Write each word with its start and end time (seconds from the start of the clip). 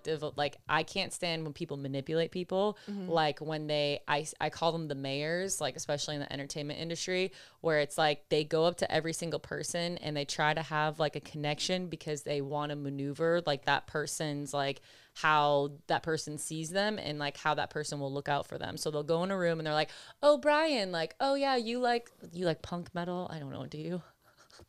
reflective 0.00 0.22
of 0.22 0.36
like 0.36 0.56
I 0.68 0.82
can't 0.82 1.12
stand 1.12 1.44
when 1.44 1.52
people 1.52 1.76
manipulate 1.76 2.30
people 2.30 2.78
mm-hmm. 2.90 3.08
like 3.08 3.40
when 3.40 3.66
they 3.66 4.00
I 4.08 4.26
I 4.40 4.50
call 4.50 4.72
them 4.72 4.88
the 4.88 4.94
mayors 4.94 5.60
like 5.60 5.76
especially 5.76 6.14
in 6.16 6.20
the 6.20 6.32
entertainment 6.32 6.80
industry 6.80 7.32
where 7.60 7.80
it's 7.80 7.98
like 7.98 8.28
they 8.28 8.44
go 8.44 8.64
up 8.64 8.76
to 8.78 8.90
every 8.90 9.12
single 9.12 9.40
person 9.40 9.98
and 9.98 10.16
they 10.16 10.24
try 10.24 10.54
to 10.54 10.62
have 10.62 10.98
like 10.98 11.16
a 11.16 11.20
connection 11.20 11.88
because 11.88 12.22
they 12.22 12.40
want 12.40 12.70
to 12.70 12.76
maneuver 12.76 13.42
like 13.46 13.66
that 13.66 13.86
person's 13.86 14.54
like 14.54 14.80
how 15.14 15.70
that 15.88 16.02
person 16.02 16.38
sees 16.38 16.70
them 16.70 16.98
and 16.98 17.18
like 17.18 17.36
how 17.36 17.54
that 17.54 17.68
person 17.70 17.98
will 17.98 18.12
look 18.12 18.28
out 18.28 18.46
for 18.46 18.56
them. 18.58 18.76
So 18.76 18.90
they'll 18.90 19.02
go 19.02 19.24
in 19.24 19.32
a 19.32 19.36
room 19.36 19.58
and 19.58 19.66
they're 19.66 19.74
like, 19.74 19.90
"Oh, 20.22 20.38
Brian, 20.38 20.92
like, 20.92 21.16
oh 21.18 21.34
yeah, 21.34 21.56
you 21.56 21.80
like 21.80 22.08
you 22.32 22.46
like 22.46 22.62
punk 22.62 22.94
metal? 22.94 23.28
I 23.28 23.40
don't 23.40 23.50
know, 23.50 23.66
do 23.66 23.78
you?" 23.78 24.02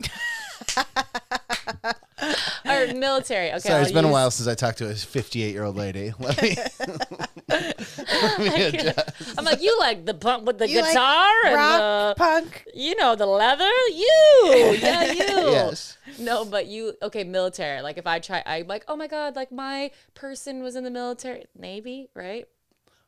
or 2.65 2.93
military. 2.93 3.49
Okay. 3.49 3.59
Sorry, 3.59 3.75
I'll 3.75 3.81
it's 3.83 3.91
been 3.91 4.05
a 4.05 4.11
while 4.11 4.31
since 4.31 4.47
I 4.47 4.55
talked 4.55 4.77
to 4.79 4.89
a 4.89 4.95
58 4.95 5.51
year 5.51 5.63
old 5.63 5.75
lady. 5.75 6.13
Let 6.19 6.41
me. 6.41 6.55
let 7.49 8.39
me 8.39 8.63
adjust. 8.63 9.37
I'm 9.37 9.45
like, 9.45 9.61
you 9.61 9.77
like 9.79 10.05
the 10.05 10.13
punk 10.13 10.45
with 10.45 10.57
the 10.57 10.69
You 10.69 10.81
like 10.81 10.93
guitar 10.93 11.33
and 11.45 11.55
rock, 11.55 11.79
the, 11.79 12.13
punk. 12.17 12.65
you 12.73 12.95
know, 12.95 13.15
the 13.15 13.25
leather. 13.25 13.63
You, 13.65 14.77
yeah, 14.79 15.11
you. 15.11 15.51
Yes. 15.51 15.97
No, 16.19 16.45
but 16.45 16.67
you 16.67 16.93
okay, 17.01 17.23
military. 17.23 17.81
Like 17.81 17.97
if 17.97 18.07
I 18.07 18.19
try 18.19 18.43
I'm 18.45 18.67
like, 18.67 18.85
oh 18.87 18.95
my 18.95 19.07
god, 19.07 19.35
like 19.35 19.51
my 19.51 19.91
person 20.13 20.63
was 20.63 20.75
in 20.75 20.83
the 20.83 20.91
military. 20.91 21.45
Navy, 21.57 22.09
right? 22.15 22.47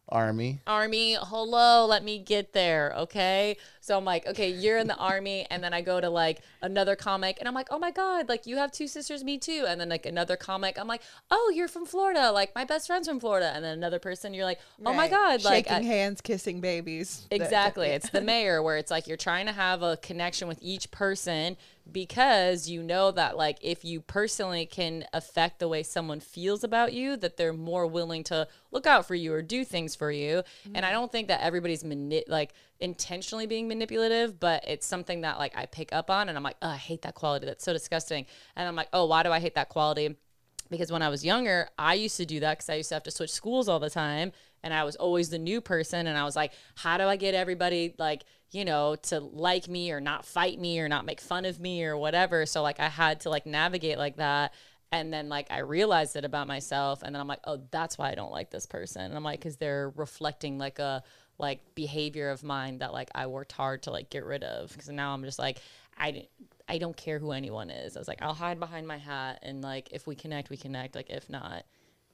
Army. 0.09 0.59
Army, 0.67 1.17
hello, 1.19 1.85
let 1.85 2.03
me 2.03 2.19
get 2.19 2.51
there, 2.53 2.93
okay? 2.97 3.57
So 3.79 3.97
I'm 3.97 4.05
like, 4.05 4.27
okay, 4.27 4.49
you're 4.49 4.77
in 4.77 4.87
the 4.87 4.95
army, 4.97 5.47
and 5.49 5.63
then 5.63 5.73
I 5.73 5.81
go 5.81 5.99
to 6.01 6.09
like 6.09 6.41
another 6.61 6.95
comic, 6.95 7.37
and 7.39 7.47
I'm 7.47 7.53
like, 7.53 7.67
oh 7.71 7.79
my 7.79 7.89
god, 7.91 8.27
like 8.29 8.45
you 8.45 8.57
have 8.57 8.71
two 8.71 8.87
sisters, 8.87 9.23
me 9.23 9.37
too, 9.37 9.65
and 9.67 9.79
then 9.79 9.89
like 9.89 10.05
another 10.05 10.35
comic, 10.35 10.77
I'm 10.77 10.87
like, 10.87 11.01
oh, 11.31 11.51
you're 11.55 11.67
from 11.69 11.85
Florida, 11.85 12.31
like 12.31 12.53
my 12.53 12.65
best 12.65 12.87
friend's 12.87 13.07
from 13.07 13.19
Florida, 13.19 13.51
and 13.55 13.63
then 13.63 13.77
another 13.77 13.97
person, 13.99 14.33
you're 14.33 14.45
like, 14.45 14.59
oh 14.85 14.91
my 14.93 15.03
Right. 15.03 15.11
god, 15.11 15.43
like 15.43 15.65
shaking 15.67 15.73
I- 15.85 15.93
hands, 15.93 16.21
kissing 16.21 16.59
babies. 16.61 17.25
Exactly. 17.31 17.87
It's 17.93 18.09
the 18.09 18.21
mayor 18.21 18.61
where 18.61 18.77
it's 18.77 18.91
like 18.91 19.07
you're 19.07 19.17
trying 19.17 19.45
to 19.45 19.51
have 19.53 19.81
a 19.81 19.97
connection 19.97 20.47
with 20.47 20.59
each 20.61 20.91
person 20.91 21.55
because 21.91 22.69
you 22.69 22.81
know 22.81 23.11
that 23.11 23.35
like 23.37 23.57
if 23.61 23.83
you 23.83 24.01
personally 24.01 24.65
can 24.65 25.05
affect 25.13 25.59
the 25.59 25.67
way 25.67 25.83
someone 25.83 26.19
feels 26.19 26.63
about 26.63 26.93
you 26.93 27.17
that 27.17 27.37
they're 27.37 27.53
more 27.53 27.85
willing 27.85 28.23
to 28.23 28.47
look 28.71 28.87
out 28.87 29.05
for 29.05 29.15
you 29.15 29.33
or 29.33 29.41
do 29.41 29.65
things 29.65 29.95
for 29.95 30.11
you. 30.11 30.43
And 30.73 30.85
I 30.85 30.89
mm. 30.89 30.93
don't 30.93 31.11
think 31.11 31.27
that 31.27 31.41
everybody's 31.41 31.83
mani- 31.83 32.23
like 32.27 32.53
intentionally 32.79 33.47
being 33.47 33.67
manipulative, 33.67 34.39
but 34.39 34.63
it's 34.67 34.87
something 34.87 35.21
that 35.21 35.37
like 35.37 35.57
I 35.57 35.65
pick 35.65 35.91
up 35.93 36.09
on 36.09 36.29
and 36.29 36.37
I'm 36.37 36.43
like, 36.43 36.57
"Oh, 36.61 36.69
I 36.69 36.77
hate 36.77 37.01
that 37.03 37.15
quality. 37.15 37.45
That's 37.45 37.63
so 37.63 37.73
disgusting." 37.73 38.25
And 38.55 38.67
I'm 38.67 38.75
like, 38.75 38.89
"Oh, 38.93 39.05
why 39.05 39.23
do 39.23 39.31
I 39.31 39.39
hate 39.39 39.55
that 39.55 39.69
quality?" 39.69 40.15
because 40.69 40.91
when 40.91 41.01
I 41.01 41.09
was 41.09 41.23
younger, 41.23 41.69
I 41.77 41.93
used 41.93 42.17
to 42.17 42.25
do 42.25 42.39
that 42.39 42.57
because 42.57 42.69
I 42.69 42.75
used 42.75 42.89
to 42.89 42.95
have 42.95 43.03
to 43.03 43.11
switch 43.11 43.31
schools 43.31 43.69
all 43.69 43.79
the 43.79 43.89
time. 43.89 44.31
And 44.63 44.73
I 44.73 44.83
was 44.83 44.95
always 44.95 45.29
the 45.29 45.37
new 45.37 45.61
person. 45.61 46.07
And 46.07 46.17
I 46.17 46.23
was 46.23 46.35
like, 46.35 46.53
how 46.75 46.97
do 46.97 47.03
I 47.03 47.15
get 47.15 47.35
everybody, 47.35 47.93
like, 47.97 48.23
you 48.51 48.65
know, 48.65 48.95
to 48.95 49.19
like 49.19 49.67
me 49.67 49.91
or 49.91 49.99
not 49.99 50.25
fight 50.25 50.59
me 50.59 50.79
or 50.79 50.87
not 50.87 51.05
make 51.05 51.19
fun 51.21 51.45
of 51.45 51.59
me 51.59 51.83
or 51.83 51.97
whatever? 51.97 52.45
So, 52.45 52.61
like, 52.61 52.79
I 52.79 52.89
had 52.89 53.19
to, 53.21 53.29
like, 53.29 53.45
navigate 53.45 53.97
like 53.97 54.15
that. 54.15 54.53
And 54.91 55.11
then, 55.11 55.27
like, 55.29 55.51
I 55.51 55.59
realized 55.59 56.15
it 56.15 56.23
about 56.23 56.47
myself. 56.47 57.03
And 57.03 57.13
then 57.13 57.19
I'm 57.19 57.27
like, 57.27 57.41
oh, 57.45 57.61
that's 57.71 57.97
why 57.97 58.11
I 58.11 58.15
don't 58.15 58.31
like 58.31 58.49
this 58.49 58.65
person. 58.65 59.01
And 59.01 59.15
I'm 59.15 59.23
like, 59.23 59.39
because 59.39 59.57
they're 59.57 59.91
reflecting, 59.95 60.57
like, 60.57 60.79
a, 60.79 61.03
like, 61.37 61.75
behavior 61.75 62.29
of 62.29 62.43
mine 62.43 62.77
that, 62.79 62.93
like, 62.93 63.09
I 63.13 63.27
worked 63.27 63.51
hard 63.51 63.83
to, 63.83 63.91
like, 63.91 64.09
get 64.09 64.23
rid 64.23 64.43
of. 64.43 64.71
Because 64.71 64.89
now 64.89 65.13
I'm 65.13 65.23
just 65.23 65.39
like, 65.39 65.59
I. 65.97 66.27
I 66.65 66.77
don't 66.77 66.95
care 66.95 67.19
who 67.19 67.33
anyone 67.33 67.69
is. 67.69 67.97
I 67.97 67.99
was 67.99 68.07
like, 68.07 68.21
I'll 68.21 68.33
hide 68.33 68.57
behind 68.57 68.87
my 68.87 68.97
hat, 68.97 69.39
and 69.41 69.61
like, 69.61 69.89
if 69.91 70.07
we 70.07 70.15
connect, 70.15 70.49
we 70.49 70.55
connect. 70.55 70.95
Like, 70.95 71.09
if 71.09 71.29
not, 71.29 71.65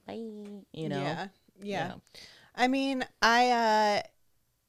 bye. 0.08 0.14
You 0.14 0.88
know. 0.88 1.00
Yeah, 1.00 1.28
yeah. 1.62 1.92
Yeah. 1.92 1.92
I 2.54 2.68
mean, 2.68 3.04
I 3.22 3.50
uh, 3.50 4.02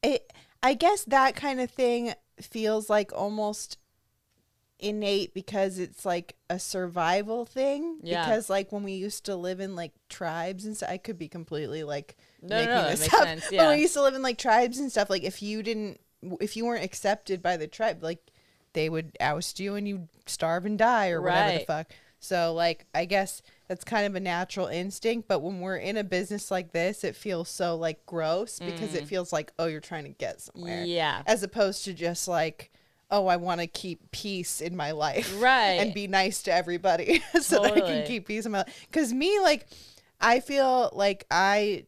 it. 0.03 0.31
I 0.63 0.73
guess 0.75 1.03
that 1.05 1.35
kind 1.35 1.59
of 1.59 1.71
thing 1.71 2.13
feels 2.39 2.89
like 2.89 3.11
almost 3.13 3.77
innate 4.81 5.33
because 5.33 5.77
it's 5.79 6.05
like 6.05 6.35
a 6.49 6.59
survival 6.59 7.45
thing. 7.45 7.99
Yeah. 8.03 8.25
Because 8.25 8.49
like 8.49 8.71
when 8.71 8.83
we 8.83 8.93
used 8.93 9.25
to 9.25 9.35
live 9.35 9.59
in 9.59 9.75
like 9.75 9.93
tribes 10.09 10.65
and 10.65 10.75
stuff, 10.75 10.89
I 10.89 10.97
could 10.97 11.17
be 11.17 11.27
completely 11.27 11.83
like 11.83 12.17
No, 12.41 12.47
no, 12.49 12.55
making 12.55 12.75
no, 12.75 12.81
that 12.83 12.97
this 12.97 13.13
up. 13.13 13.23
sense, 13.23 13.45
But 13.49 13.53
yeah. 13.53 13.67
when 13.67 13.75
we 13.77 13.81
used 13.81 13.93
to 13.93 14.01
live 14.01 14.15
in 14.15 14.21
like 14.21 14.37
tribes 14.37 14.79
and 14.79 14.91
stuff, 14.91 15.09
like 15.09 15.23
if 15.23 15.41
you 15.41 15.63
didn't, 15.63 15.99
if 16.39 16.57
you 16.57 16.65
weren't 16.65 16.83
accepted 16.83 17.41
by 17.41 17.57
the 17.57 17.67
tribe, 17.67 18.03
like 18.03 18.19
they 18.73 18.89
would 18.89 19.15
oust 19.19 19.59
you 19.59 19.75
and 19.75 19.87
you 19.87 20.07
starve 20.25 20.65
and 20.65 20.77
die 20.77 21.09
or 21.09 21.21
whatever 21.21 21.59
the 21.59 21.65
fuck. 21.65 21.87
So 22.19 22.53
like 22.53 22.85
I 22.93 23.05
guess 23.05 23.41
that's 23.71 23.85
kind 23.85 24.05
of 24.05 24.15
a 24.15 24.19
natural 24.19 24.67
instinct, 24.67 25.29
but 25.29 25.41
when 25.41 25.61
we're 25.61 25.77
in 25.77 25.95
a 25.95 26.03
business 26.03 26.51
like 26.51 26.73
this, 26.73 27.05
it 27.05 27.15
feels 27.15 27.47
so 27.47 27.77
like 27.77 28.05
gross 28.05 28.59
because 28.59 28.93
it 28.93 29.07
feels 29.07 29.31
like 29.31 29.53
oh 29.57 29.65
you're 29.67 29.79
trying 29.79 30.03
to 30.03 30.09
get 30.09 30.41
somewhere. 30.41 30.83
Mm. 30.83 30.89
Yeah. 30.89 31.21
As 31.25 31.41
opposed 31.41 31.85
to 31.85 31.93
just 31.93 32.27
like 32.27 32.69
oh 33.11 33.27
I 33.27 33.37
want 33.37 33.61
to 33.61 33.67
keep 33.67 34.11
peace 34.11 34.59
in 34.59 34.75
my 34.75 34.91
life. 34.91 35.33
Right. 35.41 35.79
And 35.79 35.93
be 35.93 36.07
nice 36.07 36.43
to 36.43 36.53
everybody 36.53 37.23
so 37.41 37.61
that 37.61 37.71
I 37.71 37.79
can 37.79 38.05
keep 38.05 38.27
peace 38.27 38.45
in 38.45 38.51
my 38.51 38.57
life. 38.57 38.87
Cuz 38.91 39.13
me 39.13 39.39
like 39.39 39.67
I 40.19 40.41
feel 40.41 40.89
like 40.91 41.25
I 41.31 41.85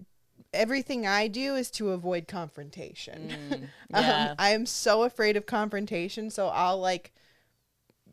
everything 0.53 1.05
I 1.05 1.27
do 1.27 1.55
is 1.55 1.69
to 1.71 1.89
avoid 1.89 2.29
confrontation. 2.29 3.69
yeah. 3.89 4.29
Um, 4.29 4.35
I 4.39 4.51
am 4.51 4.65
so 4.65 5.03
afraid 5.03 5.35
of 5.35 5.45
confrontation, 5.45 6.29
so 6.29 6.47
I'll 6.47 6.79
like 6.79 7.11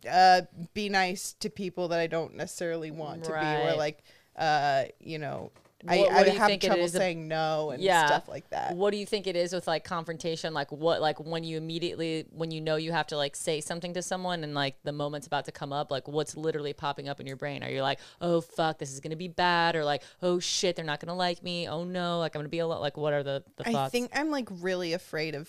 uh 0.09 0.43
be 0.75 0.89
nice 0.89 1.33
to 1.41 1.51
people 1.51 1.89
that 1.89 2.01
I 2.01 2.07
don't 2.07 2.35
necessarily 2.37 2.91
want 2.91 3.25
to 3.25 3.31
be 3.33 3.37
or 3.37 3.75
like 3.77 4.03
uh 4.37 4.85
you 5.01 5.19
know 5.19 5.51
I, 5.89 5.97
What- 5.97 6.13
what 6.13 6.29
I 6.29 6.31
have 6.33 6.61
trouble 6.61 6.89
saying 6.89 7.27
no 7.27 7.71
and 7.71 7.83
Yeah. 7.83 8.05
stuff 8.07 8.29
like 8.29 8.51
that. 8.51 8.77
What 8.77 8.91
do 8.91 8.99
you 8.99 9.07
think 9.07 9.27
it 9.27 9.35
is 9.35 9.55
with 9.55 9.67
like 9.67 9.83
confrontation? 9.83 10.53
Like 10.53 10.71
what, 10.71 11.01
like 11.01 11.19
when 11.21 11.43
you 11.43 11.57
immediately, 11.57 12.27
when 12.33 12.51
you 12.51 12.61
know 12.61 12.77
you 12.77 12.93
have 12.93 13.07
to 13.07 13.17
like 13.17 13.35
say 13.35 13.63
something 13.63 13.95
to 13.95 14.03
someone 14.03 14.45
and 14.45 14.55
like 14.55 14.75
the 14.83 14.93
moment's 14.93 15.27
about 15.27 15.47
to 15.47 15.53
come 15.53 15.73
up, 15.73 15.91
like 15.91 16.07
what's 16.07 16.37
literally 16.37 16.75
popping 16.75 17.09
up 17.09 17.19
in 17.19 17.27
your 17.27 17.37
brain? 17.37 17.65
Are 17.65 17.71
you 17.71 17.81
like, 17.81 17.99
oh 18.21 18.43
fuck, 18.43 18.79
this 18.79 18.93
is 18.93 19.01
gonna 19.01 19.17
be 19.17 19.29
bad, 19.29 19.75
or 19.75 19.83
like, 19.83 20.03
oh 20.21 20.39
shit, 20.39 20.77
they're 20.77 20.85
not 20.85 21.01
gonna 21.01 21.17
like 21.17 21.43
me. 21.43 21.67
Oh 21.67 21.85
no, 21.85 22.19
like 22.19 22.35
I'm 22.35 22.41
gonna 22.41 22.51
be 22.51 22.59
a 22.59 22.67
lot. 22.67 22.83
Like 22.83 22.99
what 22.99 23.15
are 23.15 23.23
the 23.23 23.43
the 23.57 23.67
I 23.67 23.89
think 23.89 24.11
I'm 24.15 24.31
like 24.31 24.49
really 24.51 24.93
afraid 24.93 25.35
of 25.35 25.49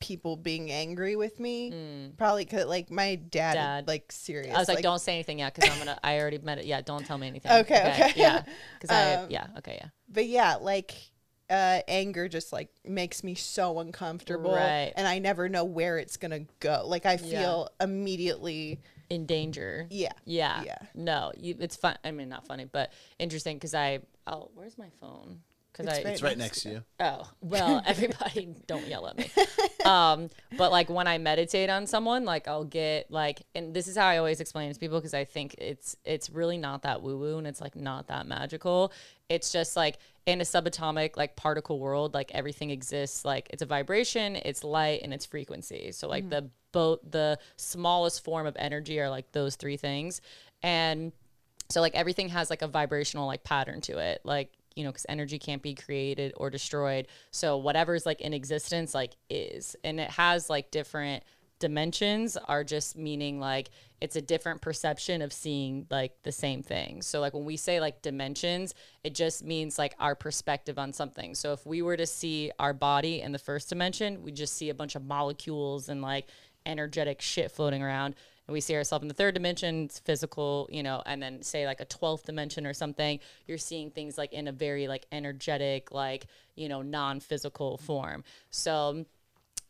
people 0.00 0.36
being 0.36 0.70
angry 0.70 1.16
with 1.16 1.40
me. 1.40 2.12
Probably 2.18 2.44
cuz 2.44 2.64
like 2.66 2.90
my 2.90 3.14
dad. 3.16 3.54
Dad. 3.54 3.88
like 3.88 4.10
serious. 4.12 4.54
I 4.54 4.58
was 4.58 4.68
like, 4.68 4.82
don't 4.82 5.00
say 5.00 5.14
anything 5.14 5.38
yet 5.38 5.54
because 5.54 5.70
I'm 5.70 5.78
gonna. 5.78 5.98
I 6.02 6.18
already 6.20 6.38
met 6.38 6.58
it. 6.58 6.66
Yeah, 6.66 6.80
don't 6.80 7.04
tell 7.06 7.18
me 7.18 7.26
anything. 7.26 7.52
Okay, 7.64 7.92
okay. 7.92 8.12
Yeah, 8.16 8.42
because 8.78 8.94
I. 8.94 9.14
Um, 9.14 9.30
Yeah. 9.30 9.46
Okay. 9.58 9.78
Yeah. 9.80 9.88
but 10.08 10.26
yeah, 10.26 10.56
like 10.56 10.94
uh, 11.50 11.80
anger 11.88 12.28
just 12.28 12.52
like 12.52 12.68
makes 12.84 13.22
me 13.22 13.34
so 13.34 13.78
uncomfortable, 13.78 14.54
Right. 14.54 14.92
and 14.96 15.06
I 15.06 15.18
never 15.18 15.48
know 15.48 15.64
where 15.64 15.98
it's 15.98 16.16
gonna 16.16 16.40
go. 16.60 16.84
Like 16.86 17.06
I 17.06 17.12
Yeah. 17.12 17.18
feel 17.40 17.68
immediately, 17.80 18.80
In 19.10 19.26
danger. 19.26 19.86
yeah, 19.90 20.12
Yeah. 20.24 20.62
Yeah. 20.64 20.78
No, 20.94 21.32
you, 21.36 21.54
it's 21.60 21.76
fun. 21.76 21.96
I 22.04 22.10
mean, 22.12 22.28
not 22.28 22.46
funny, 22.46 22.64
but 22.64 22.92
interesting 23.18 23.56
because 23.56 23.74
I. 23.74 24.00
Oh, 24.26 24.50
where's 24.54 24.78
my 24.78 24.88
phone? 25.00 25.42
Because 25.74 25.92
I. 25.92 25.98
It's 25.98 26.10
It's 26.10 26.22
right 26.22 26.38
next 26.38 26.62
to 26.62 26.70
you. 26.70 26.82
Oh 27.00 27.28
well, 27.40 27.82
everybody 27.86 28.54
don't 28.66 28.86
yell 28.86 29.06
at 29.06 29.18
me. 29.18 29.30
Um, 29.84 30.30
but 30.56 30.72
like 30.72 30.88
when 30.88 31.06
I 31.06 31.18
meditate 31.18 31.68
on 31.68 31.86
someone, 31.86 32.24
like 32.24 32.48
I'll 32.48 32.64
get 32.64 33.10
like, 33.10 33.42
and 33.54 33.74
this 33.74 33.86
is 33.86 33.98
how 33.98 34.06
I 34.06 34.16
always 34.16 34.40
explain 34.40 34.70
it 34.70 34.72
to 34.72 34.80
people 34.80 34.98
because 34.98 35.12
I 35.12 35.26
think 35.26 35.56
it's 35.58 35.94
it's 36.06 36.30
really 36.30 36.56
not 36.56 36.84
that 36.84 37.02
woo 37.02 37.18
woo 37.18 37.36
and 37.36 37.46
it's 37.46 37.60
like 37.60 37.76
not 37.76 38.06
that 38.06 38.26
magical. 38.26 38.94
It's 39.28 39.52
just 39.52 39.76
like 39.76 39.98
in 40.24 40.40
a 40.40 40.44
subatomic 40.44 41.18
like 41.18 41.36
particle 41.36 41.78
world, 41.78 42.14
like 42.14 42.30
everything 42.34 42.70
exists. 42.70 43.26
Like 43.26 43.48
it's 43.50 43.60
a 43.60 43.66
vibration, 43.66 44.36
it's 44.36 44.64
light, 44.64 45.00
and 45.02 45.12
it's 45.12 45.26
frequency. 45.26 45.92
So 45.92 46.08
like 46.08 46.30
the 46.30 46.48
both 46.72 47.00
the 47.08 47.38
smallest 47.56 48.24
form 48.24 48.46
of 48.46 48.56
energy 48.58 48.98
are 49.00 49.10
like 49.10 49.32
those 49.32 49.56
three 49.56 49.76
things, 49.76 50.22
and 50.62 51.12
so 51.68 51.80
like 51.80 51.94
everything 51.94 52.30
has 52.30 52.50
like 52.50 52.62
a 52.62 52.68
vibrational 52.68 53.26
like 53.26 53.44
pattern 53.44 53.80
to 53.82 53.98
it 53.98 54.20
like 54.24 54.50
you 54.76 54.84
know 54.84 54.90
because 54.90 55.06
energy 55.08 55.38
can't 55.38 55.62
be 55.62 55.74
created 55.74 56.32
or 56.36 56.50
destroyed. 56.50 57.06
So 57.30 57.56
whatever's 57.56 58.06
like 58.06 58.20
in 58.20 58.34
existence 58.34 58.94
like 58.94 59.12
is. 59.30 59.76
And 59.84 60.00
it 60.00 60.10
has 60.10 60.50
like 60.50 60.70
different 60.70 61.22
dimensions 61.60 62.36
are 62.36 62.64
just 62.64 62.96
meaning 62.96 63.38
like 63.38 63.70
it's 64.00 64.16
a 64.16 64.20
different 64.20 64.60
perception 64.60 65.22
of 65.22 65.32
seeing 65.32 65.86
like 65.90 66.12
the 66.24 66.32
same 66.32 66.62
thing. 66.62 67.00
So 67.00 67.20
like 67.20 67.32
when 67.32 67.44
we 67.44 67.56
say 67.56 67.80
like 67.80 68.02
dimensions 68.02 68.74
it 69.02 69.14
just 69.14 69.44
means 69.44 69.78
like 69.78 69.94
our 69.98 70.14
perspective 70.14 70.78
on 70.78 70.92
something. 70.92 71.34
So 71.34 71.52
if 71.52 71.64
we 71.64 71.80
were 71.80 71.96
to 71.96 72.06
see 72.06 72.50
our 72.58 72.72
body 72.72 73.20
in 73.20 73.32
the 73.32 73.38
first 73.38 73.68
dimension 73.68 74.22
we 74.22 74.32
just 74.32 74.56
see 74.56 74.70
a 74.70 74.74
bunch 74.74 74.96
of 74.96 75.04
molecules 75.04 75.88
and 75.88 76.02
like 76.02 76.26
energetic 76.66 77.20
shit 77.20 77.50
floating 77.50 77.82
around 77.82 78.14
and 78.46 78.52
we 78.52 78.60
see 78.60 78.74
ourselves 78.74 79.02
in 79.02 79.08
the 79.08 79.14
third 79.14 79.34
dimension 79.34 79.84
it's 79.84 79.98
physical 79.98 80.68
you 80.70 80.82
know 80.82 81.02
and 81.06 81.22
then 81.22 81.42
say 81.42 81.66
like 81.66 81.80
a 81.80 81.86
12th 81.86 82.24
dimension 82.24 82.66
or 82.66 82.74
something 82.74 83.18
you're 83.46 83.58
seeing 83.58 83.90
things 83.90 84.18
like 84.18 84.32
in 84.32 84.48
a 84.48 84.52
very 84.52 84.86
like 84.88 85.06
energetic 85.12 85.92
like 85.92 86.26
you 86.56 86.68
know 86.68 86.82
non-physical 86.82 87.78
form. 87.78 88.24
So 88.50 89.04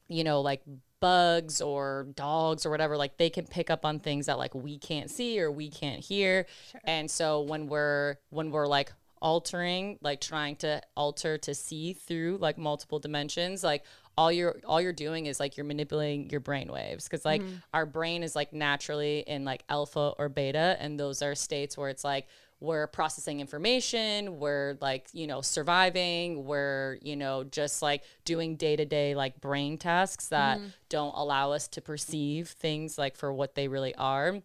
you 0.09 0.25
know 0.25 0.41
like 0.41 0.63
bugs 1.01 1.61
or 1.61 2.07
dogs 2.15 2.65
or 2.65 2.71
whatever 2.71 2.97
like 2.97 3.17
they 3.19 3.29
can 3.29 3.47
pick 3.47 3.71
up 3.71 3.85
on 3.85 4.01
things 4.01 4.27
that 4.27 4.39
like 4.39 4.55
we 4.55 4.79
can't 4.79 5.11
see 5.11 5.41
or 5.41 5.51
we 5.51 5.69
can't 5.69 6.01
hear. 6.01 6.47
And 6.85 7.11
so 7.11 7.41
when 7.41 7.67
we're 7.67 8.17
when 8.31 8.51
we're 8.51 8.67
like 8.67 8.93
altering, 9.21 9.99
like 10.03 10.21
trying 10.21 10.57
to 10.57 10.83
alter 10.97 11.39
to 11.39 11.55
see 11.55 11.95
through 11.95 12.39
like 12.41 12.59
multiple 12.59 12.99
dimensions, 12.99 13.65
like 13.65 13.83
all 14.17 14.31
you're 14.31 14.57
all 14.65 14.81
you're 14.81 14.93
doing 14.93 15.27
is 15.27 15.41
like 15.41 15.57
you're 15.57 15.67
manipulating 15.67 16.31
your 16.31 16.41
brain 16.41 16.71
waves 16.71 17.05
because 17.05 17.25
like 17.25 17.43
mm-hmm. 17.43 17.57
our 17.73 17.87
brain 17.87 18.23
is 18.23 18.37
like 18.37 18.53
naturally 18.53 19.21
in 19.27 19.45
like 19.45 19.65
alpha 19.69 20.15
or 20.19 20.29
beta 20.29 20.77
and 20.81 20.99
those 20.99 21.23
are 21.23 21.35
states 21.35 21.77
where 21.77 21.89
it's 21.89 22.05
like 22.05 22.27
we're 22.61 22.87
processing 22.87 23.41
information 23.41 24.39
we're 24.39 24.77
like 24.81 25.09
you 25.13 25.27
know 25.27 25.41
surviving 25.41 26.45
we're 26.45 26.99
you 27.03 27.17
know 27.17 27.45
just 27.45 27.83
like 27.83 28.03
doing 28.25 28.57
day-to-day 28.57 29.15
like 29.15 29.41
brain 29.41 29.77
tasks 29.77 30.29
that 30.29 30.59
mm-hmm. 30.59 30.69
don't 30.89 31.15
allow 31.17 31.53
us 31.53 31.69
to 31.69 31.81
perceive 31.81 32.49
things 32.49 32.97
like 32.99 33.17
for 33.17 33.33
what 33.33 33.55
they 33.55 33.69
really 33.69 33.95
are. 33.97 34.41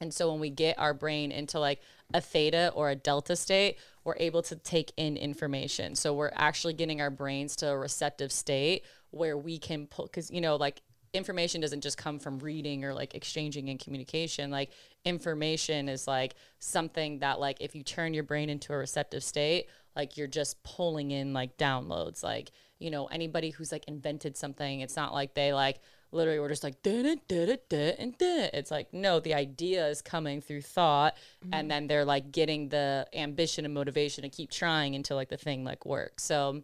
And 0.00 0.12
so 0.12 0.30
when 0.32 0.40
we 0.40 0.50
get 0.50 0.78
our 0.78 0.94
brain 0.94 1.30
into 1.30 1.60
like 1.60 1.80
a 2.12 2.20
theta 2.20 2.72
or 2.74 2.90
a 2.90 2.96
delta 2.96 3.36
state, 3.36 3.78
we're 4.04 4.16
able 4.18 4.42
to 4.42 4.56
take 4.56 4.92
in 4.96 5.16
information. 5.16 5.94
So 5.94 6.12
we're 6.12 6.32
actually 6.34 6.74
getting 6.74 7.00
our 7.00 7.10
brains 7.10 7.54
to 7.56 7.68
a 7.68 7.78
receptive 7.78 8.32
state 8.32 8.84
where 9.12 9.38
we 9.38 9.58
can 9.58 9.86
pull, 9.86 10.06
because, 10.06 10.30
you 10.30 10.40
know, 10.40 10.56
like 10.56 10.82
information 11.12 11.60
doesn't 11.60 11.82
just 11.82 11.96
come 11.96 12.18
from 12.18 12.38
reading 12.40 12.84
or 12.84 12.92
like 12.92 13.14
exchanging 13.14 13.68
and 13.68 13.78
communication. 13.78 14.50
Like 14.50 14.70
information 15.04 15.88
is 15.88 16.08
like 16.08 16.34
something 16.58 17.20
that, 17.20 17.38
like, 17.38 17.58
if 17.60 17.74
you 17.74 17.82
turn 17.84 18.14
your 18.14 18.24
brain 18.24 18.50
into 18.50 18.72
a 18.72 18.76
receptive 18.76 19.22
state, 19.22 19.68
like 19.94 20.16
you're 20.16 20.26
just 20.26 20.62
pulling 20.64 21.12
in 21.12 21.32
like 21.32 21.56
downloads. 21.56 22.22
Like, 22.24 22.50
you 22.78 22.90
know, 22.90 23.06
anybody 23.06 23.50
who's 23.50 23.70
like 23.70 23.84
invented 23.86 24.36
something, 24.36 24.80
it's 24.80 24.96
not 24.96 25.14
like 25.14 25.34
they 25.34 25.52
like, 25.52 25.80
literally 26.12 26.38
we're 26.38 26.48
just 26.48 26.62
like 26.62 26.82
and. 26.82 28.14
It's 28.20 28.70
like 28.70 28.92
no, 28.92 29.20
the 29.20 29.34
idea 29.34 29.88
is 29.88 30.02
coming 30.02 30.40
through 30.40 30.60
thought, 30.62 31.16
and 31.42 31.52
mm-hmm. 31.52 31.68
then 31.68 31.86
they're 31.86 32.04
like 32.04 32.32
getting 32.32 32.68
the 32.68 33.06
ambition 33.14 33.64
and 33.64 33.72
motivation 33.72 34.22
to 34.22 34.28
keep 34.28 34.50
trying 34.50 34.94
until 34.94 35.16
like 35.16 35.30
the 35.30 35.38
thing 35.38 35.64
like 35.64 35.86
works. 35.86 36.24
So 36.24 36.62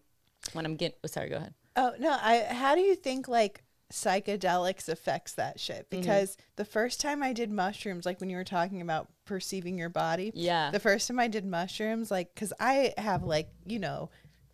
when 0.52 0.66
I'm 0.66 0.76
getting, 0.76 0.96
oh, 1.02 1.06
sorry, 1.06 1.30
go 1.30 1.36
ahead. 1.36 1.54
Oh 1.80 1.94
no! 1.98 2.10
I 2.10 2.40
how 2.50 2.74
do 2.74 2.80
you 2.80 2.94
think 2.96 3.28
like 3.28 3.62
psychedelics 3.92 4.88
affects 4.88 5.34
that 5.34 5.60
shit? 5.60 5.88
Mm-hmm. 5.90 6.00
Because 6.00 6.36
the 6.56 6.64
first 6.64 7.00
time 7.00 7.22
I 7.22 7.32
did 7.32 7.50
mushrooms, 7.50 8.04
like 8.06 8.20
when 8.20 8.30
you 8.30 8.36
were 8.36 8.44
talking 8.44 8.80
about 8.80 9.08
perceiving 9.24 9.78
your 9.78 9.88
body, 9.88 10.32
Yeah. 10.34 10.70
The 10.70 10.80
first 10.80 11.08
time 11.08 11.18
I 11.18 11.28
did 11.28 11.44
mushrooms, 11.44 12.10
like 12.10 12.34
because 12.34 12.52
I 12.60 12.94
have 12.98 13.22
like 13.24 13.48
you 13.66 13.78
know. 13.78 14.10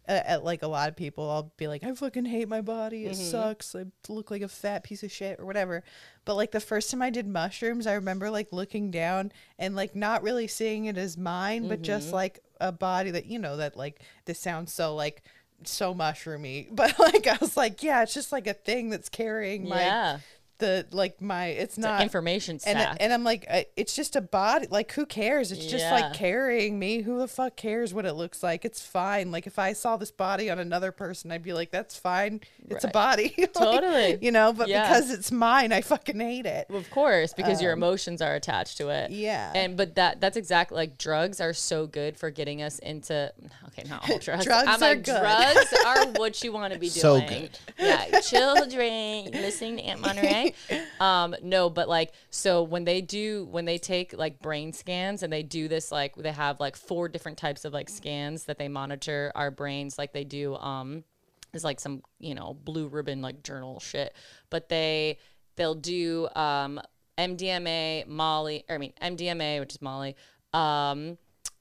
Uh, 0.07 0.39
like 0.43 0.63
a 0.63 0.67
lot 0.69 0.91
of 0.91 0.97
people, 0.97 1.31
I'll 1.31 1.51
be 1.57 1.67
like, 1.67 1.83
I 1.83 1.91
fucking 1.95 2.27
hate 2.27 2.47
my 2.47 2.61
body. 2.61 3.07
It 3.07 3.13
Mm-hmm. 3.13 3.23
sucks. 3.23 3.75
I 3.75 3.87
look 4.07 4.31
like 4.31 4.43
a 4.43 4.49
fat 4.49 4.85
piece 4.85 5.03
of 5.03 5.11
shit 5.11 5.41
or 5.41 5.47
whatever. 5.47 5.83
But 6.27 6.35
like 6.35 6.51
the 6.53 6.61
first 6.61 6.91
time 6.91 7.01
I 7.01 7.09
did 7.09 7.27
mushrooms, 7.27 7.87
I 7.87 7.95
remember 7.95 8.29
like 8.29 8.49
looking 8.53 8.91
down 8.91 9.33
and 9.59 9.75
like 9.75 9.97
not 9.97 10.23
really 10.23 10.47
seeing 10.47 10.85
it 10.85 10.99
as 10.99 11.17
mine, 11.17 11.69
but 11.69 11.81
just 11.81 12.09
Mm-hmm. 12.09 12.17
like 12.17 12.41
a 12.61 12.71
body 12.71 13.13
that 13.13 13.25
you 13.25 13.39
know 13.39 13.57
that 13.57 13.79
like 13.79 14.03
this 14.27 14.39
sounds 14.39 14.75
so 14.75 14.95
like 14.95 15.23
so 15.67 15.95
mushroomy, 15.95 16.69
but 16.73 16.99
like 16.99 17.27
I 17.27 17.37
was 17.41 17.57
like, 17.57 17.83
yeah, 17.83 18.03
it's 18.03 18.15
just 18.15 18.33
like 18.33 18.47
a 18.47 18.55
thing 18.55 18.91
that's 18.91 19.09
carrying 19.09 19.69
my 19.69 19.81
yeah, 19.83 20.19
the 20.59 20.87
like 20.93 21.21
my 21.21 21.47
it's 21.47 21.75
the 21.75 21.81
not 21.81 22.01
information 22.03 22.53
and 22.65 22.79
stack. 22.79 22.97
and 23.01 23.13
I'm 23.13 23.25
like, 23.25 23.45
it's 23.77 23.95
just 23.97 24.15
a 24.15 24.21
body. 24.21 24.69
Like, 24.71 24.93
who 24.93 25.05
cares? 25.05 25.51
It's 25.51 25.67
just 25.67 25.91
like 25.91 26.15
carrying 26.15 26.79
me. 26.79 27.03
Who 27.03 27.19
the 27.19 27.27
fuck 27.27 27.57
cares 27.57 27.93
what 27.93 28.07
it 28.07 28.13
looks 28.13 28.41
like? 28.41 28.65
It's 28.65 28.81
fine. 28.81 29.33
Like, 29.33 29.49
if 29.49 29.59
I 29.59 29.73
saw 29.73 29.97
this 29.97 30.13
body 30.13 30.51
on 30.51 30.61
another 30.61 30.93
person, 30.93 31.33
I'd 31.33 31.43
be 31.43 31.53
like, 31.53 31.73
that's 31.73 31.97
fine. 31.99 32.41
It's 32.71 32.85
a 32.85 32.89
body. 32.89 33.35
Like, 33.39 33.53
Totally. 33.53 34.19
you 34.23 34.31
know. 34.31 34.53
But 34.53 34.69
Yeah. 34.69 34.87
because 34.89 35.11
it's 35.11 35.31
mine, 35.33 35.73
I 35.73 35.81
fucking 35.81 36.21
hate 36.21 36.47
it. 36.47 36.67
of 36.71 36.89
course, 36.91 37.35
because 37.35 37.61
your 37.61 37.73
emotions 37.73 38.23
are 38.23 38.35
attached 38.37 38.79
to 38.79 38.89
it. 38.91 39.07
Um, 39.07 39.13
yeah. 39.13 39.53
And 39.55 39.77
but 39.77 39.97
that 39.97 40.21
that's 40.21 40.37
exactly 40.37 40.77
like 40.77 40.99
drugs 40.99 41.41
are 41.41 41.53
so 41.53 41.87
good 41.89 42.17
for 42.17 42.31
getting 42.31 42.63
us 42.63 42.79
into 42.79 43.33
okay, 43.79 43.89
not 43.89 44.09
all 44.09 44.19
drugs. 44.21 44.45
Drugs 44.45 44.69
I'm 44.69 44.83
are 44.83 44.89
like 44.89 45.05
good. 45.05 45.19
drugs 45.19 45.75
are 45.87 46.07
what 46.21 46.43
you 46.43 46.53
want 46.53 46.73
to 46.73 46.79
be 46.79 46.89
doing. 46.89 47.01
So 47.01 47.21
good. 47.21 47.59
Yeah, 47.79 48.21
children 48.21 49.31
listening 49.33 49.79
to 49.79 49.83
Aunt 49.85 50.01
Monarey. 50.01 50.55
Um, 51.01 51.35
no, 51.43 51.69
but 51.69 51.89
like 51.89 52.13
so 52.31 52.63
when 52.63 52.85
they 52.85 53.01
do 53.01 53.47
when 53.51 53.65
they 53.65 53.79
take 53.79 54.13
like 54.13 54.41
brain 54.41 54.73
scans 54.73 55.23
and 55.23 55.33
they 55.33 55.43
do 55.43 55.69
this 55.69 55.91
like 55.91 56.15
they 56.15 56.33
have 56.33 56.61
like 56.61 56.77
four 56.77 57.09
different 57.09 57.37
types 57.37 57.65
of 57.65 57.73
like 57.73 57.89
scans 57.89 58.45
that 58.45 58.59
they 58.59 58.69
monitor 58.69 59.33
our 59.35 59.51
brains 59.51 59.99
like 59.99 60.13
they 60.13 60.25
do 60.25 60.55
um 60.57 61.05
is 61.53 61.65
like 61.65 61.81
some 61.81 62.03
you 62.19 62.35
know 62.35 62.57
blue 62.65 62.87
ribbon 62.89 63.21
like 63.23 63.43
journal 63.43 63.81
shit 63.81 64.15
but 64.51 64.69
they 64.69 65.19
they'll 65.57 65.75
do 65.75 66.29
um 66.37 66.81
mdma 67.19 68.07
molly 68.07 68.65
or 68.69 68.77
i 68.77 68.79
mean 68.79 68.93
mdma 69.03 69.61
which 69.61 69.75
is 69.75 69.83
molly 69.83 70.17
um 70.53 71.19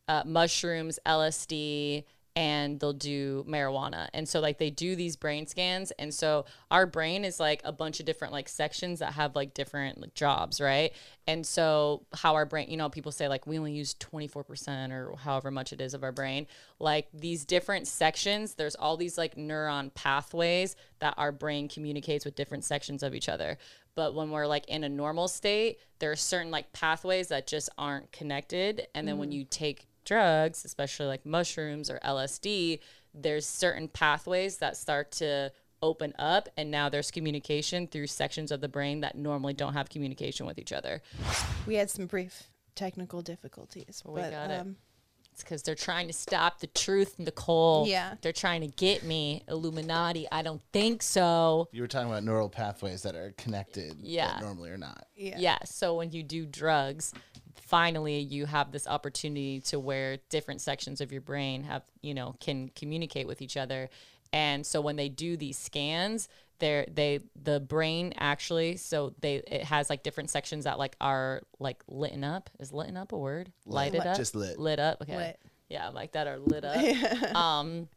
uh, 0.08 0.24
mushrooms 0.26 1.00
lsd 1.06 2.04
and 2.36 2.80
they'll 2.80 2.94
do 2.94 3.46
marijuana. 3.48 4.08
And 4.14 4.28
so 4.28 4.40
like 4.40 4.58
they 4.58 4.72
do 4.72 4.96
these 4.96 5.16
brain 5.16 5.46
scans. 5.46 5.92
And 5.92 6.12
so 6.12 6.46
our 6.72 6.88
brain 6.88 7.26
is 7.26 7.40
like 7.40 7.62
a 7.64 7.72
bunch 7.72 8.00
of 8.00 8.08
different 8.08 8.34
like 8.34 8.50
sections 8.50 9.00
that 9.00 9.14
have 9.14 9.36
like 9.36 9.54
different 9.54 10.02
like, 10.02 10.16
jobs 10.16 10.60
right? 10.60 10.94
And 11.28 11.46
so 11.46 12.06
how 12.14 12.34
our 12.34 12.46
brain 12.46 12.70
you 12.70 12.78
know 12.78 12.90
people 12.90 13.12
say 13.12 13.28
like 13.28 13.46
we 13.46 13.58
only 13.60 13.74
use 13.74 13.94
24% 13.96 14.92
or 14.92 15.16
however 15.18 15.52
much 15.52 15.74
it 15.74 15.82
is 15.82 15.94
of 15.94 16.04
our 16.04 16.12
brain. 16.12 16.48
Like 16.80 17.08
these 17.14 17.46
different 17.46 17.88
sections 17.88 18.56
there's 18.56 18.76
all 18.76 18.98
these 18.98 19.18
like 19.18 19.36
neuron 19.36 19.94
pathways 19.94 20.76
that 21.00 21.14
our 21.18 21.32
brain 21.32 21.68
communicates 21.68 22.26
with 22.26 22.36
different 22.36 22.64
sections 22.64 23.04
of 23.04 23.14
each 23.14 23.30
other. 23.30 23.60
But 23.96 24.16
when 24.16 24.32
we're 24.32 24.48
like 24.48 24.68
in 24.68 24.84
a 24.84 24.90
normal 24.90 25.28
state 25.28 25.78
there 26.00 26.12
are 26.12 26.16
certain 26.16 26.50
like 26.50 26.74
pathways 26.74 27.28
that 27.28 27.46
just 27.46 27.70
aren't 27.78 28.12
connected. 28.12 28.88
And 28.96 29.08
then 29.08 29.20
when 29.20 29.32
you 29.32 29.46
take 29.46 29.86
drugs 30.06 30.66
especially 30.66 31.06
like 31.06 31.26
mushrooms 31.26 31.90
or 31.90 32.00
lsd 32.04 32.80
there's 33.14 33.46
certain 33.46 33.88
pathways 33.88 34.58
that 34.58 34.76
start 34.76 35.12
to 35.12 35.52
open 35.82 36.14
up 36.18 36.48
and 36.58 36.72
now 36.72 36.88
there's 36.90 37.12
communication 37.12 37.88
through 37.88 38.08
sections 38.08 38.52
of 38.52 38.62
the 38.62 38.70
brain 38.70 39.02
that 39.02 39.16
normally 39.18 39.54
don't 39.54 39.74
have 39.74 39.90
communication 39.90 40.46
with 40.46 40.58
each 40.58 40.72
other 40.72 41.02
We 41.68 41.76
had 41.76 41.90
some 41.90 42.06
brief 42.06 42.44
technical 42.76 43.22
difficulties, 43.22 44.02
we 44.06 44.22
but 44.22 44.32
got 44.32 44.50
it. 44.52 44.60
um, 44.62 44.78
it's 45.32 45.44
because 45.44 45.62
they're 45.64 45.76
trying 45.76 46.08
to 46.08 46.14
stop 46.14 46.60
the 46.60 46.68
truth 46.68 47.20
nicole 47.20 47.86
Yeah. 47.88 48.16
they're 48.22 48.32
trying 48.32 48.62
to 48.62 48.68
get 48.68 49.04
me 49.04 49.44
illuminati 49.50 50.26
i 50.32 50.42
don't 50.42 50.62
think 50.72 51.04
so 51.04 51.68
You 51.74 51.82
were 51.82 51.88
talking 51.88 52.08
about 52.10 52.24
neural 52.24 52.50
pathways 52.50 53.02
that 53.04 53.16
are 53.16 53.34
connected, 53.38 53.90
but 54.00 54.06
Yeah. 54.10 54.38
normally 54.42 54.70
are 54.70 54.78
not. 54.78 55.06
yeah. 55.16 55.36
yeah 55.38 55.58
so 55.66 55.96
when 55.96 56.12
you 56.12 56.24
do 56.24 56.46
drugs 56.46 57.14
finally 57.74 58.20
you 58.20 58.46
have 58.46 58.72
this 58.72 58.86
opportunity 58.86 59.60
to 59.60 59.80
where 59.80 60.20
different 60.30 60.62
sections 60.62 61.02
of 61.02 61.12
your 61.12 61.22
brain 61.22 61.64
have 61.64 61.82
you 62.04 62.14
know 62.14 62.36
can 62.40 62.70
communicate 62.76 63.26
with 63.26 63.42
each 63.42 63.58
other. 63.58 63.90
And 64.32 64.64
so 64.64 64.80
when 64.80 64.96
they 64.96 65.10
do 65.10 65.36
these 65.36 65.58
scans 65.58 66.30
they're 66.60 66.86
they 66.94 67.20
the 67.42 67.60
brain 67.60 68.14
actually 68.16 68.78
so 68.78 69.16
they 69.22 69.38
it 69.48 69.64
has 69.64 69.90
like 69.90 70.04
different 70.04 70.30
sections 70.30 70.66
that 70.66 70.78
like 70.78 70.96
are 71.02 71.42
like 71.58 71.84
lit 71.88 72.24
up. 72.24 72.52
Is 72.60 72.72
lit 72.72 72.96
up 72.96 73.12
a 73.12 73.18
word? 73.18 73.52
Lighted 73.66 74.02
Lit. 74.02 74.08
up? 74.08 74.18
Just 74.18 74.36
lit. 74.36 74.60
lit 74.60 74.80
up? 74.80 75.02
Okay. 75.02 75.18
Lit. 75.18 75.40
yeah 75.68 75.90
like 75.90 76.12
that 76.12 76.28
are 76.28 76.38
lit 76.38 76.64
up. 76.64 77.36
Um 77.36 77.90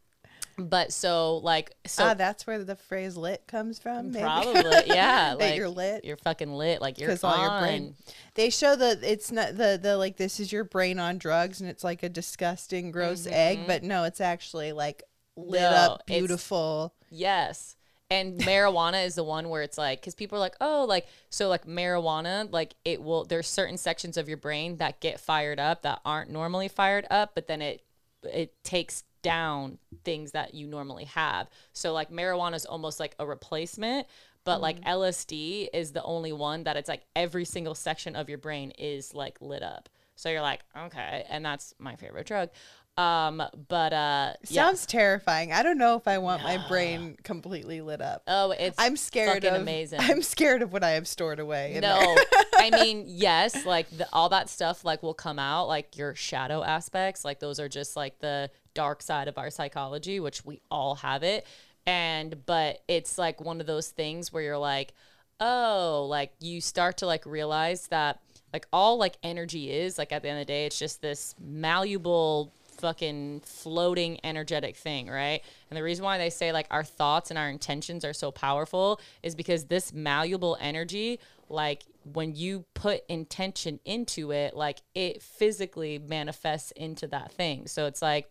but 0.59 0.93
so 0.93 1.37
like 1.39 1.73
so 1.87 2.07
ah, 2.07 2.15
that's 2.15 2.47
where 2.47 2.63
the 2.63 2.77
phrase 2.77 3.17
"lit" 3.17 3.47
comes 3.47 3.79
from. 3.79 4.13
Maybe? 4.13 4.23
probably 4.23 4.63
yeah 4.87 5.35
That 5.35 5.39
like 5.41 5.57
you're 5.57 5.69
lit. 5.69 6.05
you're 6.05 6.17
fucking 6.17 6.53
lit 6.53 6.81
like 6.81 6.99
you're 6.99 7.15
all 7.23 7.39
your 7.41 7.61
brain. 7.61 7.83
on. 7.89 7.95
They 8.35 8.51
show 8.51 8.75
that 8.77 9.03
it's 9.03 9.31
not 9.31 9.57
the 9.57 9.79
the 9.83 9.97
like 9.97 10.17
this 10.17 10.41
is 10.41 10.51
your 10.53 10.65
brain 10.65 10.99
on 10.99 11.19
drugs 11.19 11.61
and 11.61 11.69
it's 11.69 11.85
like 11.85 12.03
a 12.03 12.09
disgusting, 12.09 12.91
gross 12.91 13.27
egg, 13.27 13.61
but 13.67 13.83
no, 13.83 14.05
it's 14.05 14.21
actually 14.21 14.73
like 14.73 15.03
lit 15.37 15.61
Mm-hmm. 15.61 15.75
No, 15.75 15.93
up, 15.93 16.07
beautiful. 16.07 16.95
Yes. 17.11 17.77
And 18.09 18.39
marijuana 18.41 19.05
is 19.05 19.17
the 19.17 19.25
one 19.25 19.49
where 19.49 19.63
it's 19.63 19.77
like, 19.77 20.01
because 20.01 20.15
people 20.15 20.37
are 20.37 20.41
like, 20.41 20.55
oh, 20.61 20.85
like, 20.89 21.07
so 21.29 21.49
like 21.49 21.67
marijuana, 21.67 22.51
like 22.53 22.75
it 22.85 23.03
will, 23.03 23.25
there's 23.25 23.49
certain 23.49 23.77
sections 23.77 24.17
of 24.17 24.29
your 24.29 24.37
brain 24.37 24.77
that 24.79 25.01
get 25.01 25.19
fired 25.19 25.59
up 25.59 25.83
that 25.83 26.01
aren't 26.05 26.31
normally 26.31 26.69
fired 26.69 27.07
up, 27.11 27.33
but 27.35 27.49
then 27.49 27.61
it, 27.61 27.83
it 28.23 28.55
takes 28.63 29.03
down 29.27 29.77
things 30.05 30.31
that 30.31 30.55
you 30.55 30.69
normally 30.69 31.07
have. 31.07 31.49
So 31.73 31.93
like 31.93 32.13
marijuana 32.13 32.55
is 32.55 32.65
almost 32.65 33.01
like 33.01 33.17
a 33.19 33.27
replacement, 33.27 34.07
but 34.45 34.61
like 34.61 34.81
mm-hmm. 34.81 35.01
LSD 35.01 35.69
is 35.75 35.91
the 35.91 36.03
only 36.05 36.33
one 36.33 36.63
that 36.63 36.77
it's 36.77 36.89
like 36.89 37.03
every 37.17 37.45
single 37.45 37.75
section 37.75 38.15
of 38.15 38.29
your 38.29 38.39
brain 38.39 38.71
is 38.79 39.15
like 39.15 39.41
lit 39.41 39.65
up. 39.65 39.89
So 40.15 40.31
you're 40.31 40.43
like, 40.43 40.61
okay. 40.79 41.25
And 41.29 41.45
that's 41.45 41.75
my 41.81 41.97
favorite 41.97 42.29
drug. 42.29 42.51
Um, 42.97 43.43
but, 43.69 43.93
uh, 43.93 44.33
yeah. 44.49 44.65
Sounds 44.65 44.87
terrifying. 44.87 45.53
I 45.53 45.63
don't 45.63 45.77
know 45.77 45.97
if 45.97 46.09
I 46.09 46.19
want 46.19 46.43
my 46.43 46.67
brain 46.69 47.17
completely 47.23 47.83
lit 47.83 48.01
up. 48.01 48.23
Oh, 48.27 48.53
it's 48.53 48.77
I'm 48.79 48.97
scared 48.97 49.43
fucking 49.43 49.57
of 49.57 49.63
amazing. 49.63 50.01
I'm 50.03 50.23
scared 50.23 50.63
of 50.63 50.73
what 50.73 50.83
I 50.83 50.91
have 50.91 51.07
stored 51.07 51.39
away. 51.39 51.79
No, 51.83 52.17
I 52.57 52.71
mean, 52.83 53.05
yes, 53.07 53.67
like 53.67 53.91
the, 53.91 54.09
all 54.13 54.31
that 54.31 54.49
stuff 54.49 54.85
like 54.85 55.03
will 55.03 55.15
come 55.15 55.39
out, 55.39 55.69
like 55.69 55.97
your 55.97 56.15
shadow 56.15 56.63
aspects, 56.63 57.25
like 57.25 57.39
those 57.39 57.61
are 57.61 57.69
just 57.69 57.97
like 57.97 58.19
the 58.21 58.51
dark 58.75 59.03
side 59.03 59.29
of 59.29 59.37
our 59.37 59.51
psychology, 59.51 60.21
which 60.21 60.45
we 60.45 60.61
all 60.71 60.95
have 60.97 61.23
it. 61.23 61.47
And 61.87 62.47
but 62.47 62.83
it's 62.89 63.19
like 63.19 63.41
one 63.41 63.61
of 63.61 63.67
those 63.67 63.89
things 63.89 64.33
where 64.33 64.43
you're 64.43 64.59
like, 64.59 64.95
oh, 65.41 66.07
like 66.09 66.33
you 66.41 66.61
start 66.61 66.99
to 66.99 67.07
like 67.07 67.27
realize 67.27 67.89
that 67.89 68.21
like 68.53 68.67
all 68.73 68.97
like 68.97 69.17
energy 69.23 69.71
is 69.71 69.99
like 69.99 70.13
at 70.13 70.23
the 70.23 70.29
end 70.29 70.41
of 70.41 70.47
the 70.47 70.53
day, 70.53 70.67
it's 70.67 70.79
just 70.79 71.03
this 71.03 71.35
malleable 71.39 72.53
fucking 72.79 73.43
floating 73.45 74.19
energetic 74.25 74.77
thing, 74.77 75.09
right? 75.09 75.43
And 75.71 75.77
the 75.77 75.83
reason 75.83 76.05
why 76.05 76.19
they 76.19 76.31
say 76.31 76.53
like 76.53 76.67
our 76.71 76.85
thoughts 76.85 77.31
and 77.31 77.39
our 77.39 77.49
intentions 77.49 78.05
are 78.05 78.13
so 78.13 78.31
powerful 78.31 79.01
is 79.23 79.35
because 79.35 79.67
this 79.67 79.93
malleable 79.93 80.57
energy, 80.61 81.19
like 81.49 81.85
when 82.13 82.35
you 82.35 82.65
put 82.75 83.05
intention 83.09 83.81
into 83.85 84.33
it, 84.33 84.57
like 84.57 84.83
it 84.95 85.23
physically 85.23 85.99
manifests 85.99 86.71
into 86.73 87.07
that 87.09 87.33
thing. 87.33 87.67
So 87.67 87.87
it's 87.87 88.03
like 88.03 88.31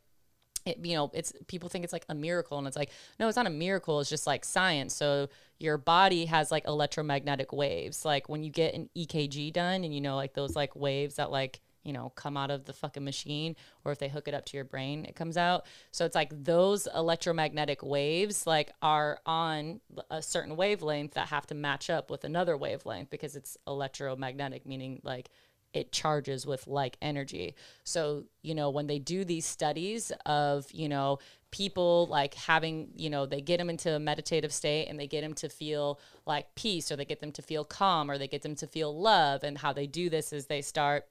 it, 0.66 0.84
you 0.84 0.96
know, 0.96 1.12
it's 1.14 1.32
people 1.48 1.70
think 1.70 1.84
it's 1.84 1.94
like 1.94 2.06
a 2.10 2.16
miracle, 2.16 2.58
and 2.58 2.68
it's 2.68 2.75
like, 2.75 2.90
no, 3.20 3.28
it's 3.28 3.38
not 3.38 3.46
a 3.46 3.52
miracle. 3.52 4.00
It's 4.00 4.10
just 4.10 4.25
like 4.25 4.44
science. 4.44 4.96
So 4.96 5.30
your 5.60 5.78
body 5.78 6.25
has 6.25 6.52
like 6.52 6.66
electromagnetic 6.66 7.54
waves. 7.54 8.04
Like 8.04 8.28
when 8.28 8.44
you 8.44 8.50
get 8.50 8.74
an 8.74 8.90
EKG 8.98 9.54
done, 9.54 9.84
and 9.84 9.94
you 9.94 10.02
know, 10.02 10.16
like 10.16 10.34
those 10.34 10.56
like 10.56 10.75
waves 10.75 11.16
that 11.16 11.30
like 11.30 11.62
you 11.86 11.94
know 11.94 12.12
come 12.15 12.36
out 12.36 12.51
of 12.51 12.65
the 12.65 12.74
fucking 12.74 13.04
machine, 13.04 13.56
or 13.86 13.94
if 13.94 14.00
they 14.00 14.10
hook 14.10 14.27
it 14.27 14.34
up 14.34 14.46
to 14.48 14.58
your 14.58 14.65
brain, 14.65 15.06
it 15.06 15.15
comes 15.15 15.38
out. 15.38 15.65
So 15.92 16.06
it's 16.06 16.15
like 16.15 16.32
those 16.44 16.88
electromagnetic 16.94 17.82
waves 17.84 18.46
like 18.46 18.74
are 18.82 19.20
on 19.25 19.80
a 20.10 20.22
certain 20.22 20.58
wavelength 20.58 21.13
that 21.13 21.30
have 21.30 21.48
to 21.48 21.56
match 21.56 21.89
up 21.89 22.10
with 22.10 22.25
another 22.25 22.58
wavelength 22.58 23.10
because 23.10 23.36
it's 23.36 23.58
electromagnetic, 23.68 24.65
meaning 24.65 25.00
like 25.04 25.30
it 25.75 25.92
charges 25.92 26.46
with 26.46 26.65
like 26.68 26.98
energy. 27.01 27.54
So, 27.84 28.24
you 28.42 28.56
know, 28.56 28.70
when 28.70 28.88
they 28.88 28.98
do 28.98 29.25
these 29.25 29.46
studies 29.46 30.12
of, 30.25 30.72
you 30.72 30.88
know, 30.88 31.20
people 31.51 32.08
like 32.10 32.34
having, 32.34 32.89
you 32.96 33.10
know, 33.10 33.25
they 33.25 33.42
get 33.42 33.58
them 33.58 33.70
into 33.70 33.94
a 33.94 34.00
meditative 34.00 34.54
state 34.54 34.88
and 34.88 34.98
they 34.98 35.08
get 35.08 35.22
them 35.22 35.34
to 35.34 35.50
feel 35.50 36.00
like 36.25 36.56
peace 36.56 36.92
or 36.92 36.96
they 36.96 37.06
get 37.06 37.20
them 37.20 37.32
to 37.34 37.42
feel 37.42 37.65
calm 37.65 38.10
or 38.10 38.18
they 38.18 38.27
get 38.27 38.42
them 38.42 38.56
to 38.56 38.68
feel 38.68 38.98
love. 38.98 39.44
And 39.44 39.58
how 39.58 39.74
they 39.74 39.86
do 39.86 40.10
this 40.10 40.32
is 40.32 40.46
they 40.46 40.62
start 40.62 41.06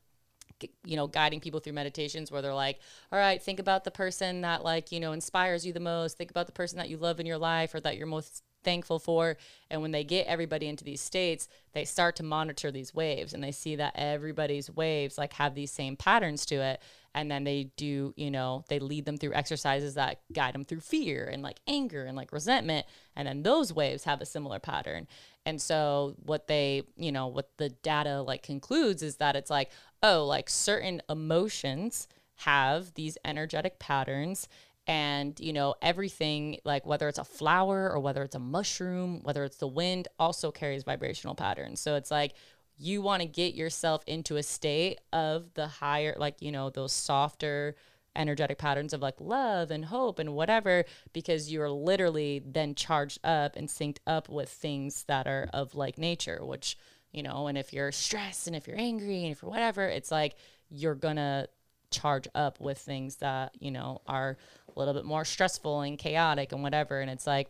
you 0.85 0.97
know 0.97 1.07
guiding 1.07 1.41
people 1.41 1.61
through 1.61 1.73
meditations 1.73 2.31
where 2.31 2.43
they're 2.43 2.55
like 2.55 2.79
all 3.13 3.19
right 3.19 3.43
think 3.43 3.59
about 3.59 3.85
the 3.85 3.91
person 3.91 4.41
that 4.43 4.65
like 4.65 4.93
you 4.93 5.01
know 5.01 5.13
inspires 5.13 5.65
you 5.67 5.73
the 5.73 5.81
most 5.81 6.19
think 6.19 6.31
about 6.31 6.47
the 6.47 6.53
person 6.53 6.79
that 6.79 6.89
you 6.89 6.97
love 6.97 7.21
in 7.21 7.27
your 7.27 7.39
life 7.39 7.75
or 7.75 7.81
that 7.81 7.97
you're 7.97 8.07
most 8.07 8.43
thankful 8.65 8.99
for. 8.99 9.37
And 9.71 9.83
when 9.83 9.93
they 9.93 10.03
get 10.03 10.27
everybody 10.27 10.67
into 10.67 10.85
these 10.85 11.01
states, 11.01 11.49
they 11.73 11.85
start 11.85 12.17
to 12.17 12.23
monitor 12.23 12.73
these 12.73 12.95
waves 12.95 13.33
and 13.33 13.45
they 13.45 13.53
see 13.53 13.77
that 13.77 13.93
everybody's 13.95 14.71
waves 14.71 15.19
like 15.19 15.35
have 15.35 15.55
these 15.55 15.71
same 15.71 15.97
patterns 15.97 16.47
to 16.47 16.57
it. 16.57 16.81
And 17.17 17.31
then 17.31 17.45
they 17.45 17.71
do, 17.77 18.13
you 18.17 18.31
know, 18.31 18.65
they 18.69 18.81
lead 18.81 19.05
them 19.05 19.17
through 19.17 19.35
exercises 19.35 19.95
that 19.95 20.21
guide 20.33 20.55
them 20.55 20.65
through 20.65 20.81
fear 20.81 21.31
and 21.33 21.43
like 21.43 21.61
anger 21.69 22.05
and 22.07 22.17
like 22.17 22.33
resentment. 22.33 22.87
And 23.15 23.29
then 23.29 23.45
those 23.45 23.73
waves 23.73 24.03
have 24.03 24.21
a 24.21 24.27
similar 24.27 24.59
pattern. 24.59 25.07
And 25.47 25.63
so 25.63 26.17
what 26.25 26.49
they, 26.49 26.83
you 26.97 27.13
know, 27.13 27.29
what 27.29 27.51
the 27.57 27.69
data 27.69 28.23
like 28.23 28.43
concludes 28.43 29.03
is 29.03 29.17
that 29.17 29.37
it's 29.37 29.51
like, 29.51 29.71
oh, 30.05 30.27
like 30.27 30.51
certain 30.51 31.01
emotions 31.09 32.07
have 32.37 32.93
these 32.95 33.17
energetic 33.25 33.79
patterns 33.79 34.49
and 34.87 35.41
you 35.41 35.53
know 35.53 35.75
everything 35.81 36.59
like 36.65 36.85
whether 36.85 37.09
it's 37.09 37.19
a 37.19 37.25
flower 37.25 37.91
or 37.91 37.99
whether 38.01 38.23
it's 38.23 38.35
a 38.35 38.39
mushroom 38.39 39.23
whether 39.23 39.43
it's 39.43 39.57
the 39.57 39.67
wind 39.67 40.09
also 40.19 40.53
carries 40.53 40.85
vibrational 40.85 41.35
patterns. 41.35 41.81
So 41.81 41.97
it's 41.97 42.11
like 42.11 42.35
you 42.77 43.01
want 43.01 43.23
to 43.23 43.29
get 43.29 43.55
yourself 43.55 44.03
into 44.07 44.37
a 44.37 44.43
state 44.43 45.01
of 45.13 45.55
the 45.55 45.67
higher 45.67 46.15
like 46.19 46.43
you 46.43 46.53
know 46.53 46.69
those 46.69 46.93
softer 46.93 47.75
energetic 48.17 48.59
patterns 48.59 48.93
of 48.93 49.01
like 49.01 49.21
love 49.21 49.71
and 49.71 49.87
hope 49.87 50.19
and 50.19 50.35
whatever 50.35 50.85
because 51.13 51.51
you're 51.51 51.71
literally 51.71 52.43
then 52.45 52.75
charged 52.75 53.19
up 53.25 53.57
and 53.57 53.69
synced 53.69 53.99
up 54.07 54.29
with 54.29 54.51
things 54.51 55.05
that 55.09 55.27
are 55.27 55.49
of 55.55 55.75
like 55.75 55.99
nature 55.99 56.41
which 56.45 56.77
you 57.15 57.23
know 57.23 57.47
and 57.47 57.57
if 57.57 57.73
you're 57.73 57.93
stressed 57.93 58.47
and 58.47 58.57
if 58.57 58.67
you're 58.67 58.79
angry 58.79 59.23
and 59.23 59.33
if 59.33 59.43
you're 59.43 59.51
whatever 59.51 59.87
it's 59.87 60.11
like 60.11 60.35
you're 60.71 60.95
gonna 60.95 61.47
charge 61.91 62.27
up 62.35 62.61
with 62.61 62.79
things 62.79 63.17
that 63.17 63.55
you 63.61 63.71
know 63.71 64.03
are 64.07 64.37
a 64.75 64.79
little 64.79 64.95
bit 64.95 65.05
more 65.05 65.25
stressful 65.25 65.81
and 65.83 65.99
chaotic 65.99 66.53
and 66.53 66.63
whatever. 66.63 67.01
And 67.01 67.11
it's 67.11 67.27
like, 67.27 67.49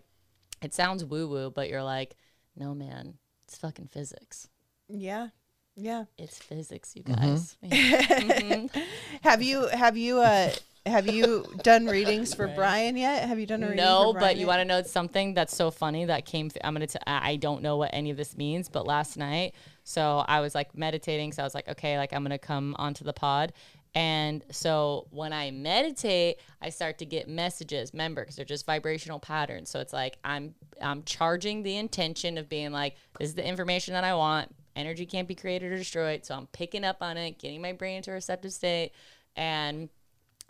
it 0.62 0.74
sounds 0.74 1.04
woo 1.04 1.28
woo, 1.28 1.50
but 1.50 1.68
you're 1.68 1.82
like, 1.82 2.16
no, 2.56 2.74
man, 2.74 3.14
it's 3.44 3.56
fucking 3.56 3.88
physics. 3.88 4.48
Yeah. 4.88 5.28
Yeah. 5.76 6.04
It's 6.18 6.38
physics, 6.38 6.94
you 6.94 7.02
guys. 7.02 7.56
Mm-hmm. 7.64 8.28
Mm-hmm. 8.30 8.80
have 9.22 9.42
you, 9.42 9.66
have 9.68 9.96
you, 9.96 10.20
uh, 10.20 10.50
have 10.86 11.06
you 11.06 11.46
done 11.62 11.86
readings 11.86 12.34
for 12.34 12.46
right. 12.46 12.56
Brian 12.56 12.96
yet? 12.96 13.26
Have 13.26 13.38
you 13.38 13.46
done 13.46 13.62
a 13.62 13.68
reading? 13.68 13.84
No, 13.84 14.12
but 14.12 14.36
you 14.36 14.46
want 14.46 14.60
to 14.60 14.64
know 14.64 14.82
something 14.82 15.34
that's 15.34 15.56
so 15.56 15.70
funny 15.70 16.04
that 16.04 16.26
came. 16.26 16.50
Th- 16.50 16.60
I'm 16.62 16.74
gonna. 16.74 16.86
T- 16.86 16.98
I 17.06 17.36
don't 17.36 17.62
know 17.62 17.76
what 17.76 17.90
any 17.92 18.10
of 18.10 18.16
this 18.16 18.36
means, 18.36 18.68
but 18.68 18.86
last 18.86 19.16
night, 19.16 19.54
so 19.82 20.24
I 20.28 20.40
was 20.40 20.54
like 20.54 20.76
meditating. 20.76 21.32
So 21.32 21.42
I 21.42 21.46
was 21.46 21.54
like, 21.54 21.68
okay, 21.68 21.96
like 21.96 22.12
I'm 22.12 22.22
gonna 22.22 22.38
come 22.38 22.76
onto 22.78 23.04
the 23.04 23.14
pod, 23.14 23.52
and 23.94 24.44
so 24.50 25.06
when 25.10 25.32
I 25.32 25.52
meditate, 25.52 26.38
I 26.60 26.70
start 26.70 26.98
to 26.98 27.06
get 27.06 27.28
messages, 27.28 27.92
remember, 27.92 28.22
because 28.22 28.36
they're 28.36 28.44
just 28.44 28.66
vibrational 28.66 29.20
patterns. 29.20 29.70
So 29.70 29.80
it's 29.80 29.92
like 29.92 30.18
I'm 30.24 30.54
I'm 30.82 31.04
charging 31.04 31.62
the 31.62 31.76
intention 31.76 32.36
of 32.36 32.48
being 32.48 32.72
like, 32.72 32.96
this 33.18 33.28
is 33.28 33.34
the 33.34 33.46
information 33.46 33.94
that 33.94 34.04
I 34.04 34.14
want. 34.14 34.54
Energy 34.76 35.06
can't 35.06 35.28
be 35.28 35.36
created 35.36 35.70
or 35.70 35.76
destroyed. 35.76 36.26
So 36.26 36.34
I'm 36.34 36.48
picking 36.48 36.84
up 36.84 36.98
on 37.00 37.16
it, 37.16 37.38
getting 37.38 37.62
my 37.62 37.72
brain 37.72 37.98
into 37.98 38.10
a 38.10 38.14
receptive 38.14 38.52
state. 38.52 38.90
And 39.36 39.88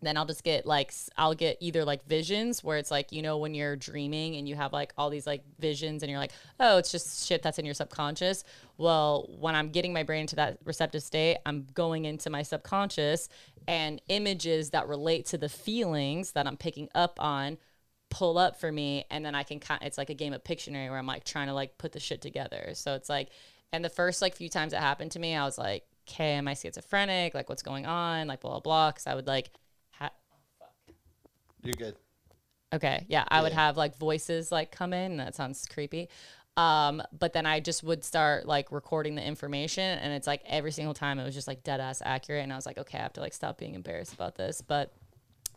then 0.07 0.17
I'll 0.17 0.27
just 0.27 0.45
get 0.45 0.67
like 0.67 0.93
I'll 1.17 1.35
get 1.35 1.57
either 1.61 1.85
like 1.85 2.07
visions 2.07 2.63
where 2.63 2.79
it's 2.79 2.91
like 2.91 3.13
you 3.13 3.23
know 3.23 3.39
when 3.39 3.55
you're 3.55 3.77
dreaming 3.77 4.37
and 4.37 4.49
you 4.49 4.55
have 4.55 4.73
like 4.73 4.93
all 4.97 5.11
these 5.11 5.27
like 5.27 5.43
visions 5.59 6.03
and 6.03 6.11
you're 6.11 6.19
like 6.19 6.33
oh 6.61 6.79
it's 6.79 6.91
just 6.91 7.27
shit 7.27 7.43
that's 7.43 7.59
in 7.59 7.65
your 7.65 7.75
subconscious. 7.75 8.45
Well, 8.77 9.29
when 9.39 9.55
I'm 9.55 9.69
getting 9.69 9.93
my 9.93 10.03
brain 10.03 10.23
into 10.23 10.37
that 10.37 10.59
receptive 10.65 11.03
state, 11.03 11.39
I'm 11.47 11.67
going 11.75 12.05
into 12.05 12.31
my 12.31 12.43
subconscious 12.43 13.29
and 13.69 14.01
images 14.09 14.71
that 14.71 14.89
relate 14.89 15.27
to 15.27 15.39
the 15.39 15.49
feelings 15.49 16.33
that 16.33 16.47
I'm 16.47 16.57
picking 16.57 16.89
up 16.95 17.21
on 17.21 17.59
pull 18.15 18.39
up 18.39 18.61
for 18.61 18.71
me 18.71 19.05
and 19.11 19.27
then 19.27 19.35
I 19.35 19.43
can 19.43 19.59
kind 19.59 19.83
it's 19.83 19.99
like 19.99 20.09
a 20.09 20.15
game 20.15 20.33
of 20.33 20.45
Pictionary 20.45 20.89
where 20.89 20.99
I'm 20.99 21.07
like 21.07 21.25
trying 21.25 21.49
to 21.49 21.53
like 21.53 21.79
put 21.79 21.91
the 21.91 21.99
shit 21.99 22.23
together. 22.23 22.71
So 22.75 22.95
it's 22.95 23.09
like 23.09 23.31
and 23.73 23.85
the 23.85 23.91
first 23.91 24.23
like 24.23 24.37
few 24.37 24.49
times 24.49 24.73
it 24.73 24.79
happened 24.79 25.11
to 25.13 25.19
me, 25.19 25.35
I 25.35 25.45
was 25.45 25.59
like, 25.59 25.83
"Okay, 26.09 26.35
am 26.35 26.47
I 26.47 26.55
schizophrenic? 26.55 27.35
Like 27.35 27.49
what's 27.49 27.63
going 27.63 27.87
on?" 27.87 28.29
Like 28.29 28.41
blah 28.41 28.53
blah 28.53 28.61
blah 28.61 28.93
cuz 28.93 29.09
I 29.09 29.17
would 29.17 29.27
like 29.27 29.51
you're 31.65 31.75
good. 31.75 31.97
Okay. 32.73 33.07
Yeah. 33.09 33.25
I 33.29 33.37
yeah. 33.37 33.43
would 33.43 33.53
have 33.53 33.77
like 33.77 33.97
voices 33.97 34.51
like 34.51 34.73
come 34.73 34.93
in. 34.93 35.17
That 35.17 35.35
sounds 35.35 35.67
creepy. 35.67 36.09
Um, 36.57 37.03
but 37.19 37.33
then 37.33 37.47
I 37.47 37.61
just 37.61 37.83
would 37.83 38.05
start 38.05 38.47
like 38.47 38.71
recording 38.71 39.17
the 39.17 39.27
information 39.27 39.99
and 39.99 40.13
it's 40.13 40.27
like 40.27 40.41
every 40.47 40.71
single 40.71 40.95
time 40.95 41.19
it 41.19 41.25
was 41.25 41.35
just 41.35 41.49
like 41.49 41.65
dead 41.65 41.81
ass 41.81 42.01
accurate. 42.05 42.43
And 42.43 42.53
I 42.53 42.57
was 42.57 42.67
like, 42.67 42.79
okay, 42.79 42.99
I 42.99 43.03
have 43.03 43.13
to 43.15 43.21
like 43.21 43.33
stop 43.33 43.59
being 43.59 43.75
embarrassed 43.75 44.13
about 44.13 44.37
this. 44.37 44.61
But 44.61 44.93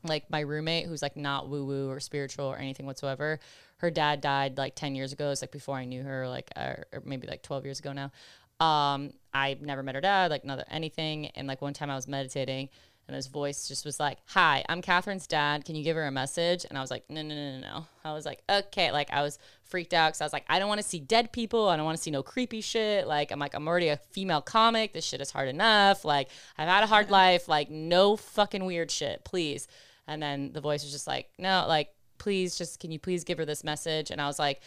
like 0.03 0.29
my 0.29 0.39
roommate 0.39 0.87
who's 0.87 1.01
like 1.01 1.15
not 1.15 1.49
woo 1.49 1.65
woo 1.65 1.89
or 1.89 1.99
spiritual 1.99 2.45
or 2.45 2.57
anything 2.57 2.85
whatsoever, 2.85 3.39
her 3.77 3.91
dad 3.91 4.21
died 4.21 4.57
like 4.57 4.75
10 4.75 4.95
years 4.95 5.13
ago. 5.13 5.29
It's 5.29 5.41
like 5.41 5.51
before 5.51 5.77
I 5.77 5.85
knew 5.85 6.03
her, 6.03 6.27
like, 6.27 6.49
or, 6.55 6.85
or 6.91 7.01
maybe 7.05 7.27
like 7.27 7.43
12 7.43 7.65
years 7.65 7.79
ago 7.79 7.93
now. 7.93 8.11
Um, 8.59 9.11
I 9.33 9.55
never 9.61 9.83
met 9.83 9.93
her 9.93 10.01
dad, 10.01 10.31
like, 10.31 10.43
another 10.43 10.65
anything. 10.69 11.27
And 11.27 11.47
like 11.47 11.61
one 11.61 11.73
time 11.73 11.91
I 11.91 11.95
was 11.95 12.07
meditating 12.07 12.69
and 13.07 13.15
his 13.15 13.27
voice 13.27 13.67
just 13.67 13.85
was 13.85 13.99
like, 13.99 14.19
"Hi, 14.27 14.63
I'm 14.67 14.81
Catherine's 14.81 15.27
dad. 15.27 15.65
Can 15.65 15.75
you 15.75 15.83
give 15.83 15.95
her 15.95 16.05
a 16.05 16.11
message?" 16.11 16.65
And 16.65 16.77
I 16.77 16.81
was 16.81 16.91
like, 16.91 17.09
"No, 17.09 17.21
no, 17.21 17.35
no, 17.35 17.51
no, 17.53 17.59
no." 17.59 17.85
I 18.03 18.13
was 18.13 18.25
like, 18.25 18.41
"Okay." 18.49 18.91
Like 18.91 19.11
I 19.11 19.21
was 19.21 19.39
freaked 19.63 19.93
out 19.93 20.09
because 20.09 20.21
I 20.21 20.25
was 20.25 20.33
like, 20.33 20.45
"I 20.49 20.59
don't 20.59 20.67
want 20.67 20.81
to 20.81 20.87
see 20.87 20.99
dead 20.99 21.31
people. 21.31 21.69
I 21.69 21.77
don't 21.77 21.85
want 21.85 21.97
to 21.97 22.03
see 22.03 22.11
no 22.11 22.23
creepy 22.23 22.61
shit." 22.61 23.07
Like 23.07 23.31
I'm 23.31 23.39
like, 23.39 23.53
I'm 23.53 23.67
already 23.67 23.89
a 23.89 23.97
female 23.97 24.41
comic. 24.41 24.93
This 24.93 25.05
shit 25.05 25.21
is 25.21 25.31
hard 25.31 25.49
enough. 25.49 26.05
Like 26.05 26.29
I've 26.57 26.67
had 26.67 26.83
a 26.83 26.87
hard 26.87 27.09
life. 27.09 27.47
Like 27.47 27.69
no 27.69 28.15
fucking 28.17 28.65
weird 28.65 28.91
shit, 28.91 29.23
please. 29.23 29.67
And 30.07 30.21
then 30.21 30.53
the 30.53 30.61
voice 30.61 30.83
was 30.83 30.91
just 30.91 31.07
like, 31.07 31.29
"No, 31.37 31.65
like 31.67 31.89
please, 32.17 32.57
just 32.57 32.79
can 32.79 32.91
you 32.91 32.99
please 32.99 33.23
give 33.23 33.37
her 33.37 33.45
this 33.45 33.63
message?" 33.63 34.11
And 34.11 34.21
I 34.21 34.27
was 34.27 34.39
like, 34.39 34.61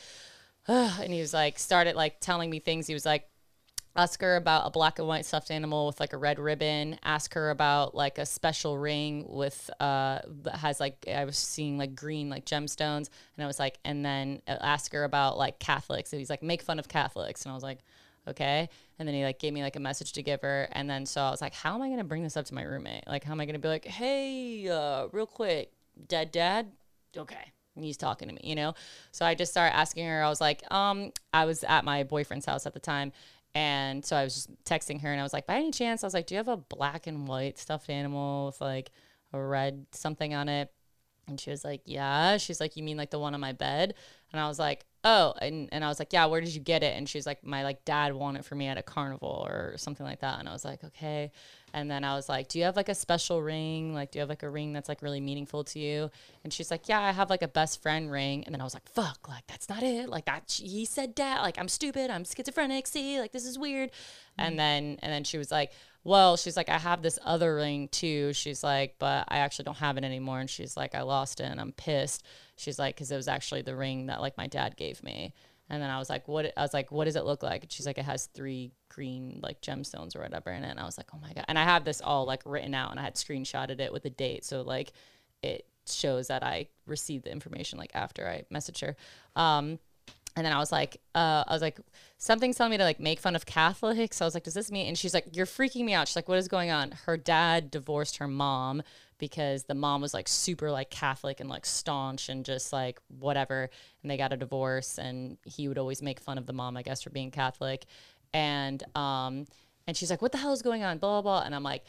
Ugh. 0.68 1.00
and 1.02 1.12
he 1.12 1.20
was 1.20 1.34
like, 1.34 1.58
started 1.58 1.96
like 1.96 2.20
telling 2.20 2.50
me 2.50 2.58
things. 2.58 2.86
He 2.86 2.94
was 2.94 3.06
like 3.06 3.28
ask 3.96 4.20
her 4.20 4.36
about 4.36 4.66
a 4.66 4.70
black 4.70 4.98
and 4.98 5.08
white 5.08 5.26
stuffed 5.26 5.50
animal 5.50 5.86
with 5.86 6.00
like 6.00 6.12
a 6.12 6.16
red 6.16 6.38
ribbon. 6.38 6.98
Ask 7.02 7.34
her 7.34 7.50
about 7.50 7.94
like 7.94 8.18
a 8.18 8.26
special 8.26 8.78
ring 8.78 9.24
with 9.28 9.70
uh 9.80 10.20
that 10.42 10.56
has 10.56 10.80
like 10.80 11.06
i 11.08 11.24
was 11.24 11.36
seeing 11.36 11.76
like 11.76 11.94
green 11.94 12.28
like 12.30 12.44
gemstones. 12.44 13.08
And 13.36 13.44
i 13.44 13.46
was 13.46 13.58
like 13.58 13.78
and 13.84 14.04
then 14.04 14.42
uh, 14.46 14.56
ask 14.60 14.92
her 14.92 15.04
about 15.04 15.38
like 15.38 15.58
catholics. 15.58 16.12
And 16.12 16.20
he's 16.20 16.30
like 16.30 16.42
make 16.42 16.62
fun 16.62 16.78
of 16.78 16.88
catholics. 16.88 17.44
And 17.44 17.52
i 17.52 17.54
was 17.54 17.64
like 17.64 17.80
okay. 18.28 18.68
And 18.98 19.08
then 19.08 19.14
he 19.14 19.24
like 19.24 19.38
gave 19.38 19.52
me 19.52 19.62
like 19.62 19.76
a 19.76 19.80
message 19.80 20.12
to 20.12 20.22
give 20.22 20.42
her. 20.42 20.68
And 20.72 20.88
then 20.88 21.04
so 21.04 21.22
i 21.22 21.30
was 21.30 21.40
like 21.40 21.54
how 21.54 21.74
am 21.74 21.82
i 21.82 21.86
going 21.86 21.98
to 21.98 22.04
bring 22.04 22.22
this 22.22 22.36
up 22.36 22.46
to 22.46 22.54
my 22.54 22.62
roommate? 22.62 23.06
Like 23.06 23.24
how 23.24 23.32
am 23.32 23.40
i 23.40 23.44
going 23.44 23.54
to 23.54 23.60
be 23.60 23.68
like 23.68 23.84
hey 23.84 24.68
uh 24.68 25.08
real 25.12 25.26
quick 25.26 25.72
dead 26.06 26.30
dad 26.30 26.70
okay. 27.16 27.52
He's 27.78 27.96
talking 27.96 28.28
to 28.28 28.34
me 28.34 28.40
you 28.44 28.54
know? 28.54 28.74
So 29.10 29.26
i 29.26 29.34
just 29.34 29.50
started 29.50 29.74
asking 29.74 30.06
her. 30.06 30.22
I 30.22 30.28
was 30.28 30.40
like 30.40 30.62
um 30.72 31.12
i 31.32 31.44
was 31.44 31.64
at 31.64 31.84
my 31.84 32.04
boyfriend's 32.04 32.46
house 32.46 32.66
at 32.66 32.74
the 32.74 32.80
time 32.80 33.12
and 33.54 34.04
so 34.04 34.16
I 34.16 34.24
was 34.24 34.34
just 34.34 34.64
texting 34.64 35.00
her 35.02 35.10
and 35.10 35.20
I 35.20 35.24
was 35.24 35.32
like, 35.32 35.46
by 35.46 35.56
any 35.56 35.70
chance, 35.72 36.04
I 36.04 36.06
was 36.06 36.14
like, 36.14 36.26
do 36.26 36.34
you 36.34 36.38
have 36.38 36.48
a 36.48 36.56
black 36.56 37.06
and 37.06 37.26
white 37.26 37.58
stuffed 37.58 37.90
animal 37.90 38.46
with 38.46 38.60
like 38.60 38.90
a 39.32 39.40
red 39.40 39.86
something 39.92 40.34
on 40.34 40.48
it? 40.48 40.72
And 41.26 41.40
she 41.40 41.50
was 41.50 41.64
like, 41.64 41.82
Yeah. 41.86 42.36
She's 42.36 42.60
like, 42.60 42.76
You 42.76 42.82
mean 42.82 42.96
like 42.96 43.10
the 43.10 43.18
one 43.18 43.34
on 43.34 43.40
my 43.40 43.52
bed? 43.52 43.94
And 44.32 44.40
I 44.40 44.48
was 44.48 44.58
like, 44.58 44.84
Oh, 45.02 45.32
and, 45.40 45.68
and 45.72 45.84
I 45.84 45.88
was 45.88 45.98
like, 45.98 46.12
Yeah, 46.12 46.26
where 46.26 46.40
did 46.40 46.54
you 46.54 46.60
get 46.60 46.82
it? 46.82 46.96
And 46.96 47.08
she's 47.08 47.26
like, 47.26 47.44
My 47.44 47.62
like 47.62 47.84
dad 47.84 48.14
won 48.14 48.36
it 48.36 48.44
for 48.44 48.54
me 48.54 48.66
at 48.66 48.78
a 48.78 48.82
carnival 48.82 49.46
or 49.48 49.74
something 49.78 50.04
like 50.04 50.20
that. 50.20 50.38
And 50.38 50.48
I 50.48 50.52
was 50.52 50.64
like, 50.64 50.84
Okay. 50.84 51.32
And 51.72 51.90
then 51.90 52.04
I 52.04 52.14
was 52.14 52.28
like, 52.28 52.48
Do 52.48 52.58
you 52.58 52.64
have 52.64 52.76
like 52.76 52.88
a 52.88 52.94
special 52.94 53.42
ring? 53.42 53.94
Like, 53.94 54.10
do 54.10 54.18
you 54.18 54.20
have 54.20 54.28
like 54.28 54.42
a 54.42 54.50
ring 54.50 54.72
that's 54.72 54.88
like 54.88 55.02
really 55.02 55.20
meaningful 55.20 55.64
to 55.64 55.78
you? 55.78 56.10
And 56.44 56.52
she's 56.52 56.70
like, 56.70 56.88
Yeah, 56.88 57.00
I 57.00 57.12
have 57.12 57.30
like 57.30 57.42
a 57.42 57.48
best 57.48 57.82
friend 57.82 58.10
ring. 58.10 58.44
And 58.44 58.54
then 58.54 58.60
I 58.60 58.64
was 58.64 58.74
like, 58.74 58.88
Fuck, 58.88 59.28
like 59.28 59.46
that's 59.46 59.68
not 59.68 59.82
it. 59.82 60.08
Like 60.08 60.26
that 60.26 60.50
he 60.62 60.84
said 60.84 61.14
dad, 61.14 61.42
like 61.42 61.58
I'm 61.58 61.68
stupid, 61.68 62.10
I'm 62.10 62.24
schizophrenic, 62.24 62.86
see, 62.86 63.20
like 63.20 63.32
this 63.32 63.44
is 63.44 63.58
weird. 63.58 63.90
And 64.38 64.50
mm-hmm. 64.50 64.56
then 64.56 64.98
and 65.02 65.12
then 65.12 65.24
she 65.24 65.38
was 65.38 65.50
like, 65.50 65.72
well, 66.02 66.36
she's 66.36 66.56
like, 66.56 66.70
I 66.70 66.78
have 66.78 67.02
this 67.02 67.18
other 67.24 67.56
ring 67.56 67.88
too. 67.88 68.32
She's 68.32 68.64
like, 68.64 68.96
but 68.98 69.26
I 69.28 69.38
actually 69.38 69.66
don't 69.66 69.76
have 69.76 69.98
it 69.98 70.04
anymore. 70.04 70.40
And 70.40 70.48
she's 70.48 70.76
like, 70.76 70.94
I 70.94 71.02
lost 71.02 71.40
it 71.40 71.44
and 71.44 71.60
I'm 71.60 71.72
pissed. 71.72 72.24
She's 72.56 72.78
like, 72.78 72.94
because 72.94 73.10
it 73.10 73.16
was 73.16 73.28
actually 73.28 73.62
the 73.62 73.76
ring 73.76 74.06
that 74.06 74.20
like 74.20 74.36
my 74.38 74.46
dad 74.46 74.76
gave 74.76 75.02
me. 75.02 75.34
And 75.70 75.80
then 75.80 75.88
I 75.88 75.98
was 75.98 76.10
like, 76.10 76.26
what? 76.28 76.52
I 76.56 76.62
was 76.62 76.74
like, 76.74 76.90
what 76.90 77.04
does 77.04 77.16
it 77.16 77.24
look 77.24 77.42
like? 77.42 77.62
And 77.62 77.72
she's 77.72 77.86
like, 77.86 77.96
it 77.96 78.04
has 78.04 78.26
three 78.26 78.72
green 78.88 79.40
like 79.42 79.60
gemstones 79.60 80.16
or 80.16 80.20
whatever 80.20 80.50
in 80.50 80.64
it. 80.64 80.70
And 80.70 80.80
I 80.80 80.84
was 80.84 80.98
like, 80.98 81.06
oh 81.14 81.18
my 81.22 81.32
god. 81.32 81.44
And 81.48 81.58
I 81.58 81.64
have 81.64 81.84
this 81.84 82.00
all 82.00 82.26
like 82.26 82.42
written 82.44 82.74
out, 82.74 82.90
and 82.90 83.00
I 83.00 83.04
had 83.04 83.14
screenshotted 83.14 83.80
it 83.80 83.92
with 83.92 84.04
a 84.04 84.10
date, 84.10 84.44
so 84.44 84.62
like 84.62 84.92
it 85.42 85.66
shows 85.88 86.28
that 86.28 86.42
I 86.42 86.68
received 86.86 87.24
the 87.24 87.32
information 87.32 87.78
like 87.78 87.92
after 87.94 88.28
I 88.28 88.44
messaged 88.52 88.80
her. 88.82 88.96
Um, 89.40 89.78
and 90.36 90.46
then 90.46 90.52
I 90.52 90.58
was 90.58 90.70
like, 90.70 91.00
uh, 91.14 91.44
I 91.46 91.52
was 91.52 91.62
like, 91.62 91.80
something's 92.18 92.56
telling 92.56 92.70
me 92.70 92.76
to 92.78 92.84
like 92.84 93.00
make 93.00 93.18
fun 93.18 93.34
of 93.34 93.46
Catholics. 93.46 94.22
I 94.22 94.24
was 94.24 94.34
like, 94.34 94.44
does 94.44 94.54
this 94.54 94.70
mean? 94.70 94.86
And 94.86 94.96
she's 94.96 95.12
like, 95.12 95.26
you're 95.32 95.46
freaking 95.46 95.84
me 95.84 95.92
out. 95.92 96.06
She's 96.06 96.16
like, 96.16 96.28
what 96.28 96.38
is 96.38 96.46
going 96.46 96.70
on? 96.70 96.92
Her 97.06 97.16
dad 97.16 97.70
divorced 97.70 98.18
her 98.18 98.28
mom 98.28 98.82
because 99.20 99.64
the 99.64 99.74
mom 99.74 100.00
was 100.00 100.12
like 100.12 100.26
super 100.26 100.70
like 100.70 100.90
Catholic 100.90 101.38
and 101.38 101.48
like 101.48 101.64
staunch 101.64 102.28
and 102.28 102.44
just 102.44 102.72
like 102.72 103.00
whatever. 103.06 103.70
And 104.02 104.10
they 104.10 104.16
got 104.16 104.32
a 104.32 104.36
divorce, 104.36 104.98
and 104.98 105.38
he 105.44 105.68
would 105.68 105.78
always 105.78 106.02
make 106.02 106.18
fun 106.18 106.38
of 106.38 106.46
the 106.46 106.52
mom, 106.52 106.76
I 106.76 106.82
guess, 106.82 107.02
for 107.02 107.10
being 107.10 107.30
Catholic. 107.30 107.86
And 108.34 108.82
um, 108.96 109.46
and 109.86 109.96
she's 109.96 110.10
like, 110.10 110.22
what 110.22 110.32
the 110.32 110.38
hell 110.38 110.52
is 110.52 110.62
going 110.62 110.82
on? 110.82 110.98
Blah 110.98 111.22
blah. 111.22 111.40
blah. 111.40 111.46
And 111.46 111.54
I'm 111.54 111.62
like. 111.62 111.84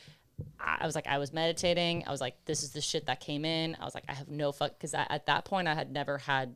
I 0.59 0.87
was 0.87 0.95
like, 0.95 1.05
I 1.05 1.19
was 1.19 1.31
meditating. 1.31 2.03
I 2.07 2.09
was 2.09 2.19
like, 2.19 2.33
this 2.45 2.63
is 2.63 2.71
the 2.71 2.81
shit 2.81 3.05
that 3.05 3.19
came 3.19 3.45
in. 3.45 3.77
I 3.79 3.85
was 3.85 3.93
like, 3.93 4.05
I 4.09 4.13
have 4.13 4.27
no 4.27 4.51
fuck. 4.51 4.79
Cause 4.79 4.95
at 4.95 5.27
that 5.27 5.45
point, 5.45 5.67
I 5.67 5.75
had 5.75 5.91
never 5.91 6.17
had 6.17 6.55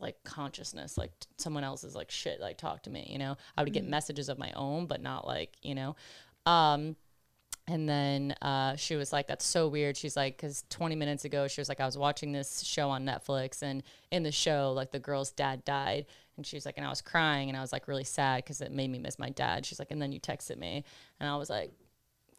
like 0.00 0.16
consciousness 0.24 0.96
like 0.96 1.10
t- 1.20 1.28
someone 1.38 1.64
else's 1.64 1.94
like 1.94 2.10
shit 2.10 2.40
like 2.40 2.56
talk 2.56 2.82
to 2.82 2.90
me 2.90 3.06
you 3.10 3.18
know 3.18 3.36
i 3.56 3.62
would 3.62 3.72
get 3.72 3.86
messages 3.86 4.28
of 4.28 4.38
my 4.38 4.52
own 4.52 4.86
but 4.86 5.02
not 5.02 5.26
like 5.26 5.56
you 5.62 5.74
know 5.74 5.96
um 6.46 6.96
and 7.68 7.88
then 7.88 8.34
uh, 8.42 8.74
she 8.76 8.96
was 8.96 9.12
like 9.12 9.28
that's 9.28 9.44
so 9.46 9.68
weird. 9.68 9.96
She's 9.96 10.16
like 10.16 10.36
because 10.36 10.64
20 10.70 10.96
minutes 10.96 11.24
ago 11.24 11.46
she 11.46 11.60
was 11.60 11.68
like 11.68 11.80
i 11.80 11.86
was 11.86 11.96
watching 11.98 12.32
this 12.32 12.62
show 12.62 12.88
on 12.90 13.04
netflix 13.04 13.62
and 13.62 13.82
in 14.10 14.22
the 14.22 14.32
show 14.32 14.72
like 14.74 14.90
the 14.90 14.98
girl's 14.98 15.30
dad 15.30 15.64
died. 15.64 16.06
And 16.36 16.46
she's 16.46 16.64
like 16.64 16.76
and 16.78 16.86
i 16.86 16.90
was 16.90 17.02
crying 17.02 17.48
and 17.48 17.56
i 17.58 17.60
was 17.60 17.72
like 17.72 17.86
really 17.86 18.04
sad 18.04 18.42
because 18.44 18.60
it 18.60 18.72
made 18.72 18.90
me 18.90 18.98
miss 18.98 19.18
my 19.18 19.28
dad. 19.30 19.66
She's 19.66 19.78
like 19.78 19.90
and 19.90 20.00
then 20.02 20.10
you 20.12 20.18
texted 20.20 20.56
me. 20.56 20.82
And 21.20 21.28
i 21.28 21.36
was 21.36 21.50
like 21.50 21.70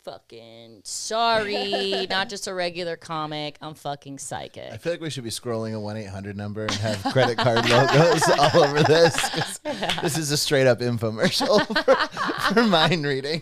fucking 0.06 0.80
sorry 0.86 2.08
not 2.10 2.30
just 2.30 2.48
a 2.48 2.54
regular 2.54 2.96
comic. 2.96 3.58
I'm 3.62 3.74
fucking 3.76 4.18
psychic. 4.20 4.72
I 4.72 4.78
feel 4.78 4.94
like 4.94 5.02
we 5.02 5.10
should 5.10 5.26
be 5.26 5.30
scrolling 5.30 5.76
a 5.76 5.80
1 5.80 5.98
800 5.98 6.38
number 6.38 6.62
and 6.64 6.72
have 6.72 7.04
credit 7.12 7.38
card 7.38 7.70
logos 7.70 8.24
all 8.40 8.64
over 8.64 8.82
this. 8.84 9.16
'cause 9.30 9.60
This 10.02 10.18
is 10.18 10.32
a 10.32 10.38
straight 10.38 10.68
up 10.68 10.80
infomercial 10.80 11.66
for, 12.48 12.54
for 12.56 12.64
mind 12.64 13.06
reading. 13.06 13.42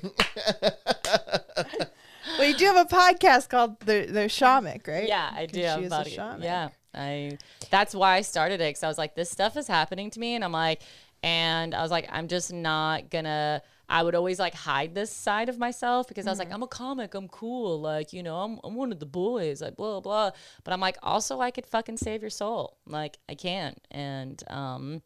Well, 2.38 2.48
you 2.48 2.56
do 2.56 2.65
have 2.65 2.77
a 2.77 2.86
podcast 2.86 3.50
called 3.50 3.79
the 3.79 4.06
the 4.06 4.22
Shamic, 4.22 4.88
right? 4.88 5.08
Yeah, 5.08 5.32
I 5.34 5.48
do. 5.48 5.60
she 5.60 5.65
is 5.65 5.70
a 5.75 5.86
about 5.88 6.08
it. 6.08 6.12
shaman. 6.12 6.41
Yeah, 6.44 6.70
I. 6.94 7.38
That's 7.72 7.96
why 7.96 8.15
I 8.15 8.22
started 8.22 8.62
it 8.62 8.70
because 8.70 8.84
I 8.84 8.88
was 8.88 8.98
like, 8.98 9.15
this 9.15 9.32
stuff 9.32 9.58
is 9.58 9.67
happening 9.67 10.12
to 10.12 10.20
me, 10.20 10.36
and 10.36 10.44
I'm 10.44 10.51
like, 10.51 10.82
and 11.24 11.74
I 11.74 11.82
was 11.82 11.89
like, 11.89 12.08
I'm 12.12 12.27
just 12.27 12.53
not 12.53 13.10
gonna. 13.10 13.62
I 13.89 14.03
would 14.03 14.15
always 14.15 14.38
like 14.38 14.53
hide 14.53 14.94
this 14.94 15.12
side 15.12 15.50
of 15.50 15.58
myself 15.58 16.07
because 16.09 16.27
I 16.27 16.29
was 16.29 16.40
like, 16.40 16.51
I'm 16.51 16.61
a 16.61 16.68
comic, 16.68 17.16
I'm 17.16 17.29
cool, 17.29 17.79
like 17.81 18.14
you 18.14 18.22
know, 18.22 18.38
I'm 18.38 18.59
I'm 18.64 18.75
one 18.75 18.92
of 18.92 19.00
the 19.00 19.05
boys, 19.05 19.61
like 19.61 19.75
blah 19.75 20.00
blah. 20.00 20.31
But 20.64 20.74
I'm 20.74 20.81
like, 20.81 20.98
also, 21.01 21.42
I 21.42 21.50
could 21.50 21.66
fucking 21.66 21.98
save 21.98 22.22
your 22.22 22.29
soul, 22.29 22.77
like 22.85 23.18
I 23.27 23.33
can, 23.35 23.75
and 23.90 24.42
um. 24.50 25.01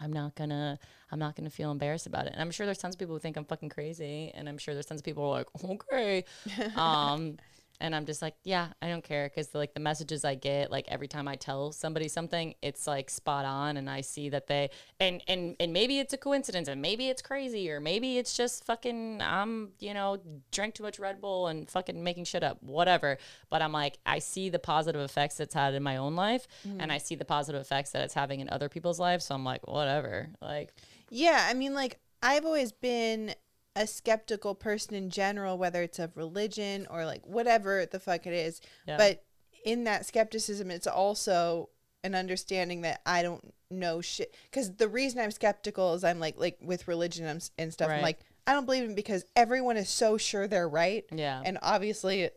I'm 0.00 0.12
not 0.12 0.34
gonna 0.34 0.78
I'm 1.12 1.18
not 1.18 1.36
gonna 1.36 1.50
feel 1.50 1.70
embarrassed 1.70 2.06
about 2.06 2.26
it. 2.26 2.32
And 2.32 2.40
I'm 2.40 2.50
sure 2.50 2.66
there's 2.66 2.78
tons 2.78 2.94
of 2.94 2.98
people 2.98 3.14
who 3.14 3.20
think 3.20 3.36
I'm 3.36 3.44
fucking 3.44 3.68
crazy 3.68 4.30
and 4.34 4.48
I'm 4.48 4.58
sure 4.58 4.74
there's 4.74 4.86
tons 4.86 5.00
of 5.00 5.04
people 5.04 5.24
who 5.24 5.30
are 5.30 5.38
like, 5.38 5.82
okay. 5.92 6.24
Um 6.76 7.36
and 7.80 7.94
I'm 7.94 8.04
just 8.04 8.20
like, 8.20 8.34
yeah, 8.44 8.68
I 8.82 8.88
don't 8.88 9.02
care 9.02 9.28
because 9.28 9.54
like 9.54 9.74
the 9.74 9.80
messages 9.80 10.24
I 10.24 10.34
get, 10.34 10.70
like 10.70 10.86
every 10.88 11.08
time 11.08 11.26
I 11.26 11.36
tell 11.36 11.72
somebody 11.72 12.08
something, 12.08 12.54
it's 12.62 12.86
like 12.86 13.10
spot 13.10 13.44
on, 13.44 13.76
and 13.76 13.88
I 13.88 14.02
see 14.02 14.28
that 14.28 14.46
they 14.46 14.70
and 14.98 15.22
and 15.26 15.56
and 15.58 15.72
maybe 15.72 15.98
it's 15.98 16.12
a 16.12 16.18
coincidence, 16.18 16.68
and 16.68 16.82
maybe 16.82 17.08
it's 17.08 17.22
crazy, 17.22 17.70
or 17.70 17.80
maybe 17.80 18.18
it's 18.18 18.36
just 18.36 18.64
fucking 18.64 19.22
I'm 19.22 19.70
you 19.78 19.94
know 19.94 20.18
drank 20.50 20.74
too 20.74 20.82
much 20.82 20.98
Red 20.98 21.20
Bull 21.20 21.46
and 21.46 21.68
fucking 21.70 22.02
making 22.02 22.24
shit 22.24 22.42
up, 22.42 22.62
whatever. 22.62 23.18
But 23.48 23.62
I'm 23.62 23.72
like, 23.72 23.98
I 24.04 24.18
see 24.18 24.50
the 24.50 24.58
positive 24.58 25.00
effects 25.00 25.40
it's 25.40 25.54
had 25.54 25.74
in 25.74 25.82
my 25.82 25.96
own 25.96 26.14
life, 26.14 26.46
and 26.64 26.80
mm-hmm. 26.80 26.90
I 26.90 26.98
see 26.98 27.14
the 27.14 27.24
positive 27.24 27.60
effects 27.60 27.90
that 27.92 28.02
it's 28.02 28.14
having 28.14 28.40
in 28.40 28.50
other 28.50 28.68
people's 28.68 29.00
lives. 29.00 29.24
So 29.24 29.34
I'm 29.34 29.44
like, 29.44 29.66
whatever, 29.66 30.28
like 30.42 30.74
Yeah, 31.08 31.46
I 31.48 31.54
mean, 31.54 31.74
like 31.74 31.98
I've 32.22 32.44
always 32.44 32.72
been 32.72 33.34
a 33.80 33.86
skeptical 33.86 34.54
person 34.54 34.94
in 34.94 35.08
general, 35.08 35.56
whether 35.56 35.82
it's 35.82 35.98
of 35.98 36.14
religion 36.14 36.86
or 36.90 37.06
like 37.06 37.24
whatever 37.24 37.86
the 37.86 37.98
fuck 37.98 38.26
it 38.26 38.34
is. 38.34 38.60
Yeah. 38.86 38.98
But 38.98 39.24
in 39.64 39.84
that 39.84 40.04
skepticism, 40.04 40.70
it's 40.70 40.86
also 40.86 41.70
an 42.04 42.14
understanding 42.14 42.82
that 42.82 43.00
I 43.06 43.22
don't 43.22 43.54
know 43.70 44.02
shit. 44.02 44.34
Because 44.50 44.76
the 44.76 44.88
reason 44.88 45.18
I'm 45.18 45.30
skeptical 45.30 45.94
is 45.94 46.04
I'm 46.04 46.20
like, 46.20 46.38
like 46.38 46.58
with 46.60 46.88
religion 46.88 47.40
and 47.58 47.72
stuff, 47.72 47.90
I'm 47.90 48.02
like, 48.02 48.20
I 48.46 48.52
don't 48.52 48.66
believe 48.66 48.84
in 48.84 48.94
because 48.94 49.24
everyone 49.34 49.78
is 49.78 49.88
so 49.88 50.18
sure 50.18 50.46
they're 50.46 50.68
right. 50.68 51.04
Yeah. 51.10 51.40
And 51.42 51.56
obviously, 51.62 52.28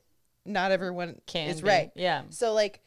not 0.46 0.72
everyone 0.72 1.20
Can 1.26 1.50
is 1.50 1.62
be. 1.62 1.68
right. 1.68 1.92
Yeah. 1.96 2.24
So 2.30 2.54
like 2.54 2.82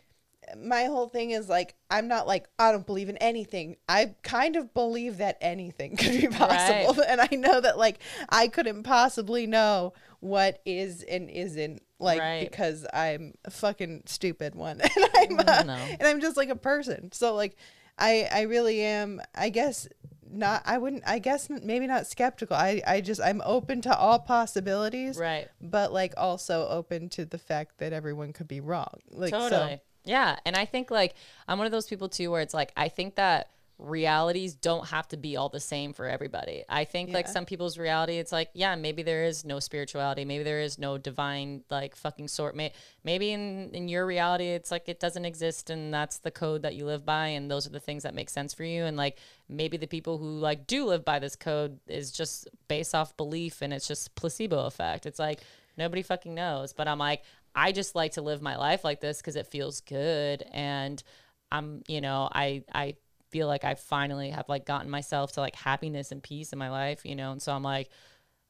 my 0.57 0.85
whole 0.85 1.09
thing 1.09 1.31
is 1.31 1.49
like 1.49 1.75
I'm 1.91 2.09
not 2.09 2.27
like 2.27 2.49
I 2.59 2.73
don't 2.73 2.87
believe 2.87 3.09
in 3.09 3.17
anything. 3.19 3.77
I 3.89 4.15
kind 4.23 4.57
of 4.57 4.73
believe 4.75 5.19
that 5.19 5.39
anything 5.41 5.97
could 5.97 6.21
be 6.21 6.29
possible. 6.29 7.03
And 7.07 7.21
I 7.21 7.29
know 7.33 7.61
that 7.61 7.79
like 7.79 7.99
I 8.29 8.49
couldn't 8.49 8.83
possibly 8.85 9.47
know 9.47 9.93
what 10.21 10.61
is 10.65 11.03
and 11.03 11.29
isn't 11.31 11.83
like 11.99 12.21
Right. 12.21 12.49
because 12.49 12.87
I'm 12.93 13.35
a 13.45 13.51
fucking 13.51 14.03
stupid 14.07 14.55
one 14.55 14.81
and 14.97 15.41
I'm 15.41 15.67
No. 15.67 15.73
and 15.75 16.03
I'm 16.03 16.21
just 16.21 16.37
like 16.37 16.49
a 16.51 16.57
person. 16.57 17.11
So 17.13 17.35
like 17.35 17.57
I 17.99 18.29
I 18.33 18.41
really 18.43 18.83
am 18.83 19.21
I 19.35 19.49
guess 19.51 19.89
not 20.29 20.63
I 20.67 20.77
wouldn't 20.79 21.05
I 21.07 21.19
guess 21.21 21.49
maybe 21.49 21.87
not 21.87 22.07
skeptical. 22.07 22.57
I 22.57 22.83
I 22.87 23.01
just 23.01 23.21
I'm 23.21 23.41
open 23.45 23.81
to 23.83 23.97
all 23.97 24.19
possibilities 24.19 25.17
Right. 25.19 25.49
but 25.61 25.93
like 25.93 26.13
also 26.17 26.67
open 26.69 27.09
to 27.11 27.25
the 27.25 27.39
fact 27.39 27.79
that 27.79 27.93
everyone 27.93 28.33
could 28.33 28.49
be 28.49 28.61
wrong. 28.61 29.01
Like 29.11 29.31
so- 29.31 29.49
totally. 29.49 29.81
Yeah. 30.07 30.37
And 30.47 30.57
I 30.57 30.65
think 30.65 30.91
like 30.91 31.15
I'm 31.47 31.59
one 31.59 31.67
of 31.67 31.73
those 31.73 31.87
people 31.87 32.09
too 32.09 32.31
where 32.31 32.41
it's 32.41 32.55
like 32.55 32.73
I 32.77 32.89
think 32.89 33.17
that 33.17 33.51
realities 33.79 34.55
don't 34.55 34.87
have 34.87 35.07
to 35.07 35.19
be 35.19 35.37
all 35.37 35.51
the 35.51 35.61
same 35.61 35.93
for 35.93 36.07
everybody. 36.07 36.65
I 36.67 36.85
think 36.85 37.13
like 37.13 37.29
some 37.29 37.45
people's 37.45 37.77
reality 37.77 38.15
it's 38.17 38.33
like 38.33 38.49
yeah, 38.55 38.75
maybe 38.75 39.03
there 39.03 39.25
is 39.25 39.45
no 39.45 39.61
spirituality, 39.61 40.25
maybe 40.25 40.45
there 40.45 40.61
is 40.61 40.79
no 40.79 40.97
divine 40.97 41.63
like 41.71 41.95
fucking 41.95 42.29
sort 42.29 42.57
May- 42.57 42.73
maybe 43.05 43.33
in 43.33 43.71
in 43.75 43.89
your 43.89 44.07
reality 44.07 44.47
it's 44.47 44.71
like 44.71 44.89
it 44.89 44.99
doesn't 44.99 45.27
exist 45.27 45.69
and 45.69 45.93
that's 45.93 46.19
the 46.19 46.31
code 46.31 46.63
that 46.63 46.75
you 46.75 46.87
live 46.87 47.05
by 47.05 47.27
and 47.29 47.51
those 47.51 47.67
are 47.67 47.71
the 47.71 47.81
things 47.81 48.05
that 48.05 48.15
make 48.15 48.31
sense 48.31 48.55
for 48.55 48.65
you 48.65 48.85
and 48.85 48.97
like 48.97 49.19
maybe 49.49 49.77
the 49.77 49.87
people 49.87 50.17
who 50.17 50.39
like 50.39 50.67
do 50.67 50.87
live 50.87 51.05
by 51.05 51.19
this 51.19 51.37
code 51.37 51.79
is 51.87 52.11
just 52.11 52.49
based 52.69 52.95
off 52.95 53.15
belief 53.19 53.61
and 53.61 53.75
it's 53.75 53.87
just 53.87 54.15
placebo 54.15 54.65
effect. 54.65 55.05
It's 55.05 55.19
like 55.19 55.43
nobody 55.77 56.01
fucking 56.01 56.35
knows, 56.35 56.73
but 56.73 56.89
I'm 56.89 56.99
like 56.99 57.25
I 57.57 57.73
just 57.73 57.95
like 57.95 58.13
to 58.13 58.23
live 58.23 58.43
my 58.43 58.57
life 58.57 58.85
like 58.85 59.01
this 59.01 59.19
because 59.19 59.35
it 59.37 59.47
feels 59.49 59.81
good 59.81 60.45
and 60.53 61.03
I'm 61.51 61.83
you 61.89 62.01
know 62.01 62.29
I 62.33 62.65
I 62.73 62.97
feel 63.31 63.47
like 63.49 63.65
I 63.65 63.75
finally 63.75 64.31
have 64.31 64.49
like 64.49 64.67
gotten 64.67 64.91
myself 64.91 65.33
to 65.33 65.41
like 65.41 65.57
happiness 65.57 66.13
and 66.13 66.23
peace 66.23 66.53
in 66.53 66.59
my 66.59 66.71
life 66.71 67.05
you 67.05 67.17
know 67.17 67.33
and 67.33 67.43
so 67.43 67.53
I'm 67.53 67.63
like 67.63 67.89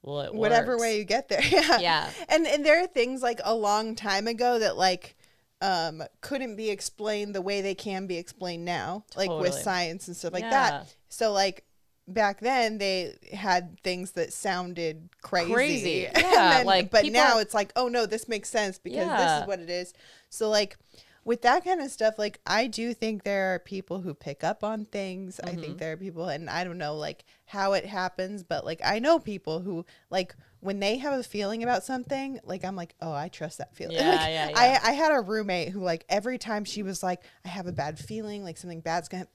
well 0.02 0.32
whatever 0.34 0.72
works. 0.72 0.82
way 0.82 0.98
you 0.98 1.04
get 1.04 1.28
there. 1.28 1.40
Yeah. 1.50 1.78
Yeah. 1.80 2.10
And 2.28 2.46
and 2.46 2.64
there 2.64 2.82
are 2.82 2.86
things 2.86 3.22
like 3.22 3.40
a 3.44 3.54
long 3.54 3.94
time 3.94 4.26
ago 4.26 4.58
that 4.58 4.76
like 4.76 5.16
um 5.62 6.02
couldn't 6.20 6.56
be 6.56 6.70
explained 6.70 7.34
the 7.34 7.42
way 7.42 7.60
they 7.62 7.74
can 7.74 8.06
be 8.06 8.16
explained 8.18 8.64
now, 8.64 9.04
like 9.16 9.30
with 9.30 9.54
science 9.54 10.08
and 10.08 10.16
stuff 10.16 10.32
like 10.32 10.42
Yeah. 10.42 10.50
that. 10.50 10.94
So 11.08 11.32
like 11.32 11.64
back 12.08 12.40
then 12.40 12.78
they 12.78 13.16
had 13.32 13.80
things 13.82 14.12
that 14.12 14.32
sounded 14.32 15.08
crazy. 15.22 15.52
Crazy. 15.52 16.08
Yeah, 16.16 16.50
then- 16.58 16.66
like, 16.66 16.90
but 16.90 17.04
now 17.06 17.34
are- 17.36 17.40
it's 17.40 17.54
like, 17.54 17.72
oh 17.76 17.88
no, 17.88 18.06
this 18.06 18.28
makes 18.28 18.48
sense 18.48 18.78
because 18.78 19.08
this 19.08 19.40
is 19.42 19.46
what 19.46 19.60
it 19.60 19.70
is. 19.70 19.92
So 20.30 20.48
like 20.48 20.76
with 21.24 21.42
that 21.42 21.64
kind 21.64 21.80
of 21.80 21.90
stuff, 21.90 22.18
like 22.18 22.38
I 22.46 22.68
do 22.68 22.94
think 22.94 23.24
there 23.24 23.54
are 23.54 23.58
people 23.58 24.00
who 24.02 24.14
pick 24.14 24.44
up 24.44 24.62
on 24.62 24.84
things. 24.84 25.40
I 25.42 25.48
Mm-hmm. 25.50 25.60
think 25.60 25.78
there 25.78 25.92
are 25.92 25.96
people, 25.96 26.28
and 26.28 26.48
I 26.48 26.62
don't 26.62 26.78
know 26.78 26.94
like 26.94 27.24
how 27.46 27.72
it 27.72 27.84
happens, 27.86 28.44
but 28.44 28.64
like 28.64 28.80
I 28.84 29.00
know 29.00 29.18
people 29.18 29.58
who 29.60 29.84
like 30.10 30.36
when 30.60 30.78
they 30.78 30.98
have 30.98 31.18
a 31.18 31.22
feeling 31.24 31.62
about 31.64 31.82
something, 31.84 32.38
like 32.44 32.64
I'm 32.64 32.76
like, 32.76 32.94
oh, 33.02 33.12
I 33.12 33.28
trust 33.28 33.58
that 33.58 33.74
feeling. 33.74 33.96
Yeah, 34.00 34.10
Like, 34.10 34.20
yeah, 34.28 34.48
yeah. 34.50 34.80
I 34.84 34.90
I 34.90 34.92
had 34.92 35.10
a 35.12 35.20
roommate 35.20 35.70
who 35.70 35.80
like 35.80 36.04
every 36.08 36.38
time 36.38 36.64
she 36.64 36.84
was 36.84 37.02
like, 37.02 37.22
I 37.44 37.48
have 37.48 37.66
a 37.66 37.72
bad 37.72 37.98
feeling, 37.98 38.44
like 38.44 38.56
something 38.58 38.80
bad's 38.80 39.08
gonna. 39.08 39.26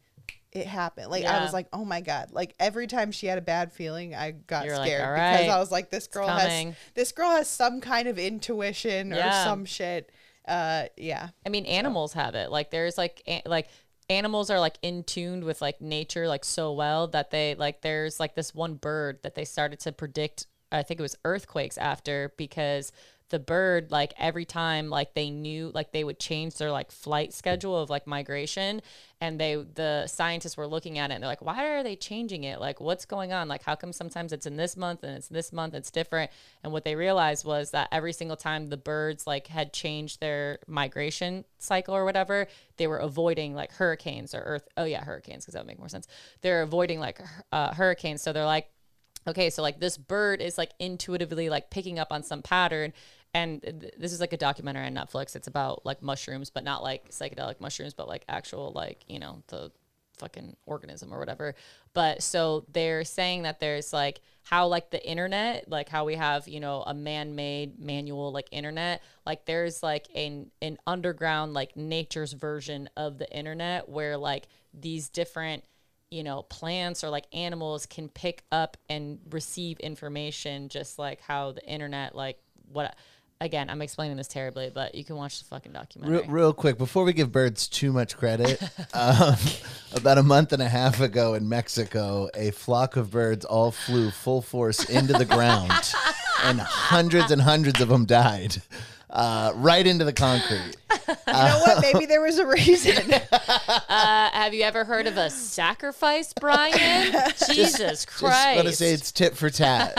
It 0.51 0.67
happened. 0.67 1.09
Like 1.09 1.23
I 1.23 1.41
was 1.43 1.53
like, 1.53 1.67
oh 1.71 1.85
my 1.85 2.01
god! 2.01 2.31
Like 2.31 2.55
every 2.59 2.87
time 2.87 3.11
she 3.11 3.27
had 3.27 3.37
a 3.37 3.41
bad 3.41 3.71
feeling, 3.71 4.13
I 4.13 4.31
got 4.31 4.65
You're 4.65 4.77
like, 4.77 4.87
scared 4.87 5.15
because 5.15 5.47
I 5.47 5.59
was 5.59 5.71
like, 5.71 5.89
this 5.89 6.07
girl 6.07 6.27
has 6.27 6.73
this 6.93 7.11
girl 7.13 7.29
has 7.29 7.47
some 7.47 7.79
kind 7.79 8.07
of 8.07 8.19
intuition 8.19 9.13
or 9.13 9.31
some 9.31 9.63
shit. 9.65 10.11
Uh, 10.47 10.85
yeah. 10.97 11.29
I 11.45 11.49
mean, 11.49 11.65
animals 11.65 12.13
have 12.13 12.35
it. 12.35 12.51
Like 12.51 12.71
there's 12.71 12.97
like 12.97 13.21
a- 13.27 13.43
like 13.45 13.69
animals 14.09 14.49
are 14.49 14.59
like 14.59 14.77
in 14.81 15.03
tuned 15.03 15.43
with 15.43 15.61
like 15.61 15.79
nature 15.79 16.27
like 16.27 16.43
so 16.43 16.73
well 16.73 17.07
that 17.07 17.31
they 17.31 17.55
like 17.55 17.81
there's 17.81 18.19
like 18.19 18.35
this 18.35 18.53
one 18.53 18.73
bird 18.73 19.19
that 19.23 19.35
they 19.35 19.45
started 19.45 19.79
to 19.81 19.91
predict. 19.91 20.47
I 20.71 20.83
think 20.83 20.99
it 20.99 21.03
was 21.03 21.15
earthquakes 21.23 21.77
after 21.77 22.33
because 22.37 22.91
the 23.31 23.39
bird 23.39 23.91
like 23.91 24.13
every 24.19 24.43
time 24.43 24.89
like 24.89 25.13
they 25.13 25.29
knew 25.29 25.71
like 25.73 25.93
they 25.93 26.03
would 26.03 26.19
change 26.19 26.55
their 26.55 26.69
like 26.69 26.91
flight 26.91 27.33
schedule 27.33 27.77
of 27.77 27.89
like 27.89 28.05
migration 28.05 28.81
and 29.21 29.39
they 29.39 29.55
the 29.55 30.05
scientists 30.05 30.57
were 30.57 30.67
looking 30.67 30.97
at 30.97 31.11
it 31.11 31.13
and 31.13 31.23
they're 31.23 31.29
like 31.29 31.41
why 31.41 31.65
are 31.65 31.81
they 31.81 31.95
changing 31.95 32.43
it? 32.43 32.59
Like 32.59 32.81
what's 32.81 33.05
going 33.05 33.31
on? 33.31 33.47
Like 33.47 33.63
how 33.63 33.75
come 33.75 33.93
sometimes 33.93 34.33
it's 34.33 34.45
in 34.45 34.57
this 34.57 34.75
month 34.75 35.03
and 35.03 35.15
it's 35.15 35.29
this 35.29 35.53
month 35.53 35.73
it's 35.73 35.89
different? 35.89 36.29
And 36.61 36.73
what 36.73 36.83
they 36.83 36.95
realized 36.95 37.45
was 37.45 37.71
that 37.71 37.87
every 37.91 38.11
single 38.11 38.37
time 38.37 38.67
the 38.67 38.77
birds 38.77 39.25
like 39.25 39.47
had 39.47 39.71
changed 39.71 40.19
their 40.19 40.59
migration 40.67 41.45
cycle 41.57 41.95
or 41.95 42.03
whatever 42.03 42.47
they 42.75 42.87
were 42.87 42.97
avoiding 42.97 43.55
like 43.55 43.71
hurricanes 43.71 44.35
or 44.35 44.41
earth 44.41 44.67
oh 44.75 44.83
yeah 44.83 45.03
hurricanes 45.05 45.45
because 45.45 45.53
that 45.53 45.61
would 45.61 45.67
make 45.67 45.79
more 45.79 45.89
sense. 45.89 46.07
They're 46.41 46.63
avoiding 46.63 46.99
like 46.99 47.21
uh, 47.53 47.73
hurricanes 47.73 48.21
so 48.21 48.33
they're 48.33 48.43
like 48.45 48.67
okay 49.27 49.49
so 49.49 49.61
like 49.61 49.79
this 49.79 49.97
bird 49.97 50.41
is 50.41 50.57
like 50.57 50.71
intuitively 50.79 51.49
like 51.49 51.69
picking 51.69 51.99
up 51.99 52.07
on 52.11 52.23
some 52.23 52.41
pattern 52.41 52.93
and 53.33 53.61
th- 53.61 53.93
this 53.97 54.11
is 54.11 54.19
like 54.19 54.33
a 54.33 54.37
documentary 54.37 54.85
on 54.85 54.93
netflix. 54.93 55.35
It's 55.35 55.47
about 55.47 55.85
like 55.85 56.01
mushrooms 56.01 56.49
but 56.49 56.63
not 56.63 56.83
like 56.83 57.09
psychedelic 57.09 57.59
mushrooms 57.59 57.93
but 57.93 58.07
like 58.07 58.23
actual 58.27 58.71
like 58.73 59.03
you 59.07 59.19
know 59.19 59.43
the 59.47 59.71
fucking 60.17 60.55
organism 60.65 61.13
or 61.13 61.19
whatever. 61.19 61.55
But 61.93 62.21
so 62.21 62.65
they're 62.71 63.03
saying 63.03 63.43
that 63.43 63.59
there's 63.59 63.91
like 63.91 64.21
how 64.43 64.67
like 64.67 64.91
the 64.91 65.03
internet 65.07 65.69
like 65.69 65.89
how 65.89 66.05
we 66.05 66.15
have 66.15 66.47
you 66.47 66.59
know 66.59 66.83
a 66.85 66.93
man-made 66.93 67.79
manual 67.79 68.31
like 68.31 68.47
internet 68.51 69.01
like 69.25 69.45
there's 69.45 69.83
like 69.83 70.07
an 70.15 70.51
an 70.61 70.77
underground 70.87 71.53
like 71.53 71.75
nature's 71.75 72.33
version 72.33 72.89
of 72.97 73.17
the 73.17 73.29
internet 73.35 73.87
where 73.87 74.17
like 74.17 74.47
these 74.73 75.09
different 75.09 75.63
you 76.11 76.23
know, 76.23 76.43
plants 76.43 77.03
or 77.03 77.09
like 77.09 77.25
animals 77.33 77.85
can 77.85 78.09
pick 78.09 78.43
up 78.51 78.75
and 78.89 79.17
receive 79.31 79.79
information 79.79 80.67
just 80.67 80.99
like 80.99 81.21
how 81.21 81.53
the 81.53 81.65
internet, 81.65 82.13
like 82.13 82.37
what, 82.71 82.95
again, 83.41 83.69
I'm 83.69 83.81
explaining 83.81 84.15
this 84.15 84.27
terribly, 84.27 84.71
but 84.73 84.95
you 84.95 85.03
can 85.03 85.15
watch 85.15 85.39
the 85.39 85.45
fucking 85.45 85.73
documentary. 85.73 86.19
Real, 86.19 86.29
real 86.29 86.53
quick, 86.53 86.77
before 86.77 87.03
we 87.03 87.11
give 87.11 87.31
birds 87.31 87.67
too 87.67 87.91
much 87.91 88.15
credit, 88.15 88.61
um, 88.93 89.35
about 89.93 90.17
a 90.17 90.23
month 90.23 90.53
and 90.53 90.61
a 90.61 90.69
half 90.69 91.01
ago 91.01 91.33
in 91.33 91.49
Mexico, 91.49 92.29
a 92.35 92.51
flock 92.51 92.95
of 92.95 93.11
birds 93.11 93.43
all 93.43 93.71
flew 93.71 94.11
full 94.11 94.41
force 94.41 94.87
into 94.89 95.13
the 95.13 95.25
ground, 95.25 95.71
and 96.43 96.59
hundreds 96.61 97.31
and 97.31 97.41
hundreds 97.41 97.81
of 97.81 97.89
them 97.89 98.05
died 98.05 98.61
uh, 99.11 99.51
right 99.55 99.85
into 99.85 100.05
the 100.05 100.13
concrete. 100.13 100.77
You 101.27 101.33
know 101.33 101.59
what? 101.59 101.81
Maybe 101.81 102.05
there 102.05 102.21
was 102.21 102.37
a 102.37 102.45
reason. 102.45 103.13
Uh, 103.31 104.29
have 104.31 104.53
you 104.53 104.63
ever 104.63 104.85
heard 104.85 105.07
of 105.07 105.17
a 105.17 105.29
sacrifice, 105.29 106.33
Brian? 106.33 107.11
Jesus 107.47 107.77
Just 107.77 108.07
Christ. 108.07 108.55
want 108.55 108.67
to 108.67 108.75
say 108.75 108.93
it's 108.93 109.11
tit 109.11 109.35
for 109.35 109.49
tat. 109.49 109.93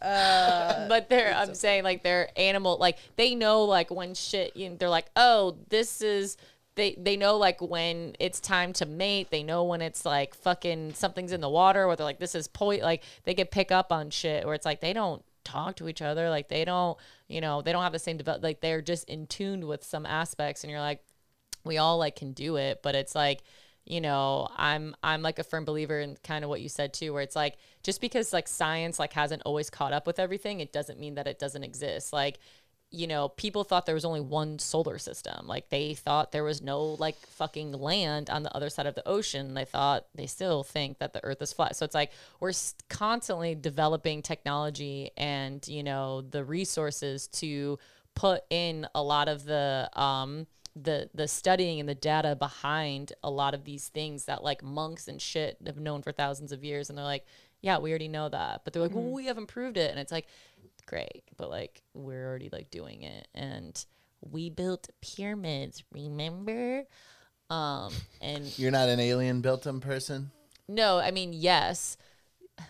but 0.00 1.08
they're 1.08 1.34
I'm 1.34 1.54
saying 1.54 1.84
like 1.84 2.02
they're 2.02 2.28
animal 2.36 2.78
like 2.78 2.98
they 3.16 3.34
know 3.34 3.64
like 3.64 3.90
when 3.90 4.14
shit 4.14 4.56
you 4.56 4.70
know, 4.70 4.76
they're 4.76 4.88
like 4.88 5.06
oh 5.16 5.56
this 5.68 6.00
is 6.00 6.36
they 6.74 6.94
they 6.98 7.16
know 7.16 7.36
like 7.36 7.60
when 7.60 8.14
it's 8.18 8.40
time 8.40 8.72
to 8.74 8.86
mate 8.86 9.30
they 9.30 9.42
know 9.42 9.64
when 9.64 9.80
it's 9.80 10.04
like 10.04 10.34
fucking 10.34 10.94
something's 10.94 11.32
in 11.32 11.40
the 11.40 11.48
water 11.48 11.84
or 11.84 11.94
they're 11.96 12.04
like 12.04 12.18
this 12.18 12.34
is 12.34 12.48
point 12.48 12.82
like 12.82 13.02
they 13.24 13.34
can 13.34 13.46
pick 13.46 13.70
up 13.70 13.92
on 13.92 14.10
shit 14.10 14.44
or 14.44 14.54
it's 14.54 14.66
like 14.66 14.80
they 14.80 14.92
don't 14.92 15.24
talk 15.44 15.76
to 15.76 15.88
each 15.88 16.02
other 16.02 16.30
like 16.30 16.48
they 16.48 16.64
don't 16.64 16.98
you 17.28 17.40
know 17.40 17.62
they 17.62 17.72
don't 17.72 17.82
have 17.82 17.92
the 17.92 17.98
same 17.98 18.16
develop 18.16 18.42
like 18.42 18.60
they're 18.60 18.82
just 18.82 19.08
in 19.08 19.26
tuned 19.26 19.64
with 19.64 19.84
some 19.84 20.06
aspects 20.06 20.64
and 20.64 20.70
you're 20.70 20.80
like 20.80 21.02
we 21.64 21.78
all 21.78 21.98
like 21.98 22.16
can 22.16 22.32
do 22.32 22.56
it 22.56 22.80
but 22.82 22.94
it's 22.94 23.14
like 23.14 23.42
you 23.84 24.00
know 24.00 24.48
i'm 24.56 24.96
i'm 25.02 25.22
like 25.22 25.38
a 25.38 25.44
firm 25.44 25.64
believer 25.64 26.00
in 26.00 26.16
kind 26.24 26.42
of 26.42 26.50
what 26.50 26.60
you 26.60 26.68
said 26.68 26.92
too 26.92 27.12
where 27.12 27.22
it's 27.22 27.36
like 27.36 27.56
just 27.82 28.00
because 28.00 28.32
like 28.32 28.48
science 28.48 28.98
like 28.98 29.12
hasn't 29.12 29.42
always 29.44 29.70
caught 29.70 29.92
up 29.92 30.06
with 30.06 30.18
everything 30.18 30.60
it 30.60 30.72
doesn't 30.72 30.98
mean 30.98 31.14
that 31.14 31.26
it 31.26 31.38
doesn't 31.38 31.62
exist. 31.62 32.12
Like 32.12 32.38
you 32.94 33.06
know 33.06 33.28
people 33.28 33.64
thought 33.64 33.86
there 33.86 33.94
was 33.94 34.04
only 34.04 34.20
one 34.20 34.58
solar 34.58 34.98
system. 34.98 35.46
Like 35.46 35.68
they 35.68 35.94
thought 35.94 36.32
there 36.32 36.44
was 36.44 36.62
no 36.62 36.82
like 36.82 37.16
fucking 37.16 37.72
land 37.72 38.30
on 38.30 38.42
the 38.44 38.54
other 38.54 38.70
side 38.70 38.86
of 38.86 38.94
the 38.94 39.06
ocean. 39.06 39.54
They 39.54 39.64
thought 39.64 40.06
they 40.14 40.26
still 40.26 40.62
think 40.62 40.98
that 40.98 41.12
the 41.12 41.22
earth 41.24 41.42
is 41.42 41.52
flat. 41.52 41.76
So 41.76 41.84
it's 41.84 41.94
like 41.94 42.12
we're 42.40 42.52
constantly 42.88 43.54
developing 43.54 44.22
technology 44.22 45.10
and 45.16 45.66
you 45.66 45.82
know 45.82 46.20
the 46.22 46.44
resources 46.44 47.26
to 47.28 47.78
put 48.14 48.42
in 48.48 48.86
a 48.94 49.02
lot 49.02 49.28
of 49.28 49.44
the 49.44 49.90
um 49.94 50.46
the 50.76 51.10
the 51.14 51.26
studying 51.26 51.80
and 51.80 51.88
the 51.88 51.94
data 51.94 52.36
behind 52.36 53.12
a 53.22 53.30
lot 53.30 53.54
of 53.54 53.64
these 53.64 53.88
things 53.88 54.26
that 54.26 54.42
like 54.44 54.62
monks 54.62 55.08
and 55.08 55.20
shit 55.20 55.56
have 55.66 55.78
known 55.78 56.02
for 56.02 56.12
thousands 56.12 56.52
of 56.52 56.64
years. 56.64 56.88
And 56.88 56.96
they're 56.96 57.04
like 57.04 57.26
yeah 57.60 57.78
we 57.78 57.90
already 57.90 58.08
know 58.08 58.28
that. 58.28 58.60
But 58.62 58.72
they're 58.72 58.82
like 58.82 58.94
well 58.94 59.10
we 59.10 59.26
haven't 59.26 59.46
proved 59.46 59.76
it. 59.76 59.90
And 59.90 59.98
it's 59.98 60.12
like 60.12 60.26
great 60.86 61.22
but 61.36 61.50
like 61.50 61.82
we're 61.94 62.26
already 62.26 62.48
like 62.52 62.70
doing 62.70 63.02
it 63.02 63.26
and 63.34 63.84
we 64.20 64.50
built 64.50 64.88
pyramids 65.00 65.82
remember 65.92 66.84
um 67.50 67.92
and 68.20 68.56
You're 68.58 68.70
not 68.70 68.88
an 68.88 69.00
alien 69.00 69.40
built 69.42 69.62
them 69.62 69.80
person? 69.80 70.30
no, 70.68 70.98
I 70.98 71.10
mean 71.10 71.32
yes. 71.32 71.96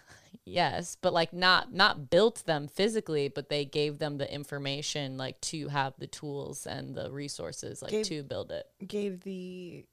Yes, 0.47 0.99
but 1.01 1.15
like 1.15 1.33
not 1.33 1.73
not 1.73 2.11
built 2.11 2.45
them 2.45 2.69
physically, 2.69 3.29
but 3.29 3.49
they 3.49 3.65
gave 3.65 3.99
them 3.99 4.19
the 4.19 4.31
information 4.31 5.17
like 5.17 5.41
to 5.43 5.69
have 5.69 5.95
the 5.97 6.07
tools 6.07 6.67
and 6.67 6.95
the 6.95 7.11
resources 7.11 7.81
like 7.81 7.93
Gave- 7.93 8.07
to 8.07 8.23
build 8.25 8.53
it. 8.53 8.67
Gave 8.87 9.21
the 9.23 9.87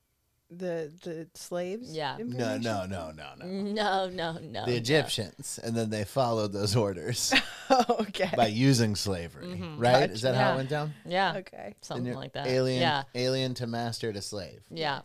the 0.51 0.91
the 1.03 1.27
slaves. 1.33 1.95
Yeah. 1.95 2.17
No, 2.19 2.57
no, 2.57 2.85
no, 2.85 3.11
no, 3.11 3.29
no. 3.39 3.45
No, 3.45 4.09
no, 4.09 4.33
no. 4.33 4.65
The 4.65 4.71
no. 4.71 4.77
Egyptians, 4.77 5.59
and 5.63 5.75
then 5.75 5.89
they 5.89 6.03
followed 6.03 6.51
those 6.53 6.75
orders 6.75 7.33
okay. 7.89 8.31
by 8.35 8.47
using 8.47 8.95
slavery, 8.95 9.61
right? 9.77 10.09
Is 10.09 10.21
that 10.23 10.35
how 10.35 10.41
Yeah. 10.49 10.53
it 10.53 10.55
went 10.57 10.69
down? 10.69 10.93
Yeah. 11.05 11.33
Okay. 11.37 11.63
And 11.67 11.75
Something 11.81 12.05
you're 12.07 12.15
like 12.15 12.33
that. 12.33 12.47
Alien, 12.47 12.81
Yeah. 12.81 13.03
alien 13.15 13.53
to 13.55 13.67
master 13.67 14.11
to 14.11 14.21
slave. 14.21 14.61
Yeah. 14.69 15.01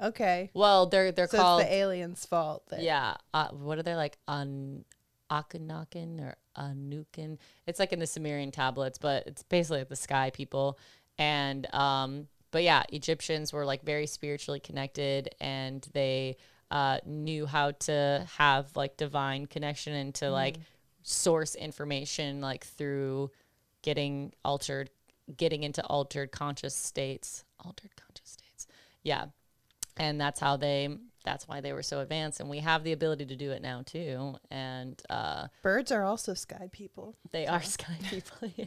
Okay. 0.00 0.50
Well, 0.54 0.86
they're 0.86 1.10
they're 1.12 1.28
So 1.28 1.38
called 1.38 1.62
it's 1.62 1.70
the 1.70 1.74
aliens' 1.76 2.26
fault. 2.26 2.64
That, 2.68 2.82
Yeah. 2.82 3.14
Uh, 3.32 3.48
what 3.48 3.78
are 3.78 3.82
they 3.82 3.94
like? 3.94 4.18
Un 4.28 4.84
Akhenaken 5.30 6.20
or 6.20 6.36
Anukin? 6.58 7.38
It's 7.66 7.78
like 7.80 7.92
in 7.92 7.98
the 7.98 8.06
Sumerian 8.06 8.50
tablets, 8.50 8.98
but 8.98 9.26
it's 9.26 9.42
basically 9.42 9.78
like 9.78 9.88
the 9.88 9.96
sky 9.96 10.30
people. 10.30 10.78
And 11.18 11.72
um, 11.74 12.28
but 12.52 12.62
yeah, 12.62 12.84
Egyptians 12.90 13.52
were 13.52 13.64
like 13.64 13.82
very 13.82 14.06
spiritually 14.06 14.60
connected, 14.60 15.34
and 15.40 15.86
they 15.92 16.36
uh 16.70 16.98
knew 17.04 17.44
how 17.46 17.72
to 17.72 18.26
have 18.38 18.74
like 18.76 18.96
divine 18.96 19.46
connection 19.46 19.92
and 19.94 20.14
to 20.14 20.30
like 20.30 20.58
source 21.02 21.54
information 21.56 22.40
like 22.40 22.64
through 22.64 23.30
getting 23.82 24.32
altered, 24.44 24.88
getting 25.36 25.64
into 25.64 25.84
altered 25.86 26.30
conscious 26.30 26.74
states, 26.76 27.44
altered 27.64 27.90
conscious 27.96 28.30
states. 28.30 28.66
Yeah 29.02 29.26
and 29.96 30.20
that's 30.20 30.40
how 30.40 30.56
they 30.56 30.88
that's 31.24 31.46
why 31.46 31.60
they 31.60 31.72
were 31.72 31.82
so 31.82 32.00
advanced 32.00 32.40
and 32.40 32.48
we 32.48 32.58
have 32.58 32.82
the 32.82 32.92
ability 32.92 33.26
to 33.26 33.36
do 33.36 33.52
it 33.52 33.62
now 33.62 33.82
too 33.84 34.34
and 34.50 35.00
uh 35.10 35.46
Birds 35.62 35.92
are 35.92 36.02
also 36.04 36.34
sky 36.34 36.68
people. 36.72 37.16
they 37.30 37.46
are 37.46 37.62
sky 37.62 37.96
people 38.08 38.50
yeah. 38.56 38.64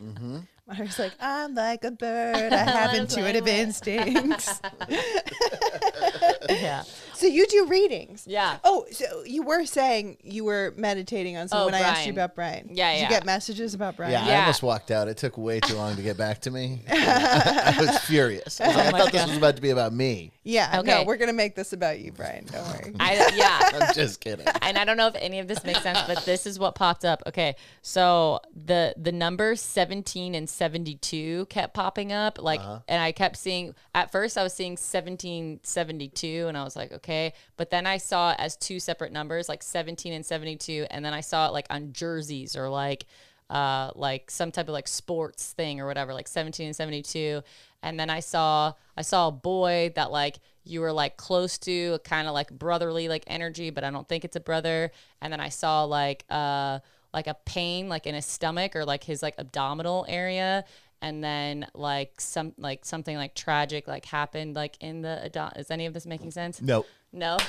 I 0.68 0.82
was 0.82 0.98
like, 0.98 1.14
I'm 1.20 1.54
like 1.54 1.84
a 1.84 1.92
bird. 1.92 2.52
I 2.52 2.58
have 2.58 2.68
I 2.76 3.00
was 3.02 3.12
like, 3.16 3.20
intuitive 3.20 3.48
instincts. 3.48 4.60
yeah 6.50 6.84
so 7.14 7.28
you 7.28 7.48
do 7.48 7.66
readings. 7.68 8.26
yeah 8.28 8.58
Oh, 8.64 8.86
so 8.92 9.24
you 9.26 9.44
were 9.44 9.66
saying 9.66 10.18
you 10.24 10.44
were 10.44 10.74
meditating 10.76 11.38
on 11.38 11.48
something 11.48 11.62
Oh, 11.64 11.66
when 11.68 11.76
I 11.76 11.80
asked 11.80 12.06
you 12.06 12.14
Brian. 12.14 12.26
about 12.26 12.36
Brian. 12.36 12.70
Yeah, 12.72 12.92
Did 12.92 12.98
yeah. 12.98 13.04
you 13.04 13.10
get 13.10 13.26
messages 13.26 13.74
about 13.74 13.96
Brian? 13.96 14.12
Yeah, 14.12 14.24
I 14.24 14.28
Yeah. 14.28 14.40
almost 14.42 14.64
walked 14.64 14.92
out. 14.92 15.08
It 15.08 15.18
took 15.18 15.38
way 15.38 15.60
too 15.60 15.76
long 15.76 15.96
to 15.96 16.02
get 16.02 16.18
back 16.18 16.42
to 16.42 16.52
me. 16.52 16.82
I 16.90 17.76
was 17.80 17.98
furious. 18.00 18.60
I, 18.60 18.66
oh 18.66 18.68
was 18.68 18.76
like, 18.78 18.86
Oh 18.86 18.88
I 18.88 18.92
my 18.92 19.00
thought 19.00 19.12
this 19.12 19.22
God. 19.22 19.30
was 19.30 19.38
about 19.38 19.56
to 19.56 19.62
be 19.62 19.70
about 19.70 19.94
me. 19.94 20.32
Yeah. 20.44 20.70
No, 20.74 20.80
Okay. 20.82 21.06
we're 21.06 21.18
gonna 21.18 21.34
make 21.34 21.56
this 21.56 21.72
about 21.74 22.00
you, 22.00 22.12
Brian. 22.12 22.46
Don't 22.46 22.68
worry. 22.68 22.94
i 23.00 23.32
yeah 23.36 23.70
I'm 23.88 23.94
just 23.94 24.20
kidding. 24.20 24.46
and 24.62 24.78
I 24.78 24.84
don't 24.86 24.98
know 24.98 25.08
if 25.08 25.16
any 25.16 25.40
of 25.40 25.48
this 25.48 25.64
makes 25.64 25.82
sense, 25.82 26.00
but 26.08 26.26
this 26.26 26.46
is 26.46 26.60
what 26.60 26.76
popped 26.76 27.06
up. 27.06 27.24
Okay, 27.28 27.56
so 27.82 28.40
the 28.66 28.94
the 28.98 29.12
numbers 29.14 29.62
17 29.62 30.36
and 30.36 30.50
72 30.56 31.46
kept 31.48 31.74
popping 31.74 32.12
up 32.14 32.40
like 32.42 32.60
Uh-huh. 32.60 32.80
and 32.88 33.02
i 33.02 33.12
kept 33.12 33.38
seeing 33.38 33.76
at 33.94 34.12
first 34.12 34.38
i 34.38 34.44
was 34.44 34.54
seeing 34.54 34.76
1772 34.78 36.46
and 36.48 36.58
i 36.58 36.64
was 36.64 36.76
like 36.76 36.92
okay. 36.92 37.34
But 37.58 37.70
then 37.70 37.86
i 37.86 37.98
saw 37.98 38.32
it 38.32 38.38
as 38.40 38.56
two 38.58 38.80
separate 38.80 39.12
numbers 39.12 39.50
like 39.50 39.64
17 39.64 40.14
and 40.14 40.26
72 40.26 40.88
and 40.92 41.04
then 41.04 41.14
i 41.14 41.22
saw 41.22 41.48
it 41.48 41.54
like 41.54 41.68
on 41.70 41.94
jerseys 41.94 42.56
or 42.56 42.70
like 42.70 43.06
uh 43.50 43.92
like 43.96 44.32
some 44.32 44.52
type 44.52 44.68
of 44.68 44.74
like 44.74 44.88
sports 44.88 45.54
thing 45.54 45.80
or 45.80 45.86
whatever 45.86 46.14
like 46.14 46.28
17 46.28 46.66
and 46.68 46.76
72 46.76 47.42
and 47.84 48.00
then 48.00 48.10
i 48.10 48.20
saw 48.20 48.74
i 48.98 49.02
saw 49.04 49.28
a 49.28 49.32
boy 49.32 49.92
that 49.96 50.10
like 50.12 50.38
you 50.64 50.82
were 50.82 50.92
like 50.92 51.16
close 51.16 51.60
to 51.60 52.00
kind 52.04 52.28
of 52.28 52.34
like 52.34 52.50
brotherly 52.52 53.08
like 53.08 53.24
energy 53.28 53.70
but 53.70 53.84
i 53.84 53.92
don't 53.92 54.10
think 54.10 54.26
it's 54.26 54.36
a 54.36 54.40
brother. 54.40 54.92
And 55.22 55.32
then 55.32 55.40
i 55.40 55.50
saw 55.50 55.84
like 55.84 56.26
uh 56.30 56.80
like 57.16 57.28
a 57.28 57.34
pain 57.46 57.88
like 57.88 58.06
in 58.06 58.14
his 58.14 58.26
stomach 58.26 58.76
or 58.76 58.84
like 58.86 59.04
his 59.04 59.24
like 59.24 59.36
abdominal 59.40 60.06
area. 60.08 60.66
And 61.02 61.24
then 61.24 61.66
like 61.74 62.20
some 62.20 62.54
like 62.58 62.84
something 62.86 63.16
like 63.16 63.34
tragic 63.36 63.88
like 63.88 64.06
happened 64.06 64.56
like 64.56 64.76
in 64.82 65.02
the 65.02 65.24
ado- 65.24 65.58
is 65.58 65.72
any 65.72 65.86
of 65.86 65.94
this 65.94 66.06
making 66.06 66.32
sense? 66.32 66.62
Nope. 66.62 66.86
no? 67.12 67.38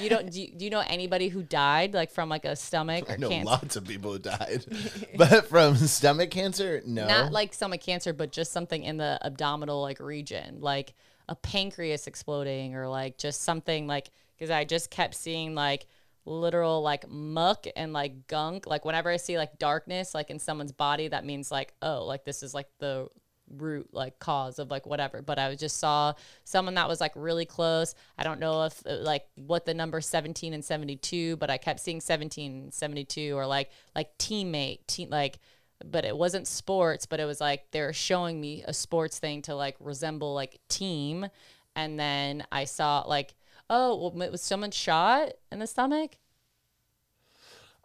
You 0.00 0.08
don't 0.08 0.30
do 0.30 0.40
you, 0.40 0.52
do 0.56 0.64
you 0.64 0.70
know 0.70 0.82
anybody 0.86 1.28
who 1.28 1.42
died 1.42 1.92
like 1.92 2.10
from 2.10 2.30
like 2.30 2.46
a 2.46 2.56
stomach 2.56 3.04
I 3.10 3.16
know 3.16 3.28
cancer? 3.28 3.46
lots 3.46 3.76
of 3.76 3.84
people 3.84 4.12
who 4.12 4.18
died, 4.18 4.64
but 5.16 5.46
from 5.46 5.76
stomach 5.76 6.30
cancer, 6.30 6.82
no. 6.86 7.06
not 7.06 7.32
like 7.32 7.52
stomach 7.52 7.82
cancer 7.82 8.14
but 8.14 8.32
just 8.32 8.50
something 8.50 8.82
in 8.82 8.96
the 8.96 9.18
abdominal 9.22 9.82
like 9.82 10.00
region 10.00 10.62
like 10.62 10.94
a 11.28 11.34
pancreas 11.34 12.06
exploding 12.06 12.74
or 12.74 12.88
like 12.88 13.18
just 13.18 13.42
something 13.42 13.86
like 13.86 14.10
because 14.36 14.50
i 14.50 14.64
just 14.64 14.90
kept 14.90 15.14
seeing 15.14 15.54
like 15.54 15.86
literal 16.28 16.82
like 16.82 17.08
muck 17.08 17.66
and 17.74 17.92
like 17.92 18.26
gunk. 18.26 18.66
Like 18.66 18.84
whenever 18.84 19.10
i 19.10 19.16
see 19.16 19.36
like 19.38 19.58
darkness 19.58 20.14
like 20.14 20.30
in 20.30 20.38
someone's 20.38 20.72
body 20.72 21.08
that 21.08 21.24
means 21.24 21.50
like 21.50 21.72
oh 21.82 22.04
like 22.04 22.24
this 22.24 22.42
is 22.42 22.54
like 22.54 22.68
the 22.78 23.08
root 23.56 23.88
like 23.92 24.18
cause 24.18 24.58
of 24.58 24.70
like 24.70 24.86
whatever. 24.86 25.22
But 25.22 25.38
i 25.38 25.54
just 25.54 25.78
saw 25.78 26.12
someone 26.44 26.74
that 26.74 26.88
was 26.88 27.00
like 27.00 27.12
really 27.14 27.46
close. 27.46 27.94
I 28.18 28.24
don't 28.24 28.40
know 28.40 28.64
if 28.64 28.82
uh, 28.86 28.96
like 28.96 29.26
what 29.36 29.64
the 29.64 29.74
number 29.74 30.00
17 30.00 30.52
and 30.52 30.64
72 30.64 31.36
but 31.36 31.50
i 31.50 31.56
kept 31.56 31.80
seeing 31.80 32.00
17 32.00 32.70
72 32.72 33.36
or 33.36 33.46
like 33.46 33.70
like 33.94 34.16
teammate 34.18 34.86
team 34.86 35.10
like 35.10 35.38
but 35.84 36.04
it 36.04 36.16
wasn't 36.16 36.46
sports 36.46 37.06
but 37.06 37.20
it 37.20 37.24
was 37.24 37.40
like 37.40 37.70
they 37.70 37.80
were 37.80 37.92
showing 37.92 38.40
me 38.40 38.64
a 38.66 38.74
sports 38.74 39.18
thing 39.18 39.42
to 39.42 39.54
like 39.54 39.76
resemble 39.80 40.34
like 40.34 40.60
team. 40.68 41.26
And 41.74 41.98
then 41.98 42.44
i 42.52 42.64
saw 42.64 43.04
like 43.06 43.34
oh 43.70 43.96
well, 44.14 44.30
was 44.30 44.42
someone 44.42 44.70
shot 44.70 45.30
in 45.52 45.58
the 45.58 45.66
stomach 45.66 46.16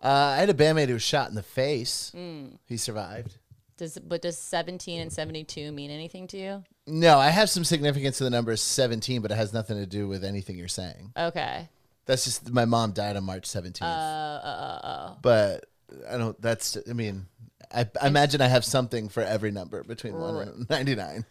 uh, 0.01 0.33
I 0.35 0.37
had 0.37 0.49
a 0.49 0.53
bandmate 0.53 0.87
who 0.87 0.95
was 0.95 1.01
shot 1.01 1.29
in 1.29 1.35
the 1.35 1.41
face. 1.43 2.11
Hmm. 2.13 2.47
He 2.65 2.75
survived. 2.75 3.37
does 3.77 3.97
but 3.99 4.21
does 4.21 4.37
17 4.37 4.99
and 4.99 5.11
72 5.13 5.71
mean 5.71 5.89
anything 5.91 6.27
to 6.27 6.37
you 6.37 6.63
No, 6.85 7.17
I 7.19 7.29
have 7.29 7.49
some 7.49 7.63
significance 7.63 8.17
to 8.17 8.25
the 8.25 8.29
number 8.29 8.55
17, 8.55 9.21
but 9.21 9.31
it 9.31 9.35
has 9.35 9.53
nothing 9.53 9.77
to 9.77 9.85
do 9.85 10.07
with 10.07 10.23
anything 10.25 10.57
you're 10.57 10.67
saying. 10.67 11.13
okay 11.17 11.69
That's 12.05 12.25
just 12.25 12.51
my 12.51 12.65
mom 12.65 12.91
died 12.91 13.15
on 13.15 13.23
March 13.23 13.43
17th. 13.43 13.81
uh 13.81 13.85
uh 13.85 14.79
uh, 14.83 15.15
but 15.21 15.65
I 16.09 16.17
don't. 16.17 16.41
That's. 16.41 16.75
I 16.89 16.93
mean, 16.93 17.27
I, 17.73 17.87
I 18.01 18.07
imagine 18.07 18.41
I 18.41 18.47
have 18.47 18.65
something 18.65 19.09
for 19.09 19.21
every 19.21 19.51
number 19.51 19.83
between 19.83 20.15
one 20.15 20.35
and 20.47 20.69
99. 20.69 21.23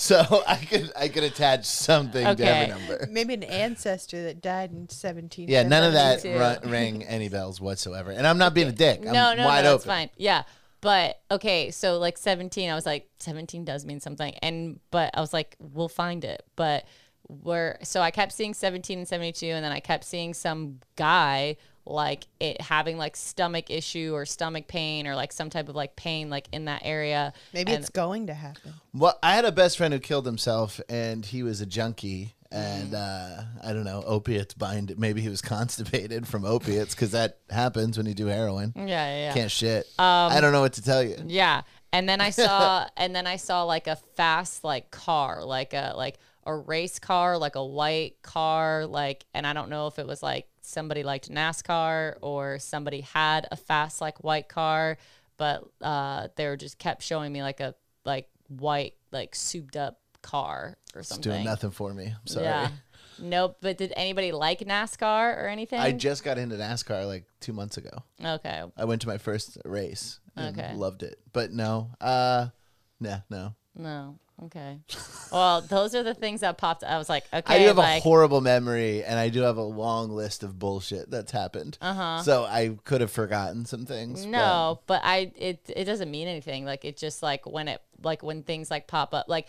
So 0.00 0.42
I 0.46 0.56
could 0.56 0.90
I 0.96 1.08
could 1.08 1.24
attach 1.24 1.66
something 1.66 2.24
to 2.24 2.30
Okay. 2.30 2.44
every 2.44 2.74
number. 2.74 3.06
Maybe 3.10 3.34
an 3.34 3.42
ancestor 3.42 4.22
that 4.24 4.40
died 4.40 4.72
in 4.72 4.88
17. 4.88 5.48
Yeah, 5.48 5.62
none 5.62 5.84
of 5.84 5.92
that 5.92 6.22
too. 6.22 6.36
rang 6.70 7.04
any 7.04 7.28
bells 7.28 7.60
whatsoever. 7.60 8.10
And 8.10 8.26
I'm 8.26 8.38
not 8.38 8.54
being 8.54 8.68
a 8.68 8.72
dick. 8.72 9.00
I'm 9.00 9.12
no, 9.12 9.34
no, 9.34 9.44
wide 9.44 9.64
no, 9.64 9.70
open. 9.70 9.76
it's 9.76 9.84
fine. 9.84 10.10
Yeah. 10.16 10.44
But 10.80 11.20
okay, 11.30 11.70
so 11.70 11.98
like 11.98 12.16
17, 12.16 12.70
I 12.70 12.74
was 12.74 12.86
like, 12.86 13.10
17 13.18 13.66
does 13.66 13.84
mean 13.84 14.00
something. 14.00 14.32
And, 14.40 14.80
but 14.90 15.10
I 15.12 15.20
was 15.20 15.34
like, 15.34 15.54
we'll 15.58 15.90
find 15.90 16.24
it. 16.24 16.42
But 16.56 16.86
we're, 17.28 17.76
so 17.82 18.00
I 18.00 18.10
kept 18.10 18.32
seeing 18.32 18.54
17 18.54 19.00
and 19.00 19.06
72, 19.06 19.44
and 19.44 19.62
then 19.62 19.72
I 19.72 19.80
kept 19.80 20.04
seeing 20.04 20.32
some 20.32 20.80
guy 20.96 21.58
like 21.90 22.26
it 22.38 22.60
having 22.60 22.96
like 22.98 23.16
stomach 23.16 23.70
issue 23.70 24.12
or 24.14 24.24
stomach 24.24 24.66
pain 24.68 25.06
or 25.06 25.14
like 25.14 25.32
some 25.32 25.50
type 25.50 25.68
of 25.68 25.74
like 25.74 25.96
pain 25.96 26.30
like 26.30 26.48
in 26.52 26.66
that 26.66 26.82
area. 26.84 27.32
Maybe 27.52 27.72
And- 27.72 27.80
it's 27.80 27.90
going 27.90 28.28
to 28.28 28.34
happen. 28.34 28.74
Well, 28.94 29.18
I 29.22 29.34
had 29.34 29.44
a 29.44 29.52
best 29.52 29.76
friend 29.76 29.92
who 29.94 30.00
killed 30.00 30.26
himself, 30.26 30.80
and 30.88 31.24
he 31.24 31.42
was 31.42 31.60
a 31.60 31.66
junkie. 31.66 32.34
And 32.52 32.94
uh, 32.96 33.42
I 33.62 33.72
don't 33.72 33.84
know, 33.84 34.02
opiates 34.04 34.54
bind. 34.54 34.98
Maybe 34.98 35.20
he 35.20 35.28
was 35.28 35.40
constipated 35.54 36.26
from 36.26 36.44
opiates 36.44 36.96
because 36.96 37.12
that 37.12 37.38
happens 37.48 37.96
when 37.96 38.06
you 38.06 38.14
do 38.14 38.26
heroin. 38.26 38.72
yeah, 38.74 38.84
yeah, 38.86 39.16
yeah. 39.26 39.34
Can't 39.34 39.50
shit. 39.52 39.86
Um, 40.00 40.32
I 40.32 40.40
don't 40.40 40.50
know 40.52 40.60
what 40.60 40.72
to 40.72 40.82
tell 40.82 41.00
you. 41.04 41.16
Yeah. 41.26 41.62
And 41.92 42.08
then 42.08 42.20
I 42.20 42.30
saw 42.44 42.88
and 42.96 43.14
then 43.14 43.28
I 43.28 43.36
saw 43.36 43.62
like 43.62 43.86
a 43.86 43.94
fast 44.16 44.64
like 44.64 44.90
car, 44.90 45.44
like 45.44 45.74
a 45.74 45.94
like 45.96 46.18
a 46.44 46.56
race 46.56 46.98
car, 46.98 47.38
like 47.38 47.54
a 47.54 47.64
white 47.64 48.20
car, 48.22 48.84
like 48.84 49.24
and 49.32 49.46
I 49.46 49.52
don't 49.52 49.70
know 49.70 49.86
if 49.86 50.00
it 50.00 50.06
was 50.08 50.20
like 50.20 50.48
somebody 50.70 51.02
liked 51.02 51.28
NASCAR 51.30 52.14
or 52.22 52.58
somebody 52.58 53.00
had 53.02 53.46
a 53.50 53.56
fast 53.56 54.00
like 54.00 54.22
white 54.24 54.48
car, 54.48 54.96
but 55.36 55.64
uh 55.82 56.28
they 56.36 56.46
were 56.46 56.56
just 56.56 56.78
kept 56.78 57.02
showing 57.02 57.32
me 57.32 57.42
like 57.42 57.60
a 57.60 57.74
like 58.04 58.28
white 58.48 58.94
like 59.12 59.34
souped 59.34 59.76
up 59.76 59.98
car 60.22 60.76
or 60.94 61.00
It's 61.00 61.08
something. 61.08 61.32
doing 61.32 61.44
nothing 61.44 61.70
for 61.70 61.92
me. 61.92 62.06
I'm 62.06 62.26
sorry. 62.26 62.46
Yeah. 62.46 62.70
Nope, 63.22 63.58
but 63.60 63.76
did 63.76 63.92
anybody 63.96 64.32
like 64.32 64.60
NASCAR 64.60 65.36
or 65.42 65.46
anything? 65.48 65.78
I 65.78 65.92
just 65.92 66.24
got 66.24 66.38
into 66.38 66.56
NASCAR 66.56 67.06
like 67.06 67.26
two 67.40 67.52
months 67.52 67.76
ago. 67.76 67.90
okay. 68.24 68.62
I 68.76 68.84
went 68.86 69.02
to 69.02 69.08
my 69.08 69.18
first 69.18 69.58
race. 69.64 70.20
And 70.36 70.58
Okay. 70.58 70.74
Loved 70.74 71.02
it. 71.02 71.18
But 71.32 71.52
no, 71.52 71.90
uh, 72.00 72.46
nah, 72.98 73.18
no. 73.28 73.54
No. 73.74 74.18
Okay. 74.44 74.78
Well, 75.32 75.60
those 75.60 75.94
are 75.94 76.02
the 76.02 76.14
things 76.14 76.40
that 76.40 76.58
popped. 76.58 76.82
Up. 76.82 76.90
I 76.90 76.98
was 76.98 77.08
like, 77.08 77.24
okay, 77.32 77.54
I 77.54 77.58
do 77.60 77.66
have 77.66 77.76
like, 77.76 77.98
a 77.98 78.02
horrible 78.02 78.40
memory, 78.40 79.04
and 79.04 79.18
I 79.18 79.28
do 79.28 79.40
have 79.42 79.58
a 79.58 79.62
long 79.62 80.10
list 80.10 80.42
of 80.42 80.58
bullshit 80.58 81.10
that's 81.10 81.30
happened. 81.30 81.78
Uh-huh. 81.80 82.22
So 82.22 82.44
I 82.44 82.78
could 82.84 83.00
have 83.00 83.10
forgotten 83.12 83.64
some 83.64 83.86
things. 83.86 84.24
No, 84.26 84.80
but 84.86 85.02
I 85.04 85.32
it 85.36 85.60
it 85.68 85.84
doesn't 85.84 86.10
mean 86.10 86.26
anything. 86.26 86.64
Like 86.64 86.84
it 86.84 86.96
just 86.96 87.22
like 87.22 87.46
when 87.46 87.68
it 87.68 87.80
like 88.02 88.22
when 88.22 88.42
things 88.42 88.70
like 88.70 88.86
pop 88.86 89.14
up 89.14 89.26
like 89.28 89.46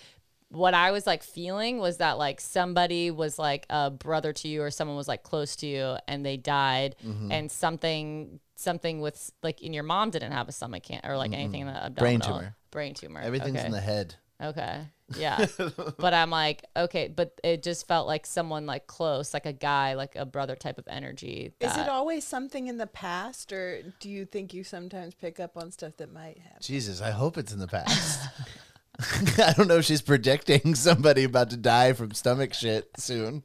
what 0.49 0.73
I 0.73 0.91
was 0.91 1.07
like 1.07 1.23
feeling 1.23 1.77
was 1.79 1.97
that 1.97 2.17
like 2.17 2.41
somebody 2.41 3.09
was 3.09 3.39
like 3.39 3.65
a 3.69 3.89
brother 3.89 4.33
to 4.33 4.47
you 4.49 4.61
or 4.61 4.69
someone 4.69 4.97
was 4.97 5.07
like 5.07 5.23
close 5.23 5.55
to 5.57 5.65
you 5.67 5.95
and 6.09 6.25
they 6.25 6.35
died 6.35 6.95
Mm-hmm. 7.07 7.31
and 7.31 7.49
something 7.49 8.39
something 8.55 8.99
with 8.99 9.31
like 9.41 9.61
in 9.61 9.71
your 9.73 9.83
mom 9.83 10.09
didn't 10.11 10.33
have 10.33 10.49
a 10.49 10.51
stomach 10.51 10.83
cancer 10.83 11.09
or 11.09 11.15
like 11.17 11.31
anything 11.33 11.61
in 11.61 11.67
the 11.67 11.73
abdominal 11.73 11.95
Brain 12.03 12.19
tumor. 12.19 12.55
brain 12.69 12.93
tumor 12.93 13.21
everything's 13.21 13.57
okay. 13.57 13.65
in 13.65 13.71
the 13.71 13.79
head. 13.79 14.15
Okay 14.41 14.87
yeah 15.17 15.45
but 15.97 16.13
I'm 16.13 16.29
like 16.29 16.63
okay 16.75 17.07
but 17.09 17.39
it 17.43 17.63
just 17.63 17.87
felt 17.87 18.07
like 18.07 18.25
someone 18.25 18.65
like 18.65 18.87
close 18.87 19.33
like 19.33 19.45
a 19.45 19.53
guy 19.53 19.93
like 19.93 20.15
a 20.15 20.25
brother 20.25 20.55
type 20.55 20.77
of 20.77 20.87
energy 20.87 21.53
Is 21.59 21.75
it 21.77 21.89
always 21.89 22.25
something 22.25 22.67
in 22.67 22.77
the 22.77 22.87
past, 22.87 23.51
or 23.51 23.81
do 23.99 24.09
you 24.09 24.25
think 24.25 24.53
you 24.53 24.63
sometimes 24.63 25.13
pick 25.13 25.39
up 25.39 25.57
on 25.57 25.71
stuff 25.71 25.97
that 25.97 26.11
might 26.13 26.37
happen? 26.39 26.59
Jesus, 26.61 27.01
I 27.01 27.11
hope 27.11 27.37
it's 27.37 27.51
in 27.51 27.59
the 27.59 27.67
past. 27.67 28.29
I 29.39 29.53
don't 29.53 29.67
know 29.67 29.77
if 29.77 29.85
she's 29.85 30.01
predicting 30.01 30.75
somebody 30.75 31.23
about 31.23 31.49
to 31.51 31.57
die 31.57 31.93
from 31.93 32.11
stomach 32.13 32.53
shit 32.53 32.89
soon. 32.97 33.43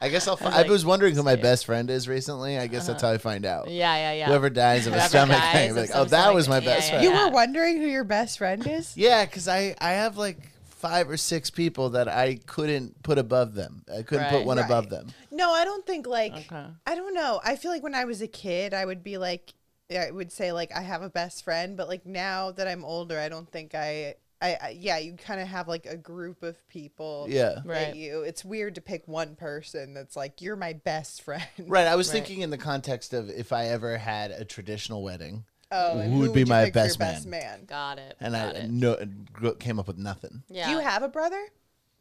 I 0.00 0.08
guess 0.08 0.26
I'll. 0.28 0.36
Fi- 0.42 0.50
I, 0.50 0.58
like, 0.62 0.68
was 0.68 0.84
wondering 0.84 1.14
who 1.14 1.22
my 1.22 1.36
best 1.36 1.66
friend 1.66 1.88
is 1.90 2.08
recently. 2.08 2.58
I 2.58 2.66
guess 2.66 2.86
that's 2.86 3.02
how 3.02 3.10
I 3.10 3.18
find 3.18 3.46
out. 3.46 3.70
yeah 3.70 3.94
yeah 3.94 4.12
yeah 4.12 4.26
Whoever 4.26 4.50
dies 4.50 4.86
of 4.86 4.94
a 4.94 5.00
stomach 5.02 5.36
dies 5.36 5.52
thing, 5.54 5.70
of 5.70 5.76
like, 5.76 5.90
oh, 5.94 6.04
that 6.06 6.34
was 6.34 6.48
my 6.48 6.60
best 6.60 6.88
yeah, 6.90 7.00
friend. 7.00 7.04
You 7.04 7.24
were 7.24 7.30
wondering 7.30 7.78
who 7.78 7.86
your 7.86 8.04
best 8.04 8.38
friend 8.38 8.66
is? 8.66 8.96
Yeah, 8.96 9.24
because 9.24 9.48
I 9.48 9.74
I 9.80 9.92
have 9.92 10.16
like 10.16 10.38
five 10.64 11.08
or 11.08 11.16
six 11.16 11.48
people 11.50 11.90
that 11.90 12.08
I 12.08 12.40
couldn't 12.46 13.02
put 13.04 13.16
above 13.16 13.54
them. 13.54 13.84
I 13.88 14.02
couldn't 14.02 14.28
put 14.28 14.38
Right. 14.38 14.46
one 14.46 14.58
above 14.58 14.90
them. 14.90 15.08
No, 15.30 15.52
I 15.52 15.64
don't 15.64 15.86
think 15.86 16.06
like 16.06 16.32
Okay. 16.32 16.66
I 16.86 16.94
don't 16.94 17.14
know. 17.14 17.40
I 17.44 17.56
feel 17.56 17.70
like 17.70 17.84
when 17.84 17.94
I 17.94 18.04
was 18.04 18.20
a 18.20 18.26
kid, 18.28 18.74
I 18.74 18.84
would 18.84 19.04
be 19.04 19.16
like 19.16 19.54
I 19.96 20.10
would 20.10 20.32
say 20.32 20.52
like 20.52 20.74
I 20.74 20.80
have 20.82 21.02
a 21.02 21.10
best 21.10 21.44
friend, 21.44 21.76
but 21.76 21.86
like 21.88 22.04
now 22.04 22.50
that 22.52 22.66
I'm 22.66 22.84
older, 22.84 23.18
I 23.18 23.28
don't 23.28 23.48
think 23.48 23.74
I 23.74 24.16
I, 24.42 24.58
I 24.60 24.76
yeah, 24.78 24.98
you 24.98 25.14
kind 25.14 25.40
of 25.40 25.46
have 25.48 25.68
like 25.68 25.86
a 25.86 25.96
group 25.96 26.42
of 26.42 26.56
people. 26.68 27.26
Yeah. 27.30 27.60
Right. 27.64 27.94
you. 27.94 28.22
It's 28.22 28.44
weird 28.44 28.74
to 28.74 28.80
pick 28.80 29.06
one 29.06 29.36
person 29.36 29.94
that's 29.94 30.16
like 30.16 30.42
you're 30.42 30.56
my 30.56 30.72
best 30.72 31.22
friend. 31.22 31.44
Right. 31.58 31.86
I 31.86 31.94
was 31.96 32.08
Right. 32.08 32.14
thinking 32.14 32.40
in 32.42 32.50
the 32.50 32.58
context 32.58 33.14
of 33.14 33.30
if 33.30 33.52
I 33.52 33.66
ever 33.68 33.96
had 33.98 34.30
a 34.32 34.44
traditional 34.44 35.02
wedding, 35.02 35.44
Oh, 35.74 35.98
and 35.98 36.12
Who 36.12 36.18
would 36.20 36.34
be 36.34 36.40
you 36.40 36.46
my 36.46 36.64
pick 36.64 36.74
for 36.74 36.80
your 36.80 36.96
best 36.96 37.26
man? 37.26 37.40
man? 37.42 37.64
got 37.64 37.98
it 37.98 38.16
and 38.20 38.34
got 38.34 38.56
I 38.56 38.58
it. 38.58 38.70
no 38.70 39.54
came 39.58 39.78
up 39.78 39.86
with 39.86 39.96
nothing. 39.96 40.42
yeah 40.50 40.66
Do 40.66 40.72
you 40.72 40.78
have 40.80 41.02
a 41.02 41.08
brother? 41.08 41.40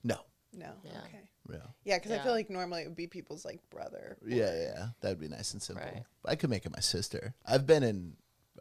No. 0.03 0.17
No. 0.53 0.71
Yeah. 0.83 0.91
Okay. 1.05 1.29
Yeah. 1.49 1.57
Yeah, 1.85 1.97
because 1.97 2.11
I 2.11 2.19
feel 2.19 2.33
like 2.33 2.49
normally 2.49 2.81
it 2.81 2.87
would 2.87 2.95
be 2.97 3.07
people's 3.07 3.45
like 3.45 3.61
brother. 3.69 4.17
Yeah, 4.25 4.53
yeah, 4.55 4.87
that'd 5.01 5.19
be 5.19 5.27
nice 5.29 5.53
and 5.53 5.61
simple. 5.61 5.85
Right. 5.85 6.03
I 6.25 6.35
could 6.35 6.49
make 6.49 6.65
it 6.65 6.71
my 6.73 6.81
sister. 6.81 7.33
I've 7.45 7.65
been 7.65 7.83
in 7.83 8.13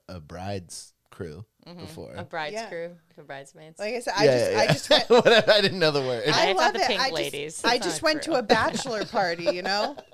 a 0.08 0.20
bride's 0.20 0.92
crew 1.10 1.44
before. 1.64 2.14
A 2.16 2.24
bride's 2.24 2.54
Yeah. 2.54 2.68
crew, 2.68 2.96
a 3.18 3.22
bridesmaids. 3.22 3.78
Like 3.78 3.94
I 3.94 4.00
said, 4.00 4.14
I 4.16 4.24
yeah, 4.24 4.38
just 4.38 4.50
yeah, 4.52 4.58
I 4.60 4.66
just 4.66 4.90
went 4.90 5.10
Whatever, 5.24 5.50
I 5.52 5.60
didn't 5.60 5.78
know 5.78 5.90
the 5.90 6.00
word. 6.02 6.28
I- 6.28 6.48
I 6.50 6.52
love 6.52 6.56
not 6.56 6.74
the 6.74 6.80
it. 6.80 6.86
pink 6.88 7.00
I 7.00 7.04
just, 7.10 7.14
ladies. 7.14 7.64
I 7.64 7.78
just 7.78 8.02
went 8.02 8.22
true. 8.22 8.34
to 8.34 8.38
a 8.38 8.42
bachelor 8.42 9.04
party, 9.04 9.44
you 9.44 9.62
know? 9.62 9.96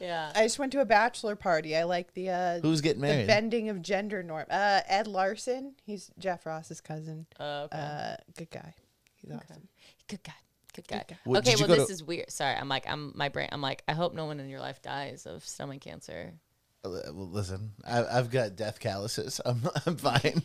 Yeah. 0.00 0.32
I 0.34 0.44
just 0.44 0.58
went 0.58 0.72
to 0.72 0.80
a 0.80 0.86
bachelor 0.86 1.36
party. 1.36 1.76
I 1.76 1.82
like 1.84 2.14
the 2.14 2.30
uh, 2.30 2.60
Who's 2.60 2.80
getting 2.80 3.02
the 3.02 3.08
married? 3.08 3.26
bending 3.26 3.68
of 3.68 3.82
gender 3.82 4.22
norm. 4.22 4.46
Uh, 4.48 4.80
Ed 4.88 5.06
Larson. 5.06 5.74
He's 5.84 6.10
Jeff 6.18 6.46
Ross's 6.46 6.80
cousin. 6.80 7.26
Oh, 7.38 7.64
okay. 7.64 7.76
Uh, 7.78 8.16
good 8.34 8.50
guy. 8.50 8.72
He's 9.16 9.30
awesome. 9.30 9.68
Good 10.08 10.22
guy. 10.22 10.32
Good 10.74 10.88
guy. 10.88 11.04
guy. 11.06 11.18
What- 11.24 11.46
okay, 11.46 11.54
well 11.58 11.68
this 11.76 11.88
to- 11.88 11.92
is 11.92 12.02
weird. 12.02 12.30
Sorry, 12.30 12.54
I'm 12.54 12.66
like 12.68 12.86
I'm 12.88 13.12
my 13.14 13.28
brain. 13.28 13.50
I'm 13.52 13.60
like 13.60 13.82
I 13.88 13.92
hope 13.92 14.14
no 14.14 14.24
one 14.24 14.40
in 14.40 14.48
your 14.48 14.60
life 14.60 14.80
dies 14.80 15.26
of 15.26 15.44
stomach 15.44 15.82
cancer. 15.82 16.32
Well, 16.82 17.28
listen, 17.30 17.72
I, 17.86 18.04
I've 18.04 18.30
got 18.30 18.56
death 18.56 18.80
calluses. 18.80 19.38
I'm, 19.46 19.60
I'm 19.84 19.96
fine. 19.96 20.42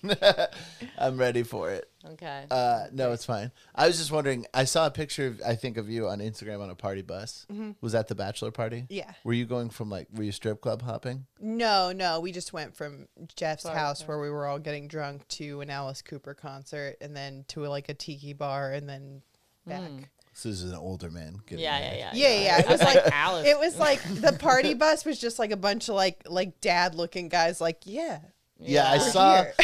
I'm 0.98 1.17
ready 1.17 1.43
for 1.43 1.71
it. 1.71 1.89
Okay. 2.06 2.45
Uh, 2.52 2.88
no, 2.91 3.13
it's 3.13 3.24
fine. 3.26 3.52
I 3.74 3.88
was 3.88 3.98
just 3.98 4.12
wondering. 4.12 4.45
I 4.54 4.65
saw 4.65 4.86
a 4.86 4.91
picture, 4.91 5.28
of, 5.28 5.41
I 5.45 5.56
think, 5.56 5.78
of 5.78 5.89
you 5.89 6.08
on 6.08 6.19
Instagram 6.19 6.62
on 6.62 6.69
a 6.69 6.76
party 6.76 7.02
bus. 7.02 7.45
Was 7.82 7.93
that 7.93 8.08
the 8.10 8.15
bachelor 8.15 8.52
party? 8.52 8.82
Mm-hmm. 8.82 8.93
Yeah. 8.93 9.13
Were 9.24 9.34
you 9.34 9.45
going 9.45 9.69
from 9.69 9.89
like? 9.89 10.08
Were 10.13 10.24
you 10.24 10.32
strip 10.34 10.62
club 10.62 10.82
hopping? 10.82 11.26
No, 11.39 11.91
no, 11.93 12.19
we 12.19 12.32
just 12.32 12.52
went 12.52 12.76
from 12.76 13.08
Jeff's 13.36 13.63
Sorry, 13.63 13.78
house 13.78 14.00
sorry. 14.00 14.10
where 14.10 14.19
we 14.19 14.30
were 14.30 14.45
all 14.45 14.60
getting 14.60 14.88
drunk 14.88 15.28
to 15.30 15.62
an 15.62 15.69
Alice 15.69 16.02
Cooper 16.02 16.34
concert, 16.34 16.98
and 17.00 17.15
then 17.15 17.45
to 17.50 17.62
like 17.62 17.88
a 17.89 17.93
tiki 17.93 18.34
bar, 18.34 18.71
and 18.74 18.89
then 18.89 19.21
back. 19.65 19.82
So 19.82 20.14
this 20.43 20.62
is 20.62 20.71
an 20.71 20.78
older 20.78 21.10
man. 21.10 21.38
getting 21.48 21.63
yeah, 21.63 21.80
yeah, 21.80 21.95
yeah, 21.98 22.12
Yeah, 22.13 22.41
yeah. 22.43 22.60
It 22.60 22.67
was 22.67 22.82
like 22.82 23.04
Alice. 23.12 23.48
it 23.48 23.58
was 23.60 23.78
like 23.78 24.02
the 24.04 24.34
party 24.34 24.74
bus 24.74 25.06
was 25.06 25.19
just 25.19 25.39
like 25.39 25.52
a 25.52 25.58
bunch 25.58 25.89
of 25.89 25.95
like 25.95 26.21
like 26.28 26.60
dad 26.62 26.95
looking 26.95 27.30
guys. 27.30 27.60
Like, 27.62 27.82
yeah, 27.86 28.19
Yeah, 28.60 28.89
I 28.89 28.98
saw. 29.00 29.43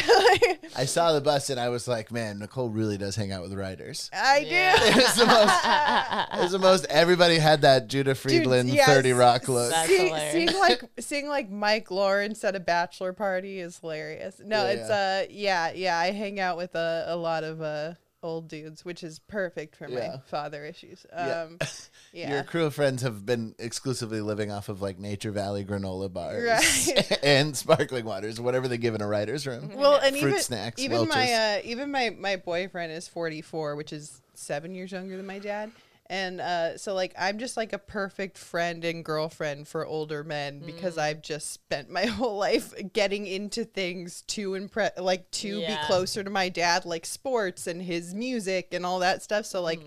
I 0.75 0.85
saw 0.85 1.11
the 1.13 1.21
bus 1.21 1.49
and 1.49 1.59
I 1.59 1.69
was 1.69 1.87
like, 1.87 2.11
man, 2.11 2.39
Nicole 2.39 2.69
really 2.69 2.97
does 2.97 3.15
hang 3.15 3.31
out 3.31 3.41
with 3.41 3.53
writers. 3.53 4.09
I 4.13 4.39
Yeah. 4.49 4.77
do. 4.77 4.85
It 4.85 4.95
was 4.95 5.15
the 5.15 5.25
most. 5.25 5.53
it 6.33 6.41
was 6.41 6.51
the 6.51 6.59
most. 6.59 6.85
Everybody 6.89 7.37
had 7.37 7.61
that 7.61 7.87
Judah 7.87 8.15
Friedlander 8.15 8.73
yes. 8.73 8.87
Thirty 8.87 9.11
Rock 9.13 9.47
look. 9.47 9.71
That's 9.71 9.89
See, 9.89 10.07
hilarious. 10.07 10.31
seeing 10.33 10.59
like 10.59 10.83
seeing 10.99 11.27
like 11.27 11.49
Mike 11.51 11.91
Lawrence 11.91 12.43
at 12.43 12.55
a 12.55 12.59
bachelor 12.59 13.13
party 13.13 13.59
is 13.59 13.77
hilarious. 13.79 14.39
No, 14.43 14.63
Yeah, 14.63 14.69
it's 14.71 14.89
uh 14.89 15.25
yeah 15.29 15.71
yeah. 15.73 15.97
I 15.97 16.11
hang 16.11 16.39
out 16.39 16.57
with 16.57 16.75
a, 16.75 17.05
a 17.07 17.15
lot 17.15 17.43
of 17.43 17.61
uh 17.61 17.93
old 18.23 18.47
dudes, 18.47 18.85
which 18.85 19.03
is 19.03 19.19
perfect 19.19 19.75
for 19.75 19.87
Yeah. 19.89 20.09
my 20.09 20.17
father 20.29 20.63
issues. 20.65 21.05
Yeah. 21.11 21.41
Um, 21.49 21.57
yeah. 22.13 22.33
Your 22.35 22.43
crew 22.43 22.65
of 22.65 22.75
friends 22.75 23.01
have 23.01 23.25
been 23.25 23.55
exclusively 23.57 24.21
living 24.21 24.51
off 24.51 24.69
of 24.69 24.81
like 24.81 24.99
Nature 24.99 25.31
Valley 25.31 25.65
granola 25.65 26.11
bars 26.11 26.43
Right. 26.43 27.19
and 27.23 27.55
sparkling 27.57 28.05
waters, 28.05 28.39
whatever 28.39 28.67
they 28.67 28.77
give 28.77 28.93
in 28.95 29.01
a 29.01 29.07
writer's 29.07 29.47
room. 29.47 29.71
well, 29.75 29.95
and 29.95 30.15
Fruit 30.15 30.29
even 30.29 30.39
snacks, 30.41 30.81
even 30.81 31.07
my 31.07 31.15
Welch's. 31.15 31.31
uh, 31.31 31.61
even 31.63 31.91
my 31.91 32.09
my 32.11 32.35
boyfriend 32.35 32.91
is 32.91 33.07
forty 33.07 33.41
four, 33.41 33.75
which 33.75 33.91
is 33.93 34.21
seven 34.33 34.73
years 34.75 34.91
younger 34.91 35.17
than 35.17 35.25
my 35.25 35.39
dad. 35.39 35.71
And 36.11 36.41
uh, 36.41 36.77
so, 36.77 36.93
like, 36.93 37.13
I'm 37.17 37.39
just 37.39 37.55
like 37.55 37.71
a 37.71 37.77
perfect 37.77 38.37
friend 38.37 38.83
and 38.83 39.03
girlfriend 39.05 39.69
for 39.69 39.85
older 39.85 40.25
men 40.25 40.59
because 40.65 40.97
Mm. 40.97 41.01
I've 41.03 41.21
just 41.21 41.53
spent 41.53 41.89
my 41.89 42.05
whole 42.17 42.35
life 42.35 42.73
getting 42.91 43.25
into 43.25 43.63
things 43.63 44.21
to 44.23 44.55
impress, 44.55 44.99
like, 44.99 45.31
to 45.31 45.61
Yeah. 45.61 45.67
be 45.67 45.77
closer 45.77 46.21
to 46.21 46.29
my 46.29 46.49
dad, 46.49 46.83
like 46.83 47.05
sports 47.05 47.65
and 47.65 47.81
his 47.81 48.13
music 48.13 48.73
and 48.73 48.85
all 48.85 48.99
that 48.99 49.23
stuff. 49.23 49.45
So, 49.45 49.61
like, 49.61 49.79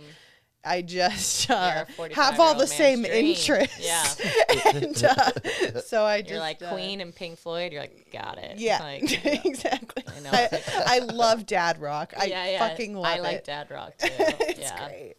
I 0.65 0.83
just 0.83 1.51
uh. 1.51 1.85
You're 1.99 2.07
a 2.09 2.15
have 2.15 2.41
all 2.41 2.55
the 2.55 2.67
same 2.67 3.03
dream. 3.03 3.27
interests. 3.27 3.79
Yeah. 3.81 4.05
and 4.75 5.05
uh, 5.05 5.81
so 5.87 6.05
I 6.05 6.21
just 6.23 6.31
You're 6.31 6.41
like 6.41 6.63
uh, 6.63 6.73
Queen 6.73 7.01
and 7.01 7.15
Pink 7.15 7.39
Floyd. 7.39 7.73
You're 7.73 7.83
like, 7.83 8.11
got 8.13 8.39
it. 8.39 8.59
Yeah, 8.59 8.79
Like, 8.83 9.25
exactly. 9.45 10.05
I 10.07 10.21
know. 10.21 10.31
I, 10.33 10.63
I 10.87 10.99
love 11.01 11.47
dad 11.47 11.81
rock. 11.81 12.15
I 12.19 12.27
yeah, 12.27 12.51
yeah. 12.51 12.69
fucking 12.69 12.95
love 12.95 13.07
I 13.07 13.17
it. 13.19 13.23
like 13.23 13.45
Dad 13.45 13.71
Rock 13.71 13.97
too. 13.99 14.09
it's 14.19 14.61
yeah. 14.61 14.87
great. 14.89 15.15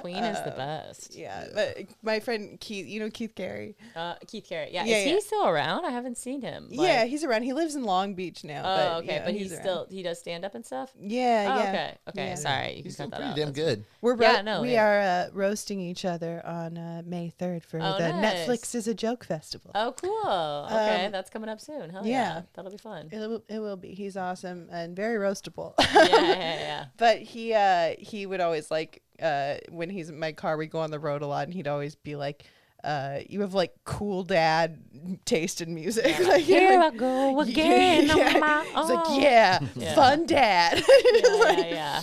Queen 0.00 0.22
is 0.22 0.38
the 0.44 0.52
best. 0.52 1.14
Yeah, 1.14 1.46
but 1.54 1.78
my 2.02 2.20
friend 2.20 2.58
Keith, 2.60 2.86
you 2.86 3.00
know 3.00 3.10
Keith 3.10 3.34
Carey. 3.34 3.76
Uh, 3.94 4.14
Keith 4.26 4.46
Carey. 4.48 4.70
Yeah. 4.72 4.84
Yeah, 4.84 4.98
is 4.98 5.04
he 5.04 5.20
still 5.20 5.46
around? 5.46 5.84
I 5.84 5.90
haven't 5.90 6.16
seen 6.18 6.40
him. 6.42 6.68
Like- 6.70 6.86
yeah, 6.88 7.04
he's 7.04 7.24
around. 7.24 7.42
He 7.42 7.52
lives 7.52 7.74
in 7.74 7.84
Long 7.84 8.14
Beach 8.14 8.44
now. 8.44 8.60
Oh, 8.64 8.76
but, 8.76 8.96
okay. 9.04 9.06
yeah, 9.14 9.24
but 9.24 9.34
he's, 9.34 9.52
around. 9.52 9.60
still 9.62 9.86
he 9.90 10.02
does 10.02 10.18
stand 10.18 10.44
up 10.44 10.54
and 10.54 10.64
stuff. 10.64 10.92
Yeah, 11.00 11.46
Oh, 11.56 11.62
yeah. 11.62 11.68
okay. 11.68 11.94
Okay. 12.08 12.26
Yeah. 12.28 12.34
Sorry. 12.36 12.68
You 12.70 12.74
He's 12.76 12.82
can 12.84 12.92
still 12.92 13.10
cut 13.10 13.20
that 13.20 13.30
out. 13.30 13.36
damn 13.36 13.52
good. 13.52 13.84
We're 14.00 14.14
ro- 14.14 14.26
Yeah, 14.32 14.42
no, 14.42 14.62
we 14.62 14.72
yeah. 14.72 14.85
Are 14.86 15.00
uh, 15.00 15.28
roasting 15.32 15.80
each 15.80 16.04
other 16.04 16.40
on 16.46 16.78
uh, 16.78 17.02
May 17.04 17.30
third 17.30 17.64
for 17.64 17.78
Oh, 17.80 17.96
the 17.98 18.08
nice. 18.12 18.48
Netflix 18.48 18.74
is 18.74 18.86
a 18.88 18.94
joke 18.94 19.24
festival. 19.24 19.70
Oh, 19.74 19.94
cool. 20.00 20.66
Okay, 20.72 21.06
Um, 21.06 21.12
that's 21.12 21.30
coming 21.30 21.48
up 21.48 21.60
soon. 21.60 21.90
Hell 21.90 22.06
yeah. 22.06 22.12
yeah. 22.36 22.42
That'll 22.54 22.70
be 22.70 22.78
fun. 22.78 23.08
It 23.10 23.18
will, 23.18 23.42
it 23.48 23.58
will 23.58 23.76
be. 23.76 23.88
He's 23.94 24.16
awesome 24.16 24.68
and 24.70 24.94
very 24.96 25.18
roastable. 25.18 25.74
yeah, 25.80 26.04
yeah, 26.08 26.58
yeah. 26.58 26.84
but 26.96 27.18
he 27.18 27.52
uh 27.54 27.94
he 27.98 28.26
would 28.26 28.40
always 28.40 28.70
like 28.70 29.02
uh 29.22 29.56
when 29.70 29.90
he's 29.90 30.08
in 30.10 30.18
my 30.18 30.32
car 30.32 30.56
we 30.56 30.66
go 30.66 30.78
on 30.80 30.90
the 30.90 30.98
road 30.98 31.22
a 31.22 31.26
lot 31.26 31.44
and 31.44 31.54
he'd 31.54 31.68
always 31.68 31.94
be 31.94 32.16
like 32.16 32.44
uh 32.84 33.18
you 33.28 33.40
have 33.40 33.54
like 33.54 33.72
cool 33.84 34.22
dad 34.22 34.78
taste 35.24 35.60
in 35.62 35.74
music 35.74 36.18
like, 36.28 36.42
Here 36.44 36.78
like, 36.78 36.94
I 36.94 36.96
go 36.96 37.42
yeah, 37.44 37.50
again. 37.52 38.06
yeah. 38.08 38.34
on 38.34 38.40
my 38.40 38.64
He's 38.64 38.90
like 38.90 39.22
yeah, 39.22 39.58
Yeah. 39.74 39.94
fun 39.94 40.26
dad 40.26 40.82
yeah, 41.14 41.60
yeah. 41.60 42.02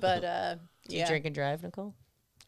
but 0.00 0.24
uh 0.24 0.56
Do 0.88 0.96
you 0.96 1.06
drink 1.06 1.24
and 1.24 1.34
drive, 1.34 1.62
Nicole? 1.62 1.94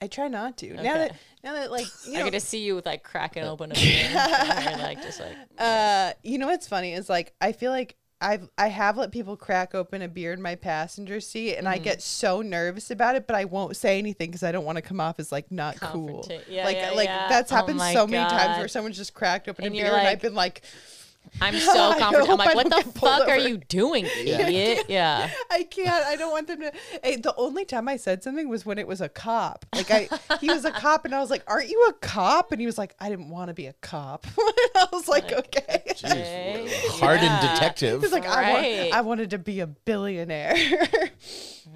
I 0.00 0.08
try 0.08 0.28
not 0.28 0.58
to 0.58 0.74
now 0.74 0.82
that 0.82 1.16
now 1.42 1.54
that 1.54 1.70
like 1.70 1.86
you 2.06 2.16
I 2.16 2.18
know 2.18 2.24
get 2.26 2.32
to 2.32 2.40
see 2.40 2.62
you 2.64 2.74
with 2.74 2.84
like 2.84 3.02
cracking 3.02 3.44
open 3.44 3.72
a 3.72 3.74
beer. 3.76 4.04
and 4.10 4.82
like 4.82 5.02
just 5.02 5.20
like 5.20 5.34
uh 5.58 6.12
you 6.22 6.36
know 6.36 6.48
what's 6.48 6.68
funny 6.68 6.92
is 6.92 7.08
like 7.08 7.32
I 7.40 7.52
feel 7.52 7.70
like 7.70 7.96
I've 8.20 8.48
I 8.56 8.68
have 8.68 8.96
let 8.96 9.10
people 9.10 9.36
crack 9.36 9.74
open 9.74 10.02
a 10.02 10.08
beer 10.08 10.32
in 10.32 10.40
my 10.40 10.54
passenger 10.54 11.20
seat 11.20 11.56
and 11.56 11.68
I 11.68 11.76
get 11.78 12.00
so 12.00 12.40
nervous 12.40 12.90
about 12.90 13.14
it, 13.14 13.26
but 13.26 13.36
I 13.36 13.44
won't 13.44 13.76
say 13.76 13.98
anything 13.98 14.30
because 14.30 14.42
I 14.42 14.52
don't 14.52 14.64
want 14.64 14.76
to 14.76 14.82
come 14.82 15.00
off 15.00 15.20
as 15.20 15.30
like 15.30 15.50
not 15.52 15.78
cool. 15.80 16.26
Yeah, 16.48 16.64
like 16.64 16.76
yeah, 16.76 16.90
like 16.92 17.08
yeah. 17.08 17.28
that's 17.28 17.52
Oh 17.52 17.56
happened 17.56 17.76
my 17.76 17.92
so 17.92 18.06
many 18.06 18.26
times 18.28 18.56
where 18.58 18.68
someone's 18.68 18.96
just 18.96 19.12
cracked 19.12 19.48
open 19.48 19.66
And 19.66 19.74
a 19.74 19.76
beer 19.76 19.94
and 19.94 20.06
I've 20.06 20.20
been 20.22 20.34
like, 20.34 20.62
I'm 21.40 21.54
so 21.58 21.90
I 21.90 21.98
comfortable. 21.98 22.32
I'm 22.32 22.38
like, 22.38 22.54
what 22.54 22.64
the 22.70 22.76
get 22.76 22.94
pulled 22.94 23.18
fuck 23.18 23.28
are 23.28 23.38
you 23.38 23.58
doing, 23.58 24.06
idiot? 24.18 24.84
Yeah. 24.88 25.30
I 25.50 25.64
can't. 25.64 26.04
I 26.06 26.16
don't 26.16 26.30
want 26.30 26.46
them 26.46 26.60
to. 26.60 26.72
Hey, 27.02 27.16
the 27.16 27.34
only 27.36 27.64
time 27.64 27.88
I 27.88 27.96
said 27.96 28.22
something 28.22 28.48
was 28.48 28.64
when 28.64 28.78
it 28.78 28.86
was 28.86 29.00
a 29.00 29.08
cop. 29.08 29.66
Like 29.74 29.90
I, 29.90 30.08
he 30.40 30.48
was 30.48 30.64
a 30.64 30.70
cop, 30.70 31.04
and 31.04 31.14
I 31.14 31.20
was 31.20 31.30
like, 31.30 31.42
"Aren't 31.46 31.68
you 31.68 31.86
a 31.88 31.92
cop?" 31.94 32.52
And 32.52 32.60
he 32.60 32.66
was 32.66 32.78
like, 32.78 32.94
"I 33.00 33.08
didn't 33.08 33.28
want 33.30 33.48
to 33.48 33.54
be 33.54 33.66
a 33.66 33.72
cop." 33.74 34.24
and 34.26 34.36
I 34.76 34.86
was 34.92 35.08
like, 35.08 35.32
"Okay." 35.32 35.82
Okay, 36.04 36.68
Hardened 36.90 37.24
yeah. 37.26 37.54
detective. 37.54 38.02
He's 38.02 38.12
like, 38.12 38.26
I, 38.26 38.52
Right. 38.52 38.78
want, 38.82 38.94
"I 38.94 39.00
wanted 39.00 39.30
to 39.30 39.38
be 39.38 39.60
a 39.60 39.66
billionaire." 39.66 40.54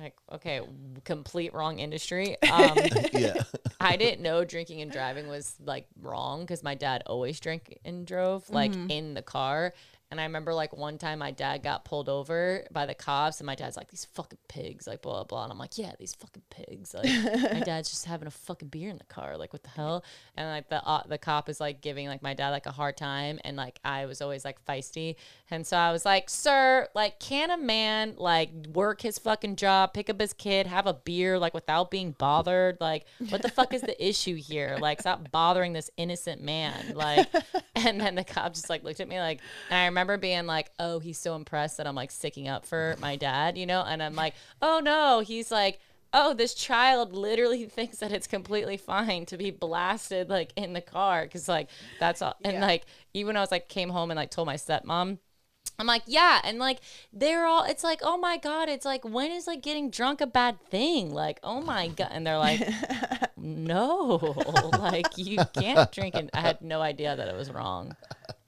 Like, 0.00 0.16
okay, 0.32 0.60
complete 1.04 1.52
wrong 1.54 1.78
industry. 1.78 2.36
Um, 2.50 2.76
yeah. 3.12 3.34
I 3.80 3.96
didn't 3.96 4.22
know 4.22 4.44
drinking 4.44 4.80
and 4.82 4.90
driving 4.90 5.28
was 5.28 5.54
like 5.64 5.86
wrong 6.00 6.40
because 6.40 6.62
my 6.62 6.74
dad 6.74 7.02
always 7.06 7.38
drank 7.40 7.78
and 7.84 8.06
drove 8.06 8.48
like 8.50 8.72
Mm-hmm. 8.72 8.90
in 8.90 9.14
the 9.14 9.22
car. 9.22 9.72
And 10.10 10.20
I 10.20 10.24
remember 10.24 10.52
like 10.52 10.76
one 10.76 10.98
time 10.98 11.20
my 11.20 11.30
dad 11.30 11.62
got 11.62 11.84
pulled 11.84 12.08
over 12.08 12.64
by 12.72 12.84
the 12.84 12.94
cops, 12.94 13.38
and 13.38 13.46
my 13.46 13.54
dad's 13.54 13.76
like, 13.76 13.90
"These 13.90 14.06
fucking 14.06 14.40
pigs," 14.48 14.88
like 14.88 15.02
blah 15.02 15.12
blah. 15.12 15.24
blah. 15.24 15.44
And 15.44 15.52
I'm 15.52 15.58
like, 15.58 15.78
"Yeah, 15.78 15.92
these 16.00 16.14
fucking 16.14 16.42
pigs." 16.50 16.94
Like 16.94 17.04
my 17.52 17.60
dad's 17.60 17.90
just 17.90 18.06
having 18.06 18.26
a 18.26 18.32
fucking 18.32 18.68
beer 18.68 18.90
in 18.90 18.98
the 18.98 19.04
car. 19.04 19.36
Like 19.36 19.52
what 19.52 19.62
the 19.62 19.68
hell? 19.68 20.04
And 20.36 20.48
like 20.48 20.68
the 20.68 20.84
uh, 20.84 21.04
the 21.06 21.16
cop 21.16 21.48
is 21.48 21.60
like 21.60 21.80
giving 21.80 22.08
like 22.08 22.22
my 22.22 22.34
dad 22.34 22.50
like 22.50 22.66
a 22.66 22.72
hard 22.72 22.96
time, 22.96 23.38
and 23.44 23.56
like 23.56 23.78
I 23.84 24.06
was 24.06 24.20
always 24.20 24.44
like 24.44 24.64
feisty, 24.66 25.14
and 25.48 25.64
so 25.64 25.76
I 25.76 25.92
was 25.92 26.04
like, 26.04 26.28
"Sir, 26.28 26.88
like 26.92 27.20
can 27.20 27.52
a 27.52 27.56
man 27.56 28.14
like 28.16 28.50
work 28.74 29.02
his 29.02 29.16
fucking 29.16 29.54
job, 29.54 29.94
pick 29.94 30.10
up 30.10 30.20
his 30.20 30.32
kid, 30.32 30.66
have 30.66 30.88
a 30.88 30.94
beer 30.94 31.38
like 31.38 31.54
without 31.54 31.88
being 31.88 32.16
bothered? 32.18 32.78
Like 32.80 33.04
what 33.28 33.42
the 33.42 33.48
fuck 33.48 33.72
is 33.72 33.82
the 33.82 34.04
issue 34.08 34.34
here? 34.34 34.76
Like 34.80 35.02
stop 35.02 35.30
bothering 35.30 35.72
this 35.72 35.88
innocent 35.96 36.42
man." 36.42 36.94
Like, 36.96 37.28
and 37.76 38.00
then 38.00 38.16
the 38.16 38.24
cop 38.24 38.54
just 38.54 38.68
like 38.68 38.82
looked 38.82 38.98
at 38.98 39.06
me 39.08 39.20
like, 39.20 39.38
and 39.70 39.78
I 39.78 39.84
remember 39.84 39.99
being 40.04 40.46
like, 40.46 40.70
"Oh, 40.78 40.98
he's 40.98 41.18
so 41.18 41.34
impressed 41.36 41.76
that 41.78 41.86
I'm 41.86 41.94
like 41.94 42.10
sticking 42.10 42.48
up 42.48 42.66
for 42.66 42.96
my 43.00 43.16
dad," 43.16 43.56
you 43.58 43.66
know, 43.66 43.82
and 43.82 44.02
I'm 44.02 44.14
like, 44.14 44.34
"Oh 44.62 44.80
no," 44.82 45.20
he's 45.20 45.50
like 45.50 45.80
oh, 46.12 46.34
this 46.34 46.54
child 46.54 47.12
literally 47.12 47.64
thinks 47.66 47.98
that 47.98 48.12
it's 48.12 48.26
completely 48.26 48.76
fine 48.76 49.24
to 49.26 49.36
be 49.36 49.50
blasted 49.50 50.28
like 50.28 50.52
in 50.56 50.72
the 50.72 50.80
car 50.80 51.22
because 51.22 51.48
like 51.48 51.68
that's 51.98 52.20
all. 52.22 52.34
And 52.44 52.54
Yeah. 52.54 52.60
like 52.60 52.84
even 53.14 53.36
I 53.36 53.40
was 53.40 53.50
like 53.50 53.68
came 53.68 53.90
home 53.90 54.10
and 54.10 54.16
like 54.16 54.30
told 54.30 54.46
my 54.46 54.56
stepmom. 54.56 55.18
I'm 55.78 55.86
like, 55.86 56.02
yeah, 56.06 56.40
and 56.44 56.58
like 56.58 56.80
they're 57.12 57.46
all. 57.46 57.64
It's 57.64 57.82
like, 57.84 58.00
oh 58.02 58.18
my 58.18 58.36
god, 58.36 58.68
it's 58.68 58.84
like 58.84 59.04
when 59.04 59.30
is 59.30 59.46
like 59.46 59.62
getting 59.62 59.90
drunk 59.90 60.20
a 60.20 60.26
bad 60.26 60.60
thing? 60.70 61.10
Like, 61.12 61.40
oh 61.42 61.62
my 61.62 61.88
god, 61.88 62.08
and 62.12 62.26
they're 62.26 62.38
like, 62.38 62.66
no, 63.36 64.18
like 64.78 65.16
you 65.16 65.40
can't 65.54 65.90
drink. 65.90 66.16
And 66.16 66.30
I 66.34 66.40
had 66.42 66.60
no 66.60 66.82
idea 66.82 67.16
that 67.16 67.28
it 67.28 67.34
was 67.36 67.50
wrong 67.50 67.96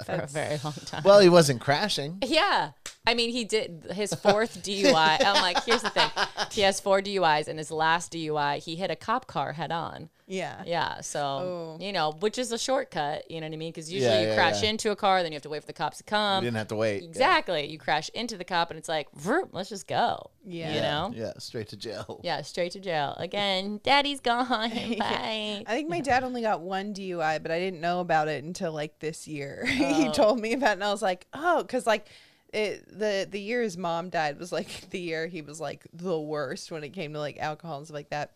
for 0.04 0.12
a 0.12 0.26
very 0.26 0.58
long 0.62 0.72
time. 0.86 1.02
Well, 1.04 1.20
he 1.20 1.28
wasn't 1.28 1.60
crashing. 1.60 2.18
yeah, 2.24 2.70
I 3.06 3.14
mean, 3.14 3.30
he 3.30 3.44
did 3.44 3.86
his 3.92 4.14
fourth 4.14 4.62
DUI. 4.64 5.24
I'm 5.24 5.42
like, 5.42 5.64
here's 5.64 5.82
the 5.82 5.90
thing: 5.90 6.10
he 6.52 6.60
has 6.62 6.80
four 6.80 7.00
DUIs, 7.00 7.48
and 7.48 7.58
his 7.58 7.70
last 7.70 8.12
DUI, 8.12 8.58
he 8.58 8.76
hit 8.76 8.90
a 8.90 8.96
cop 8.96 9.26
car 9.26 9.52
head 9.52 9.72
on. 9.72 10.08
Yeah. 10.32 10.62
Yeah, 10.64 11.00
so 11.02 11.20
Oh. 11.20 11.76
you 11.78 11.92
know, 11.92 12.12
which 12.20 12.38
is 12.38 12.52
a 12.52 12.58
shortcut. 12.58 13.30
You 13.30 13.40
know 13.40 13.48
what 13.48 13.54
I 13.54 13.56
mean? 13.56 13.70
Because 13.70 13.92
usually 13.92 14.12
Yeah, 14.12 14.20
you 14.20 14.28
yeah, 14.28 14.34
crash 14.34 14.62
yeah. 14.62 14.70
into 14.70 14.90
a 14.90 14.96
car, 14.96 15.22
then 15.22 15.32
you 15.32 15.36
have 15.36 15.42
to 15.42 15.50
wait 15.50 15.60
for 15.60 15.66
the 15.66 15.72
cops 15.74 15.98
to 15.98 16.04
come. 16.04 16.42
You 16.42 16.46
didn't 16.46 16.56
have 16.58 16.68
to 16.68 16.76
wait. 16.76 17.02
Exactly. 17.02 17.66
You 17.66 17.78
crash 17.78 18.08
into 18.10 18.38
the 18.38 18.44
cop, 18.44 18.70
and 18.70 18.78
it's 18.78 18.88
like, 18.88 19.12
vroom, 19.14 19.48
let's 19.52 19.68
just 19.68 19.86
go. 19.86 20.30
Yeah. 20.44 20.74
You 20.74 20.80
know? 20.80 21.12
Yeah, 21.14 21.32
straight 21.38 21.68
to 21.68 21.76
jail. 21.76 22.20
Yeah, 22.22 22.40
straight 22.42 22.72
to 22.72 22.80
jail 22.80 23.14
again. 23.18 23.80
Daddy's 23.82 24.20
gone. 24.20 24.46
Bye. 24.98 25.64
I 25.66 25.74
think 25.74 25.90
my 25.90 26.00
dad 26.00 26.24
only 26.24 26.40
got 26.40 26.60
one 26.60 26.94
DUI, 26.94 27.42
but 27.42 27.50
I 27.50 27.58
didn't 27.58 27.80
know 27.80 28.00
about 28.00 28.28
it 28.28 28.42
until 28.42 28.72
like 28.72 29.00
this 29.00 29.28
year. 29.28 29.66
he 29.66 30.08
oh. 30.08 30.12
told 30.12 30.40
me 30.40 30.54
about 30.54 30.70
it, 30.70 30.74
and 30.74 30.84
I 30.84 30.92
was 30.92 31.02
like, 31.02 31.26
oh, 31.34 31.62
because 31.62 31.86
like 31.86 32.06
it, 32.52 32.86
the 32.98 33.26
the 33.30 33.40
year 33.40 33.62
his 33.62 33.78
mom 33.78 34.10
died 34.10 34.38
was 34.38 34.52
like 34.52 34.68
the 34.90 35.00
year 35.00 35.26
he 35.26 35.42
was 35.42 35.60
like 35.60 35.86
the 35.92 36.18
worst 36.18 36.70
when 36.70 36.84
it 36.84 36.90
came 36.90 37.12
to 37.14 37.18
like 37.18 37.38
alcohol 37.38 37.78
and 37.78 37.86
stuff 37.86 37.94
like 37.94 38.10
that. 38.10 38.32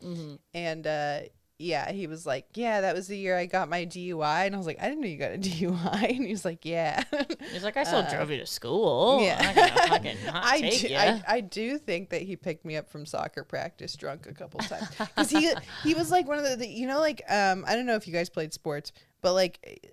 And 0.54 0.86
uh, 0.86 1.20
yeah, 1.58 1.90
he 1.90 2.06
was 2.06 2.26
like, 2.26 2.46
yeah, 2.54 2.82
that 2.82 2.94
was 2.94 3.08
the 3.08 3.16
year 3.16 3.34
I 3.36 3.46
got 3.46 3.70
my 3.70 3.86
DUI, 3.86 4.44
and 4.46 4.54
I 4.54 4.58
was 4.58 4.66
like, 4.66 4.78
I 4.78 4.88
didn't 4.90 5.00
know 5.00 5.08
you 5.08 5.16
got 5.16 5.32
a 5.32 5.38
DUI, 5.38 6.10
and 6.10 6.24
he 6.26 6.30
was 6.30 6.44
like, 6.44 6.66
yeah. 6.66 7.02
He's 7.50 7.64
like, 7.64 7.78
I 7.78 7.84
still 7.84 8.06
drove 8.10 8.30
you 8.30 8.36
to 8.38 8.46
school. 8.46 9.22
yeah. 9.22 9.38
I'm 9.40 9.54
not 9.54 9.74
gonna 9.74 9.88
fucking 9.88 10.16
not 10.26 10.44
I 10.44 10.60
do. 10.60 10.94
I, 10.94 11.22
I 11.26 11.40
do 11.40 11.78
think 11.78 12.10
that 12.10 12.20
he 12.22 12.36
picked 12.36 12.64
me 12.66 12.76
up 12.76 12.90
from 12.90 13.06
soccer 13.06 13.42
practice 13.44 13.96
drunk 13.96 14.26
a 14.26 14.34
couple 14.34 14.60
times 14.60 14.88
because 14.98 15.30
he 15.30 15.50
he 15.82 15.94
was 15.94 16.10
like 16.10 16.28
one 16.28 16.38
of 16.38 16.44
the, 16.44 16.56
the 16.56 16.68
you 16.68 16.86
know 16.86 17.00
like 17.00 17.22
um 17.30 17.64
I 17.66 17.74
don't 17.74 17.86
know 17.86 17.96
if 17.96 18.06
you 18.06 18.12
guys 18.12 18.28
played 18.28 18.52
sports 18.52 18.92
but 19.26 19.32
like 19.34 19.92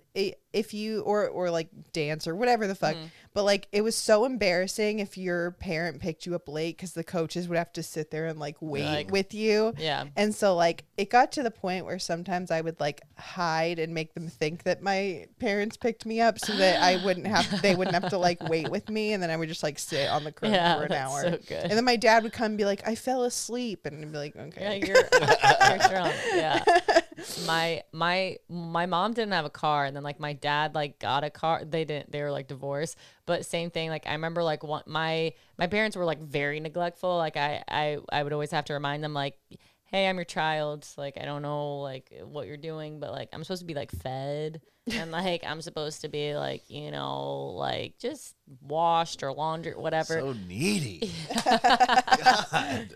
if 0.52 0.72
you 0.72 1.00
or 1.00 1.26
or 1.26 1.50
like 1.50 1.68
dance 1.92 2.28
or 2.28 2.36
whatever 2.36 2.68
the 2.68 2.74
fuck 2.76 2.94
mm-hmm. 2.94 3.06
but 3.32 3.42
like 3.42 3.66
it 3.72 3.80
was 3.80 3.96
so 3.96 4.24
embarrassing 4.24 5.00
if 5.00 5.18
your 5.18 5.50
parent 5.58 6.00
picked 6.00 6.24
you 6.24 6.36
up 6.36 6.46
late 6.48 6.76
because 6.76 6.92
the 6.92 7.02
coaches 7.02 7.48
would 7.48 7.58
have 7.58 7.72
to 7.72 7.82
sit 7.82 8.12
there 8.12 8.26
and 8.26 8.38
like 8.38 8.54
wait 8.60 8.84
Like- 8.84 9.10
with 9.10 9.34
you 9.34 9.74
yeah. 9.76 10.04
and 10.14 10.32
so 10.32 10.54
like 10.54 10.84
it 10.96 11.10
got 11.10 11.32
to 11.32 11.42
the 11.42 11.50
point 11.50 11.84
where 11.84 11.98
sometimes 11.98 12.52
I 12.52 12.60
would 12.60 12.78
like 12.78 13.00
hide 13.18 13.80
and 13.80 13.92
make 13.92 14.14
them 14.14 14.28
think 14.28 14.62
that 14.62 14.80
my 14.80 15.26
parents 15.40 15.76
picked 15.76 16.06
me 16.06 16.20
up 16.20 16.38
so 16.38 16.54
that 16.56 16.80
I 16.80 17.04
wouldn't 17.04 17.26
have 17.26 17.60
they 17.60 17.74
wouldn't 17.74 18.00
have 18.00 18.10
to 18.10 18.18
like 18.18 18.40
wait 18.48 18.68
with 18.70 18.88
me 18.88 19.14
and 19.14 19.20
then 19.20 19.30
I 19.30 19.36
would 19.36 19.48
just 19.48 19.64
like 19.64 19.80
sit 19.80 20.08
on 20.08 20.22
the 20.22 20.30
curb 20.30 20.52
Yeah, 20.52 20.76
for 20.78 20.84
an 20.84 20.92
hour. 20.92 21.22
so 21.22 21.30
good. 21.48 21.64
And 21.64 21.72
then 21.72 21.84
my 21.84 21.96
dad 21.96 22.22
would 22.22 22.32
come 22.32 22.46
and 22.52 22.56
be 22.58 22.64
like, 22.64 22.86
I 22.86 22.94
fell 22.94 23.24
asleep 23.24 23.84
and 23.84 24.00
I'd 24.00 24.12
be 24.12 24.18
like, 24.18 24.36
Yeah, 24.36 24.42
Okay. 24.42 24.78
you're, 24.86 24.96
you're 25.12 25.88
drunk. 25.88 26.14
Yeah. 26.34 26.62
My 27.46 27.82
my 27.92 28.38
my 28.48 28.86
mom 28.86 29.12
didn't 29.12 29.32
have 29.32 29.44
a 29.44 29.50
car, 29.50 29.84
and 29.84 29.94
then 29.94 30.02
like 30.02 30.18
my 30.20 30.32
dad 30.32 30.74
like 30.74 30.98
got 30.98 31.24
a 31.24 31.30
car. 31.30 31.64
They 31.64 31.84
didn't. 31.84 32.10
They 32.10 32.22
were 32.22 32.30
like 32.30 32.48
divorced, 32.48 32.96
but 33.26 33.44
same 33.46 33.70
thing. 33.70 33.90
Like 33.90 34.06
I 34.06 34.12
remember 34.12 34.42
like 34.42 34.62
one 34.62 34.82
my 34.86 35.32
my 35.58 35.66
parents 35.66 35.96
were 35.96 36.04
like 36.04 36.20
very 36.20 36.60
neglectful. 36.60 37.16
Like 37.16 37.36
I 37.36 37.62
I 37.68 37.98
I 38.10 38.22
would 38.22 38.32
always 38.32 38.50
have 38.50 38.64
to 38.66 38.74
remind 38.74 39.02
them 39.04 39.14
like. 39.14 39.38
Hey, 39.86 40.08
I'm 40.08 40.16
your 40.16 40.24
child. 40.24 40.88
Like 40.96 41.18
I 41.20 41.24
don't 41.24 41.42
know 41.42 41.78
like 41.78 42.12
what 42.24 42.48
you're 42.48 42.56
doing, 42.56 42.98
but 42.98 43.12
like 43.12 43.28
I'm 43.32 43.44
supposed 43.44 43.60
to 43.60 43.66
be 43.66 43.74
like 43.74 43.92
fed 43.92 44.60
and 44.92 45.10
like 45.10 45.42
I'm 45.46 45.62
supposed 45.62 46.02
to 46.02 46.08
be 46.08 46.34
like, 46.36 46.62
you 46.68 46.90
know, 46.90 47.54
like 47.56 47.98
just 47.98 48.34
washed 48.60 49.22
or 49.22 49.32
laundry 49.32 49.72
whatever. 49.72 50.20
So 50.20 50.34
needy. 50.46 51.10
God, 51.44 52.88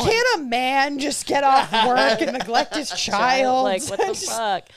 Can't 0.00 0.26
a 0.36 0.38
man 0.42 0.98
just 0.98 1.26
get 1.26 1.44
off 1.44 1.72
work 1.86 2.20
and 2.20 2.32
neglect 2.32 2.74
his 2.76 2.90
child? 2.96 3.64
Like 3.64 3.84
what 3.88 3.98
the 3.98 4.06
Just- 4.08 4.28
fuck? 4.28 4.68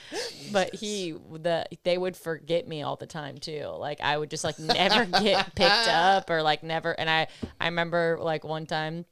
But 0.51 0.75
he 0.75 1.11
the 1.11 1.65
they 1.83 1.97
would 1.97 2.15
forget 2.15 2.67
me 2.67 2.81
all 2.83 2.95
the 2.95 3.07
time 3.07 3.37
too. 3.37 3.65
Like 3.77 3.99
I 4.01 4.17
would 4.17 4.29
just 4.29 4.43
like 4.43 4.59
never 4.59 5.05
get 5.05 5.53
picked 5.55 5.87
up 5.89 6.29
or 6.29 6.41
like 6.41 6.63
never 6.63 6.91
and 6.91 7.09
I 7.09 7.27
I 7.59 7.65
remember 7.65 8.17
like 8.21 8.43
one 8.43 8.65
time 8.65 9.05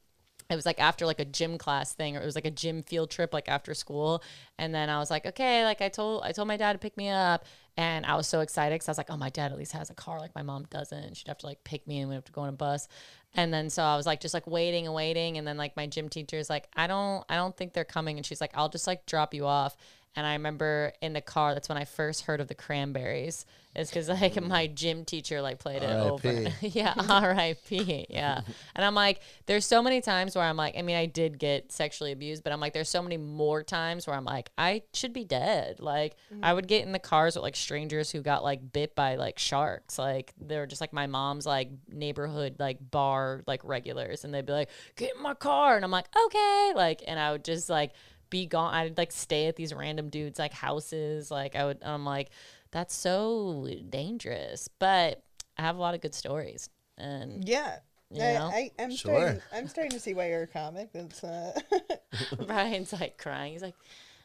it 0.50 0.56
was 0.56 0.66
like 0.66 0.80
after 0.80 1.06
like 1.06 1.20
a 1.20 1.26
gym 1.26 1.58
class 1.58 1.94
thing 1.94 2.16
or 2.16 2.22
it 2.22 2.26
was 2.26 2.36
like 2.36 2.46
a 2.46 2.52
gym 2.52 2.84
field 2.84 3.10
trip 3.10 3.34
like 3.34 3.50
after 3.50 3.74
school. 3.74 4.24
And 4.58 4.74
then 4.74 4.90
I 4.90 5.00
was 5.00 5.10
like 5.10 5.26
okay 5.26 5.66
like 5.66 5.82
I 5.82 5.90
told 5.90 6.24
I 6.24 6.32
told 6.32 6.48
my 6.48 6.58
dad 6.58 6.74
to 6.74 6.80
pick 6.80 6.98
me 6.98 7.10
up. 7.10 7.46
And 7.78 8.06
I 8.06 8.16
was 8.16 8.26
so 8.28 8.40
excited 8.40 8.76
because 8.76 8.88
I 8.88 8.92
was 8.92 8.98
like 8.98 9.10
oh 9.10 9.18
my 9.18 9.30
dad 9.30 9.52
at 9.52 9.58
least 9.58 9.72
has 9.72 9.90
a 9.90 9.96
car. 9.96 10.20
Like 10.20 10.36
my 10.36 10.44
mom 10.44 10.66
doesn't. 10.70 11.18
She'd 11.18 11.28
have 11.28 11.40
to 11.40 11.46
like 11.46 11.64
pick 11.64 11.88
me 11.88 12.00
and 12.00 12.10
we'd 12.10 12.16
have 12.16 12.26
to 12.26 12.32
go 12.32 12.42
on 12.42 12.50
a 12.50 12.54
bus. 12.54 12.88
And 13.34 13.54
then 13.54 13.70
so 13.70 13.84
I 13.84 13.98
was 13.98 14.06
like 14.06 14.20
just 14.22 14.34
like 14.34 14.48
waiting 14.48 14.86
and 14.86 14.96
waiting. 14.96 15.38
And 15.38 15.48
then 15.48 15.58
like 15.58 15.76
my 15.76 15.88
gym 15.88 16.10
teacher 16.10 16.38
is 16.38 16.50
like 16.50 16.68
I 16.76 16.88
don't 16.88 17.26
I 17.28 17.36
don't 17.36 17.56
think 17.56 17.74
they're 17.74 17.84
coming. 17.84 18.18
And 18.18 18.26
she's 18.26 18.42
like 18.42 18.52
I'll 18.54 18.70
just 18.70 18.88
like 18.88 19.06
drop 19.06 19.34
you 19.34 19.46
off. 19.46 19.76
And 20.16 20.26
I 20.26 20.34
remember 20.34 20.94
in 21.02 21.14
the 21.14 21.22
car 21.22 21.54
that's 21.54 21.70
when 21.70 21.78
I 21.78 21.86
first 21.86 22.22
heard 22.24 22.40
of 22.40 22.48
the 22.48 22.56
cranberries 22.56 23.46
it's 23.76 23.90
because 23.90 24.08
like 24.10 24.42
my 24.42 24.68
gym 24.68 25.04
teacher 25.04 25.42
like 25.42 25.60
played 25.60 25.84
it 25.84 25.90
over 25.90 26.50
yeah, 26.62 26.94
R.I.P. 26.98 28.08
Yeah. 28.10 28.42
And 28.76 28.86
I'm 28.86 28.96
like, 28.96 29.20
there's 29.48 29.66
so 29.66 29.82
many 29.84 30.02
times 30.02 30.36
where 30.36 30.46
I'm 30.46 30.56
like, 30.56 30.78
I 30.78 30.82
mean, 30.82 30.96
I 30.96 31.06
did 31.06 31.38
get 31.38 31.72
sexually 31.72 32.12
abused, 32.12 32.44
but 32.44 32.54
I'm 32.54 32.60
like, 32.60 32.74
there's 32.74 32.90
so 32.90 33.02
many 33.02 33.18
more 33.18 33.64
times 33.64 34.08
where 34.08 34.16
I'm 34.16 34.24
like, 34.24 34.50
I 34.58 34.84
should 34.94 35.14
be 35.14 35.26
dead. 35.26 35.80
Like, 35.80 36.16
I 36.42 36.54
would 36.54 36.68
get 36.68 36.86
in 36.86 36.92
the 36.92 37.00
cars 37.00 37.36
with 37.36 37.44
like 37.44 37.56
strangers 37.56 38.12
who 38.12 38.22
got 38.22 38.44
like 38.44 38.72
bit 38.72 38.96
by 38.96 39.16
like 39.16 39.38
sharks. 39.40 40.00
Like, 40.00 40.34
they 40.40 40.58
were 40.58 40.68
just 40.68 40.82
like 40.82 40.94
my 40.94 41.08
mom's 41.08 41.46
like 41.46 41.70
neighborhood 41.92 42.56
like 42.60 42.78
bar 42.92 43.44
like 43.46 43.62
regulars, 43.64 44.24
and 44.24 44.34
they'd 44.34 44.46
be 44.46 44.54
like, 44.54 44.70
get 44.96 45.16
in 45.16 45.22
my 45.22 45.34
car, 45.34 45.76
and 45.76 45.84
I'm 45.84 45.92
like, 45.92 46.08
okay, 46.26 46.74
like, 46.76 47.04
and 47.08 47.20
I 47.20 47.34
would 47.34 47.44
just 47.44 47.70
like 47.70 47.92
be 48.30 48.46
gone. 48.46 48.74
I'd 48.74 48.98
like 48.98 49.12
stay 49.12 49.48
at 49.48 49.56
these 49.56 49.74
random 49.74 50.10
dudes 50.10 50.40
like 50.40 50.54
houses. 50.54 51.30
Like, 51.32 51.56
I 51.56 51.66
would, 51.66 51.80
I'm 51.84 52.06
like, 52.06 52.30
that's 52.76 52.94
so 52.94 53.66
dangerous, 53.90 54.68
but 54.80 55.24
I 55.58 55.62
have 55.62 55.78
a 55.78 55.80
lot 55.80 55.96
of 55.96 56.02
good 56.02 56.14
stories. 56.14 56.70
And 56.98 57.48
yeah. 57.48 57.78
You 58.12 58.22
I, 58.22 58.34
know? 58.34 58.48
I, 58.54 58.72
I'm 58.78 58.92
Sure. 58.96 59.16
starting. 59.16 59.42
I'm 59.54 59.68
starting 59.70 59.92
to 59.92 60.00
see 60.00 60.14
why 60.14 60.28
you're 60.30 60.44
a 60.44 60.48
comic. 60.48 60.90
That's 60.94 61.24
uh, 61.24 61.58
Brian's 62.46 62.92
like 62.94 63.18
crying. 63.18 63.54
He's 63.54 63.62
like, 63.62 63.76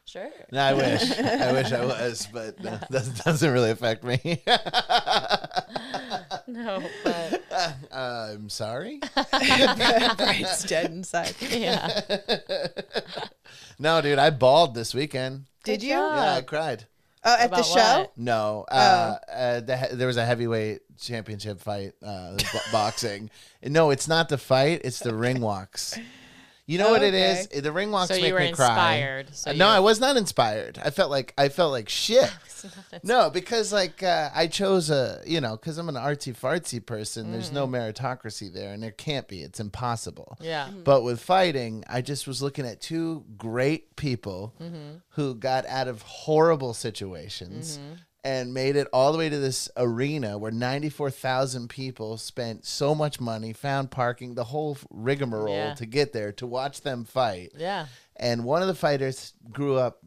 sure. 0.05 0.29
No, 0.53 0.61
I 0.63 0.75
wish. 0.75 1.19
I 1.19 1.53
wish 1.59 1.73
I 1.73 1.85
was, 1.85 2.29
but 2.33 2.61
no, 2.63 2.79
that 2.91 3.23
doesn't 3.25 3.51
really 3.53 3.71
affect 3.71 4.03
me. 4.05 4.43
No, 6.47 6.83
but 7.05 7.43
Uh, 7.53 7.73
I'm 7.93 8.49
sorry. 8.49 9.01
Brian's 9.31 10.65
dead 10.65 10.91
inside. 10.91 11.35
yeah. 11.51 12.01
No, 13.79 14.01
dude, 14.01 14.19
I 14.19 14.31
bawled 14.31 14.75
this 14.75 14.93
weekend. 14.95 15.47
Did 15.65 15.81
Good 15.81 15.87
you? 15.87 15.93
job. 15.95 16.17
Yeah, 16.17 16.35
I 16.35 16.43
cried. 16.43 16.87
Oh, 17.23 17.37
at 17.39 17.51
the 17.51 17.63
show? 17.63 17.75
what? 18.01 18.13
No, 18.17 18.65
uh, 18.71 19.17
uh, 19.31 19.61
the, 19.61 19.77
he- 19.77 19.95
there 19.95 20.07
was 20.07 20.17
a 20.17 20.25
heavyweight 20.25 20.81
championship 20.99 21.61
fight, 21.61 21.93
uh, 22.03 22.37
bo- 22.53 22.59
boxing. 22.73 23.31
No, 23.63 23.91
it's 23.91 24.09
not 24.09 24.29
the 24.31 24.39
fight; 24.39 24.81
it's 24.85 25.01
the 25.01 25.15
ring 25.15 25.41
walks. 25.41 25.99
You 26.67 26.79
know 26.79 26.91
what 26.91 27.03
it 27.03 27.15
is? 27.15 27.49
The 27.49 27.73
ring 27.73 27.91
walks 27.91 28.09
So 28.09 28.15
make 28.15 28.27
you 28.29 28.33
were 28.35 28.41
me 28.41 28.53
cry. 28.53 28.69
inspired. 28.69 29.35
So 29.35 29.51
you 29.51 29.59
no, 29.59 29.67
I 29.69 29.81
was 29.81 29.99
not 30.01 30.17
inspired. 30.17 30.79
I 30.83 30.91
felt 30.91 31.11
like 31.11 31.35
I 31.37 31.49
felt 31.49 31.73
like 31.73 31.89
shit. 31.89 32.33
No, 33.03 33.31
because 33.31 33.73
like 33.73 34.03
uh, 34.03 34.31
I 34.35 34.47
chose 34.47 34.91
a, 34.91 35.23
you 35.27 35.41
know, 35.41 35.57
because 35.57 35.79
I'm 35.79 35.89
an 35.89 35.95
artsy 35.95 36.37
fartsy 36.37 36.85
person. 36.85 37.33
There's 37.33 37.53
no 37.53 37.67
mm. 37.67 37.95
meritocracy 37.95 38.53
there, 38.53 38.73
and 38.73 38.83
there 38.83 38.91
can't 38.91 39.29
be. 39.29 39.43
It's 39.43 39.61
impossible. 39.61 40.37
Yeah. 40.41 40.67
Mm-hmm. 40.67 40.83
But 40.83 41.03
with 41.03 41.21
fighting, 41.21 41.85
I 41.89 42.03
just 42.03 42.27
was 42.27 42.43
looking 42.43 42.67
at 42.67 42.81
two 42.81 43.25
great 43.37 43.97
people 43.97 44.55
mm-hmm. 44.61 44.97
who 45.11 45.35
got 45.35 45.67
out 45.67 45.89
of 45.89 46.03
horrible 46.03 46.75
situations 46.75 47.79
mm-hmm. 47.79 47.95
and 48.25 48.53
made 48.55 48.77
it 48.77 48.89
all 48.93 49.13
the 49.13 49.19
way 49.19 49.29
to 49.29 49.39
this 49.39 49.69
arena 49.77 50.39
where 50.39 50.51
94,000 50.51 51.69
people 51.69 52.17
spent 52.17 52.65
so 52.67 52.95
much 52.95 53.21
money, 53.21 53.53
found 53.53 53.91
parking, 53.91 54.35
the 54.35 54.45
whole 54.45 54.77
rigmarole 54.91 55.55
Yeah. 55.55 55.75
to 55.75 55.87
get 55.87 56.13
there 56.13 56.33
to 56.33 56.47
watch 56.47 56.83
them 56.83 57.05
fight. 57.05 57.53
Yeah. 57.57 57.87
And 58.17 58.45
one 58.45 58.61
of 58.61 58.69
the 58.69 58.75
fighters 58.75 59.33
grew 59.51 59.77
up 59.77 60.01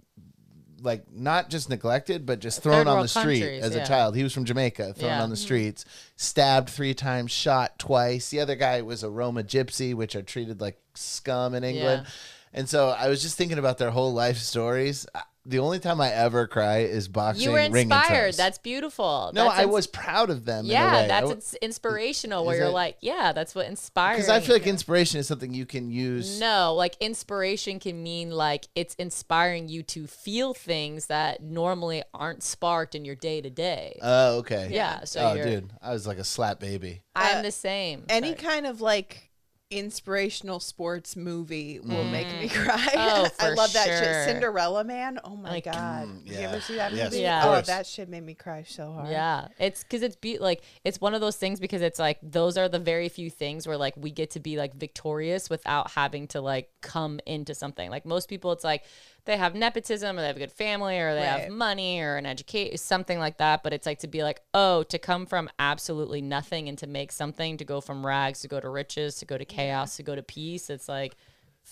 like 0.83 1.11
not 1.11 1.49
just 1.49 1.69
neglected, 1.69 2.25
but 2.25 2.39
just 2.39 2.61
Third 2.61 2.71
thrown 2.73 2.79
on 2.79 2.85
the 2.85 2.93
world 2.93 3.09
street 3.09 3.39
countries, 3.39 3.63
as 3.63 3.75
yeah. 3.75 3.83
a 3.83 3.87
child. 3.87 4.15
He 4.15 4.23
was 4.23 4.33
from 4.33 4.45
Jamaica, 4.45 4.93
thrown 4.93 5.11
Yeah. 5.11 5.23
on 5.23 5.29
the 5.29 5.37
streets, 5.37 5.85
stabbed 6.17 6.69
three 6.69 6.93
times, 6.93 7.31
shot 7.31 7.79
twice. 7.79 8.29
The 8.29 8.39
other 8.41 8.55
guy 8.55 8.81
was 8.81 9.01
a 9.03 9.09
Roma 9.09 9.43
gypsy, 9.43 9.93
which 9.95 10.15
are 10.15 10.21
treated 10.21 10.61
like 10.61 10.77
scum 10.93 11.55
in 11.55 11.63
England. 11.63 12.03
Yeah. 12.05 12.11
And 12.55 12.69
so 12.69 12.89
I 12.89 13.07
was 13.07 13.21
just 13.23 13.37
thinking 13.37 13.57
about 13.57 13.77
their 13.79 13.91
whole 13.91 14.13
life 14.13 14.37
stories. 14.37 15.07
I- 15.15 15.23
The 15.45 15.59
only 15.59 15.79
time 15.79 15.99
I 15.99 16.09
ever 16.09 16.47
cry 16.47 16.79
is 16.79 17.09
boxing. 17.09 17.43
You 17.43 17.51
were 17.51 17.57
ring 17.57 17.89
inspired. 17.91 18.33
intros. 18.33 18.37
That's 18.37 18.57
beautiful. 18.59 19.31
no, 19.33 19.43
That's 19.45 19.59
I 19.59 19.65
was 19.65 19.87
proud 19.87 20.29
of 20.29 20.45
them. 20.45 20.65
Yeah, 20.65 21.05
that's 21.07 21.27
Because 21.29 21.53
inspirational. 21.55 22.45
Where 22.45 22.55
you're 22.57 22.67
it? 22.67 22.71
like, 22.71 22.97
yeah, 23.01 23.33
that's 23.33 23.53
what 23.53 23.65
inspires. 23.67 24.29
I 24.29 24.39
feel 24.39 24.55
like 24.55 24.67
inspiration 24.67 25.19
is 25.19 25.27
something 25.27 25.53
you 25.53 25.65
can 25.65 25.91
use. 25.91 26.39
No, 26.39 26.73
like 26.75 26.95
inspiration 27.01 27.79
can 27.79 28.01
mean 28.01 28.31
like 28.31 28.67
it's 28.73 28.95
inspiring 28.95 29.67
you 29.67 29.83
to 29.83 30.07
feel 30.07 30.53
things 30.53 31.07
that 31.07 31.43
normally 31.43 32.03
aren't 32.13 32.41
sparked 32.41 32.95
in 32.95 33.03
your 33.03 33.15
day 33.15 33.41
to 33.41 33.49
day. 33.49 33.99
Oh, 34.01 34.37
okay. 34.37 34.69
Yeah, 34.71 35.03
so 35.03 35.19
oh, 35.21 35.33
you're- 35.33 35.49
dude, 35.49 35.73
I 35.81 35.91
was 35.91 36.07
like 36.07 36.19
a 36.19 36.23
slap 36.23 36.59
baby. 36.61 37.01
I'm 37.15 37.39
uh, 37.39 37.41
the 37.41 37.51
same. 37.51 38.05
Any 38.07 38.29
Sorry. 38.29 38.39
kind 38.39 38.65
of 38.65 38.79
like 38.79 39.29
inspirational 39.77 40.59
sports 40.59 41.15
movie 41.15 41.79
will 41.79 42.03
make 42.03 42.27
me 42.39 42.47
cry. 42.49 42.87
Oh, 42.95 43.25
I 43.39 43.49
for 43.49 43.55
love 43.55 43.73
that 43.73 43.85
shit. 43.85 44.25
Cinderella 44.33 44.83
Man. 44.83 45.19
Oh 45.23 45.35
my 45.35 45.49
Like, 45.49 45.65
god. 45.65 46.07
mm, 46.07 46.25
Did 46.25 46.33
you 46.33 46.39
ever 46.47 46.59
see 46.61 46.75
that 46.75 46.91
movie? 46.91 47.03
of 47.03 47.13
Yeah. 47.13 47.41
Oh, 47.45 47.47
course. 47.53 47.67
that 47.67 47.85
shit 47.87 48.09
made 48.09 48.23
me 48.23 48.33
cry 48.33 48.63
so 48.67 48.91
hard. 48.91 49.09
Yeah, 49.09 49.47
it's 49.59 49.83
because 49.83 50.01
it's 50.03 50.15
be 50.15 50.37
like 50.37 50.61
it's 50.83 51.01
one 51.01 51.13
of 51.13 51.21
those 51.21 51.35
things 51.35 51.59
because 51.59 51.81
it's 51.81 51.99
like 51.99 52.19
those 52.21 52.57
are 52.57 52.69
the 52.69 52.79
very 52.79 53.09
few 53.09 53.29
things 53.29 53.67
where 53.67 53.77
like 53.77 53.95
we 53.97 54.11
get 54.11 54.31
to 54.31 54.39
be 54.39 54.57
like 54.57 54.73
victorious 54.75 55.49
without 55.49 55.91
having 55.91 56.27
to 56.29 56.41
like 56.41 56.69
come 56.81 57.19
into 57.25 57.53
something. 57.55 57.89
Like 57.89 58.05
most 58.05 58.29
people, 58.29 58.51
it's 58.51 58.63
like 58.63 58.83
they 59.25 59.37
have 59.37 59.55
nepotism 59.55 60.17
or 60.17 60.21
they 60.21 60.27
have 60.27 60.35
a 60.35 60.39
good 60.39 60.51
family 60.51 60.99
or 60.99 61.13
they 61.13 61.21
Right. 61.21 61.41
have 61.43 61.49
money 61.49 62.01
or 62.01 62.17
an 62.17 62.25
education 62.25 62.77
something 62.77 63.19
like 63.19 63.37
that. 63.37 63.63
But 63.63 63.73
it's 63.73 63.85
like 63.85 63.99
to 63.99 64.07
be 64.07 64.23
like 64.23 64.41
oh 64.53 64.83
to 64.83 64.99
come 64.99 65.25
from 65.25 65.49
absolutely 65.59 66.21
nothing 66.21 66.67
and 66.69 66.77
to 66.79 66.87
make 66.87 67.11
something 67.11 67.57
to 67.57 67.65
go 67.65 67.79
from 67.81 68.05
rags 68.05 68.41
to 68.41 68.47
go 68.47 68.59
to 68.59 68.69
riches 68.69 69.15
to 69.17 69.25
go 69.25 69.37
to 69.37 69.45
chaos 69.45 69.95
to 69.97 70.03
go 70.03 70.15
to 70.15 70.23
peace. 70.23 70.69
It's 70.69 70.89
like 70.89 71.15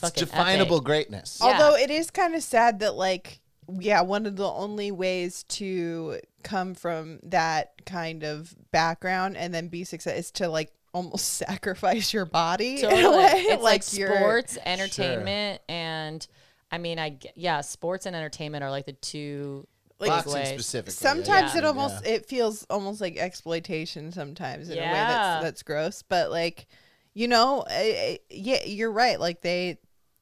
It's 0.02 0.12
definable 0.12 0.78
epic. 0.78 0.86
greatness. 0.86 1.40
Yeah. 1.44 1.52
Although 1.52 1.76
it 1.76 1.90
is 1.92 2.10
kind 2.12 2.36
of 2.36 2.44
sad 2.44 2.80
that 2.80 2.96
like 2.96 3.40
yeah, 3.80 4.02
one 4.02 4.26
of 4.26 4.36
the 4.36 4.50
only 4.52 4.92
ways 4.92 5.44
to 5.44 6.20
come 6.44 6.74
from 6.74 7.20
that 7.24 7.74
kind 7.86 8.24
of 8.24 8.54
background 8.72 9.38
and 9.38 9.54
then 9.54 9.68
be 9.68 9.84
successful 9.86 10.20
is 10.20 10.32
to 10.32 10.50
like 10.50 10.72
almost 10.94 11.26
sacrifice 11.38 12.12
your 12.14 12.26
body 12.26 12.80
in 12.80 12.86
a 12.86 12.90
Totally. 12.90 13.18
way. 13.18 13.32
It's 13.36 13.64
like, 13.64 13.94
you're- 13.98 14.14
sports, 14.18 14.58
entertainment, 14.66 15.62
and 15.70 16.26
I 16.72 16.78
mean, 16.78 17.00
I 17.00 17.12
g- 17.12 17.32
yeah, 17.36 17.62
sports 17.62 18.06
and 18.06 18.16
entertainment 18.16 18.64
are 18.64 18.70
like 18.72 18.86
the 18.86 18.94
two 18.94 19.68
big 20.00 20.10
Boxing 20.10 20.34
ways. 20.34 20.48
specifically. 20.50 20.94
Sometimes 20.94 21.54
Yeah. 21.54 21.60
it 21.60 21.66
almost 21.66 22.04
Yeah. 22.06 22.12
it 22.14 22.26
feels 22.26 22.66
almost 22.70 23.02
like 23.02 23.18
exploitation 23.18 24.12
sometimes 24.12 24.70
in 24.70 24.78
a 24.78 24.82
way 24.82 24.88
Yeah. 24.88 25.08
that's 25.08 25.44
that's 25.44 25.64
gross. 25.64 26.02
But 26.02 26.32
like, 26.32 26.68
you 27.14 27.28
know, 27.28 27.64
I, 27.70 27.82
I- 27.98 28.20
yeah, 28.30 28.64
you're 28.66 28.92
right. 28.92 29.20
Like 29.20 29.42
they 29.42 29.78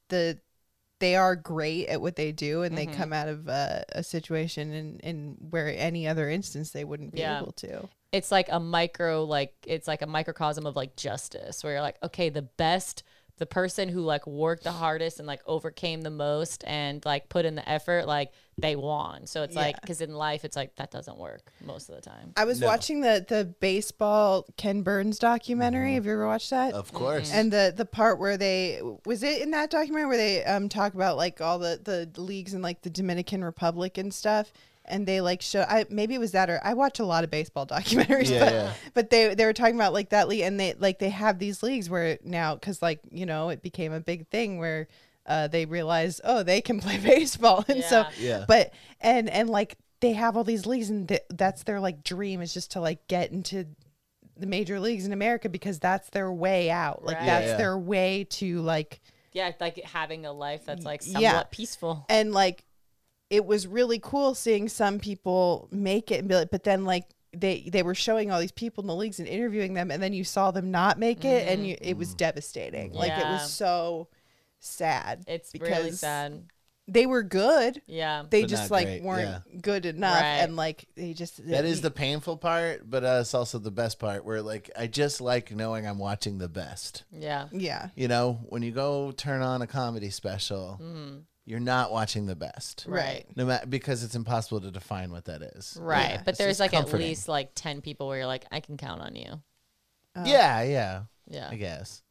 the 0.08 0.38
they 0.98 1.16
are 1.16 1.34
great 1.34 1.86
at 1.88 2.02
what 2.02 2.16
they 2.16 2.30
do, 2.30 2.60
and 2.62 2.76
Mm-hmm. 2.76 2.90
they 2.90 2.96
come 2.96 3.12
out 3.14 3.28
of 3.28 3.48
uh, 3.48 3.80
a 3.92 4.02
situation 4.02 4.72
in 4.72 5.00
in 5.00 5.36
where 5.48 5.68
any 5.74 6.06
other 6.06 6.28
instance 6.28 6.72
they 6.72 6.84
wouldn't 6.84 7.12
be 7.12 7.20
Yeah. 7.20 7.40
able 7.40 7.52
to. 7.52 7.88
It's 8.12 8.30
like 8.32 8.48
a 8.50 8.58
micro, 8.60 9.24
like 9.24 9.54
it's 9.66 9.86
like 9.88 10.02
a 10.02 10.06
microcosm 10.06 10.66
of 10.66 10.76
like 10.76 10.96
justice, 10.96 11.62
where 11.64 11.74
you're 11.74 11.80
like, 11.82 11.96
okay, 12.02 12.28
the 12.28 12.42
best, 12.42 13.02
the 13.40 13.46
person 13.46 13.88
who 13.88 14.02
like 14.02 14.26
worked 14.26 14.64
the 14.64 14.70
hardest 14.70 15.18
and 15.18 15.26
like 15.26 15.40
overcame 15.46 16.02
the 16.02 16.10
most 16.10 16.62
and 16.66 17.02
like 17.06 17.30
put 17.30 17.46
in 17.46 17.54
the 17.54 17.66
effort, 17.66 18.06
like 18.06 18.30
they 18.58 18.76
won. 18.76 19.26
So 19.26 19.42
it's 19.42 19.56
like 19.56 19.80
because 19.80 20.02
in 20.02 20.12
life, 20.14 20.44
it's 20.44 20.56
like 20.56 20.76
that 20.76 20.90
doesn't 20.90 21.16
work 21.16 21.50
most 21.64 21.88
of 21.88 21.94
the 21.94 22.02
time. 22.02 22.34
I 22.36 22.44
was 22.44 22.60
No. 22.60 22.66
watching 22.66 23.00
the 23.00 23.24
the 23.26 23.46
baseball 23.58 24.44
Ken 24.58 24.82
Burns 24.82 25.18
documentary. 25.18 25.94
Have 25.94 26.04
you 26.04 26.12
ever 26.12 26.26
watched 26.26 26.50
that? 26.50 26.74
Of 26.74 26.92
course. 26.92 27.32
And 27.32 27.50
the 27.50 27.72
the 27.74 27.86
part 27.86 28.18
where 28.20 28.36
they 28.36 28.82
was 29.06 29.22
it 29.22 29.40
in 29.40 29.52
that 29.52 29.70
documentary 29.70 30.06
where 30.08 30.18
they 30.18 30.44
um 30.44 30.68
talk 30.68 30.92
about 30.92 31.16
like 31.16 31.40
all 31.40 31.58
the 31.58 31.80
the 31.82 32.20
leagues 32.20 32.52
in 32.52 32.60
like 32.60 32.82
the 32.82 32.90
Dominican 32.90 33.42
Republic 33.42 33.96
and 33.96 34.12
stuff. 34.12 34.52
And 34.90 35.06
they 35.06 35.20
like 35.20 35.40
show 35.42 35.62
I 35.62 35.86
maybe 35.88 36.14
it 36.14 36.18
was 36.18 36.32
that 36.32 36.50
or 36.50 36.60
I 36.64 36.74
watch 36.74 36.98
a 37.00 37.04
lot 37.04 37.24
of 37.24 37.30
baseball 37.30 37.66
documentaries, 37.78 38.30
Yeah, 38.30 38.38
but 38.44 38.52
yeah. 38.52 38.72
but 38.94 39.10
they 39.10 39.34
they 39.34 39.44
were 39.46 39.52
talking 39.52 39.74
about 39.76 39.92
like 39.92 40.10
that 40.10 40.28
league 40.28 40.40
and 40.42 40.58
they 40.60 40.74
like 40.74 40.98
they 40.98 41.10
have 41.10 41.38
these 41.38 41.62
leagues 41.62 41.88
where 41.88 42.18
now 42.24 42.54
because 42.54 42.82
like 42.82 43.00
you 43.10 43.24
know 43.26 43.48
it 43.50 43.62
became 43.62 43.92
a 43.92 44.00
big 44.00 44.28
thing 44.28 44.58
where 44.58 44.88
uh, 45.26 45.46
they 45.48 45.64
realized 45.66 46.20
oh 46.24 46.42
they 46.42 46.60
can 46.60 46.80
play 46.86 46.98
baseball 46.98 47.64
and 47.68 47.84
so 47.84 48.00
Yeah. 48.18 48.38
Yeah. 48.38 48.44
but 48.48 48.72
and 49.00 49.30
and 49.30 49.48
like 49.48 49.76
they 50.00 50.12
have 50.12 50.36
all 50.36 50.44
these 50.44 50.66
leagues 50.66 50.90
and 50.90 51.06
th- 51.08 51.20
that's 51.30 51.62
their 51.64 51.78
like 51.78 52.02
dream 52.02 52.40
is 52.40 52.52
just 52.54 52.72
to 52.72 52.80
like 52.80 53.06
get 53.06 53.30
into 53.32 53.66
the 54.36 54.46
major 54.46 54.80
leagues 54.80 55.04
in 55.04 55.12
America 55.12 55.50
because 55.50 55.78
that's 55.78 56.08
their 56.10 56.32
way 56.32 56.70
out. 56.70 57.04
Like 57.04 57.18
Right. 57.18 57.26
that's 57.26 57.44
Yeah, 57.44 57.50
yeah. 57.52 57.56
their 57.58 57.78
way 57.78 58.24
to 58.30 58.62
like 58.62 59.00
Yeah, 59.34 59.52
like 59.60 59.76
having 59.84 60.24
a 60.24 60.32
life 60.32 60.64
that's 60.64 60.84
like 60.86 61.02
somewhat 61.02 61.20
Yeah. 61.22 61.42
peaceful. 61.50 62.06
and 62.08 62.32
like 62.32 62.64
it 63.30 63.44
was 63.46 63.66
really 63.66 63.98
cool 64.02 64.34
seeing 64.34 64.68
some 64.68 64.98
people 64.98 65.68
make 65.70 66.10
it 66.10 66.18
and 66.20 66.28
be 66.28 66.34
like 66.34 66.50
but 66.50 66.64
then 66.64 66.84
like 66.84 67.04
they 67.32 67.68
they 67.72 67.82
were 67.84 67.94
showing 67.94 68.30
all 68.32 68.40
these 68.40 68.50
people 68.50 68.82
in 68.82 68.88
the 68.88 68.94
leagues 68.94 69.20
and 69.20 69.28
interviewing 69.28 69.74
them 69.74 69.90
and 69.92 70.02
then 70.02 70.12
you 70.12 70.24
saw 70.24 70.50
them 70.50 70.70
not 70.72 70.98
make 70.98 71.24
it 71.24 71.46
and 71.48 71.64
you, 71.66 71.76
it 71.80 71.96
was 71.96 72.12
devastating. 72.14 72.92
Like 72.92 73.12
it 73.12 73.18
Mm-hmm. 73.22 73.32
Was 73.34 73.52
so 73.52 74.08
sad. 74.58 75.24
It's 75.26 75.52
really 75.58 75.92
sad. 75.92 76.44
They 76.88 77.06
were 77.06 77.22
good. 77.22 77.80
Yeah. 77.86 78.24
They 78.28 78.40
But 78.42 78.50
just 78.50 78.70
like 78.72 78.86
great, 78.86 79.02
weren't 79.04 79.62
good 79.62 79.86
enough 79.86 80.20
Right. 80.20 80.38
and 80.38 80.56
like 80.56 80.86
they 80.96 81.12
just 81.12 81.46
That 81.46 81.64
is 81.64 81.82
the 81.82 81.90
painful 81.92 82.36
part, 82.36 82.90
but 82.90 83.04
uh, 83.04 83.18
it's 83.20 83.32
also 83.32 83.60
the 83.60 83.70
best 83.70 84.00
part 84.00 84.24
where 84.24 84.42
like 84.42 84.70
I 84.76 84.88
just 84.88 85.20
like 85.20 85.52
knowing 85.54 85.86
I'm 85.86 85.98
watching 86.00 86.38
the 86.38 86.48
best. 86.48 87.04
yeah. 87.16 87.46
yeah. 87.52 87.90
You 87.94 88.08
know, 88.08 88.40
when 88.48 88.62
you 88.62 88.72
go 88.72 89.12
turn 89.12 89.40
on 89.40 89.62
a 89.62 89.68
comedy 89.68 90.10
special, 90.10 90.80
you're 91.50 91.58
not 91.60 91.90
watching 91.90 92.26
the 92.26 92.36
best. 92.36 92.84
Right. 92.88 93.26
No 93.36 93.44
matter 93.44 93.66
because 93.66 94.04
it's 94.04 94.14
impossible 94.14 94.60
to 94.60 94.70
define 94.70 95.10
what 95.10 95.24
that 95.24 95.42
is. 95.42 95.76
Right. 95.80 96.10
Yeah, 96.12 96.22
but 96.24 96.38
there's 96.38 96.60
like 96.60 96.70
comforting. 96.70 97.02
at 97.06 97.08
least 97.08 97.28
like 97.28 97.50
10 97.56 97.80
people 97.80 98.06
where 98.06 98.18
you're 98.18 98.26
like, 98.26 98.44
I 98.52 98.60
can 98.60 98.76
count 98.76 99.02
on 99.02 99.16
you. 99.16 99.42
Yeah, 100.24 100.62
yeah. 100.62 101.02
Yeah. 101.28 101.48
I 101.50 101.56
guess. 101.56 102.02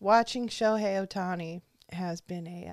Watching 0.00 0.48
Shohei 0.48 1.04
Ohtani 1.06 1.62
has 1.92 2.20
been 2.20 2.46
a 2.46 2.72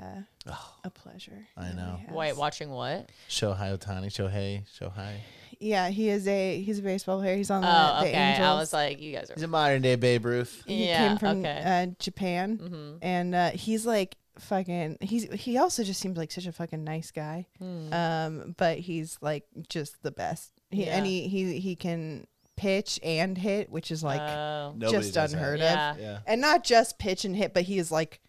uh, 0.50 0.54
a 0.84 0.90
pleasure. 0.90 1.48
I 1.56 1.72
know. 1.72 2.00
really. 2.08 2.18
Wait, 2.18 2.38
watching 2.38 2.70
what? 2.70 3.10
Shohei 3.30 3.78
Ohtani, 3.78 4.08
Shohei, 4.08 4.64
Shohei. 4.80 5.16
Yeah, 5.60 5.88
he 5.90 6.10
is 6.10 6.28
a 6.28 6.62
he's 6.62 6.80
a 6.80 6.82
baseball 6.82 7.20
player. 7.20 7.38
He's 7.38 7.50
on 7.50 7.62
the, 7.62 7.68
Oh, 7.68 8.02
the 8.02 8.08
okay. 8.10 8.14
Angels. 8.18 8.46
I 8.48 8.54
was 8.56 8.74
like, 8.74 9.00
you 9.00 9.14
guys 9.16 9.30
are. 9.30 9.36
He's 9.36 9.44
a 9.44 9.48
modern 9.48 9.82
day 9.82 9.96
Babe 9.96 10.26
Ruth. 10.26 10.64
he 10.68 10.88
Yeah, 10.88 11.08
came 11.10 11.18
from 11.18 11.40
okay. 11.40 11.62
uh, 11.64 11.94
Japan, 12.00 12.58
Mhm. 12.58 12.98
and 13.02 13.36
uh, 13.36 13.50
he's 13.52 13.86
like 13.86 14.18
fucking. 14.40 14.98
He's 15.02 15.32
he 15.34 15.58
also 15.58 15.84
just 15.84 16.00
seems 16.02 16.18
like 16.18 16.32
such 16.32 16.46
a 16.46 16.52
fucking 16.52 16.84
nice 16.84 17.12
guy. 17.12 17.48
Hmm. 17.60 17.94
Um, 17.94 18.56
but 18.58 18.80
he's 18.80 19.18
like 19.22 19.46
just 19.70 20.02
the 20.04 20.12
best. 20.12 20.52
He 20.70 20.88
and 20.88 21.06
he 21.06 21.28
he 21.28 21.60
he 21.60 21.76
can 21.76 22.26
pitch 22.56 23.00
and 23.04 23.38
hit, 23.38 23.70
which 23.72 23.92
is 23.92 24.04
like 24.04 24.22
Oh. 24.22 24.74
Nobody 24.76 24.98
just 24.98 25.14
does 25.14 25.32
that. 25.32 25.38
unheard 25.38 25.62
of. 25.62 26.00
Yeah. 26.00 26.20
And 26.28 26.42
not 26.42 26.64
just 26.64 27.00
pitch 27.00 27.26
and 27.26 27.36
hit, 27.36 27.54
but 27.54 27.64
he 27.64 27.78
is 27.78 27.92
like 27.92 28.20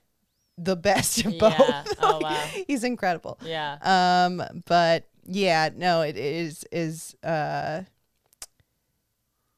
the 0.56 0.76
best 0.76 1.24
of 1.24 1.32
Yeah. 1.34 1.38
both. 1.40 1.94
Oh, 2.00 2.18
Like, 2.22 2.22
wow. 2.22 2.62
He's 2.66 2.84
incredible. 2.84 3.38
yeah. 3.42 3.78
Um, 3.82 4.62
but 4.66 5.08
yeah, 5.26 5.70
no, 5.74 6.02
it 6.02 6.16
is 6.16 6.64
is 6.70 7.14
uh, 7.22 7.82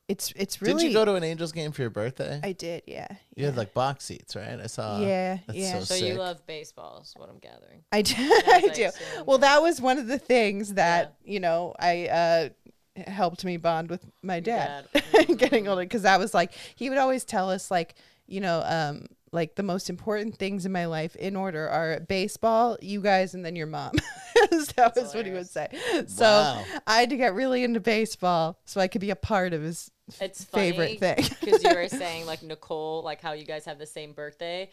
it's 0.09 0.33
it's 0.37 0.63
really. 0.63 0.83
Did 0.85 0.89
you 0.89 0.95
go 0.95 1.05
to 1.05 1.15
an 1.15 1.25
Angels 1.25 1.53
game 1.53 1.73
for 1.73 1.83
your 1.83 1.91
birthday? 1.91 2.41
I 2.43 2.53
did, 2.53 2.83
yeah. 2.87 3.07
you 3.11 3.17
yeah. 3.37 3.47
had 3.47 3.57
like 3.57 3.75
box 3.75 4.05
seats, 4.05 4.37
right? 4.37 4.59
I 4.63 4.67
saw. 4.67 5.01
Yeah, 5.01 5.39
That's 5.47 5.59
yeah. 5.59 5.79
so 5.81 5.97
So 5.97 6.07
you 6.07 6.15
love 6.15 6.47
baseball, 6.47 7.01
is 7.03 7.13
what 7.17 7.29
I'm 7.29 7.39
gathering. 7.39 7.83
I 7.91 8.03
do. 8.03 8.15
was 8.19 8.43
I 8.47 8.61
do. 8.75 8.91
so- 8.91 9.25
Well, 9.25 9.39
that 9.39 9.63
was 9.63 9.81
one 9.81 9.99
of 9.99 10.07
the 10.07 10.19
things 10.19 10.75
that 10.75 11.17
you 11.25 11.41
know 11.41 11.75
I 11.79 12.07
uh, 12.07 12.49
helped 13.11 13.45
me 13.45 13.57
bond 13.57 13.91
with 13.91 14.05
my 14.23 14.41
dad, 14.41 14.87
dad. 14.93 15.39
getting 15.39 15.67
older 15.67 15.83
because 15.83 16.05
I 16.05 16.17
was 16.19 16.33
like 16.33 16.53
he 16.77 16.89
would 16.89 16.99
always 16.99 17.25
tell 17.25 17.51
us 17.51 17.71
like 17.71 17.95
you 18.27 18.41
know 18.41 18.63
um 18.65 19.07
like 19.33 19.57
the 19.57 19.63
most 19.63 19.91
important 19.91 20.39
things 20.39 20.65
in 20.65 20.73
my 20.73 20.87
life 20.87 21.17
in 21.17 21.35
order 21.37 21.69
are 21.69 22.01
baseball, 22.01 22.79
you 22.81 23.01
guys, 23.01 23.35
and 23.35 23.45
then 23.45 23.57
your 23.57 23.67
mom. 23.67 23.93
that 24.77 24.93
was 24.97 25.15
what 25.15 25.27
he 25.27 25.33
would 25.33 25.49
say. 25.49 25.69
So 26.07 26.25
Wow. 26.25 26.65
I 26.87 27.01
had 27.01 27.11
to 27.11 27.17
get 27.17 27.35
really 27.35 27.65
into 27.65 27.81
baseball 27.81 28.59
so 28.65 28.81
I 28.81 28.89
could 28.89 29.01
be 29.01 29.11
a 29.11 29.17
part 29.17 29.53
of 29.53 29.63
his 29.63 29.91
It's 30.21 30.45
favorite 30.45 31.01
thing. 31.01 31.17
because 31.41 31.65
you 31.65 31.75
were 31.75 31.89
saying 32.03 32.27
like 32.27 32.43
Nicole, 32.43 33.03
like 33.03 33.21
how 33.21 33.33
you 33.33 33.45
guys 33.45 33.65
have 33.65 33.79
the 33.79 33.87
same 33.87 34.13
birthday. 34.13 34.71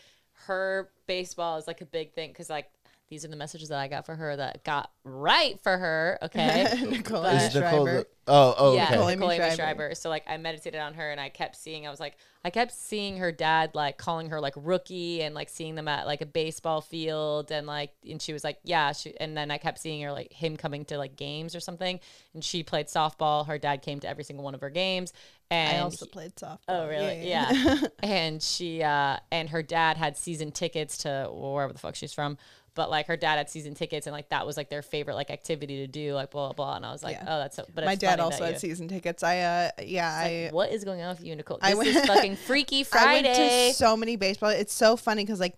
Her 0.48 0.90
baseball 1.08 1.58
is 1.58 1.68
like 1.68 1.82
a 1.82 1.86
big 1.86 2.14
thing 2.14 2.30
because 2.30 2.50
like 2.50 2.70
these 3.14 3.24
are 3.24 3.28
the 3.28 3.36
messages 3.36 3.70
that 3.70 3.78
I 3.78 3.88
got 3.88 4.08
for 4.08 4.16
her 4.16 4.36
that 4.36 4.64
got 4.64 4.90
right 5.04 5.60
for 5.62 5.78
her. 5.78 6.18
Okay. 6.24 6.64
Nicole 6.90 7.22
But- 7.22 7.36
Is 7.36 7.54
Nicole 7.56 7.86
Schreiber. 7.86 7.98
the- 8.00 8.08
oh, 8.28 8.56
oh, 8.58 8.76
yeah, 8.76 8.86
okay. 8.86 8.92
Nicole 8.94 9.08
Nicole 9.10 9.32
Amy 9.32 9.36
Amy 9.44 9.56
Schreiber. 9.56 9.56
Schreiber. 9.56 9.96
So 9.96 10.10
like 10.10 10.24
I 10.28 10.38
meditated 10.38 10.82
on 10.82 10.96
her 10.96 11.12
and 11.12 11.22
I 11.22 11.30
kept 11.30 11.56
seeing 11.56 11.86
I 11.86 11.92
was 11.92 12.00
like 12.00 12.18
I 12.44 12.50
kept 12.50 12.72
seeing 12.74 13.18
her 13.18 13.32
dad 13.32 13.76
like 13.76 13.98
calling 14.00 14.30
her 14.32 14.42
like 14.42 14.56
rookie 14.58 15.22
and 15.22 15.36
like 15.36 15.50
seeing 15.50 15.76
them 15.76 15.88
at 15.88 16.08
like 16.08 16.22
a 16.22 16.26
baseball 16.26 16.82
field 16.82 17.52
and 17.52 17.68
like 17.68 17.92
and 18.10 18.20
she 18.20 18.34
was 18.34 18.44
like 18.44 18.58
yeah 18.64 18.94
she, 18.94 19.16
and 19.20 19.38
then 19.38 19.52
I 19.52 19.60
kept 19.60 19.78
seeing 19.78 20.02
her 20.02 20.12
like 20.12 20.34
him 20.34 20.58
coming 20.58 20.86
to 20.86 20.98
like 20.98 21.16
games 21.16 21.56
or 21.56 21.60
something 21.60 22.00
and 22.34 22.44
she 22.44 22.64
played 22.64 22.88
softball 22.88 23.46
her 23.46 23.60
dad 23.60 23.84
came 23.84 24.00
to 24.00 24.10
every 24.10 24.24
single 24.24 24.44
one 24.44 24.56
of 24.56 24.62
her 24.62 24.72
games 24.72 25.14
and 25.52 25.78
I 25.78 25.82
also 25.82 26.06
he- 26.06 26.12
played 26.12 26.36
softball. 26.36 26.58
Oh 26.68 26.88
really? 26.88 27.28
Yeah. 27.30 27.76
and 28.04 28.42
she 28.42 28.82
uh 28.82 29.18
and 29.32 29.50
her 29.50 29.62
dad 29.62 29.98
had 29.98 30.18
season 30.18 30.52
tickets 30.52 30.98
to 31.00 31.30
wherever 31.32 31.72
the 31.72 31.80
fuck 31.80 31.96
she's 31.96 32.14
from. 32.14 32.38
But 32.76 32.90
like 32.90 33.06
her 33.08 33.16
dad 33.16 33.38
had 33.38 33.50
season 33.50 33.76
tickets 33.76 34.08
and 34.08 34.14
like 34.14 34.30
that 34.30 34.48
was 34.48 34.58
like 34.58 34.70
their 34.70 34.82
favorite 34.82 35.14
like 35.16 35.30
activity 35.30 35.78
to 35.86 35.88
do, 35.88 36.14
like 36.16 36.32
blah 36.32 36.48
blah 36.48 36.54
blah. 36.54 36.76
And 36.78 36.86
I 36.86 36.92
was 36.92 37.04
like, 37.04 37.18
Yeah. 37.18 37.26
Oh, 37.28 37.40
that's 37.40 37.56
so 37.56 37.66
but 37.76 37.86
My 37.86 37.94
dad 37.96 38.20
also 38.20 38.44
had 38.44 38.54
you- 38.54 38.60
season 38.60 38.88
tickets. 38.88 39.22
I 39.22 39.40
uh 39.42 39.70
yeah, 39.84 40.10
I 40.12 40.42
like, 40.46 40.54
what 40.54 40.72
is 40.72 40.84
going 40.84 41.02
on 41.02 41.10
with 41.16 41.24
you, 41.24 41.36
Nicole? 41.36 41.60
I 41.62 41.70
This 41.70 41.78
went- 41.78 41.90
is 41.90 42.06
fucking 42.06 42.36
Freaky 42.38 42.80
I 42.82 42.84
Friday. 42.84 43.28
went 43.30 43.72
to 43.72 43.78
so 43.78 43.96
many 43.96 44.16
baseball. 44.16 44.50
It's 44.50 44.74
so 44.74 44.96
funny 44.98 45.24
because 45.24 45.40
like 45.40 45.56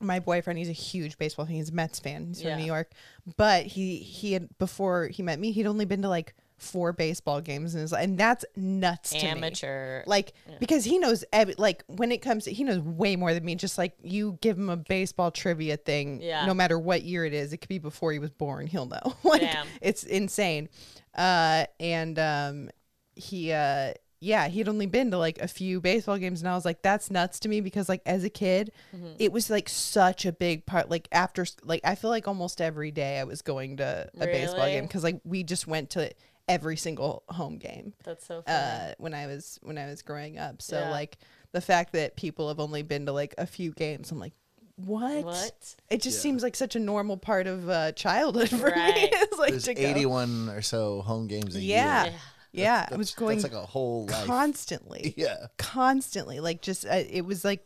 my 0.00 0.18
boyfriend, 0.20 0.58
he's 0.58 0.68
a 0.68 0.72
huge 0.72 1.18
baseball 1.18 1.46
fan. 1.46 1.56
He's 1.56 1.70
a 1.70 1.74
Mets 1.74 1.98
fan. 1.98 2.28
He's 2.28 2.42
Yeah. 2.42 2.52
from 2.54 2.60
New 2.60 2.66
York, 2.66 2.92
but 3.36 3.66
he 3.66 3.96
he 3.96 4.32
had 4.32 4.48
before 4.58 5.08
he 5.08 5.22
met 5.22 5.38
me, 5.40 5.50
he'd 5.52 5.66
only 5.66 5.84
been 5.84 6.02
to 6.02 6.08
like 6.08 6.34
four 6.60 6.92
baseball 6.92 7.40
games 7.40 7.74
in 7.74 7.80
his 7.80 7.92
life, 7.92 8.04
and 8.04 8.16
that's 8.18 8.44
nuts 8.56 9.10
to 9.10 9.16
me. 9.22 9.28
Amateur. 9.28 10.02
Like 10.06 10.32
because 10.60 10.84
he 10.84 10.98
knows 10.98 11.24
ev- 11.32 11.54
like 11.58 11.82
when 11.88 12.12
it 12.12 12.18
comes 12.22 12.44
to 12.44 12.52
he 12.52 12.62
knows 12.64 12.80
way 12.80 13.16
more 13.16 13.34
than 13.34 13.44
me. 13.44 13.54
Just 13.54 13.78
like 13.78 13.94
you 14.02 14.38
give 14.40 14.56
him 14.58 14.68
a 14.70 14.76
baseball 14.76 15.30
trivia 15.30 15.76
thing, 15.76 16.20
Yeah. 16.22 16.46
no 16.46 16.54
matter 16.54 16.78
what 16.78 17.02
year 17.02 17.24
it 17.24 17.34
is, 17.34 17.52
it 17.52 17.58
could 17.58 17.68
be 17.68 17.78
before 17.78 18.12
he 18.12 18.18
was 18.18 18.30
born. 18.30 18.66
He'll 18.66 18.86
know. 18.86 19.14
like 19.24 19.40
Damn. 19.42 19.66
it's 19.80 20.04
insane. 20.04 20.68
Uh, 21.14 21.64
and 21.78 22.18
um, 22.18 22.70
he 23.16 23.52
uh. 23.52 23.94
Yeah, 24.22 24.48
he'd 24.48 24.68
only 24.68 24.84
been 24.84 25.12
to 25.12 25.16
like 25.16 25.40
a 25.40 25.48
few 25.48 25.80
baseball 25.80 26.18
games, 26.18 26.42
and 26.42 26.48
I 26.50 26.54
was 26.54 26.66
like, 26.66 26.82
"That's 26.82 27.10
nuts 27.10 27.40
to 27.40 27.48
me." 27.48 27.62
Because 27.62 27.88
like 27.88 28.02
as 28.04 28.22
a 28.22 28.28
kid, 28.28 28.70
Mm-hmm. 28.94 29.12
it 29.18 29.32
was 29.32 29.48
like 29.48 29.66
such 29.66 30.26
a 30.26 30.32
big 30.32 30.66
part. 30.66 30.90
Like 30.90 31.08
after, 31.10 31.46
like 31.64 31.80
I 31.84 31.94
feel 31.94 32.10
like 32.10 32.28
almost 32.28 32.60
every 32.60 32.90
day 32.90 33.18
I 33.18 33.24
was 33.24 33.40
going 33.40 33.78
to 33.78 34.10
a 34.20 34.26
baseball 34.26 34.66
game 34.66 34.84
because 34.84 35.02
like 35.04 35.22
we 35.24 35.42
just 35.42 35.66
went 35.66 35.88
to 35.92 36.10
every 36.50 36.76
single 36.76 37.22
home 37.28 37.56
game 37.58 37.92
That's 38.04 38.26
so 38.26 38.42
funny. 38.42 38.90
uh, 38.90 38.94
when 38.98 39.14
I 39.14 39.26
was 39.26 39.58
when 39.62 39.78
I 39.78 39.86
was 39.86 40.02
growing 40.02 40.38
up. 40.38 40.60
So 40.62 40.78
Yeah. 40.80 40.90
like 40.90 41.18
the 41.52 41.60
fact 41.60 41.92
that 41.94 42.16
people 42.16 42.48
have 42.48 42.60
only 42.60 42.82
been 42.82 43.06
to 43.06 43.12
like 43.12 43.34
a 43.38 43.46
few 43.46 43.72
games, 43.72 44.10
I'm 44.10 44.18
like, 44.18 44.34
what? 44.76 45.24
what? 45.24 45.74
It 45.90 46.00
just 46.02 46.18
Yeah. 46.18 46.22
seems 46.22 46.42
like 46.42 46.56
such 46.56 46.74
a 46.76 46.78
normal 46.80 47.16
part 47.16 47.46
of 47.46 47.68
uh, 47.68 47.92
childhood 47.92 48.48
for 48.50 48.56
Right. 48.76 48.94
me. 48.94 49.08
it's 49.12 49.38
like 49.38 49.50
There's 49.50 49.64
to 49.64 49.74
go. 49.74 49.82
81 49.82 50.48
or 50.48 50.62
so 50.62 51.02
home 51.02 51.26
games 51.26 51.54
a 51.56 51.60
Yeah. 51.60 52.04
year. 52.04 52.12
Yeah. 52.12 52.18
Yeah, 52.52 52.74
I 52.74 52.80
That's- 52.80 52.98
was 52.98 53.14
going 53.14 53.38
That's 53.38 53.52
like 53.54 53.62
a 53.62 53.66
whole 53.66 54.06
life. 54.06 54.26
constantly, 54.26 55.14
yeah. 55.18 55.46
constantly. 55.58 56.40
Like 56.40 56.62
just 56.62 56.84
uh, 56.84 57.02
it 57.08 57.24
was 57.24 57.44
like 57.44 57.64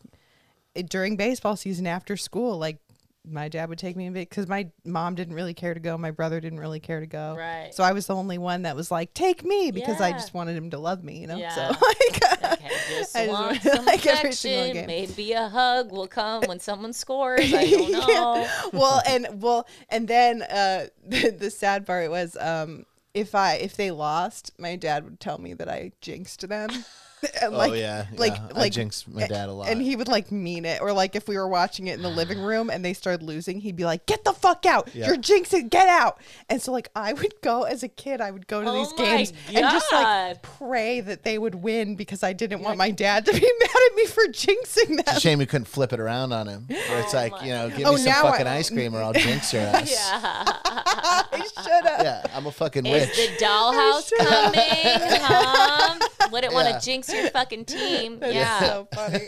it, 0.74 0.88
during 0.90 1.16
baseball 1.16 1.56
season 1.56 1.86
after 1.86 2.16
school, 2.16 2.58
like. 2.58 2.78
My 3.26 3.48
dad 3.48 3.70
would 3.70 3.78
take 3.78 3.96
me 3.96 4.10
because 4.10 4.46
my 4.48 4.68
mom 4.84 5.14
didn't 5.14 5.34
really 5.34 5.54
care 5.54 5.72
to 5.72 5.80
go. 5.80 5.96
My 5.96 6.10
brother 6.10 6.40
didn't 6.40 6.60
really 6.60 6.80
care 6.80 7.00
to 7.00 7.06
go. 7.06 7.34
Right. 7.38 7.74
So 7.74 7.82
I 7.82 7.92
was 7.92 8.06
the 8.06 8.14
only 8.14 8.36
one 8.36 8.62
that 8.62 8.76
was 8.76 8.90
like, 8.90 9.14
"Take 9.14 9.42
me," 9.44 9.70
because 9.70 10.00
I 10.00 10.12
just 10.12 10.34
wanted 10.34 10.56
him 10.56 10.70
to 10.70 10.78
love 10.78 11.02
me, 11.02 11.18
you 11.20 11.26
know. 11.26 11.36
Yeah. 11.36 11.54
So 11.54 11.62
like, 11.68 12.20
Okay, 12.52 12.70
just 12.98 13.16
I 13.16 13.26
just 13.26 13.28
want 13.28 13.46
want- 13.50 13.62
some 13.76 13.84
like 13.86 14.06
every 14.06 14.32
single 14.32 14.74
game. 14.74 14.86
Maybe 14.86 15.32
a 15.32 15.48
hug 15.48 15.90
will 15.90 16.06
come 16.06 16.42
when 16.46 16.60
someone 16.60 16.92
scores. 16.92 17.52
I 17.52 17.70
don't 17.70 17.92
know. 17.92 18.06
Yeah. 18.08 18.48
well 18.72 19.02
and 19.06 19.42
well 19.42 19.66
and 19.88 20.06
then 20.06 20.42
uh 20.42 20.86
the, 21.06 21.30
the 21.30 21.50
sad 21.50 21.86
part 21.86 22.10
was 22.10 22.36
um 22.38 22.84
if 23.14 23.34
i 23.34 23.54
if 23.54 23.76
they 23.76 23.90
lost 23.90 24.50
my 24.58 24.76
dad 24.76 25.04
would 25.04 25.20
tell 25.20 25.38
me 25.38 25.54
that 25.54 25.68
i 25.68 25.92
jinxed 26.00 26.46
them 26.48 26.68
And, 27.42 27.54
oh 27.54 27.72
yeah. 27.72 28.06
like 28.16 28.32
yeah. 28.34 28.48
I 28.54 28.58
like 28.58 28.72
jinxed 28.72 29.08
my 29.08 29.26
dad 29.26 29.48
a 29.48 29.52
lot. 29.52 29.68
and 29.68 29.80
he 29.82 29.96
would 29.96 30.08
like 30.08 30.30
mean 30.32 30.64
it 30.64 30.80
or 30.80 30.92
like 30.92 31.14
if 31.16 31.26
we 31.28 31.36
were 31.36 31.48
watching 31.48 31.88
it 31.88 31.94
in 31.94 32.02
the 32.02 32.08
living 32.10 32.40
room 32.40 32.70
and 32.70 32.84
they 32.84 32.94
started 32.94 33.22
losing 33.22 33.60
he'd 33.60 33.76
be 33.76 33.84
like 33.84 34.06
get 34.06 34.24
the 34.24 34.32
fuck 34.32 34.64
out 34.66 34.88
Yeah. 34.94 35.06
you're 35.08 35.16
jinxing 35.16 35.68
get 35.70 35.88
out 35.88 36.18
and 36.48 36.60
so 36.62 36.72
like 36.72 36.88
i 36.94 37.12
would 37.12 37.34
go 37.42 37.62
as 37.64 37.82
a 37.82 37.88
kid 37.88 38.20
i 38.20 38.30
would 38.30 38.46
go 38.46 38.62
to 38.62 38.68
Oh 38.70 38.78
these 38.78 38.90
my 38.96 39.04
games 39.04 39.32
and 39.48 39.58
just 39.58 39.92
like 39.92 40.42
pray 40.42 41.00
that 41.00 41.22
they 41.24 41.38
would 41.38 41.56
win 41.56 41.96
because 41.96 42.22
i 42.22 42.32
didn't 42.32 42.62
want 42.62 42.78
my 42.78 42.90
dad 42.90 43.26
to 43.26 43.32
be 43.32 43.40
mad 43.60 43.70
at 43.90 43.96
me 43.96 44.06
for 44.06 44.24
jinxing 44.28 44.88
them 44.88 45.04
It's 45.08 45.16
a 45.18 45.20
shame 45.20 45.38
we 45.38 45.46
couldn't 45.46 45.66
flip 45.66 45.92
it 45.92 46.00
around 46.00 46.32
on 46.32 46.46
him. 46.48 46.66
Where 46.68 47.00
it's 47.00 47.14
Oh 47.14 47.18
like, 47.18 47.42
you 47.42 47.50
know, 47.50 47.68
give 47.70 47.86
Oh, 47.86 47.92
me 47.92 47.98
some 47.98 48.06
now 48.12 48.24
I- 48.26 48.30
fucking 48.30 48.46
ice 48.46 48.70
cream 48.70 48.94
or 48.94 49.02
I'll 49.02 49.12
jinx 49.12 49.52
your 49.52 49.62
ass. 49.66 49.90
Yeah. 49.90 50.52
i 50.64 51.40
should 51.62 51.86
have 51.88 52.02
Yeah, 52.02 52.22
I'm 52.34 52.46
a 52.46 52.52
fucking 52.52 52.86
Is 52.86 53.06
witch. 53.08 53.16
the 53.38 53.44
dollhouse 53.44 54.10
coming? 54.18 55.20
Huh? 55.20 55.98
Wouldn't 56.32 56.52
want 56.54 56.68
Yeah. 56.68 56.76
Uh, 56.76 56.78
to 56.80 56.84
jinx 56.84 57.12
your 57.12 57.30
fucking 57.30 57.64
team. 57.66 58.18
That 58.24 58.28
is 58.30 58.34
yeah. 58.36 58.60
so 58.60 58.88
funny 58.94 59.20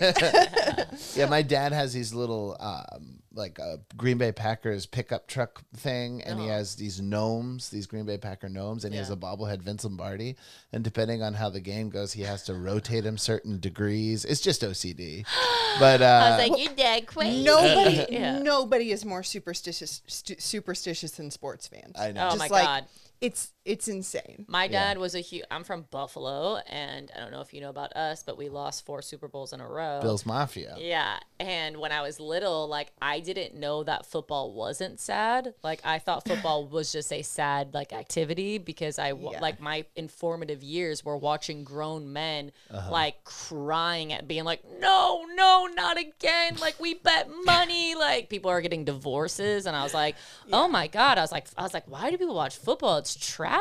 Yeah, 1.17 1.27
my 1.29 1.43
dad 1.43 1.73
has 1.73 1.93
these 1.93 2.13
little 2.15 2.57
um, 2.61 3.19
like 3.33 3.59
a 3.59 3.79
Green 3.97 4.17
Bay 4.19 4.33
Packers 4.33 4.87
pickup 4.87 5.27
truck 5.27 5.63
thing, 5.77 6.23
and 6.23 6.39
he 6.41 6.47
Uh-huh. 6.47 6.55
has 6.57 6.75
these 6.77 7.01
gnomes, 7.03 7.69
these 7.69 7.87
Green 7.87 8.07
Bay 8.07 8.17
Packer 8.17 8.49
gnomes, 8.49 8.85
and 8.85 8.95
he 8.95 8.99
has 8.99 9.11
a 9.11 9.17
bobblehead 9.17 9.61
Vince 9.61 9.85
Lombardi. 9.85 10.37
And 10.73 10.83
depending 10.83 11.23
on 11.23 11.35
how 11.35 11.51
the 11.51 11.61
game 11.61 11.91
goes, 11.91 12.13
he 12.15 12.23
has 12.23 12.43
to 12.45 12.55
rotate 12.55 13.05
him 13.05 13.19
certain 13.19 13.61
degrees. 13.61 14.25
It's 14.25 14.41
just 14.41 14.63
OCD, 14.63 15.27
but 15.79 16.01
uh, 16.01 16.05
I 16.05 16.31
was 16.39 16.49
like, 16.51 16.65
your 16.65 16.75
dad 16.75 17.07
crazy. 17.07 17.43
Nobody, 17.45 18.07
Yeah. 18.11 18.39
nobody 18.39 18.91
is 18.91 19.05
more 19.05 19.23
superstitious, 19.23 20.03
stu- 20.07 20.37
superstitious 20.39 21.11
than 21.13 21.31
sports 21.31 21.67
fans. 21.69 21.95
I 21.99 22.13
know. 22.13 22.29
Oh 22.29 22.37
Just 22.37 22.39
my 22.39 22.47
like, 22.49 22.65
god. 22.65 22.85
it's 23.21 23.51
it's 23.67 23.89
insane. 23.89 24.45
My 24.49 24.69
dad 24.69 24.97
was 24.97 25.17
a 25.17 25.21
huge. 25.21 25.45
I'm 25.51 25.65
from 25.65 25.87
Buffalo, 25.91 26.57
and 26.69 27.11
I 27.15 27.19
don't 27.19 27.33
know 27.33 27.41
if 27.41 27.53
you 27.53 27.61
know 27.61 27.69
about 27.69 27.95
us, 27.97 28.23
but 28.23 28.39
we 28.39 28.49
lost 28.49 28.87
four 28.87 29.03
Super 29.03 29.27
Bowls 29.27 29.53
in 29.53 29.61
a 29.61 29.69
row. 29.69 29.99
Bills 30.01 30.25
Mafia. 30.25 30.77
Yeah, 30.79 31.19
and 31.41 31.77
when 31.79 31.91
I 31.91 32.01
was 32.03 32.21
little, 32.21 32.69
like 32.69 32.93
I 33.03 33.19
didn't 33.19 33.57
know 33.57 33.83
that 33.83 34.07
football 34.07 34.53
wasn't 34.55 35.01
sad. 35.01 35.53
Like 35.65 35.81
I 35.85 35.99
thought 35.99 36.29
football 36.29 36.67
was 36.71 36.93
just 36.93 37.13
a 37.13 37.23
sad 37.23 37.75
like 37.75 37.93
activity 37.93 38.59
because 38.59 39.01
I 39.01 39.09
Yeah. 39.09 39.41
like 39.41 39.61
my 39.61 39.85
informative 39.97 40.63
years 40.63 41.05
were 41.05 41.17
watching 41.17 41.65
grown 41.65 42.13
men 42.13 42.53
uh-huh. 42.71 42.93
like 42.93 43.25
crying 43.25 44.13
at 44.13 44.29
being 44.29 44.45
like, 44.45 44.63
"No, 44.79 45.27
no, 45.35 45.69
not 45.75 45.99
again." 45.99 46.57
Like 46.61 46.79
we 46.79 46.95
bet 46.95 47.29
money, 47.45 47.97
like 47.97 48.31
people 48.31 48.49
are 48.49 48.61
getting 48.61 48.85
divorces 48.85 49.67
and 49.67 49.75
I 49.77 49.83
was 49.83 49.93
like, 49.93 50.15
"Oh 50.53 50.69
my 50.69 50.87
god." 50.87 51.19
I 51.19 51.23
was 51.23 51.33
like 51.33 51.47
I 51.59 51.63
was 51.63 51.75
like, 51.75 51.89
"Why 51.89 52.11
do 52.13 52.17
people 52.17 52.37
watch 52.37 52.57
football? 52.57 52.99
It's 52.99 53.17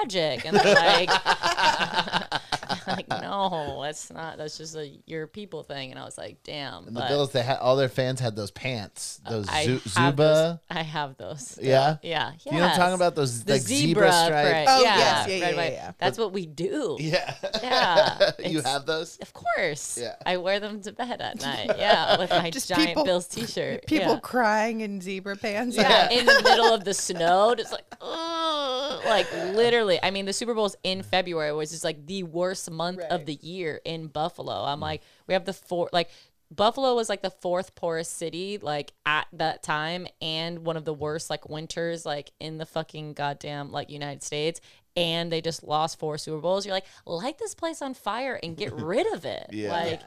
tragic." 0.09 0.45
And 0.45 0.55
they're 0.57 0.75
like 0.75 1.09
like, 2.87 3.07
"No, 3.09 3.81
that's 3.83 4.11
not 4.11 4.37
that's 4.37 4.57
just 4.57 4.75
a 4.75 4.91
your 5.05 5.27
people 5.27 5.63
thing." 5.63 5.91
And 5.91 5.99
I 5.99 6.05
was 6.05 6.17
like, 6.17 6.37
"Damn." 6.43 6.87
And 6.87 6.95
the 6.95 7.01
Bills, 7.07 7.31
they 7.31 7.41
had 7.43 7.57
all 7.59 7.75
their 7.75 7.89
fans 7.89 8.19
had 8.19 8.35
those 8.35 8.51
pants, 8.51 9.21
those 9.29 9.47
I 9.49 9.65
Zu- 9.65 9.71
have 9.95 10.15
Zubaz. 10.15 10.17
those. 10.17 10.57
I 10.69 10.83
have 10.83 11.17
those. 11.17 11.59
Yeah? 11.61 11.97
Yeah. 12.01 12.31
You 12.45 12.51
know 12.53 12.59
what 12.61 12.71
I'm 12.71 12.77
talking 12.77 12.95
about? 12.95 13.15
Those 13.15 13.43
The 13.43 13.53
like 13.53 13.61
zebra, 13.61 14.11
stripe. 14.11 14.45
print. 14.51 14.67
Oh, 14.69 14.81
yeah. 14.83 14.97
yes, 14.97 15.27
yeah, 15.29 15.39
red, 15.45 15.51
yeah, 15.51 15.55
white. 15.57 15.73
yeah. 15.73 15.91
That's 15.99 16.17
what 16.17 16.31
we 16.33 16.45
do. 16.45 16.97
Yeah. 16.99 17.33
Yeah. 17.63 18.31
you 18.39 18.59
It's- 18.59 18.65
have 18.65 18.85
those? 18.85 19.17
Of 19.17 19.33
course. 19.33 19.97
Yeah. 20.01 20.15
I 20.25 20.37
wear 20.37 20.59
them 20.59 20.81
to 20.81 20.91
bed 20.91 21.21
at 21.21 21.41
night. 21.41 21.71
Yeah. 21.77 22.17
With 22.17 22.29
my 22.29 22.49
Just 22.51 22.69
giant 22.69 22.87
people- 22.89 23.05
Bills 23.05 23.27
t 23.27 23.45
shirt. 23.45 23.85
People 23.87 24.13
Yeah. 24.13 24.19
crying 24.19 24.81
in 24.81 25.01
zebra 25.01 25.35
pants. 25.37 25.75
Yeah, 25.77 26.09
in 26.09 26.25
the 26.25 26.41
middle 26.43 26.73
of 26.73 26.83
the 26.83 26.93
snow, 26.93 27.55
just 27.55 27.71
like, 27.71 27.85
ugh, 28.01 29.01
like 29.05 29.31
literally. 29.53 29.84
I 30.03 30.11
mean, 30.11 30.25
the 30.25 30.33
Super 30.33 30.53
Bowl's 30.53 30.75
in 30.83 31.03
February, 31.03 31.53
which 31.53 31.71
is 31.71 31.83
like 31.83 32.05
the 32.05 32.23
worst 32.23 32.69
month 32.69 33.01
of 33.01 33.25
the 33.25 33.33
year 33.33 33.81
in 33.85 34.07
Buffalo. 34.07 34.53
I'm 34.53 34.79
mm. 34.79 34.83
like, 34.83 35.01
we 35.27 35.33
have 35.33 35.45
the 35.45 35.53
four, 35.53 35.89
like, 35.91 36.09
Buffalo 36.51 36.95
was 36.95 37.09
like 37.09 37.21
the 37.21 37.31
fourth 37.31 37.75
poorest 37.75 38.17
city, 38.17 38.59
like 38.61 38.93
at 39.05 39.27
that 39.33 39.63
time, 39.63 40.07
and 40.21 40.59
one 40.59 40.77
of 40.77 40.85
the 40.85 40.93
worst 40.93 41.29
like 41.29 41.49
winters, 41.49 42.05
like 42.05 42.31
in 42.39 42.57
the 42.57 42.65
fucking 42.65 43.13
goddamn 43.13 43.71
like 43.71 43.89
United 43.89 44.23
States. 44.23 44.61
And 44.95 45.31
they 45.31 45.41
just 45.41 45.63
lost 45.63 45.99
four 45.99 46.17
Super 46.17 46.39
Bowls. 46.39 46.65
You're 46.65 46.75
like, 46.75 46.85
light 47.05 47.37
this 47.37 47.53
place 47.53 47.81
on 47.81 47.93
fire 47.93 48.39
and 48.41 48.55
get 48.55 48.73
rid 48.79 49.11
of 49.13 49.25
it. 49.25 49.47
Yeah. 49.51 49.71
Like, 49.71 50.01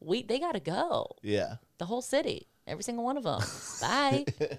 we 0.00 0.22
they 0.22 0.38
gotta 0.38 0.60
go 0.60 1.16
Yeah. 1.22 1.56
the 1.78 1.86
whole 1.86 2.02
city, 2.02 2.48
every 2.66 2.82
single 2.82 3.04
one 3.04 3.16
of 3.16 3.24
them. 3.24 3.40
Bye. 3.80 4.24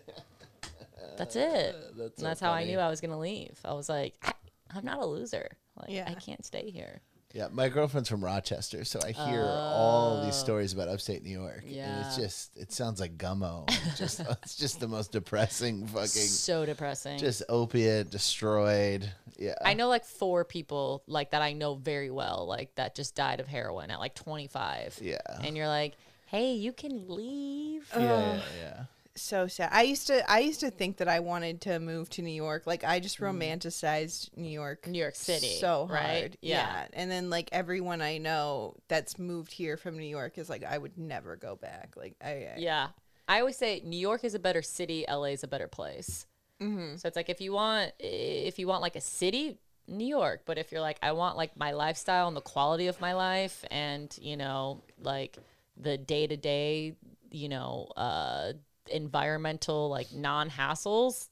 That's 1.18 1.36
it. 1.36 1.76
That's 1.98 2.18
and 2.18 2.26
that's 2.26 2.40
so 2.40 2.48
how 2.48 2.54
I 2.54 2.64
knew 2.64 2.80
I 2.80 2.90
was 2.90 3.00
gonna 3.00 3.20
leave. 3.20 3.60
I 3.64 3.74
was 3.74 3.88
like, 3.88 4.16
I, 4.24 4.34
I'm 4.76 4.86
not 4.86 5.00
a 5.00 5.06
loser. 5.06 5.58
Like 5.76 5.90
Yeah. 5.90 6.06
I 6.08 6.14
can't 6.16 6.46
stay 6.46 6.70
here. 6.70 7.02
Yeah, 7.34 7.48
my 7.52 7.68
girlfriend's 7.68 8.10
from 8.10 8.24
Rochester, 8.24 8.86
so 8.86 9.00
I 9.04 9.12
hear 9.12 9.42
all 9.44 10.24
these 10.24 10.36
oh. 10.36 10.44
stories 10.44 10.72
about 10.72 10.88
upstate 10.88 11.24
New 11.24 11.32
York. 11.32 11.64
And 11.64 12.06
it's 12.06 12.18
Oh. 12.20 12.22
Just 12.22 12.58
it 12.58 12.72
sounds 12.72 13.00
like 13.00 13.18
gummo. 13.18 13.68
It's 13.88 13.98
just 13.98 14.20
it's 14.20 14.56
just 14.56 14.80
the 14.80 14.88
most 14.88 15.12
depressing 15.12 15.88
fucking 15.88 16.08
So 16.08 16.64
depressing. 16.64 17.18
just 17.18 17.42
opiate 17.50 18.12
destroyed. 18.12 19.12
Yeah. 19.40 19.56
I 19.66 19.74
know 19.74 19.88
like 19.88 20.06
four 20.06 20.46
people 20.46 21.02
like 21.08 21.32
that 21.32 21.42
I 21.42 21.54
know 21.54 21.74
very 21.74 22.12
well, 22.12 22.46
like 22.48 22.76
that 22.76 22.94
just 22.94 23.16
died 23.16 23.40
of 23.40 23.48
heroin 23.48 23.90
at 23.90 24.00
like 24.00 24.14
25. 24.14 25.00
Yeah. 25.02 25.18
And 25.44 25.58
you're 25.58 25.68
like, 25.68 25.96
hey, 26.28 26.54
you 26.54 26.72
can 26.72 27.08
leave. 27.08 27.90
Yeah, 27.96 28.02
yeah, 28.02 28.42
yeah. 28.62 28.84
So 29.16 29.48
sad. 29.48 29.70
I 29.72 29.84
used 29.84 30.08
to 30.08 30.30
I 30.32 30.40
used 30.40 30.60
to 30.62 30.72
think 30.72 30.98
that 30.98 31.08
I 31.08 31.20
wanted 31.20 31.62
to 31.62 31.80
move 31.80 32.10
to 32.12 32.22
New 32.22 32.34
York. 32.34 32.66
Like 32.66 32.84
I 32.84 33.00
just 33.00 33.20
Mm. 33.20 33.34
romanticized 33.34 34.36
New 34.36 34.50
York. 34.50 34.88
New 34.88 35.00
York 35.00 35.16
City, 35.16 35.58
So 35.60 35.88
right? 35.90 36.22
hard. 36.22 36.38
Yeah. 36.42 36.88
And 36.94 37.10
then 37.12 37.30
like 37.30 37.50
everyone 37.52 38.02
I 38.02 38.18
know 38.18 38.76
that's 38.88 39.20
moved 39.20 39.52
here 39.52 39.78
from 39.78 39.98
New 39.98 40.08
York 40.08 40.38
is 40.38 40.50
like 40.50 40.64
I 40.64 40.78
would 40.78 40.98
never 40.98 41.36
go 41.36 41.56
back. 41.56 41.94
Like 41.96 42.16
I, 42.24 42.30
I 42.30 42.54
Yeah. 42.58 42.88
I 43.28 43.40
always 43.40 43.56
say 43.58 43.82
New 43.86 43.98
York 44.00 44.24
is 44.24 44.34
a 44.34 44.40
better 44.40 44.62
city, 44.62 45.06
LA 45.08 45.26
is 45.38 45.44
a 45.44 45.48
better 45.48 45.68
place. 45.68 46.26
Mm-hmm. 46.62 46.96
So 46.98 47.08
it's 47.08 47.16
like 47.16 47.30
if 47.30 47.40
you 47.42 47.52
want 47.54 47.92
if 48.00 48.58
you 48.60 48.68
want 48.68 48.82
like 48.82 48.96
a 48.96 49.02
city, 49.02 49.60
New 49.88 50.08
York, 50.08 50.42
but 50.46 50.58
if 50.58 50.72
you're 50.72 50.82
like 50.82 50.98
I 51.04 51.12
want 51.12 51.38
like 51.38 51.56
my 51.58 51.72
lifestyle 51.72 52.28
and 52.28 52.36
the 52.38 52.42
quality 52.42 52.88
of 52.88 53.00
my 53.00 53.14
life 53.14 53.64
and, 53.70 54.16
you 54.22 54.38
know, 54.38 54.82
like 54.98 55.38
the 55.78 55.98
day-to-day, 55.98 56.96
you 57.32 57.50
know, 57.50 57.88
uh 57.96 58.54
environmental 58.92 59.90
like 59.90 60.12
non-hassles, 60.14 61.30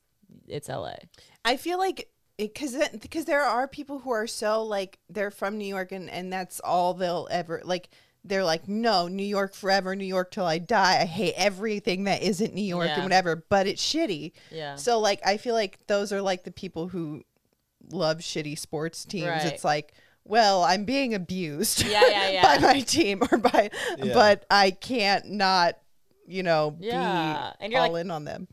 it's 0.47 0.69
LA. 0.69 0.95
I 1.45 1.57
feel 1.57 1.77
like 1.77 2.09
because 2.37 2.75
because 2.99 3.25
there 3.25 3.43
are 3.43 3.67
people 3.67 3.99
who 3.99 4.11
are 4.11 4.27
so 4.27 4.63
like 4.63 4.99
they're 5.09 5.31
from 5.31 5.57
New 5.57 5.65
York 5.67 5.91
and 5.91 6.09
and 6.09 6.31
that's 6.31 6.59
all 6.61 6.93
they'll 6.93 7.27
ever 7.31 7.61
like. 7.63 7.89
They're 8.23 8.43
like, 8.43 8.67
no, 8.67 9.07
New 9.07 9.23
York 9.25 9.55
forever, 9.55 9.95
New 9.95 10.05
York 10.05 10.29
till 10.29 10.45
I 10.45 10.59
die. 10.59 10.99
I 11.01 11.05
hate 11.05 11.33
everything 11.35 12.03
that 12.03 12.21
isn't 12.21 12.53
New 12.53 12.61
York 12.61 12.85
Yeah. 12.85 12.93
and 12.97 13.03
whatever, 13.03 13.43
but 13.49 13.65
it's 13.65 13.81
shitty. 13.83 14.33
Yeah. 14.51 14.75
So 14.75 14.99
like, 14.99 15.25
I 15.25 15.37
feel 15.37 15.55
like 15.55 15.79
those 15.87 16.13
are 16.13 16.21
like 16.21 16.43
the 16.43 16.51
people 16.51 16.87
who 16.87 17.23
love 17.91 18.17
shitty 18.19 18.59
sports 18.59 19.05
teams. 19.05 19.25
Right. 19.25 19.45
It's 19.47 19.63
like, 19.63 19.95
well, 20.23 20.63
I'm 20.63 20.85
being 20.85 21.15
abused 21.15 21.83
Yeah, 21.83 22.07
yeah, 22.07 22.29
yeah. 22.33 22.57
by 22.59 22.73
my 22.73 22.79
team 22.81 23.23
or 23.31 23.39
by, 23.39 23.71
Yeah. 23.97 24.13
but 24.13 24.45
I 24.51 24.69
can't 24.69 25.25
not, 25.31 25.79
you 26.31 26.43
know, 26.43 26.75
Yeah. 26.79 27.51
be 27.59 27.63
And 27.65 27.71
you're 27.73 27.81
all 27.81 27.91
like- 27.91 28.01
in 28.01 28.11
on 28.11 28.23
them. 28.25 28.47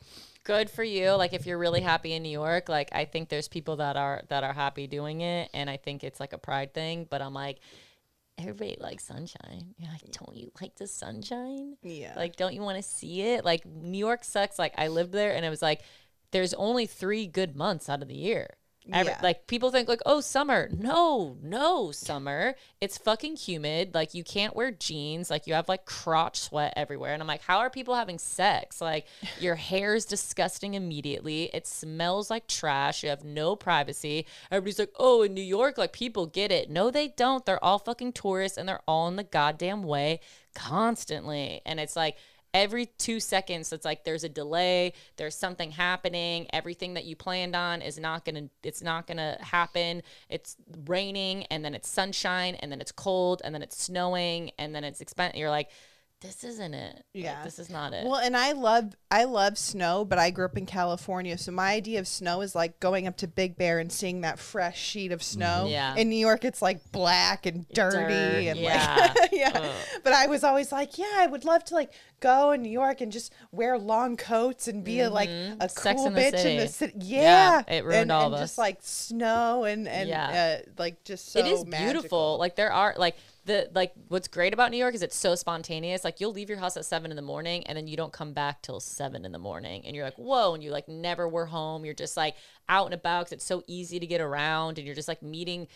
good 0.44 0.70
for 0.70 0.82
you 0.84 1.10
like 1.12 1.34
if 1.34 1.44
you're 1.44 1.58
really 1.58 1.82
happy 1.82 2.14
in 2.14 2.22
new 2.22 2.30
york 2.30 2.70
like 2.70 2.88
i 2.92 3.04
think 3.04 3.28
there's 3.28 3.48
people 3.48 3.76
that 3.76 3.96
are 3.98 4.22
that 4.30 4.44
are 4.44 4.54
happy 4.54 4.86
doing 4.86 5.20
it 5.20 5.50
and 5.52 5.68
i 5.68 5.76
think 5.76 6.02
it's 6.02 6.18
like 6.20 6.32
a 6.32 6.38
pride 6.38 6.72
thing 6.72 7.06
but 7.10 7.20
i'm 7.20 7.34
like 7.34 7.58
everybody 8.38 8.74
likes 8.80 9.04
sunshine 9.04 9.74
you're 9.76 9.90
like 9.90 10.10
don't 10.12 10.34
you 10.36 10.50
like 10.60 10.74
the 10.76 10.86
sunshine 10.86 11.76
Yeah. 11.82 12.14
like 12.16 12.36
don't 12.36 12.54
you 12.54 12.62
want 12.62 12.76
to 12.78 12.82
see 12.82 13.20
it 13.20 13.44
like 13.44 13.66
new 13.66 13.98
york 13.98 14.24
sucks 14.24 14.58
like 14.58 14.72
i 14.78 14.88
lived 14.88 15.12
there 15.12 15.34
and 15.34 15.44
it 15.44 15.50
was 15.50 15.60
like 15.60 15.82
there's 16.30 16.54
only 16.54 16.86
three 16.86 17.26
good 17.26 17.54
months 17.54 17.88
out 17.90 18.00
of 18.00 18.08
the 18.08 18.14
year 18.16 18.48
Every, 18.90 19.12
Yeah. 19.12 19.20
like 19.22 19.46
people 19.46 19.70
think 19.70 19.86
like 19.88 20.00
oh 20.06 20.20
summer. 20.22 20.70
No 20.72 21.36
no 21.42 21.92
summer. 21.92 22.54
It's 22.80 22.96
fucking 22.96 23.36
humid. 23.36 23.94
Like 23.94 24.14
you 24.14 24.24
can't 24.24 24.56
wear 24.56 24.70
jeans. 24.70 25.28
Like 25.28 25.46
you 25.46 25.52
have 25.54 25.68
like 25.68 25.84
crotch 25.84 26.38
sweat 26.40 26.72
everywhere. 26.76 27.12
And 27.12 27.20
i'm 27.22 27.26
like 27.28 27.42
how 27.42 27.58
are 27.58 27.68
people 27.68 27.94
having 27.94 28.18
sex? 28.18 28.80
Like 28.80 29.06
your 29.40 29.56
hair 29.56 29.94
is 29.94 30.06
disgusting 30.06 30.72
immediately. 30.74 31.50
It 31.52 31.66
smells 31.66 32.30
like 32.30 32.46
trash. 32.46 33.02
You 33.02 33.10
have 33.10 33.24
no 33.24 33.56
privacy. 33.56 34.26
Everybody's 34.50 34.78
like 34.78 34.92
oh 34.98 35.22
in 35.22 35.34
new 35.34 35.42
york 35.42 35.76
like 35.76 35.92
people 35.92 36.24
get 36.26 36.50
it. 36.50 36.70
No 36.70 36.90
they 36.90 37.08
don't. 37.08 37.44
They're 37.44 37.62
all 37.62 37.78
fucking 37.78 38.12
tourists 38.14 38.56
and 38.56 38.66
they're 38.66 38.82
all 38.88 39.06
in 39.08 39.16
the 39.16 39.24
goddamn 39.24 39.82
way 39.82 40.20
constantly. 40.54 41.60
And 41.66 41.78
it's 41.80 41.96
like 41.96 42.16
every 42.54 42.86
two 42.86 43.20
seconds 43.20 43.72
it's 43.72 43.84
like 43.84 44.04
there's 44.04 44.24
a 44.24 44.28
delay 44.28 44.92
there's 45.16 45.34
something 45.34 45.70
happening 45.70 46.46
everything 46.52 46.94
that 46.94 47.04
you 47.04 47.14
planned 47.16 47.54
on 47.54 47.82
is 47.82 47.98
not 47.98 48.24
gonna 48.24 48.48
it's 48.62 48.82
not 48.82 49.06
gonna 49.06 49.36
happen. 49.40 50.02
It's 50.28 50.56
raining 50.86 51.44
and 51.44 51.64
then 51.64 51.74
it's 51.74 51.88
sunshine 51.88 52.54
and 52.56 52.70
then 52.70 52.80
it's 52.80 52.92
cold 52.92 53.42
and 53.44 53.54
then 53.54 53.62
it's 53.62 53.80
snowing 53.80 54.50
and 54.58 54.74
then 54.74 54.84
it's 54.84 55.00
expensive 55.00 55.38
you're 55.38 55.50
like 55.50 55.70
this 56.20 56.42
isn't 56.42 56.74
it 56.74 56.94
Like, 56.96 57.04
Yeah. 57.14 57.44
this 57.44 57.58
is 57.60 57.70
not 57.70 57.92
it 57.92 58.04
Well, 58.04 58.16
and 58.16 58.36
I 58.36 58.52
love 58.52 58.94
I 59.10 59.24
love 59.24 59.56
snow, 59.56 60.04
but 60.04 60.18
I 60.18 60.30
grew 60.30 60.44
up 60.44 60.58
in 60.58 60.66
California, 60.66 61.38
so 61.38 61.50
my 61.52 61.72
idea 61.72 61.98
of 62.00 62.06
snow 62.06 62.40
is 62.42 62.54
like 62.54 62.78
going 62.80 63.06
up 63.06 63.16
to 63.18 63.26
Big 63.28 63.56
Bear 63.56 63.78
and 63.78 63.90
seeing 63.90 64.20
that 64.20 64.38
fresh 64.38 64.78
sheet 64.78 65.12
of 65.12 65.22
snow. 65.22 65.66
Yeah. 65.68 65.94
In 65.94 66.10
New 66.10 66.16
York, 66.18 66.44
it's 66.44 66.60
like 66.60 66.92
black 66.92 67.46
and 67.46 67.66
dirty 67.70 67.96
Dirt, 67.96 68.48
and 68.50 68.58
yeah. 68.58 69.14
like 69.18 69.28
yeah. 69.32 69.52
Ugh. 69.54 69.74
But 70.04 70.12
I 70.12 70.26
was 70.26 70.44
always 70.44 70.72
like, 70.72 70.98
yeah, 70.98 71.06
I 71.16 71.26
would 71.26 71.44
love 71.44 71.64
to 71.66 71.74
like 71.74 71.92
go 72.20 72.50
in 72.50 72.60
New 72.62 72.70
York 72.70 73.00
and 73.00 73.10
just 73.12 73.32
wear 73.52 73.78
long 73.78 74.16
coats 74.18 74.68
and 74.68 74.84
be 74.84 75.00
a, 75.00 75.08
like 75.08 75.28
a 75.30 75.68
Sex 75.68 75.96
cool 75.96 76.08
in 76.08 76.14
the 76.14 76.20
bitch 76.20 76.44
in 76.44 76.56
the 76.58 76.66
City. 76.68 76.92
city. 76.92 77.06
Yeah, 77.06 77.62
Yeah, 77.68 77.74
it 77.76 77.84
ruined 77.84 78.00
and, 78.02 78.12
all 78.12 78.26
and 78.26 78.34
of 78.34 78.40
just 78.40 78.54
us. 78.54 78.58
like 78.58 78.78
snow 78.82 79.64
and 79.64 79.86
and 79.88 80.08
Yeah. 80.08 80.58
uh, 80.66 80.70
like 80.76 81.02
just 81.04 81.32
so 81.32 81.38
it 81.38 81.46
is 81.46 81.64
magical. 81.64 81.92
beautiful. 81.92 82.36
Like 82.38 82.56
there 82.56 82.72
are 82.72 82.94
like 82.98 83.16
the 83.48 83.70
like 83.74 83.92
what's 84.08 84.28
great 84.28 84.52
about 84.52 84.70
New 84.70 84.76
York 84.76 84.94
is 84.94 85.02
it's 85.02 85.16
so 85.16 85.34
spontaneous. 85.34 86.04
Like 86.04 86.20
you'll 86.20 86.32
leave 86.32 86.48
your 86.48 86.58
house 86.58 86.76
at 86.76 86.84
seven 86.84 87.10
in 87.10 87.16
the 87.16 87.22
morning 87.22 87.66
and 87.66 87.76
then 87.76 87.88
you 87.88 87.96
don't 87.96 88.12
come 88.12 88.32
back 88.32 88.62
till 88.62 88.78
seven 88.78 89.24
in 89.24 89.32
the 89.32 89.38
morning, 89.38 89.84
and 89.84 89.96
you're 89.96 90.04
like, 90.04 90.18
whoa, 90.18 90.54
and 90.54 90.62
you 90.62 90.70
like 90.70 90.88
never 90.88 91.26
were 91.26 91.46
home. 91.46 91.84
You're 91.84 91.94
just 91.94 92.16
like 92.16 92.36
out 92.68 92.84
and 92.84 92.94
about 92.94 93.24
because 93.24 93.32
it's 93.32 93.44
so 93.44 93.64
easy 93.66 93.98
to 93.98 94.06
get 94.06 94.20
around, 94.20 94.78
and 94.78 94.86
you're 94.86 94.94
just 94.94 95.08
like 95.08 95.22
meeting 95.22 95.66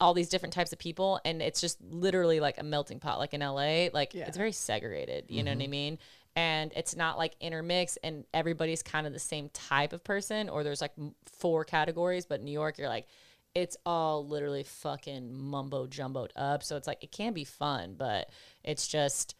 all 0.00 0.14
these 0.14 0.28
different 0.28 0.52
types 0.52 0.72
of 0.72 0.78
people, 0.78 1.20
and 1.24 1.40
it's 1.40 1.60
just 1.60 1.80
literally 1.82 2.40
like 2.40 2.58
a 2.58 2.64
melting 2.64 2.98
pot. 2.98 3.18
Like 3.18 3.34
in 3.34 3.40
LA, 3.40 3.88
like 3.92 4.14
Yeah. 4.14 4.26
it's 4.26 4.36
very 4.36 4.52
segregated. 4.52 5.26
You 5.28 5.42
know 5.42 5.52
what 5.52 5.58
I 5.58 5.62
mm-hmm. 5.62 5.70
mean? 5.70 5.98
And 6.36 6.72
it's 6.74 6.96
not 6.96 7.18
like 7.18 7.36
intermixed, 7.40 7.98
and 8.02 8.24
everybody's 8.32 8.82
kind 8.82 9.06
of 9.06 9.12
the 9.12 9.20
same 9.20 9.50
type 9.50 9.92
of 9.92 10.02
person, 10.02 10.48
or 10.48 10.64
there's 10.64 10.80
like 10.80 10.94
four 11.26 11.64
categories. 11.64 12.26
But 12.26 12.42
New 12.42 12.50
York, 12.50 12.78
you're 12.78 12.88
like, 12.88 13.06
it's 13.54 13.76
all 13.86 14.26
literally 14.26 14.64
fucking 14.64 15.32
mumbo 15.32 15.86
jumboed 15.86 16.30
up. 16.36 16.62
So 16.62 16.76
it's 16.76 16.86
like 16.86 17.02
it 17.02 17.12
can 17.12 17.32
be 17.32 17.44
fun, 17.44 17.94
but 17.96 18.30
it's 18.62 18.88
just 18.88 19.36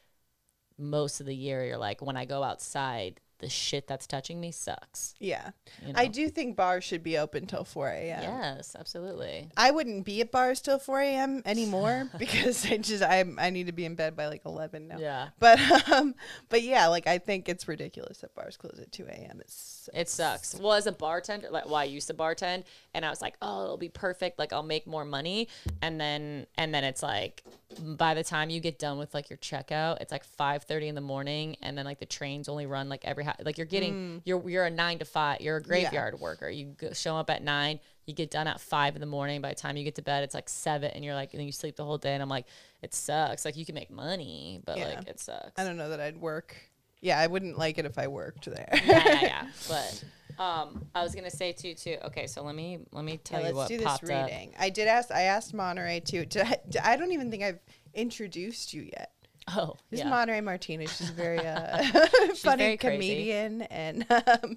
most 0.79 1.21
of 1.21 1.27
the 1.27 1.35
year 1.35 1.65
you're 1.65 1.79
like 1.79 2.03
when 2.03 2.17
I 2.17 2.25
go 2.25 2.43
outside, 2.43 3.21
the 3.39 3.49
shit 3.49 3.87
that's 3.87 4.07
touching 4.07 4.41
me 4.41 4.53
sucks. 4.53 5.15
Yeah, 5.19 5.51
You 5.85 5.93
I 5.97 6.07
do 6.07 6.29
think 6.29 6.57
bars 6.57 6.85
should 6.85 7.03
be 7.03 7.19
open 7.19 7.47
till 7.47 7.65
four 7.65 7.89
a.m. 7.89 8.23
Yes, 8.23 8.77
absolutely. 8.79 9.49
I 9.57 9.71
wouldn't 9.73 10.05
be 10.05 10.21
at 10.21 10.31
bars 10.31 10.61
till 10.61 10.79
4 10.79 11.01
a.m. 11.01 11.43
anymore 11.45 12.09
because 12.19 12.65
I 12.71 12.77
just 12.79 13.03
I 13.03 13.25
I 13.39 13.51
need 13.51 13.67
to 13.67 13.73
be 13.73 13.85
in 13.85 13.97
bed 13.97 14.17
by 14.17 14.29
like 14.29 14.43
11 14.47 14.89
now. 14.89 14.99
Yeah. 14.99 15.29
But 15.41 15.59
um 15.91 16.15
but 16.49 16.63
yeah, 16.63 16.87
like 16.87 17.07
I 17.07 17.19
think 17.19 17.49
it's 17.49 17.67
ridiculous 17.67 18.19
that 18.19 18.35
bars 18.35 18.57
close 18.57 18.79
at 18.81 18.93
2 18.93 19.07
a.m. 19.07 19.41
It's 19.41 19.74
It 19.93 20.09
sucks. 20.09 20.55
Well, 20.55 20.73
as 20.73 20.87
a 20.87 20.93
bartender, 20.93 21.49
like, 21.51 21.67
well, 21.67 21.77
I 21.77 21.85
used 21.85 22.09
to 22.09 22.15
bartend, 22.15 22.65
and 22.95 23.05
I 23.05 23.11
was 23.11 23.21
like, 23.21 23.37
oh, 23.43 23.65
it'll 23.65 23.77
be 23.77 23.89
perfect. 23.89 24.39
Like, 24.39 24.53
I'll 24.53 24.63
make 24.63 24.87
more 24.87 25.05
money, 25.05 25.49
and 25.83 26.01
then, 26.01 26.47
and 26.57 26.75
then 26.75 26.85
it's 26.85 27.03
like, 27.03 27.43
by 27.81 28.15
the 28.15 28.25
time 28.25 28.51
you 28.51 28.61
get 28.61 28.79
done 28.79 28.99
with 28.99 29.15
like 29.15 29.29
your 29.31 29.37
checkout, 29.39 30.01
it's 30.01 30.13
like 30.13 30.25
five 30.25 30.63
thirty 30.65 30.89
in 30.89 30.95
the 30.95 31.01
morning, 31.01 31.57
and 31.63 31.77
then 31.77 31.85
like 31.85 31.99
the 31.99 32.07
trains 32.07 32.49
only 32.49 32.67
run 32.67 32.89
like 32.89 33.05
every 33.05 33.25
ha- 33.25 33.37
like 33.45 33.59
you're 33.59 33.67
getting 33.67 33.95
mm. 33.95 34.21
you're 34.25 34.49
you're 34.49 34.65
a 34.65 34.71
nine 34.71 34.99
to 34.99 35.05
five. 35.05 35.41
You're 35.41 35.57
a 35.57 35.63
graveyard 35.63 36.21
worker. 36.21 36.49
You 36.49 36.77
show 36.93 37.17
up 37.17 37.31
at 37.31 37.43
nine, 37.43 37.81
you 38.07 38.15
get 38.15 38.31
done 38.31 38.47
at 38.47 38.61
five 38.61 38.95
in 38.95 39.01
the 39.01 39.07
morning. 39.07 39.41
By 39.41 39.51
the 39.51 39.55
time 39.55 39.77
you 39.77 39.85
get 39.85 39.97
to 39.97 40.03
bed, 40.03 40.23
it's 40.23 40.35
like 40.35 40.49
seven, 40.49 40.91
and 40.93 41.05
you're 41.05 41.15
like, 41.15 41.33
and 41.33 41.41
then 41.41 41.47
you 41.47 41.53
sleep 41.53 41.77
the 41.77 41.85
whole 41.85 41.99
day, 41.99 42.15
and 42.15 42.23
I'm 42.23 42.29
like, 42.29 42.47
it 42.83 42.95
sucks. 42.95 43.45
Like 43.45 43.57
you 43.57 43.67
can 43.67 43.75
make 43.75 43.91
money, 43.91 44.61
but 44.65 44.79
Yeah. 44.79 44.97
like 44.97 45.09
it 45.09 45.19
sucks. 45.19 45.59
I 45.59 45.65
don't 45.65 45.77
know 45.77 45.89
that 45.89 46.01
I'd 46.01 46.21
work. 46.21 46.57
Yeah, 47.01 47.19
I 47.19 47.27
wouldn't 47.27 47.59
like 47.59 47.79
it 47.79 47.85
if 47.87 47.99
I 47.99 48.07
worked 48.09 48.47
there. 48.47 48.69
yeah, 48.85 49.03
yeah, 49.07 49.21
yeah. 49.23 49.47
But 49.69 50.05
um, 50.43 50.87
I 50.95 51.03
was 51.03 51.15
gonna 51.15 51.31
say 51.31 51.53
too, 51.53 51.75
too. 51.75 51.97
Okay, 52.07 52.27
so 52.27 52.43
let 52.43 52.55
me 52.55 52.79
let 52.93 53.05
me 53.05 53.19
tell 53.19 53.41
Yeah, 53.41 53.49
you 53.49 53.55
let's 53.55 53.57
what 53.57 53.69
do 53.69 53.77
this 53.79 53.87
popped 53.87 54.11
up. 54.11 54.27
reading. 54.27 54.55
I 54.59 54.71
did 54.71 54.89
ask 54.89 55.11
I 55.11 55.23
asked 55.23 55.53
Monarey 55.55 56.01
too. 56.01 56.25
Did 56.27 56.43
I, 56.47 56.57
did- 56.69 56.83
I 56.83 56.97
don't 56.97 57.13
even 57.13 57.31
think 57.31 57.43
I've 57.43 57.61
introduced 57.93 58.73
you 58.73 58.83
yet. 58.83 59.11
Oh, 59.49 59.75
This 59.91 60.01
yeah. 60.01 60.07
is 60.07 60.11
Monarey 60.11 60.41
Martinez. 60.41 60.97
She's 60.97 61.11
a 61.11 61.13
very 61.13 61.39
uh, 61.39 61.85
funny 62.37 62.63
very 62.65 62.77
comedian, 62.79 63.63
and 63.63 64.07
um, 64.11 64.57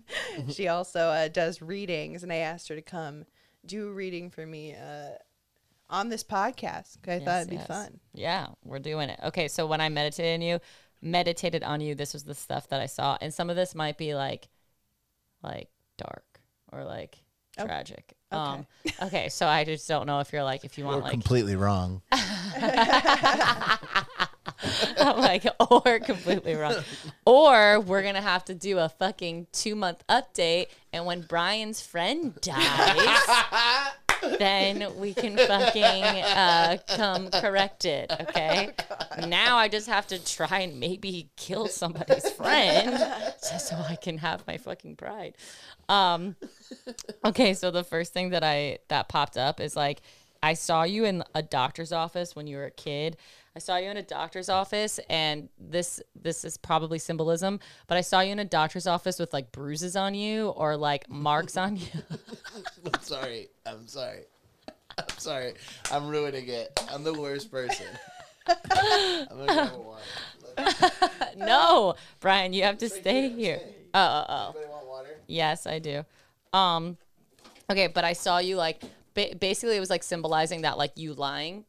she 0.50 0.70
also 0.70 1.02
uh, 1.10 1.28
does 1.28 1.62
readings. 1.62 2.24
And 2.24 2.32
I 2.32 2.38
asked 2.38 2.70
her 2.70 2.76
to 2.76 2.82
come 2.82 3.26
do 3.66 3.90
a 3.90 3.92
reading 3.92 4.30
for 4.30 4.46
me 4.46 4.76
uh, 4.76 5.10
on 5.90 6.08
this 6.08 6.24
podcast. 6.24 6.98
I 7.06 7.20
thought 7.20 7.40
it'd 7.40 7.50
be 7.50 7.58
yes. 7.58 7.68
fun. 7.68 8.00
Yeah, 8.14 8.48
we're 8.64 8.80
doing 8.80 9.10
it. 9.10 9.20
Okay, 9.26 9.50
so 9.50 9.68
when 9.68 9.82
I 9.82 9.90
meditated 9.90 10.36
on 10.36 10.42
you, 10.42 10.60
meditated 11.02 11.64
on 11.64 11.82
you, 11.82 11.96
this 11.96 12.14
was 12.14 12.24
the 12.24 12.36
stuff 12.36 12.68
that 12.70 12.82
I 12.82 12.86
saw, 12.86 13.18
and 13.22 13.34
some 13.34 13.50
of 13.50 13.56
this 13.56 13.76
might 13.76 13.98
be 13.98 14.16
like, 14.16 14.48
like 15.44 15.70
dark 15.98 16.42
or 16.72 16.84
like 16.84 17.18
Oh, 17.60 17.66
tragic. 17.66 18.14
Um, 18.32 18.68
okay, 19.02 19.30
so 19.30 19.48
I 19.48 19.64
just 19.64 19.88
don't 19.88 20.06
know 20.06 20.20
if 20.20 20.32
you're 20.32 20.44
like 20.44 20.64
if 20.64 20.78
you 20.78 20.86
We're 20.86 20.92
want 20.92 21.04
like 21.06 21.12
completely 21.12 21.56
wrong. 21.56 22.02
I'm 25.00 25.20
like, 25.20 25.46
or 25.72 26.00
completely 26.00 26.56
wrong. 26.56 26.76
Or 27.26 27.80
we're 27.80 28.04
gonna 28.04 28.22
have 28.22 28.46
to 28.46 28.54
do 28.54 28.78
a 28.80 28.90
fucking 28.90 29.48
two 29.52 29.76
month 29.76 30.04
update, 30.08 30.68
and 30.94 31.06
when 31.06 31.22
Brian's 31.22 31.82
friend 31.82 32.40
dies, 32.42 33.20
then 34.38 34.98
we 34.98 35.14
can 35.14 35.38
fucking 35.38 36.04
uh, 36.04 36.78
come 36.88 37.30
correct 37.30 37.86
it. 37.86 38.12
Okay. 38.22 38.72
now 39.28 39.58
I 39.58 39.68
just 39.68 39.88
have 39.88 40.08
to 40.08 40.24
try 40.24 40.60
and 40.60 40.80
maybe 40.80 41.30
kill 41.36 41.68
somebody's 41.68 42.30
friend 42.32 42.92
just 43.50 43.68
so 43.68 43.76
I 43.76 43.96
can 43.96 44.18
have 44.20 44.46
my 44.48 44.58
fucking 44.58 44.96
pride. 44.96 45.36
Um, 45.90 46.36
okay, 47.26 47.54
so 47.54 47.72
the 47.72 47.84
first 47.84 48.14
thing 48.14 48.30
that 48.32 48.44
I 48.44 48.80
that 48.90 49.08
popped 49.10 49.38
up 49.38 49.60
is 49.60 49.76
like 49.76 50.02
I 50.44 50.54
saw 50.54 50.84
you 50.84 51.06
in 51.06 51.24
a 51.34 51.42
doctor's 51.42 51.92
office 51.92 52.36
when 52.36 52.48
you 52.48 52.58
were 52.58 52.66
a 52.66 52.72
kid. 52.72 53.18
I 53.58 53.60
saw 53.60 53.78
you 53.78 53.90
in 53.90 53.98
a 53.98 54.04
doctor's 54.04 54.50
office 54.50 55.00
and 55.10 55.50
this 55.60 56.00
this 56.14 56.46
is 56.46 56.58
probably 56.58 57.00
symbolism, 57.00 57.60
but 57.88 57.98
I 57.98 58.02
saw 58.02 58.20
you 58.20 58.32
in 58.32 58.38
a 58.38 58.46
doctor's 58.46 58.86
office 58.86 59.18
with 59.18 59.34
like 59.34 59.52
bruises 59.52 59.96
on 59.96 60.14
you 60.14 60.50
or 60.50 60.78
like 60.78 61.10
marks 61.10 61.58
on 61.58 61.76
you. 61.76 61.88
I'm 62.94 63.02
sorry. 63.02 63.48
I'm 63.66 63.88
sorry. 63.88 64.26
I'm 65.00 65.18
sorry. 65.18 65.54
I'm 65.92 66.08
ruining 66.08 66.48
it. 66.48 66.80
I'm 66.92 67.04
the 67.04 67.20
worst 67.20 67.50
person. 67.50 67.88
I'm 68.48 69.38
gonna 69.40 69.54
have 69.54 69.74
water. 69.74 71.02
no, 71.36 71.96
Brian, 72.20 72.54
you 72.54 72.62
have 72.62 72.78
to 72.78 72.90
stay 72.90 73.30
here. 73.30 73.60
Oh, 73.96 74.26
oh, 74.30 74.54
oh. 74.56 74.88
Water? 74.88 75.18
Yes, 75.26 75.66
I 75.66 75.80
do. 75.80 76.06
Um, 76.54 76.96
okay, 77.72 77.88
but 77.88 78.06
I 78.06 78.14
saw 78.14 78.38
you 78.38 78.56
like 78.56 78.84
ba- 79.16 79.34
basically 79.40 79.78
it 79.78 79.80
was 79.80 79.90
like 79.90 80.04
symbolizing 80.04 80.62
that 80.62 80.78
like 80.78 80.92
you 80.96 81.16
lying 81.16 81.66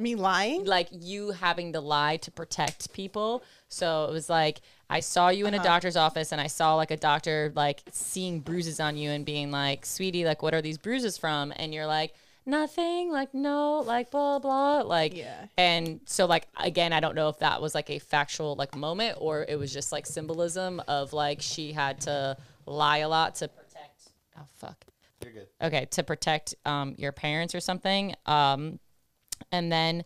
Me 0.00 0.14
lying? 0.14 0.64
like 0.64 0.88
you 0.90 1.30
having 1.32 1.74
to 1.74 1.80
lie 1.80 2.16
to 2.18 2.30
protect 2.30 2.92
people. 2.92 3.42
So 3.68 4.06
it 4.06 4.12
was 4.12 4.28
like 4.30 4.60
I 4.88 5.00
saw 5.00 5.28
you 5.28 5.46
in 5.46 5.54
a 5.54 5.62
doctor's 5.62 5.96
office 5.96 6.32
and 6.32 6.40
I 6.40 6.46
saw 6.48 6.74
like 6.74 6.90
a 6.90 6.96
doctor 6.96 7.52
like 7.54 7.82
seeing 7.92 8.40
bruises 8.40 8.80
on 8.80 8.96
you 8.96 9.10
and 9.10 9.24
being 9.24 9.50
like, 9.50 9.84
"Sweetie, 9.86 10.24
like 10.24 10.42
what 10.42 10.54
are 10.54 10.62
these 10.62 10.78
bruises 10.78 11.16
from?" 11.18 11.52
And 11.56 11.72
you're 11.74 11.86
like, 11.86 12.14
"Nothing." 12.46 13.12
Like, 13.12 13.34
"No." 13.34 13.80
Like 13.80 14.10
blah 14.10 14.38
blah. 14.38 14.80
Like 14.80 15.14
Yeah. 15.14 15.46
And 15.56 16.00
so 16.06 16.26
like 16.26 16.48
again, 16.56 16.92
I 16.92 17.00
don't 17.00 17.14
know 17.14 17.28
if 17.28 17.38
that 17.40 17.60
was 17.62 17.74
like 17.74 17.90
a 17.90 17.98
factual 17.98 18.56
like 18.56 18.74
moment 18.74 19.18
or 19.20 19.44
it 19.48 19.56
was 19.56 19.72
just 19.72 19.92
like 19.92 20.06
symbolism 20.06 20.82
of 20.88 21.12
like 21.12 21.40
she 21.42 21.72
had 21.72 22.00
to 22.02 22.36
lie 22.66 22.98
a 22.98 23.08
lot 23.08 23.34
to 23.36 23.48
protect 23.48 24.08
Oh 24.38 24.46
fuck. 24.56 24.84
You're 25.22 25.32
good. 25.34 25.48
okay 25.62 25.84
to 25.90 26.02
protect 26.02 26.54
um 26.64 26.94
your 26.96 27.12
parents 27.12 27.54
or 27.54 27.60
something 27.60 28.14
um 28.26 28.80
and 29.52 29.70
then 29.70 30.04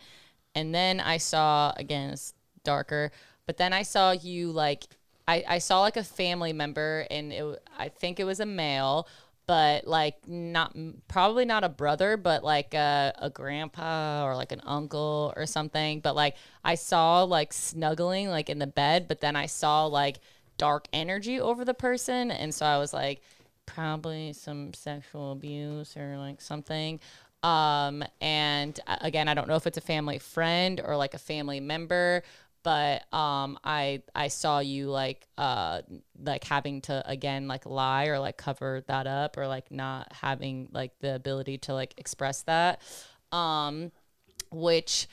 and 0.54 0.74
then 0.74 1.00
i 1.00 1.16
saw 1.16 1.72
again 1.76 2.10
it's 2.10 2.34
darker 2.62 3.10
but 3.46 3.56
then 3.56 3.72
i 3.72 3.82
saw 3.82 4.10
you 4.10 4.50
like 4.50 4.84
i 5.28 5.44
i 5.48 5.58
saw 5.58 5.80
like 5.80 5.96
a 5.96 6.04
family 6.04 6.52
member 6.52 7.06
and 7.10 7.32
it 7.32 7.62
i 7.78 7.88
think 7.88 8.18
it 8.20 8.24
was 8.24 8.40
a 8.40 8.46
male 8.46 9.06
but 9.46 9.86
like 9.86 10.26
not 10.26 10.74
probably 11.08 11.44
not 11.44 11.64
a 11.64 11.68
brother 11.68 12.16
but 12.16 12.42
like 12.42 12.72
a, 12.72 13.12
a 13.18 13.28
grandpa 13.28 14.24
or 14.24 14.34
like 14.34 14.52
an 14.52 14.62
uncle 14.64 15.32
or 15.36 15.44
something 15.44 16.00
but 16.00 16.14
like 16.14 16.36
i 16.64 16.74
saw 16.74 17.22
like 17.22 17.52
snuggling 17.52 18.28
like 18.28 18.48
in 18.48 18.58
the 18.58 18.66
bed 18.66 19.06
but 19.06 19.20
then 19.20 19.36
i 19.36 19.46
saw 19.46 19.84
like 19.84 20.18
dark 20.56 20.86
energy 20.92 21.40
over 21.40 21.64
the 21.64 21.74
person 21.74 22.30
and 22.30 22.54
so 22.54 22.64
i 22.64 22.78
was 22.78 22.94
like 22.94 23.20
probably 23.66 24.32
some 24.32 24.72
sexual 24.74 25.32
abuse 25.32 25.96
or 25.96 26.16
like 26.18 26.40
something. 26.40 27.00
Um, 27.44 28.02
and 28.22 28.78
uh, 28.86 28.96
again, 29.02 29.28
I 29.28 29.34
don't 29.34 29.46
know 29.46 29.56
if 29.56 29.66
it's 29.66 29.76
a 29.76 29.82
family 29.82 30.18
friend 30.18 30.80
or 30.82 30.96
like 30.96 31.12
a 31.12 31.18
family 31.18 31.60
member, 31.60 32.22
but 32.62 33.02
um, 33.12 33.58
I 33.62 34.00
I 34.14 34.28
saw 34.28 34.60
you 34.60 34.88
like 34.90 35.28
uh 35.36 35.82
like 36.18 36.42
having 36.44 36.80
to 36.82 37.02
again 37.04 37.46
like 37.46 37.66
lie 37.66 38.06
or 38.06 38.18
like 38.18 38.38
cover 38.38 38.82
that 38.86 39.06
up 39.06 39.36
or 39.36 39.46
like 39.46 39.70
not 39.70 40.10
having 40.12 40.68
like 40.72 40.98
the 41.00 41.14
ability 41.14 41.58
to 41.58 41.74
like 41.74 41.92
express 41.98 42.42
that, 42.44 42.80
um, 43.30 43.92
which 44.50 45.06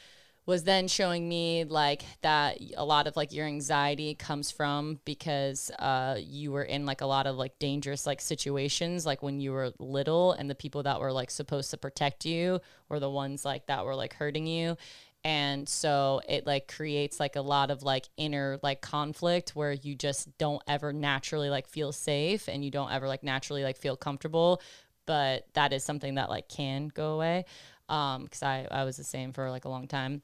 was 0.45 0.63
then 0.63 0.87
showing 0.87 1.29
me 1.29 1.63
like 1.63 2.03
that 2.21 2.57
a 2.75 2.83
lot 2.83 3.07
of 3.07 3.15
like 3.15 3.31
your 3.31 3.45
anxiety 3.45 4.15
comes 4.15 4.49
from 4.49 4.99
because 5.05 5.69
uh 5.79 6.17
you 6.19 6.51
were 6.51 6.63
in 6.63 6.85
like 6.85 7.01
a 7.01 7.05
lot 7.05 7.27
of 7.27 7.35
like 7.35 7.57
dangerous 7.59 8.07
like 8.07 8.19
situations 8.19 9.05
like 9.05 9.21
when 9.21 9.39
you 9.39 9.51
were 9.51 9.71
little 9.79 10.31
and 10.33 10.49
the 10.49 10.55
people 10.55 10.83
that 10.83 10.99
were 10.99 11.11
like 11.11 11.29
supposed 11.29 11.69
to 11.69 11.77
protect 11.77 12.25
you 12.25 12.59
were 12.89 12.99
the 12.99 13.09
ones 13.09 13.45
like 13.45 13.67
that 13.67 13.85
were 13.85 13.95
like 13.95 14.13
hurting 14.13 14.47
you. 14.47 14.75
And 15.23 15.69
so 15.69 16.21
it 16.27 16.47
like 16.47 16.67
creates 16.67 17.19
like 17.19 17.35
a 17.35 17.41
lot 17.41 17.69
of 17.69 17.83
like 17.83 18.09
inner 18.17 18.59
like 18.63 18.81
conflict 18.81 19.51
where 19.55 19.71
you 19.71 19.93
just 19.93 20.35
don't 20.39 20.63
ever 20.67 20.91
naturally 20.91 21.51
like 21.51 21.67
feel 21.67 21.91
safe 21.91 22.49
and 22.49 22.65
you 22.65 22.71
don't 22.71 22.91
ever 22.91 23.07
like 23.07 23.21
naturally 23.21 23.63
like 23.63 23.77
feel 23.77 23.95
comfortable. 23.95 24.61
But 25.05 25.45
that 25.53 25.73
is 25.73 25.83
something 25.83 26.15
that 26.15 26.29
like 26.31 26.49
can 26.49 26.87
go 26.87 27.13
away 27.13 27.45
um 27.87 28.23
because 28.23 28.41
I, 28.41 28.67
I 28.71 28.83
was 28.83 28.97
the 28.97 29.03
same 29.03 29.33
for 29.33 29.51
like 29.51 29.65
a 29.65 29.69
long 29.69 29.87
time 29.87 30.23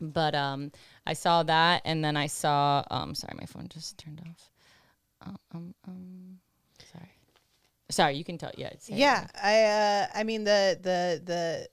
but 0.00 0.34
um 0.34 0.72
i 1.06 1.12
saw 1.12 1.42
that 1.42 1.82
and 1.84 2.04
then 2.04 2.16
i 2.16 2.26
saw 2.26 2.82
um 2.90 3.14
sorry 3.14 3.34
my 3.38 3.46
phone 3.46 3.66
just 3.68 3.98
turned 3.98 4.20
off. 4.28 4.50
Um 5.22 5.38
um, 5.54 5.74
um 5.86 6.38
sorry. 6.92 7.10
Sorry 7.90 8.16
you 8.16 8.24
can 8.24 8.38
tell 8.38 8.52
yeah. 8.56 8.70
Yeah, 8.88 9.26
I 9.42 9.62
uh 9.64 10.06
I 10.14 10.24
mean 10.24 10.44
the 10.44 10.78
the 10.80 11.20
the 11.24 11.68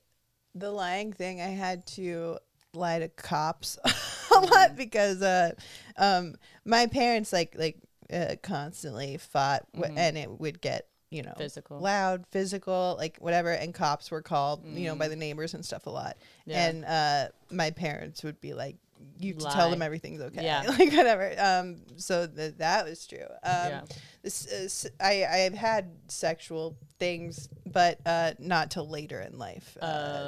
the 0.56 0.72
lying 0.72 1.14
thing 1.14 1.40
I 1.42 1.48
had 1.48 1.86
to 1.96 2.40
lie 2.74 3.00
to 3.00 3.08
cops 3.08 3.78
a 4.36 4.40
lot 4.40 4.76
because 4.76 5.22
uh 5.22 5.52
um 5.98 6.36
my 6.66 6.88
parents 6.88 7.32
like 7.32 7.56
like 7.58 7.78
uh, 8.12 8.36
constantly 8.42 9.18
fought 9.18 9.66
w- 9.74 9.94
and 9.98 10.18
it 10.18 10.30
would 10.40 10.62
get 10.62 10.88
you 11.10 11.22
know 11.24 11.34
Physical. 11.38 11.80
loud 11.80 12.26
physical 12.32 12.96
like 12.98 13.18
whatever 13.20 13.52
and 13.52 13.74
cops 13.74 14.12
were 14.12 14.22
called 14.22 14.66
you 14.66 14.88
know 14.88 14.96
by 14.96 15.08
the 15.08 15.16
neighbors 15.16 15.54
and 15.54 15.64
stuff 15.66 15.86
a 15.86 15.90
lot 15.90 16.18
Yeah. 16.46 16.66
and 16.68 16.86
uh 16.86 17.28
my 17.50 17.72
parents 17.72 18.24
would 18.24 18.42
be 18.42 18.54
like 18.54 18.76
you 19.20 19.34
have 19.36 19.44
to 19.44 19.50
tell 19.52 19.70
them 19.70 19.82
everything's 19.82 20.22
okay 20.22 20.44
Yeah. 20.44 20.64
like 20.68 20.92
whatever 20.92 21.34
um 21.40 21.78
so 21.98 22.28
th- 22.28 22.56
that 22.58 22.86
was 22.86 23.06
true 23.08 23.20
um 23.44 23.70
Yeah. 23.70 23.82
this 24.24 24.46
is, 24.48 24.90
I 25.00 25.24
I've 25.26 25.54
had 25.54 25.92
sexual 26.10 26.76
things, 27.00 27.48
but 27.66 28.00
uh, 28.06 28.32
not 28.40 28.72
till 28.72 28.90
later 28.90 29.22
in 29.22 29.38
life. 29.38 29.78
Uh, 29.80 29.86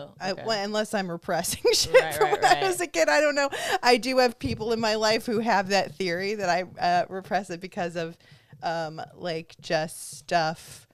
Oh, 0.08 0.14
I, 0.22 0.34
well, 0.34 0.64
unless 0.64 0.94
I'm 0.94 1.10
repressing 1.12 1.64
shit 1.74 1.94
Right, 1.94 2.14
from 2.14 2.32
right, 2.32 2.42
when 2.42 2.58
I 2.58 2.68
was 2.68 2.80
a 2.80 2.86
kid. 2.88 3.10
I 3.10 3.20
don't 3.20 3.34
know. 3.36 3.50
I 3.82 3.98
do 3.98 4.20
have 4.20 4.38
people 4.40 4.72
in 4.72 4.80
my 4.80 4.96
life 4.96 5.26
who 5.26 5.40
have 5.40 5.70
that 5.70 5.96
theory 5.96 6.36
that 6.36 6.48
I 6.50 6.64
uh, 6.80 7.06
repress 7.10 7.50
it 7.50 7.60
because 7.60 7.96
of 7.98 8.16
um, 8.64 9.02
like 9.16 9.56
just 9.62 10.18
stuff 10.18 10.88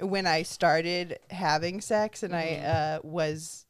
when 0.00 0.26
I 0.26 0.42
started 0.42 1.18
having 1.30 1.80
sex 1.80 2.22
and 2.22 2.32
Mm-hmm. 2.34 2.64
I 2.64 2.68
uh, 2.68 2.98
was. 3.02 3.64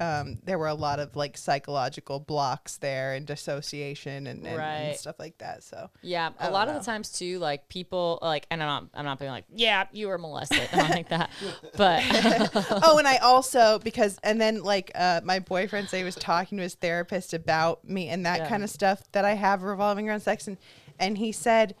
Um, 0.00 0.38
there 0.44 0.60
were 0.60 0.68
a 0.68 0.74
lot 0.74 1.00
of 1.00 1.16
like 1.16 1.36
psychological 1.36 2.20
blocks 2.20 2.76
there 2.76 3.14
and 3.14 3.26
dissociation 3.26 4.28
and, 4.28 4.46
and, 4.46 4.60
and 4.60 4.94
stuff 4.96 5.16
like 5.18 5.38
that. 5.38 5.64
So 5.64 5.90
Yeah, 6.02 6.30
I 6.38 6.46
a 6.46 6.50
lot 6.52 6.68
of 6.68 6.74
the 6.74 6.80
times 6.82 7.10
too, 7.10 7.40
like 7.40 7.68
people 7.68 8.20
like, 8.22 8.46
and 8.48 8.62
I'm 8.62 8.68
not, 8.68 8.84
I'm 8.94 9.04
not 9.04 9.18
being 9.18 9.32
like, 9.32 9.46
yeah, 9.52 9.86
you 9.90 10.06
were 10.06 10.16
molested, 10.16 10.68
not 10.72 10.90
like 10.90 11.08
that, 11.08 11.30
but 11.76 12.04
oh, 12.84 12.98
and 12.98 13.08
I 13.08 13.16
also 13.16 13.80
because 13.80 14.20
and 14.22 14.40
then 14.40 14.62
like 14.62 14.92
uh, 14.94 15.20
my 15.24 15.40
boyfriend 15.40 15.90
say 15.90 15.98
he 15.98 16.04
was 16.04 16.14
talking 16.14 16.58
to 16.58 16.62
his 16.62 16.74
therapist 16.74 17.34
about 17.34 17.84
me 17.84 18.08
and 18.08 18.24
that 18.24 18.38
Yeah. 18.42 18.48
kind 18.48 18.62
of 18.62 18.70
stuff 18.70 19.02
that 19.10 19.24
I 19.24 19.34
have 19.34 19.64
revolving 19.64 20.08
around 20.08 20.20
sex 20.20 20.46
and 20.46 20.58
and 21.00 21.18
he 21.18 21.32
said, 21.32 21.74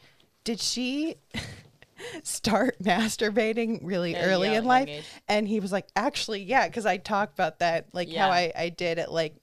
did 0.48 0.60
she 0.60 1.14
start 2.22 2.78
masturbating 2.82 3.80
really 3.82 4.14
At 4.14 4.24
early 4.26 4.48
young- 4.48 4.56
in 4.56 4.64
life? 4.64 4.88
age. 4.88 5.04
And 5.28 5.46
he 5.46 5.60
was 5.60 5.70
like, 5.72 5.86
actually, 5.94 6.42
yeah, 6.42 6.66
because 6.66 6.86
I 6.86 6.96
talked 6.96 7.34
about 7.34 7.58
that, 7.58 7.88
like 7.92 8.10
Yeah. 8.10 8.24
how 8.26 8.30
I 8.32 8.50
I 8.56 8.68
did 8.70 8.96
it, 8.98 9.10
like 9.10 9.34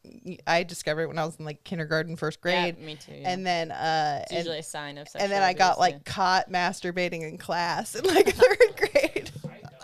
I 0.48 0.64
discovered 0.64 1.04
it 1.04 1.08
when 1.10 1.20
I 1.20 1.26
was 1.26 1.36
in 1.36 1.46
like 1.46 1.64
kindergarten, 1.64 2.16
first 2.16 2.40
Yeah, 2.44 2.72
grade. 2.72 2.80
me 2.80 2.96
too. 2.96 3.12
Yeah. 3.14 3.30
And 3.30 3.46
then 3.46 3.72
uh 3.72 4.22
it's 4.24 4.32
and, 4.32 4.38
usually 4.40 4.60
a 4.60 4.64
sign 4.64 4.98
of 4.98 5.08
and 5.16 5.32
then 5.32 5.44
I 5.44 5.54
got 5.54 5.74
abuse, 5.74 5.80
like 5.80 6.06
caught 6.06 6.50
masturbating 6.50 7.22
in 7.22 7.38
class 7.38 7.94
in 7.94 8.04
like 8.06 8.34
third 8.36 8.58
grade. 8.78 9.32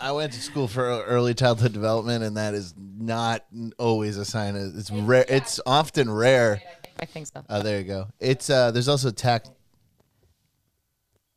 I 0.00 0.10
went 0.10 0.32
to 0.32 0.40
school 0.40 0.66
for 0.66 0.82
early 1.04 1.34
childhood 1.34 1.72
development, 1.72 2.24
and 2.24 2.36
that 2.36 2.54
is 2.54 2.74
not 2.76 3.44
always 3.78 4.16
a 4.16 4.24
sign. 4.24 4.56
Of, 4.56 4.76
it's 4.76 4.90
rare. 4.90 5.24
It's 5.28 5.60
often 5.64 6.10
rare. 6.10 6.60
I 6.98 7.04
think 7.04 7.28
so. 7.28 7.44
Oh, 7.48 7.62
there 7.62 7.78
you 7.78 7.84
go. 7.84 8.08
It's 8.18 8.50
uh. 8.50 8.72
There's 8.72 8.88
also 8.88 9.12
tact. 9.12 9.50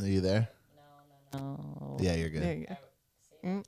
Are 0.01 0.07
you 0.07 0.21
there? 0.21 0.49
No. 1.33 1.97
Yeah, 1.99 2.15
you're 2.15 2.29
good. 2.29 2.43
There 2.43 2.53
you 2.55 2.65
go. 3.43 3.63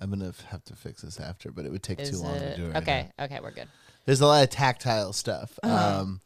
I'm 0.00 0.10
gonna 0.10 0.28
f- 0.28 0.44
have 0.50 0.64
to 0.64 0.76
fix 0.76 1.02
this 1.02 1.20
after, 1.20 1.50
but 1.52 1.64
it 1.64 1.70
would 1.72 1.82
take 1.82 2.00
Is 2.00 2.10
too 2.10 2.18
long 2.18 2.38
to 2.38 2.44
it- 2.44 2.56
do 2.56 2.64
it. 2.66 2.68
Right 2.74 2.82
okay, 2.82 3.08
now. 3.18 3.24
okay, 3.24 3.38
we're 3.40 3.52
good. 3.52 3.68
There's 4.04 4.20
a 4.20 4.26
lot 4.26 4.42
of 4.42 4.50
tactile 4.50 5.12
stuff. 5.12 5.58
Uh-huh. 5.62 6.00
Um, 6.00 6.20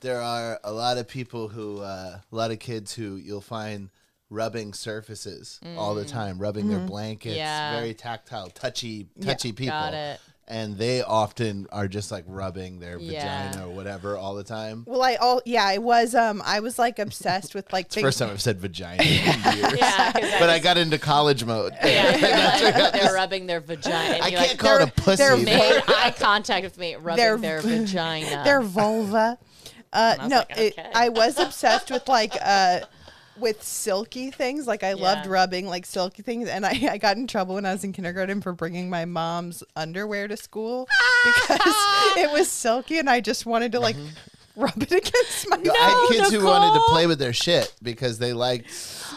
there 0.00 0.20
are 0.20 0.60
a 0.62 0.72
lot 0.72 0.96
of 0.98 1.08
people 1.08 1.48
who, 1.48 1.80
uh, 1.80 2.20
a 2.30 2.34
lot 2.36 2.50
of 2.52 2.60
kids 2.60 2.94
who 2.94 3.16
you'll 3.16 3.40
find 3.40 3.90
rubbing 4.30 4.72
surfaces 4.74 5.60
all 5.76 5.94
the 5.94 6.04
time, 6.04 6.38
rubbing 6.38 6.68
their 6.68 6.80
blankets, 6.86 7.34
Mm. 7.34 7.38
Yeah. 7.38 7.76
very 7.78 7.94
tactile, 7.94 8.48
touchy, 8.50 9.08
touchy 9.20 9.52
people. 9.52 9.72
Got 9.72 9.94
it. 9.94 10.20
And 10.48 10.78
they 10.78 11.02
often 11.02 11.66
are 11.72 11.88
just 11.88 12.12
like 12.12 12.22
rubbing 12.28 12.78
their 12.78 13.00
Yeah. 13.00 13.50
vagina 13.50 13.66
or 13.68 13.74
whatever 13.74 14.16
all 14.16 14.36
the 14.36 14.44
time. 14.44 14.84
Well, 14.86 15.02
I 15.02 15.16
all 15.16 15.42
yeah, 15.44 15.64
I 15.64 15.78
was 15.78 16.14
um 16.14 16.40
I 16.44 16.60
was 16.60 16.78
like 16.78 17.00
obsessed 17.00 17.52
with 17.52 17.72
like 17.72 17.86
It's 17.86 17.96
the 17.96 18.00
first 18.02 18.20
time 18.20 18.30
I've 18.30 18.40
said 18.40 18.60
vagina 18.60 19.02
in 19.02 19.08
years. 19.08 19.74
Yeah, 19.76 20.12
'cause 20.12 20.30
But 20.38 20.48
I 20.48 20.60
got 20.60 20.78
into 20.78 20.98
college 20.98 21.44
mode. 21.44 21.72
Yeah, 21.82 22.16
you're 22.60 22.70
like, 22.78 22.92
they're 22.92 23.12
rubbing 23.14 23.46
their 23.46 23.58
vagina. 23.60 24.14
And 24.14 24.22
I 24.22 24.30
can't 24.30 24.48
like, 24.50 24.58
call 24.58 24.76
it 24.78 24.88
a 24.88 24.92
pussy. 24.92 25.16
they're 25.16 25.36
made 25.36 25.82
eye 25.88 26.14
contact 26.16 26.62
with 26.62 26.78
me, 26.78 26.94
rubbing 26.94 27.16
Their 27.16 27.38
their, 27.38 27.60
vagina. 27.62 28.44
their 28.44 28.60
vulva. 28.62 29.38
Uh, 29.92 30.28
no, 30.28 30.36
like, 30.36 30.58
it. 30.58 30.78
I 30.94 31.08
was 31.08 31.38
obsessed 31.40 31.90
with 31.90 32.06
like 32.08 32.34
uh, 32.40 32.80
with 33.38 33.62
silky 33.62 34.30
things. 34.30 34.66
Like 34.66 34.82
I 34.82 34.92
loved 34.94 35.26
rubbing 35.26 35.66
like 35.66 35.86
silky 35.86 36.22
things, 36.22 36.48
and 36.48 36.64
I, 36.66 36.70
I 36.92 36.98
got 36.98 37.16
in 37.16 37.26
trouble 37.26 37.54
when 37.56 37.66
I 37.66 37.72
was 37.72 37.84
in 37.84 37.92
kindergarten 37.92 38.40
for 38.40 38.52
bringing 38.52 38.88
my 38.90 39.04
mom's 39.04 39.62
underwear 39.74 40.28
to 40.28 40.36
school 40.36 40.88
because 41.24 41.74
it 42.16 42.30
was 42.32 42.50
silky, 42.50 42.98
and 42.98 43.08
I 43.10 43.20
just 43.20 43.46
wanted 43.46 43.72
to 43.72 43.80
like 43.80 43.96
rub 44.56 44.80
it 44.82 44.92
against 44.92 45.48
my. 45.48 45.56
Mm-hmm. 45.58 45.70
I 45.70 46.08
had 46.10 46.16
kids 46.16 46.32
who 46.32 46.44
wanted 46.44 46.74
to 46.78 46.84
play 46.88 47.06
with 47.06 47.18
their 47.18 47.32
shit 47.32 47.72
because 47.82 48.18
they 48.18 48.32
liked 48.32 48.70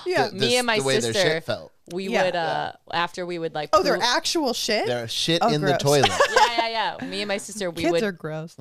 Yeah. 0.06 0.28
the, 0.30 0.36
Me 0.36 0.58
and 0.58 0.68
my 0.68 0.80
the 0.80 0.84
way 0.84 1.00
their 1.00 1.14
sister- 1.14 1.30
shit 1.30 1.44
felt. 1.46 1.72
we 1.94 2.10
Yeah. 2.10 2.24
would 2.26 2.36
uh 2.36 2.72
after 2.92 3.26
we 3.26 3.40
would 3.40 3.54
like 3.56 3.70
Oh, 3.74 3.82
they're 3.84 3.98
actual 4.02 4.54
shit. 4.54 4.86
Their 4.88 5.08
shit 5.08 5.40
Oh, 5.42 5.50
in 5.54 5.62
the 5.62 5.78
toilet. 5.78 6.10
yeah 6.36 6.68
yeah 6.70 6.98
yeah 7.00 7.06
me 7.08 7.22
and 7.22 7.28
my 7.28 7.38
sister 7.38 7.70
we 7.72 7.84
Kids 7.84 7.92
would 7.94 8.04
are 8.04 8.12
gross. 8.12 8.56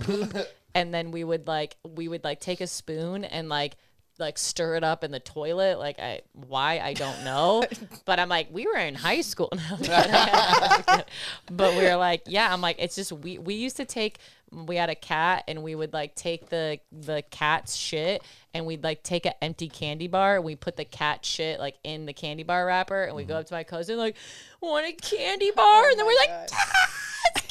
and 0.74 0.94
then 0.94 1.10
we 1.10 1.24
would 1.24 1.46
like 1.46 1.76
we 1.96 2.06
would 2.08 2.22
like 2.24 2.40
take 2.40 2.60
a 2.60 2.66
spoon 2.66 3.24
and 3.24 3.48
like 3.48 3.76
like 4.18 4.38
stir 4.38 4.74
it 4.74 4.84
up 4.84 5.04
in 5.04 5.10
the 5.10 5.20
toilet 5.20 5.78
like 5.78 5.98
i 5.98 6.20
why 6.32 6.78
i 6.80 6.92
don't 6.92 7.24
know 7.24 7.62
but 8.04 8.18
i'm 8.18 8.28
like 8.28 8.48
we 8.50 8.66
were 8.66 8.76
in 8.76 8.94
high 8.94 9.20
school 9.20 9.48
now. 9.82 11.04
but 11.50 11.76
we 11.76 11.82
were 11.82 11.96
like 11.96 12.22
yeah 12.26 12.52
i'm 12.52 12.60
like 12.60 12.76
it's 12.78 12.94
just 12.96 13.12
we 13.12 13.38
we 13.38 13.54
used 13.54 13.76
to 13.76 13.84
take 13.84 14.18
we 14.50 14.76
had 14.76 14.88
a 14.88 14.94
cat 14.94 15.44
and 15.46 15.62
we 15.62 15.74
would 15.74 15.92
like 15.92 16.14
take 16.14 16.48
the 16.48 16.78
the 16.90 17.22
cat's 17.30 17.76
shit 17.76 18.22
and 18.54 18.66
we'd 18.66 18.82
like 18.82 19.02
take 19.02 19.26
an 19.26 19.34
empty 19.42 19.68
candy 19.68 20.08
bar 20.08 20.36
and 20.36 20.44
we 20.44 20.56
put 20.56 20.76
the 20.76 20.84
cat 20.84 21.24
shit 21.24 21.60
like 21.60 21.76
in 21.84 22.06
the 22.06 22.12
candy 22.12 22.42
bar 22.42 22.66
wrapper 22.66 23.04
and 23.04 23.14
we 23.14 23.24
go 23.24 23.34
mm-hmm. 23.34 23.40
up 23.40 23.46
to 23.46 23.54
my 23.54 23.64
cousin 23.64 23.98
like 23.98 24.16
want 24.60 24.86
a 24.86 24.92
candy 24.92 25.50
bar 25.50 25.84
oh 25.84 25.88
and 25.90 25.98
then 25.98 26.06
we're 26.06 26.16
like 26.16 26.50
God. 26.50 27.42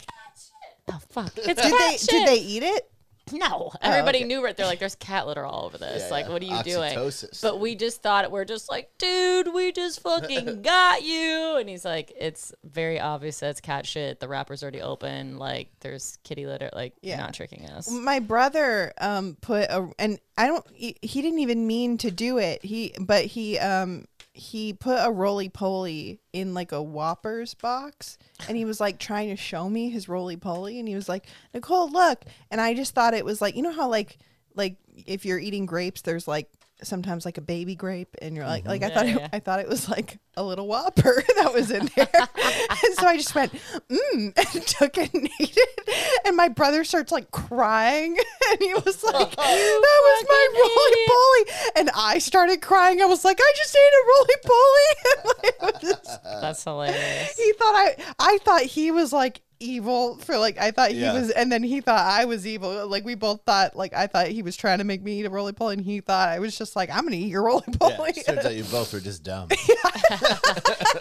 oh 0.91 0.99
fuck 1.09 1.31
it's 1.37 1.47
Did 1.47 1.57
cat 1.57 1.73
they 1.79 1.97
shit. 1.97 2.09
did 2.09 2.27
they 2.27 2.39
eat 2.39 2.63
it? 2.63 2.91
no. 3.31 3.71
Everybody 3.81 4.19
okay. 4.19 4.27
knew 4.27 4.43
right 4.43 4.55
there. 4.55 4.65
Like, 4.65 4.79
there's 4.79 4.95
cat 5.09 5.27
litter 5.27 5.45
all 5.45 5.65
over 5.65 5.77
this. 5.77 6.03
Yeah, 6.05 6.11
like, 6.11 6.25
yeah. 6.25 6.31
what 6.31 6.41
are 6.41 6.45
you 6.45 6.63
doing? 6.63 7.11
But 7.41 7.59
we 7.59 7.75
just 7.75 8.01
thought 8.01 8.29
we're 8.31 8.45
just 8.45 8.69
like, 8.69 8.91
dude, 8.97 9.53
we 9.53 9.71
just 9.71 10.01
fucking 10.01 10.61
got 10.63 11.03
you. 11.03 11.57
And 11.59 11.69
he's 11.69 11.85
like, 11.85 12.13
it's 12.17 12.53
very 12.63 12.99
obvious 12.99 13.39
that 13.39 13.51
it's 13.51 13.61
cat 13.61 13.85
shit. 13.85 14.19
The 14.19 14.27
wrapper's 14.27 14.63
already 14.63 14.81
open. 14.81 15.37
Like, 15.37 15.69
there's 15.81 16.17
kitty 16.23 16.45
litter. 16.45 16.69
Like, 16.73 16.93
you're 17.01 17.15
Yeah. 17.15 17.21
not 17.21 17.33
tricking 17.33 17.65
us. 17.69 17.89
my 17.89 18.19
brother 18.19 18.93
um 18.99 19.37
put 19.41 19.69
a 19.69 19.89
and 19.99 20.19
I 20.37 20.47
don't 20.47 20.65
he, 20.73 20.95
he 21.01 21.21
didn't 21.21 21.39
even 21.39 21.67
mean 21.67 21.97
to 21.99 22.11
do 22.11 22.37
it. 22.37 22.63
He 22.63 22.93
but 22.99 23.25
he 23.25 23.57
um 23.59 24.05
he 24.37 24.71
put 24.71 24.99
a 25.03 25.11
roly 25.11 25.49
poly 25.49 26.19
in 26.31 26.53
like 26.53 26.71
a 26.71 26.81
Whoppers 26.81 27.55
box 27.55 28.17
and 28.47 28.55
he 28.55 28.65
was 28.65 28.79
like 28.79 28.99
trying 28.99 29.29
to 29.29 29.35
show 29.35 29.67
me 29.67 29.89
his 29.89 30.07
roly 30.07 30.37
poly 30.37 30.79
and 30.79 30.87
he 30.87 30.93
was 30.95 31.09
like, 31.09 31.25
"Nicole, 31.53 31.89
look." 31.89 32.23
And 32.51 32.61
I 32.61 32.75
just 32.75 32.93
thought 32.93 33.15
it 33.15 33.25
was 33.25 33.41
like, 33.41 33.55
you 33.55 33.63
know 33.63 33.71
how 33.71 33.89
like 33.89 34.17
like 34.55 34.77
if 35.05 35.25
you're 35.25 35.39
eating 35.39 35.65
grapes 35.65 36.01
there's 36.01 36.27
like 36.27 36.49
sometimes 36.83 37.25
like 37.25 37.37
a 37.37 37.41
baby 37.41 37.75
grape 37.75 38.15
and 38.21 38.35
you're 38.35 38.45
like 38.45 38.65
like 38.67 38.81
mm-hmm. 38.81 38.85
I 38.85 38.87
Yeah, 38.87 38.93
thought 38.95 39.05
it, 39.07 39.15
yeah. 39.21 39.27
I 39.33 39.39
thought 39.39 39.59
it 39.59 39.67
was 39.67 39.89
like 39.89 40.19
a 40.35 40.43
little 40.43 40.67
whopper 40.67 41.23
that 41.37 41.53
was 41.53 41.71
in 41.71 41.89
there. 41.95 42.07
and 42.13 42.93
so 42.95 43.07
I 43.07 43.17
just 43.17 43.33
went, 43.33 43.51
mmm, 43.89 44.33
and 44.55 44.67
took 44.67 44.97
it 44.97 45.13
and 45.13 45.25
ate 45.39 45.57
it. 45.57 46.19
And 46.25 46.35
my 46.37 46.47
brother 46.49 46.83
starts 46.83 47.11
like 47.11 47.31
crying. 47.31 48.17
And 48.49 48.59
he 48.61 48.73
was 48.75 49.03
like, 49.03 49.35
that 49.35 49.37
was 49.37 50.25
my 50.29 50.47
roly 50.53 51.05
poly. 51.07 51.71
And 51.81 51.89
I 51.95 52.19
started 52.19 52.61
crying. 52.61 53.01
I 53.01 53.05
was 53.05 53.25
like, 53.25 53.39
I 53.41 53.51
just 53.57 53.75
ate 53.75 53.93
a 53.93 54.03
roly 54.07 55.81
poly. 55.81 55.83
like, 55.83 56.41
That's 56.41 56.63
hilarious. 56.63 57.35
he 57.35 57.51
thought 57.53 57.75
I, 57.75 57.95
I 58.19 58.37
thought 58.39 58.61
he 58.61 58.91
was 58.91 59.11
like 59.11 59.41
evil 59.59 60.17
for 60.17 60.37
like, 60.37 60.57
I 60.57 60.71
thought 60.71 60.91
he 60.91 60.99
Yeah. 61.01 61.13
was, 61.13 61.29
and 61.31 61.51
then 61.51 61.63
he 61.63 61.81
thought 61.81 62.05
I 62.05 62.25
was 62.25 62.45
evil. 62.47 62.87
Like 62.87 63.03
we 63.05 63.15
both 63.15 63.41
thought, 63.45 63.75
like, 63.75 63.93
I 63.93 64.07
thought 64.07 64.27
he 64.27 64.41
was 64.43 64.55
trying 64.55 64.77
to 64.79 64.83
make 64.83 65.01
me 65.01 65.19
eat 65.19 65.25
a 65.25 65.29
roly 65.29 65.53
poly. 65.53 65.73
And 65.75 65.81
he 65.83 65.99
thought 66.01 66.29
I 66.29 66.39
was 66.39 66.57
just 66.57 66.75
like, 66.75 66.89
I'm 66.89 67.01
going 67.01 67.11
to 67.13 67.17
eat 67.17 67.29
your 67.29 67.43
roly 67.43 67.63
Yeah, 67.67 67.77
poly. 67.97 68.11
it 68.15 68.25
turns 68.25 68.45
out 68.45 68.55
you 68.55 68.63
both 68.71 68.93
were 68.93 68.99
just 68.99 69.23
dumb. 69.23 69.49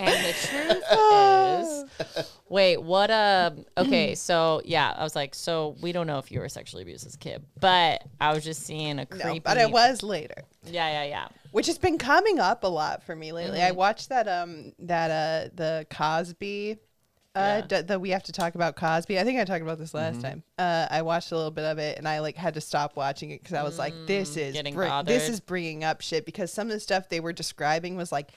and 0.01 0.25
the 0.25 0.35
truth 0.51 0.85
is, 2.13 2.27
wait, 2.49 2.83
what? 2.83 3.11
Um, 3.11 3.65
okay, 3.77 4.15
so 4.17 4.63
yeah, 4.65 4.95
I 4.97 5.03
was 5.03 5.15
like, 5.17 5.35
so 5.35 5.77
we 5.81 5.93
don't 5.93 6.07
know 6.07 6.19
if 6.19 6.31
you 6.31 6.41
were 6.41 6.49
sexually 6.49 6.83
abused 6.83 7.07
as 7.07 7.15
a 7.15 7.19
kid, 7.19 7.45
but 7.61 8.03
I 8.21 8.33
was 8.33 8.45
just 8.45 8.63
seeing 8.65 8.99
a 8.99 9.07
creepy. 9.07 9.25
no, 9.35 9.41
but 9.41 9.57
it 9.59 9.71
was 9.71 10.03
later. 10.03 10.43
Yeah, 10.65 10.91
yeah, 10.91 11.05
yeah. 11.05 11.29
which 11.53 11.67
has 11.67 11.79
been 11.79 11.99
coming 11.99 12.39
up 12.41 12.65
a 12.65 12.69
lot 12.69 13.03
for 13.05 13.15
me 13.15 13.33
lately. 13.33 13.63
I 13.63 13.69
Mm-hmm. 13.71 13.77
watched 13.79 14.09
that 14.09 14.27
um 14.29 14.73
that 14.81 15.11
uh 15.11 15.51
the 15.55 15.87
Cosby 15.91 16.79
uh 17.37 17.63
Yeah. 17.71 17.83
d- 17.83 17.97
we 17.97 18.11
have 18.11 18.23
to 18.25 18.33
talk 18.33 18.55
about 18.55 18.75
Cosby. 18.77 19.19
I 19.21 19.25
think 19.25 19.39
I 19.39 19.45
talked 19.45 19.63
about 19.63 19.79
this 19.79 19.93
last 19.95 20.21
time. 20.23 20.43
Uh 20.59 20.87
I 20.91 21.03
watched 21.03 21.31
a 21.33 21.37
little 21.37 21.51
bit 21.51 21.65
of 21.65 21.79
it 21.79 21.99
and 21.99 22.09
I 22.09 22.21
like 22.21 22.37
had 22.37 22.55
to 22.55 22.61
stop 22.61 22.97
watching 22.97 23.31
it 23.31 23.45
cuz 23.45 23.53
I 23.53 23.63
was 23.63 23.79
like 23.79 23.95
this 24.07 24.37
is 24.37 24.57
Mm, 24.57 24.75
bring- 24.75 24.89
bothered. 24.89 25.15
this 25.15 25.29
is 25.29 25.41
bringing 25.41 25.85
up 25.85 26.01
shit 26.01 26.25
because 26.27 26.53
some 26.53 26.67
of 26.69 26.73
the 26.73 26.81
stuff 26.81 27.09
they 27.09 27.21
were 27.21 27.33
describing 27.33 27.97
was 27.97 28.11
like 28.11 28.31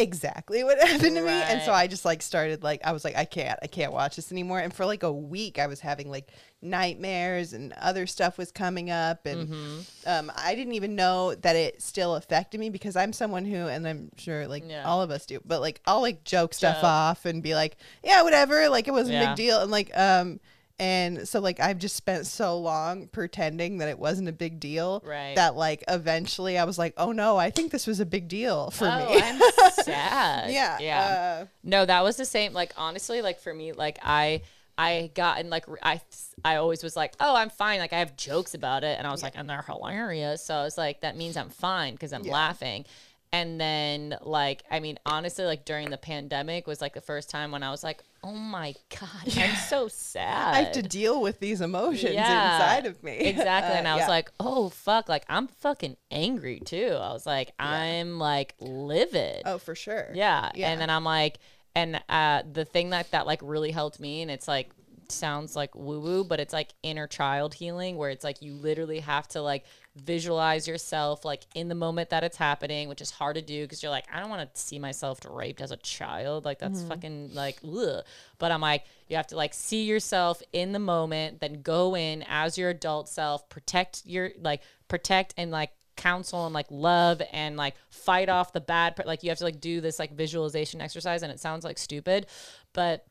exactly 0.00 0.64
what 0.64 0.78
happened 0.80 1.16
to 1.16 1.22
me. 1.22 1.30
And 1.30 1.62
so 1.62 1.72
I 1.72 1.86
just 1.86 2.04
like 2.04 2.22
started 2.22 2.62
like 2.62 2.80
I 2.84 2.92
was 2.92 3.04
like 3.04 3.16
I 3.16 3.24
can't 3.24 3.58
I 3.62 3.66
can't 3.66 3.92
watch 3.92 4.16
this 4.16 4.32
anymore. 4.32 4.60
And 4.60 4.72
for 4.72 4.84
like 4.86 5.02
a 5.02 5.12
week 5.12 5.58
I 5.58 5.66
was 5.66 5.80
having 5.80 6.10
like 6.10 6.28
nightmares 6.62 7.52
and 7.52 7.72
other 7.74 8.06
stuff 8.06 8.38
was 8.38 8.50
coming 8.52 8.90
up. 8.90 9.26
And 9.26 9.48
Mm-hmm. 9.48 9.80
um, 10.06 10.32
I 10.36 10.54
didn't 10.54 10.74
even 10.74 10.94
know 10.94 11.34
that 11.34 11.56
it 11.56 11.80
still 11.82 12.14
affected 12.16 12.60
me 12.60 12.70
because 12.70 12.96
I'm 12.96 13.12
someone 13.12 13.44
who, 13.44 13.66
and 13.68 13.86
I'm 13.86 14.10
sure 14.16 14.46
like 14.46 14.64
Yeah. 14.66 14.84
all 14.84 15.02
of 15.02 15.10
us 15.10 15.26
do, 15.26 15.40
but 15.44 15.60
like 15.60 15.80
I'll 15.86 16.00
like 16.02 16.24
joke 16.24 16.54
stuff 16.54 16.76
Joke. 16.76 16.84
off 16.84 17.24
and 17.24 17.42
be 17.42 17.54
like, 17.54 17.76
yeah, 18.04 18.22
whatever, 18.22 18.68
like 18.68 18.88
it 18.88 18.92
wasn't 18.92 19.16
a 19.22 19.26
big 19.28 19.36
deal, 19.36 19.60
and 19.60 19.70
like 19.70 19.96
um, 19.96 20.40
and 20.80 21.28
so 21.28 21.38
like 21.40 21.60
I've 21.60 21.78
just 21.78 21.94
spent 21.94 22.26
so 22.26 22.58
long 22.58 23.06
pretending 23.06 23.78
that 23.78 23.88
it 23.88 23.98
wasn't 23.98 24.28
a 24.28 24.32
big 24.32 24.58
deal, 24.58 25.02
Right. 25.06 25.36
That 25.36 25.54
like 25.54 25.84
eventually 25.86 26.58
I 26.58 26.64
was 26.64 26.78
like, 26.78 26.94
oh 26.96 27.12
no, 27.12 27.36
I 27.36 27.50
think 27.50 27.70
this 27.70 27.86
was 27.86 28.00
a 28.00 28.06
big 28.06 28.26
deal 28.26 28.70
for 28.70 28.86
oh, 28.86 29.14
me. 29.14 29.20
I'm 29.22 29.40
sad. 29.84 30.50
yeah, 30.50 30.78
yeah. 30.80 31.00
uh, 31.42 31.46
No, 31.62 31.84
that 31.84 32.02
was 32.02 32.16
the 32.16 32.24
same. 32.24 32.52
Like 32.52 32.72
honestly, 32.76 33.22
like 33.22 33.38
for 33.40 33.52
me, 33.54 33.72
like 33.72 33.98
I 34.02 34.42
I 34.78 35.10
got 35.14 35.38
in 35.40 35.50
like 35.50 35.66
I 35.82 36.00
I 36.42 36.56
always 36.56 36.82
was 36.82 36.96
like, 36.96 37.12
oh, 37.20 37.36
I'm 37.36 37.50
fine. 37.50 37.78
Like 37.80 37.92
I 37.92 37.98
have 37.98 38.16
jokes 38.16 38.54
about 38.54 38.82
it, 38.82 38.96
and 38.98 39.06
I 39.06 39.10
was 39.10 39.22
like, 39.22 39.34
and 39.36 39.48
they're 39.48 39.60
hilarious. 39.60 40.42
So 40.42 40.54
I 40.54 40.62
was 40.64 40.78
like, 40.78 41.02
that 41.02 41.16
means 41.16 41.36
I'm 41.36 41.50
fine 41.50 41.92
because 41.92 42.14
I'm 42.14 42.24
Yeah. 42.24 42.32
laughing. 42.32 42.86
And 43.32 43.60
then 43.60 44.16
like 44.22 44.64
I 44.70 44.80
mean, 44.80 44.98
honestly, 45.06 45.44
like 45.44 45.64
during 45.64 45.90
the 45.90 45.96
pandemic 45.96 46.66
was 46.66 46.80
like 46.80 46.94
the 46.94 47.00
first 47.00 47.30
time 47.30 47.52
when 47.52 47.62
I 47.62 47.70
was 47.70 47.84
like, 47.84 48.02
oh 48.24 48.32
my 48.32 48.74
god, 48.98 49.36
I'm 49.38 49.54
so 49.54 49.86
sad. 49.88 50.54
I 50.54 50.62
have 50.62 50.72
to 50.72 50.82
deal 50.82 51.20
with 51.22 51.38
these 51.38 51.60
emotions 51.60 52.14
Yeah, 52.14 52.54
inside 52.54 52.86
of 52.86 53.02
me. 53.02 53.12
Exactly. 53.18 53.74
Uh, 53.74 53.78
and 53.78 53.86
I 53.88 53.96
was 53.96 54.08
like, 54.08 54.30
oh, 54.40 54.68
fuck. 54.68 55.08
Like, 55.08 55.24
I'm 55.28 55.46
fucking 55.46 55.96
angry 56.10 56.60
too. 56.60 56.96
I 57.00 57.12
was 57.12 57.24
like, 57.24 57.52
I'm 57.58 58.18
like 58.18 58.54
livid. 58.60 59.42
oh, 59.46 59.58
for 59.58 59.74
sure. 59.74 60.10
Yeah. 60.12 60.50
Yeah. 60.54 60.70
And 60.70 60.80
then 60.80 60.90
I'm 60.90 61.04
like, 61.04 61.38
and 61.76 62.02
uh, 62.08 62.42
the 62.52 62.64
thing 62.64 62.90
that 62.90 63.12
that 63.12 63.26
like 63.26 63.40
really 63.44 63.70
helped 63.70 64.00
me, 64.00 64.22
and 64.22 64.30
it's 64.30 64.48
like 64.48 64.70
sounds 65.10 65.56
like 65.56 65.74
woo 65.74 66.00
woo, 66.00 66.24
but 66.24 66.40
it's 66.40 66.52
like 66.52 66.70
inner 66.82 67.06
child 67.06 67.54
healing, 67.54 67.96
where 67.96 68.10
it's 68.10 68.24
like 68.24 68.42
you 68.42 68.54
literally 68.54 69.00
have 69.00 69.28
to 69.28 69.42
like 69.42 69.64
visualize 69.96 70.68
yourself 70.68 71.24
like 71.24 71.42
in 71.54 71.68
the 71.68 71.74
moment 71.74 72.10
that 72.10 72.24
it's 72.24 72.36
happening, 72.36 72.88
which 72.88 73.00
is 73.00 73.10
hard 73.10 73.36
to 73.36 73.42
do 73.42 73.62
because 73.62 73.82
you're 73.82 73.90
like, 73.90 74.06
I 74.12 74.20
don't 74.20 74.30
want 74.30 74.54
to 74.54 74.60
see 74.60 74.78
myself 74.78 75.20
raped 75.28 75.60
as 75.60 75.70
a 75.70 75.76
child. 75.78 76.44
Like 76.44 76.58
that's 76.58 76.80
mm-hmm. 76.80 76.88
fucking 76.88 77.34
like, 77.34 77.58
ugh. 77.64 78.04
but 78.38 78.52
I'm 78.52 78.60
like, 78.60 78.84
you 79.08 79.16
have 79.16 79.26
to 79.28 79.36
like 79.36 79.54
see 79.54 79.84
yourself 79.84 80.42
in 80.52 80.72
the 80.72 80.78
moment, 80.78 81.40
then 81.40 81.62
go 81.62 81.96
in 81.96 82.24
as 82.28 82.56
your 82.56 82.70
adult 82.70 83.08
self, 83.08 83.48
protect 83.48 84.02
your 84.06 84.30
like 84.40 84.62
protect 84.88 85.34
and 85.36 85.50
like 85.50 85.70
counsel 85.96 86.46
and 86.46 86.54
like 86.54 86.66
love 86.70 87.20
and 87.32 87.56
like 87.56 87.74
fight 87.90 88.28
off 88.28 88.52
the 88.52 88.60
bad. 88.60 89.00
Like 89.04 89.22
you 89.22 89.28
have 89.30 89.38
to 89.38 89.44
like 89.44 89.60
do 89.60 89.80
this 89.80 89.98
like 89.98 90.12
visualization 90.12 90.80
exercise, 90.80 91.22
and 91.22 91.30
it 91.30 91.40
sounds 91.40 91.64
like 91.64 91.78
stupid, 91.78 92.26
but 92.72 93.06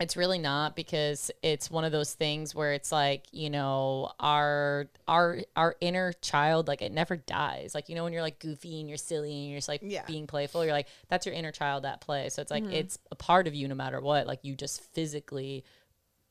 it's 0.00 0.16
really 0.16 0.38
not 0.38 0.74
because 0.74 1.30
it's 1.42 1.70
one 1.70 1.84
of 1.84 1.92
those 1.92 2.14
things 2.14 2.54
where 2.54 2.72
it's 2.72 2.90
like 2.90 3.26
you 3.30 3.48
know 3.48 4.10
our 4.18 4.86
our 5.06 5.38
our 5.54 5.76
inner 5.80 6.12
child 6.14 6.66
like 6.66 6.82
it 6.82 6.92
never 6.92 7.16
dies. 7.16 7.74
Like 7.74 7.88
you 7.88 7.94
know 7.94 8.04
when 8.04 8.12
you're 8.12 8.22
like 8.22 8.40
goofy 8.40 8.80
and 8.80 8.88
you're 8.88 8.98
silly 8.98 9.32
and 9.32 9.50
you're 9.50 9.58
just 9.58 9.68
like 9.68 9.80
Yeah. 9.84 10.04
being 10.06 10.26
playful 10.26 10.64
you're 10.64 10.74
like 10.74 10.88
that's 11.08 11.26
your 11.26 11.34
inner 11.34 11.52
child 11.52 11.86
at 11.86 12.00
play. 12.00 12.28
So 12.28 12.42
it's 12.42 12.50
like 12.50 12.64
mm-hmm. 12.64 12.72
it's 12.72 12.98
a 13.12 13.14
part 13.14 13.46
of 13.46 13.54
you 13.54 13.68
no 13.68 13.76
matter 13.76 14.00
what. 14.00 14.26
Like 14.26 14.40
you 14.42 14.56
just 14.56 14.82
physically 14.92 15.64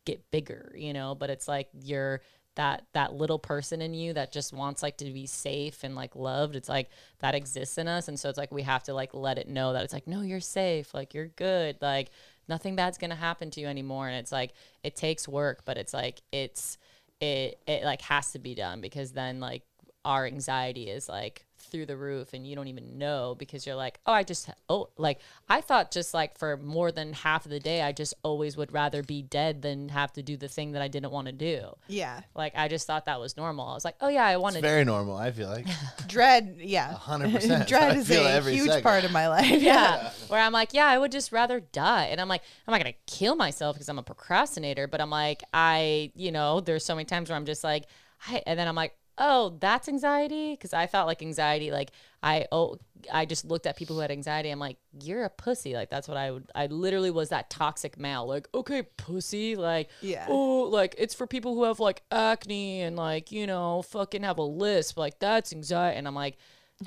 get 0.05 0.29
bigger, 0.29 0.73
you 0.75 0.91
know, 0.91 1.15
but 1.15 1.29
it's 1.29 1.47
like 1.47 1.69
you're 1.81 2.21
that 2.55 2.85
that 2.93 3.13
little 3.13 3.39
person 3.39 3.81
in 3.81 3.93
you 3.93 4.13
that 4.13 4.31
just 4.31 4.53
wants 4.53 4.83
like 4.83 4.97
to 4.97 5.05
be 5.05 5.25
safe 5.25 5.83
and 5.83 5.95
like 5.95 6.15
loved. 6.15 6.55
It's 6.55 6.69
like 6.69 6.89
that 7.19 7.33
exists 7.33 7.77
in 7.77 7.87
us. 7.87 8.07
And 8.07 8.19
so 8.19 8.29
it's 8.29 8.37
like 8.37 8.51
we 8.51 8.63
have 8.63 8.83
to 8.83 8.93
like 8.93 9.13
let 9.13 9.37
it 9.37 9.47
know 9.47 9.73
that 9.73 9.83
it's 9.83 9.93
like 9.93 10.07
no, 10.07 10.21
you're 10.21 10.39
safe, 10.39 10.93
like 10.93 11.13
you're 11.13 11.27
good, 11.27 11.77
like 11.81 12.09
nothing 12.47 12.75
bad's 12.75 12.97
going 12.97 13.09
to 13.09 13.15
happen 13.15 13.49
to 13.51 13.61
you 13.61 13.67
anymore. 13.67 14.07
And 14.07 14.17
it's 14.17 14.31
like 14.31 14.53
it 14.83 14.95
takes 14.95 15.27
work, 15.27 15.63
but 15.65 15.77
it's 15.77 15.93
like 15.93 16.21
it's 16.31 16.77
it 17.19 17.59
it 17.67 17.83
like 17.83 18.01
has 18.01 18.31
to 18.31 18.39
be 18.39 18.55
done 18.55 18.81
because 18.81 19.11
then 19.11 19.39
like 19.39 19.63
our 20.05 20.25
anxiety 20.25 20.89
is 20.89 21.07
like 21.07 21.45
through 21.63 21.85
the 21.85 21.97
roof 21.97 22.33
and 22.33 22.45
you 22.45 22.55
don't 22.55 22.67
even 22.67 22.97
know 22.97 23.35
because 23.37 23.65
you're 23.65 23.75
like, 23.75 23.99
oh, 24.05 24.13
I 24.13 24.23
just, 24.23 24.49
oh, 24.69 24.89
like 24.97 25.19
I 25.49 25.61
thought 25.61 25.91
just 25.91 26.13
like 26.13 26.37
for 26.37 26.57
more 26.57 26.91
than 26.91 27.13
half 27.13 27.45
of 27.45 27.51
the 27.51 27.59
day, 27.59 27.81
I 27.81 27.91
just 27.91 28.13
always 28.23 28.55
would 28.57 28.71
rather 28.71 29.01
be 29.03 29.21
dead 29.21 29.61
than 29.61 29.89
have 29.89 30.13
to 30.13 30.23
do 30.23 30.37
the 30.37 30.47
thing 30.47 30.73
that 30.73 30.81
I 30.81 30.87
didn't 30.87 31.11
want 31.11 31.27
to 31.27 31.33
do. 31.33 31.75
Yeah. 31.87 32.21
Like 32.35 32.53
I 32.55 32.67
just 32.67 32.85
thought 32.87 33.05
that 33.05 33.19
was 33.19 33.37
normal. 33.37 33.67
I 33.67 33.73
was 33.73 33.85
like, 33.85 33.95
oh 34.01 34.07
yeah, 34.09 34.25
I 34.25 34.33
It's 34.33 34.41
wanted. 34.41 34.61
very 34.61 34.83
normal. 34.85 35.15
I 35.15 35.31
feel 35.31 35.47
like 35.49 35.65
Dread, 36.07 36.57
yeah. 36.59 36.93
100%. 36.93 37.67
Dread 37.67 37.97
is 37.97 38.09
a 38.11 38.41
huge 38.51 38.67
second. 38.67 38.83
part 38.83 39.03
of 39.03 39.11
my 39.11 39.27
life. 39.27 39.61
yeah. 39.61 40.11
Where 40.27 40.41
I'm 40.41 40.53
like, 40.53 40.73
yeah, 40.73 40.85
I 40.87 40.97
would 40.97 41.11
just 41.11 41.31
rather 41.31 41.59
die. 41.59 42.05
And 42.05 42.19
I'm 42.21 42.27
like, 42.27 42.41
I'm 42.67 42.71
not 42.71 42.81
going 42.81 42.93
to 42.93 43.13
kill 43.17 43.35
myself 43.35 43.75
because 43.75 43.89
I'm 43.89 43.99
a 43.99 44.03
procrastinator. 44.03 44.87
But 44.87 45.01
I'm 45.01 45.09
like, 45.09 45.43
I, 45.53 46.11
you 46.15 46.31
know, 46.31 46.59
there's 46.59 46.85
so 46.85 46.95
many 46.95 47.05
times 47.05 47.29
where 47.29 47.35
I'm 47.35 47.45
just 47.45 47.63
like, 47.63 47.85
I, 48.27 48.41
and 48.45 48.57
then 48.57 48.67
I'm 48.67 48.75
like, 48.75 48.93
oh, 49.17 49.57
that's 49.59 49.87
anxiety. 49.87 50.55
Cause 50.57 50.73
I 50.73 50.85
thought 50.87 51.05
like 51.07 51.21
anxiety, 51.21 51.71
like 51.71 51.91
I, 52.21 52.45
oh, 52.51 52.77
I 53.11 53.25
just 53.25 53.45
looked 53.45 53.67
at 53.67 53.75
people 53.77 53.95
who 53.95 54.01
had 54.01 54.11
anxiety. 54.11 54.49
I'm 54.49 54.59
like, 54.59 54.77
you're 55.01 55.23
a 55.25 55.29
pussy. 55.29 55.73
Like 55.73 55.89
that's 55.89 56.07
what 56.07 56.17
I 56.17 56.31
would, 56.31 56.49
I 56.55 56.67
literally 56.67 57.11
was 57.11 57.29
that 57.29 57.49
toxic 57.49 57.99
male. 57.99 58.25
Like, 58.27 58.47
okay, 58.53 58.83
pussy. 58.97 59.55
Like, 59.55 59.89
Yeah. 60.01 60.25
oh, 60.29 60.63
like 60.63 60.95
it's 60.97 61.13
for 61.13 61.27
people 61.27 61.53
who 61.53 61.63
have 61.65 61.79
like 61.79 62.01
acne 62.11 62.81
and 62.81 62.95
like, 62.95 63.31
you 63.31 63.45
know, 63.45 63.81
fucking 63.83 64.23
have 64.23 64.37
a 64.37 64.43
lisp. 64.43 64.97
Like 64.97 65.19
that's 65.19 65.51
anxiety. 65.53 65.97
And 65.97 66.07
I'm 66.07 66.15
like, 66.15 66.37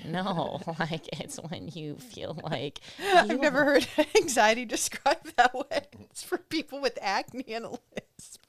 no, 0.05 0.61
like 0.79 1.07
it's 1.21 1.37
when 1.37 1.69
you 1.69 1.97
feel 1.97 2.39
like 2.43 2.81
I've 3.15 3.39
never 3.41 3.65
heard 3.65 3.87
anxiety 4.17 4.65
described 4.65 5.37
that 5.37 5.55
way. 5.55 5.83
It's 6.11 6.23
for 6.23 6.39
people 6.39 6.81
with 6.81 6.99
acne 7.01 7.45
and 7.55 7.67
a 7.67 7.71
lisp. 7.71 8.43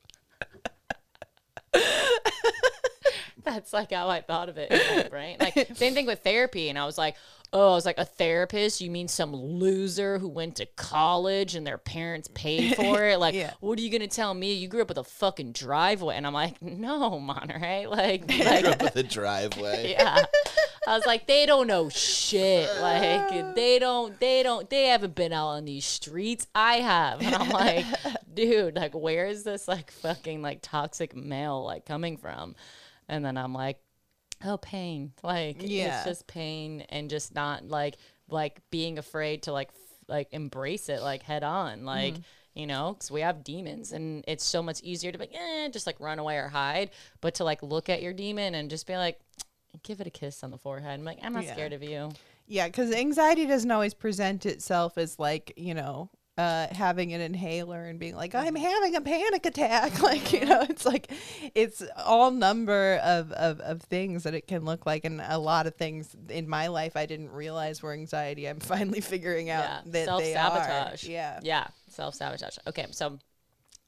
That's 3.53 3.73
like 3.73 3.91
how 3.91 4.09
I 4.09 4.21
thought 4.21 4.49
of 4.49 4.57
it 4.57 4.71
in 4.71 4.97
my 4.97 5.07
brain. 5.09 5.37
Like 5.39 5.69
same 5.75 5.93
thing 5.93 6.05
with 6.05 6.19
therapy, 6.23 6.69
and 6.69 6.77
I 6.77 6.85
was 6.85 6.97
like, 6.97 7.15
oh, 7.53 7.71
I 7.71 7.75
was 7.75 7.85
like, 7.85 7.97
a 7.97 8.03
therapist? 8.05 8.81
You 8.81 8.91
mean 8.91 9.07
some 9.07 9.33
loser 9.33 10.19
who 10.19 10.27
went 10.27 10.57
to 10.57 10.65
college 10.65 11.55
and 11.55 11.65
their 11.65 11.77
parents 11.77 12.29
paid 12.33 12.75
for 12.75 13.05
it? 13.07 13.19
Like, 13.19 13.35
Yeah. 13.35 13.53
what 13.61 13.79
are 13.79 13.81
you 13.81 13.89
gonna 13.89 14.07
tell 14.07 14.33
me? 14.33 14.53
You 14.53 14.67
grew 14.67 14.81
up 14.81 14.89
with 14.89 14.97
a 14.97 15.03
fucking 15.05 15.53
driveway, 15.53 16.15
and 16.17 16.27
I'm 16.27 16.33
like, 16.33 16.61
no, 16.61 17.19
Monarey, 17.19 17.85
like, 17.89 18.27
Grew 18.27 18.69
up 18.71 18.81
with 18.81 18.95
a 18.97 19.03
driveway. 19.03 19.91
yeah. 19.97 20.25
I 20.87 20.95
was 20.95 21.05
like, 21.05 21.27
they 21.27 21.45
don't 21.45 21.67
know 21.67 21.89
shit. 21.89 22.69
Like, 22.81 23.55
they 23.55 23.77
don't, 23.77 24.17
they 24.21 24.41
don't, 24.41 24.69
they 24.69 24.85
haven't 24.87 25.15
been 25.15 25.33
out 25.33 25.47
on 25.49 25.65
these 25.65 25.85
streets. 25.85 26.47
I 26.55 26.75
have, 26.75 27.21
and 27.21 27.35
I'm 27.35 27.49
like, 27.49 27.85
dude, 28.33 28.75
like, 28.75 28.93
where 28.93 29.25
is 29.27 29.43
this 29.43 29.67
like 29.67 29.91
fucking 29.91 30.41
like 30.41 30.59
toxic 30.61 31.13
male 31.15 31.63
like 31.65 31.85
coming 31.85 32.15
from? 32.17 32.55
And 33.09 33.23
then 33.23 33.37
I'm 33.37 33.53
like, 33.53 33.77
oh, 34.45 34.57
pain. 34.57 35.13
Like, 35.23 35.57
Yeah. 35.59 35.97
it's 35.97 36.05
just 36.05 36.27
pain 36.27 36.81
and 36.89 37.09
just 37.09 37.33
not 37.33 37.67
like 37.67 37.97
like 38.29 38.61
being 38.71 38.97
afraid 38.97 39.43
to 39.43 39.51
like 39.53 39.69
f- 39.69 39.97
like 40.09 40.27
embrace 40.31 40.89
it 40.89 41.01
like 41.01 41.23
head 41.23 41.43
on 41.43 41.85
like 41.85 42.15
you 42.53 42.67
know 42.67 42.93
because 42.93 43.09
we 43.09 43.21
have 43.21 43.41
demons 43.43 43.93
and 43.93 44.23
it's 44.27 44.43
so 44.43 44.61
much 44.61 44.81
easier 44.83 45.11
to 45.13 45.17
be 45.17 45.23
like 45.25 45.33
eh, 45.35 45.69
just 45.69 45.87
like 45.87 45.97
run 46.01 46.19
away 46.19 46.35
or 46.37 46.49
hide 46.49 46.89
but 47.21 47.35
to 47.35 47.45
like 47.45 47.63
look 47.63 47.87
at 47.87 48.01
your 48.01 48.11
demon 48.11 48.53
and 48.55 48.69
just 48.69 48.85
be 48.85 48.97
like 48.97 49.17
give 49.83 50.01
it 50.01 50.07
a 50.07 50.09
kiss 50.09 50.43
on 50.43 50.51
the 50.51 50.57
forehead 50.57 50.99
i'm 50.99 51.05
like 51.05 51.19
i'm 51.23 51.31
not 51.33 51.45
Yeah. 51.45 51.53
scared 51.53 51.71
of 51.73 51.81
you 51.83 52.11
Yeah, 52.47 52.67
because 52.67 52.93
anxiety 52.93 53.45
doesn't 53.45 53.71
always 53.71 53.93
present 53.93 54.45
itself 54.45 54.97
as 54.97 55.17
like 55.19 55.53
you 55.55 55.73
know 55.73 56.09
uh, 56.37 56.67
having 56.71 57.13
an 57.13 57.21
inhaler 57.21 57.85
and 57.85 57.99
being 57.99 58.15
like 58.15 58.35
I'm 58.35 58.55
having 58.55 58.95
a 58.95 59.01
panic 59.01 59.45
attack. 59.45 59.93
Like 60.07 60.31
you 60.31 60.45
know, 60.45 60.61
it's 60.69 60.85
like 60.85 61.11
it's 61.53 61.83
all 61.97 62.31
number 62.31 62.99
of, 63.03 63.31
of 63.33 63.59
of 63.59 63.81
things 63.81 64.23
that 64.23 64.33
it 64.33 64.47
can 64.47 64.63
look 64.63 64.85
like, 64.85 65.03
and 65.03 65.19
a 65.21 65.37
lot 65.37 65.67
of 65.67 65.75
things 65.75 66.15
in 66.29 66.47
my 66.47 66.67
life 66.67 66.95
I 66.95 67.05
didn't 67.05 67.31
realize 67.31 67.81
were 67.81 67.91
anxiety. 67.91 68.47
I'm 68.47 68.59
finally 68.61 69.01
figuring 69.01 69.49
out 69.49 69.63
yeah 69.63 70.05
that 70.05 70.17
they 70.19 70.35
are. 70.35 70.95
Yeah. 71.01 71.39
yeah 71.43 71.67
self-sabotage 71.89 72.57
okay 72.67 72.85
so 72.91 73.17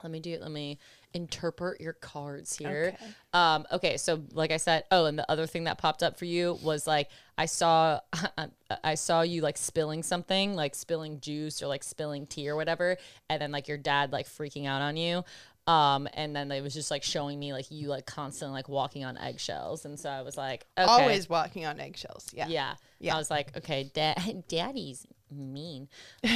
let 0.04 0.12
me 0.12 0.20
do 0.20 0.32
it. 0.32 0.42
let 0.42 0.52
me 0.52 0.80
interpret 1.14 1.82
your 1.82 1.94
cards 1.94 2.56
here 2.56 2.94
Okay. 2.96 3.12
um 3.34 3.66
okay 3.72 3.98
so 3.98 4.22
like 4.34 4.52
i 4.52 4.58
said 4.58 4.84
oh 4.92 5.06
and 5.06 5.18
the 5.18 5.30
other 5.32 5.48
thing 5.48 5.64
that 5.64 5.78
popped 5.80 6.04
up 6.04 6.20
for 6.20 6.26
you 6.26 6.58
was 6.62 6.86
like 6.86 7.10
i 7.38 7.46
saw 7.48 8.00
i 8.84 8.94
saw 8.96 9.22
you 9.22 9.42
like 9.42 9.58
spilling 9.58 10.04
something 10.04 10.54
like 10.56 10.76
spilling 10.76 11.20
juice 11.20 11.64
or 11.64 11.68
like 11.68 11.84
spilling 11.84 12.28
tea 12.28 12.48
or 12.48 12.56
whatever 12.56 12.96
and 13.30 13.42
then 13.42 13.52
like 13.52 13.68
your 13.68 13.78
dad 13.78 14.12
like 14.12 14.28
freaking 14.28 14.68
out 14.68 14.82
on 14.84 14.98
you 14.98 15.24
um 15.68 16.08
and 16.14 16.36
then 16.36 16.52
it 16.52 16.62
was 16.62 16.74
just 16.74 16.92
like 16.92 17.04
showing 17.04 17.40
me 17.40 17.54
like 17.54 17.70
you 17.72 17.88
like 17.88 18.06
constantly 18.06 18.54
like 18.54 18.70
walking 18.70 19.04
on 19.04 19.18
eggshells 19.18 19.86
and 19.86 20.00
so 20.00 20.10
i 20.10 20.22
was 20.22 20.38
like 20.38 20.66
okay. 20.78 20.88
Always 20.88 21.28
walking 21.30 21.66
on 21.66 21.80
eggshells. 21.80 22.28
Yeah. 22.34 22.48
yeah 22.48 22.76
Yeah. 23.00 23.16
i 23.16 23.18
was 23.18 23.30
like 23.32 23.56
okay 23.58 23.90
dad 23.94 24.44
daddy's 24.48 25.06
mean 25.32 25.88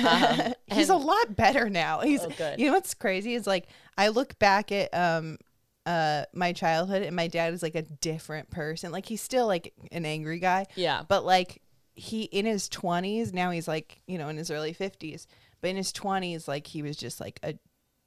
um, 0.07 0.53
He's 0.71 0.89
a 0.89 0.95
lot 0.95 1.35
better 1.35 1.69
now. 1.69 2.01
He's 2.01 2.21
Oh, 2.21 2.29
good. 2.37 2.59
you 2.59 2.67
know 2.67 2.73
what's 2.73 2.93
crazy 2.93 3.33
is 3.35 3.45
like 3.47 3.67
I 3.97 4.07
look 4.09 4.37
back 4.39 4.71
at 4.71 4.93
um 4.93 5.37
uh 5.85 6.23
my 6.33 6.53
childhood 6.53 7.01
and 7.03 7.15
my 7.15 7.27
dad 7.27 7.53
is 7.53 7.61
like 7.63 7.75
a 7.75 7.81
different 7.81 8.49
person. 8.49 8.91
Like 8.91 9.05
he's 9.05 9.21
still 9.21 9.47
like 9.47 9.73
an 9.91 10.05
angry 10.05 10.39
guy. 10.39 10.65
Yeah. 10.75 11.03
But 11.07 11.25
like 11.25 11.61
he 11.95 12.23
in 12.23 12.45
his 12.45 12.69
20s, 12.69 13.33
now 13.33 13.51
he's 13.51 13.67
like, 13.67 14.01
you 14.07 14.17
know, 14.17 14.29
in 14.29 14.37
his 14.37 14.49
early 14.49 14.73
50s. 14.73 15.25
But 15.61 15.69
in 15.71 15.75
his 15.77 15.91
20s 15.93 16.47
like 16.47 16.67
he 16.67 16.81
was 16.81 16.95
just 16.97 17.19
like 17.19 17.39
a 17.43 17.55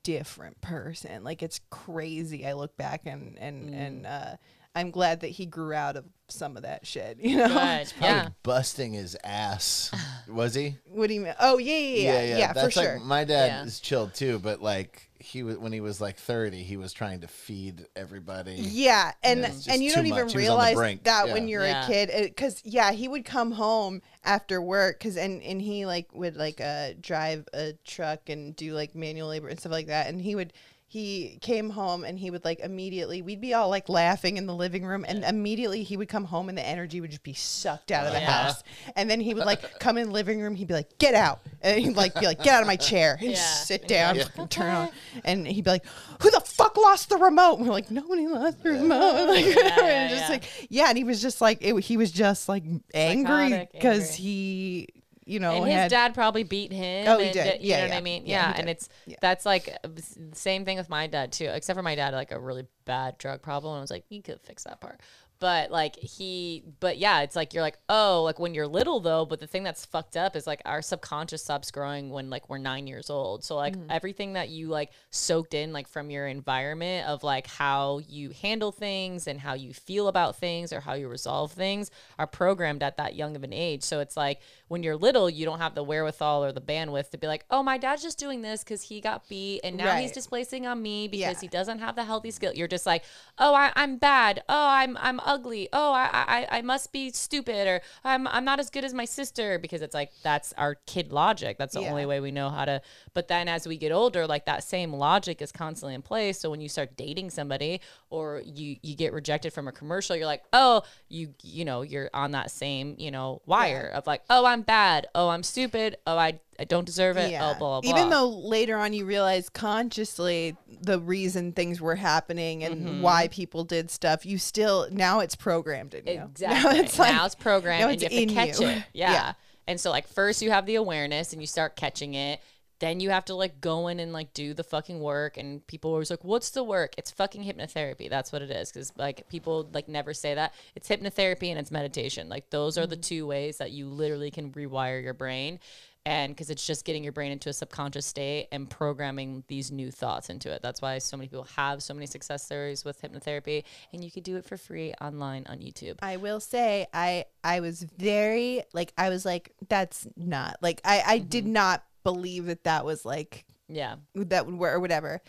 different 0.04 0.60
person. 0.60 1.24
Like 1.24 1.42
it's 1.42 1.60
crazy. 1.70 2.46
I 2.46 2.52
look 2.54 2.76
back 2.76 3.02
and 3.06 3.36
and 3.38 3.70
Mm. 3.70 3.74
and 3.74 4.06
uh 4.06 4.36
I'm 4.74 4.90
glad 4.90 5.20
that 5.20 5.28
he 5.28 5.46
grew 5.46 5.72
out 5.72 5.96
of 5.96 6.04
some 6.28 6.56
of 6.56 6.64
that 6.64 6.86
shit, 6.86 7.18
you 7.20 7.36
know. 7.36 7.48
Good. 7.48 7.54
Probably 7.56 7.92
Yeah. 8.00 8.28
busting 8.42 8.92
his 8.94 9.16
ass. 9.24 9.90
Was 10.28 10.54
he? 10.54 10.76
What 10.90 11.08
do 11.08 11.14
you 11.14 11.20
mean? 11.20 11.34
Oh, 11.40 11.58
yeah, 11.58 11.76
yeah, 11.76 12.22
yeah. 12.22 12.38
Yeah, 12.38 12.48
for 12.48 12.54
That's 12.54 12.76
like 12.76 12.86
sure. 12.86 12.98
my 13.00 13.24
dad 13.24 13.46
Yeah. 13.46 13.64
is 13.64 13.80
chilled 13.80 14.14
too, 14.14 14.38
but 14.40 14.60
like 14.62 15.02
he 15.18 15.42
was 15.42 15.56
when 15.56 15.72
he 15.72 15.80
was 15.80 16.00
like 16.00 16.16
thirty, 16.16 16.62
he 16.62 16.76
was 16.76 16.92
trying 16.92 17.20
to 17.20 17.28
feed 17.28 17.86
everybody. 17.96 18.54
Yeah, 18.58 19.12
and 19.22 19.40
it's 19.40 19.56
just 19.64 19.68
and 19.70 19.82
you 19.82 19.90
too 19.90 19.96
don't 19.96 20.06
even 20.06 20.24
much. 20.24 20.32
He 20.32 20.38
was 20.38 20.48
on 20.48 20.54
the 20.58 20.64
realize 20.64 20.74
brink. 20.74 21.04
that 21.04 21.28
Yeah. 21.28 21.32
when 21.32 21.48
you're 21.48 21.64
Yeah. 21.66 21.84
a 21.84 21.86
kid, 21.86 22.10
because 22.28 22.60
yeah, 22.64 22.92
he 22.92 23.08
would 23.08 23.24
come 23.24 23.52
home 23.52 24.02
after 24.24 24.60
work, 24.60 25.00
cause 25.00 25.16
and 25.16 25.42
and 25.42 25.60
he 25.62 25.86
like 25.86 26.08
would 26.12 26.36
like 26.36 26.60
uh 26.60 26.90
drive 27.00 27.48
a 27.54 27.72
truck 27.84 28.28
and 28.28 28.54
do 28.56 28.74
like 28.74 28.94
manual 28.94 29.28
labor 29.28 29.48
and 29.48 29.58
stuff 29.58 29.72
like 29.72 29.86
that, 29.86 30.08
and 30.08 30.20
he 30.20 30.34
would. 30.34 30.52
He 30.88 31.38
came 31.40 31.70
home 31.70 32.04
and 32.04 32.16
he 32.16 32.30
would 32.30 32.44
like 32.44 32.60
immediately. 32.60 33.20
We'd 33.20 33.40
be 33.40 33.54
all 33.54 33.68
like 33.68 33.88
laughing 33.88 34.36
in 34.36 34.46
the 34.46 34.54
living 34.54 34.84
room, 34.86 35.04
and 35.06 35.24
immediately 35.24 35.82
he 35.82 35.96
would 35.96 36.08
come 36.08 36.24
home 36.24 36.48
and 36.48 36.56
the 36.56 36.64
energy 36.64 37.00
would 37.00 37.10
just 37.10 37.24
be 37.24 37.32
sucked 37.34 37.90
out 37.90 38.06
of 38.06 38.12
the 38.12 38.20
Yeah. 38.20 38.30
house. 38.30 38.62
And 38.94 39.10
then 39.10 39.20
he 39.20 39.34
would 39.34 39.44
like 39.46 39.78
come 39.80 39.98
in 39.98 40.06
the 40.06 40.12
living 40.12 40.40
room. 40.40 40.54
He'd 40.54 40.68
be 40.68 40.74
like, 40.74 40.96
"Get 40.98 41.14
out!" 41.14 41.40
And 41.60 41.80
he'd 41.80 41.96
like 41.96 42.14
be 42.14 42.24
like, 42.26 42.40
"Get 42.40 42.54
out 42.54 42.60
of 42.60 42.68
my 42.68 42.76
chair!" 42.76 43.16
And 43.20 43.30
Yeah. 43.32 43.36
sit 43.36 43.88
down, 43.88 44.14
you're 44.14 44.46
turn 44.46 44.70
on. 44.74 44.88
And 45.24 45.44
he'd 45.46 45.64
be 45.64 45.70
like, 45.70 45.84
"Who 46.22 46.30
the 46.30 46.40
fuck 46.40 46.76
lost 46.76 47.08
the 47.08 47.16
remote?" 47.16 47.58
And 47.58 47.66
we're 47.66 47.72
like, 47.72 47.90
"Nobody 47.90 48.28
lost 48.28 48.62
the 48.62 48.70
remote." 48.70 49.26
Like, 49.26 49.44
yeah, 49.44 49.84
and 49.86 50.10
just 50.10 50.22
yeah. 50.22 50.28
like 50.28 50.44
yeah, 50.70 50.88
and 50.88 50.96
he 50.96 51.02
was 51.02 51.20
just 51.20 51.40
like 51.40 51.58
it, 51.62 51.76
he 51.82 51.96
was 51.96 52.12
just 52.12 52.48
like 52.48 52.62
angry 52.94 53.68
because 53.72 54.14
he, 54.14 54.88
you 55.26 55.40
know, 55.40 55.50
and 55.50 55.66
his 55.66 55.74
had 55.74 55.90
dad 55.90 56.14
probably 56.14 56.44
beat 56.44 56.72
him. 56.72 57.08
Oh, 57.08 57.18
he 57.18 57.26
and 57.26 57.34
did. 57.34 57.60
You 57.60 57.68
Yeah, 57.70 57.76
know 57.78 57.82
what 57.82 57.90
yeah. 57.90 57.96
I 57.98 58.00
mean? 58.00 58.22
Yeah, 58.26 58.48
Yeah, 58.50 58.60
and 58.60 58.68
it's 58.70 58.88
that's 59.20 59.44
like 59.44 59.76
uh, 59.84 59.88
same 60.32 60.64
thing 60.64 60.78
with 60.78 60.88
my 60.88 61.06
dad 61.08 61.32
too. 61.32 61.46
Except 61.46 61.76
for 61.76 61.82
my 61.82 61.94
dad, 61.96 62.06
had, 62.06 62.14
like 62.14 62.30
a 62.32 62.38
really 62.38 62.66
bad 62.84 63.18
drug 63.18 63.42
problem. 63.42 63.74
And 63.74 63.78
I 63.78 63.82
was 63.82 63.90
like, 63.90 64.04
you 64.08 64.22
could 64.22 64.40
fix 64.40 64.64
that 64.64 64.80
part. 64.80 65.00
But 65.38 65.70
like 65.70 65.96
he, 65.96 66.62
but 66.80 66.98
yeah, 66.98 67.20
it's 67.20 67.36
like 67.36 67.52
you're 67.52 67.62
like, 67.62 67.78
oh, 67.88 68.22
like 68.24 68.38
when 68.38 68.54
you're 68.54 68.66
little 68.66 69.00
though. 69.00 69.24
But 69.26 69.40
the 69.40 69.46
thing 69.46 69.62
that's 69.64 69.84
fucked 69.84 70.16
up 70.16 70.34
is 70.36 70.46
like 70.46 70.62
our 70.64 70.80
subconscious 70.80 71.42
stops 71.44 71.70
growing 71.70 72.10
when 72.10 72.30
like 72.30 72.48
we're 72.48 72.58
nine 72.58 72.86
years 72.86 73.10
old. 73.10 73.44
So 73.44 73.56
like 73.56 73.76
Mm-hmm. 73.76 73.90
everything 73.90 74.32
that 74.34 74.48
you 74.48 74.68
like 74.68 74.90
soaked 75.10 75.52
in 75.54 75.72
like 75.72 75.88
from 75.88 76.10
your 76.10 76.26
environment 76.26 77.06
of 77.08 77.22
like 77.22 77.46
how 77.46 78.00
you 78.08 78.30
handle 78.30 78.72
things 78.72 79.26
and 79.26 79.40
how 79.40 79.54
you 79.54 79.74
feel 79.74 80.08
about 80.08 80.36
things 80.36 80.72
or 80.72 80.80
how 80.80 80.94
you 80.94 81.08
resolve 81.08 81.52
things 81.52 81.90
are 82.18 82.26
programmed 82.26 82.82
at 82.82 82.96
that 82.96 83.14
young 83.14 83.36
of 83.36 83.42
an 83.44 83.52
age. 83.52 83.82
So 83.82 84.00
it's 84.00 84.16
like 84.16 84.40
when 84.68 84.82
you're 84.82 84.96
little, 84.96 85.28
you 85.28 85.44
don't 85.44 85.58
have 85.60 85.74
the 85.74 85.82
wherewithal 85.84 86.44
or 86.44 86.52
the 86.52 86.60
bandwidth 86.60 87.10
to 87.10 87.18
be 87.18 87.26
like, 87.26 87.44
oh, 87.50 87.62
my 87.62 87.76
dad's 87.78 88.02
just 88.02 88.18
doing 88.18 88.40
this 88.42 88.64
because 88.64 88.82
he 88.82 89.00
got 89.00 89.28
beat 89.28 89.60
and 89.64 89.76
now 89.76 89.94
he's 89.96 90.08
Right. 90.08 90.14
displacing 90.14 90.66
on 90.66 90.80
me 90.82 91.08
because 91.08 91.20
Yeah. 91.36 91.40
he 91.40 91.48
doesn't 91.48 91.78
have 91.80 91.94
the 91.96 92.04
healthy 92.04 92.30
skill. 92.30 92.52
You're 92.54 92.68
just 92.68 92.86
like, 92.86 93.04
oh, 93.38 93.54
I, 93.54 93.72
I'm 93.76 93.98
bad. 93.98 94.42
Oh, 94.48 94.68
I'm 94.68 94.96
I'm 94.96 95.20
ugly. 95.26 95.68
Oh, 95.72 95.92
I, 95.92 96.08
I 96.12 96.58
I 96.58 96.62
must 96.62 96.92
be 96.92 97.10
stupid 97.10 97.66
or 97.68 97.82
I'm 98.04 98.26
I'm 98.28 98.44
not 98.44 98.58
as 98.60 98.70
good 98.70 98.84
as 98.84 98.94
my 98.94 99.04
sister 99.04 99.58
because 99.58 99.82
it's 99.82 99.94
like 99.94 100.12
that's 100.22 100.54
our 100.56 100.76
kid 100.86 101.12
logic. 101.12 101.58
That's 101.58 101.74
the 101.74 101.82
Yeah. 101.82 101.90
only 101.90 102.06
way 102.06 102.20
we 102.20 102.30
know 102.30 102.48
how 102.48 102.64
to. 102.64 102.80
But 103.12 103.28
then 103.28 103.48
as 103.48 103.66
we 103.68 103.76
get 103.76 103.92
older, 103.92 104.26
like 104.26 104.46
that 104.46 104.64
same 104.64 104.92
logic 104.94 105.42
is 105.42 105.52
constantly 105.52 105.94
in 105.94 106.02
place. 106.02 106.38
So 106.40 106.50
when 106.50 106.60
you 106.62 106.68
start 106.68 106.96
dating 106.96 107.30
somebody 107.30 107.80
or 108.08 108.42
you 108.44 108.76
you 108.82 108.94
get 108.96 109.12
rejected 109.12 109.52
from 109.52 109.68
a 109.68 109.72
commercial, 109.72 110.16
you're 110.16 110.26
like, 110.26 110.44
oh, 110.52 110.82
you 111.08 111.34
you 111.42 111.64
know 111.64 111.82
you're 111.82 112.08
on 112.14 112.30
that 112.30 112.50
same 112.50 112.94
you 112.98 113.10
know 113.10 113.42
wire 113.46 113.90
of 113.94 114.06
like, 114.06 114.22
oh, 114.30 114.46
I'm 114.46 114.62
bad. 114.62 115.08
Oh, 115.14 115.28
I'm 115.28 115.42
stupid. 115.42 115.96
Oh, 116.06 116.16
I 116.16 116.40
I 116.58 116.64
don't 116.64 116.84
deserve 116.84 117.16
it. 117.16 117.34
Oh, 117.34 117.38
blah 117.38 117.54
blah 117.58 117.80
blah. 117.80 117.90
Even 117.90 118.10
though 118.10 118.28
later 118.28 118.76
on 118.76 118.92
you 118.92 119.04
realize 119.04 119.48
consciously 119.48 120.56
the 120.68 120.98
reason 120.98 121.52
things 121.52 121.80
were 121.80 121.94
happening 121.96 122.64
and 122.64 122.76
Mm-hmm. 122.86 123.02
why 123.02 123.28
people 123.28 123.64
did 123.64 123.90
stuff, 123.90 124.26
you 124.26 124.38
still 124.38 124.88
now 124.90 125.20
it's 125.20 125.36
programmed 125.36 125.94
in 125.94 126.06
you. 126.06 126.22
Exactly. 126.30 126.72
Now 126.78 126.84
it's 126.84 126.98
like 126.98 127.12
now 127.12 127.26
it's 127.26 127.34
programmed 127.34 127.80
now 127.82 127.88
and 127.88 128.02
it's 128.02 128.12
you 128.14 128.20
have 128.20 128.28
to 128.28 128.34
catch 128.34 128.60
you. 128.60 128.66
it. 128.68 128.84
Yeah. 128.92 129.12
Yeah. 129.12 129.32
And 129.66 129.80
so 129.80 129.90
like 129.90 130.06
first 130.08 130.42
you 130.42 130.50
have 130.50 130.66
the 130.66 130.74
awareness 130.76 131.32
and 131.32 131.40
you 131.42 131.46
start 131.46 131.76
catching 131.76 132.14
it. 132.14 132.40
Then 132.78 133.00
you 133.00 133.08
have 133.08 133.24
to 133.26 133.34
like 133.34 133.62
go 133.62 133.88
in 133.88 134.00
and 134.00 134.12
like 134.12 134.34
do 134.34 134.52
the 134.52 134.62
fucking 134.62 135.00
work. 135.00 135.38
And 135.38 135.66
people 135.66 135.90
are 135.92 135.94
always 135.94 136.10
like, 136.10 136.22
what's 136.24 136.50
the 136.50 136.62
work? 136.62 136.92
It's 136.98 137.10
fucking 137.10 137.42
hypnotherapy. 137.42 138.10
That's 138.10 138.30
what 138.32 138.42
it 138.42 138.50
is. 138.50 138.70
Cause 138.70 138.92
like 138.98 139.26
people 139.30 139.66
like 139.72 139.88
never 139.88 140.12
say 140.12 140.34
that. 140.34 140.52
It's 140.74 140.86
hypnotherapy 140.88 141.48
and 141.48 141.58
it's 141.58 141.70
meditation. 141.70 142.28
Like 142.28 142.50
those 142.50 142.76
are 142.76 142.86
the 142.86 142.96
two 142.96 143.26
ways 143.26 143.56
that 143.58 143.70
you 143.70 143.88
literally 143.88 144.30
can 144.30 144.52
rewire 144.52 145.02
your 145.02 145.14
brain. 145.14 145.58
And 146.06 146.32
because 146.32 146.50
it's 146.50 146.64
just 146.64 146.84
getting 146.84 147.02
your 147.02 147.12
brain 147.12 147.32
into 147.32 147.48
a 147.48 147.52
subconscious 147.52 148.06
state 148.06 148.46
and 148.52 148.70
programming 148.70 149.42
these 149.48 149.72
new 149.72 149.90
thoughts 149.90 150.30
into 150.30 150.50
it. 150.52 150.62
That's 150.62 150.80
why 150.80 150.98
so 150.98 151.16
many 151.16 151.28
people 151.28 151.48
have 151.56 151.82
so 151.82 151.92
many 151.94 152.06
success 152.06 152.44
stories 152.44 152.84
with 152.84 153.02
hypnotherapy. 153.02 153.64
And 153.92 154.04
you 154.04 154.10
could 154.12 154.22
do 154.22 154.36
it 154.36 154.44
for 154.44 154.56
free 154.56 154.94
online 155.00 155.44
on 155.48 155.58
YouTube. 155.58 155.96
I 156.02 156.16
will 156.16 156.38
say 156.40 156.86
I 156.94 157.24
I 157.42 157.58
was 157.60 157.82
very 157.98 158.62
like 158.72 158.92
I 158.96 159.08
was 159.08 159.24
like 159.24 159.50
that's 159.68 160.06
not 160.16 160.56
like 160.62 160.80
I 160.84 161.02
I 161.04 161.18
Mm-hmm. 161.18 161.28
did 161.28 161.46
not 161.46 161.84
believe 162.04 162.46
that 162.46 162.62
that 162.64 162.84
was 162.84 163.04
like 163.04 163.44
Yeah. 163.68 163.96
that 164.14 164.46
would 164.46 164.54
work 164.56 164.74
or 164.76 164.80
whatever. 164.80 165.20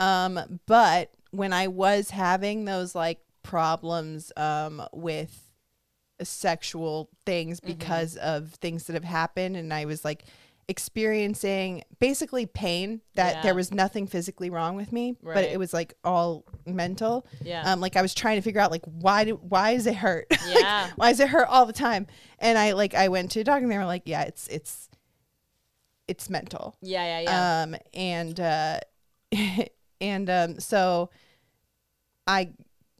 Um, 0.00 0.58
but 0.66 1.10
when 1.32 1.52
I 1.52 1.68
was 1.68 2.08
having 2.10 2.64
those 2.64 2.94
like 2.94 3.20
problems 3.42 4.32
um 4.38 4.82
with 4.94 5.43
sexual 6.24 7.10
things 7.26 7.60
Mm-hmm. 7.60 7.68
because 7.78 8.16
of 8.16 8.52
things 8.54 8.84
that 8.84 8.94
have 8.94 9.04
happened, 9.04 9.56
and 9.56 9.72
I 9.72 9.84
was 9.84 10.04
like 10.04 10.24
experiencing 10.66 11.82
basically 11.98 12.46
pain 12.46 13.00
that 13.16 13.34
Yeah. 13.36 13.42
there 13.42 13.54
was 13.54 13.70
nothing 13.72 14.06
physically 14.06 14.48
wrong 14.50 14.76
with 14.76 14.92
me, 14.92 15.16
but 15.22 15.44
it 15.44 15.58
was 15.58 15.72
like 15.74 15.94
all 16.04 16.44
mental. 16.66 17.26
Yeah. 17.42 17.70
Um, 17.70 17.80
like 17.80 17.96
I 17.96 18.02
was 18.02 18.14
trying 18.14 18.36
to 18.36 18.42
figure 18.42 18.60
out 18.60 18.70
like 18.70 18.84
why 18.84 19.24
do 19.24 19.34
why 19.36 19.74
does 19.74 19.86
it 19.86 19.94
hurt? 19.96 20.26
Like, 20.30 20.40
Yeah. 20.60 20.90
why 20.96 21.10
is 21.10 21.20
it 21.20 21.28
hurt 21.28 21.48
all 21.48 21.66
the 21.66 21.72
time? 21.72 22.06
And 22.38 22.56
I 22.58 22.72
like 22.72 22.94
I 22.94 23.08
went 23.08 23.30
to 23.32 23.40
a 23.40 23.44
doctor 23.44 23.62
and 23.64 23.70
they 23.72 23.78
were 23.78 23.84
like, 23.84 24.02
yeah, 24.06 24.22
it's 24.22 24.46
it's 24.48 24.88
it's 26.08 26.28
mental. 26.30 26.76
Yeah, 26.82 27.04
yeah, 27.04 27.20
yeah. 27.20 27.62
Um, 27.62 27.76
and 27.94 28.40
uh, 28.40 28.80
and 30.00 30.30
um, 30.30 30.60
so 30.60 31.10
I 32.26 32.50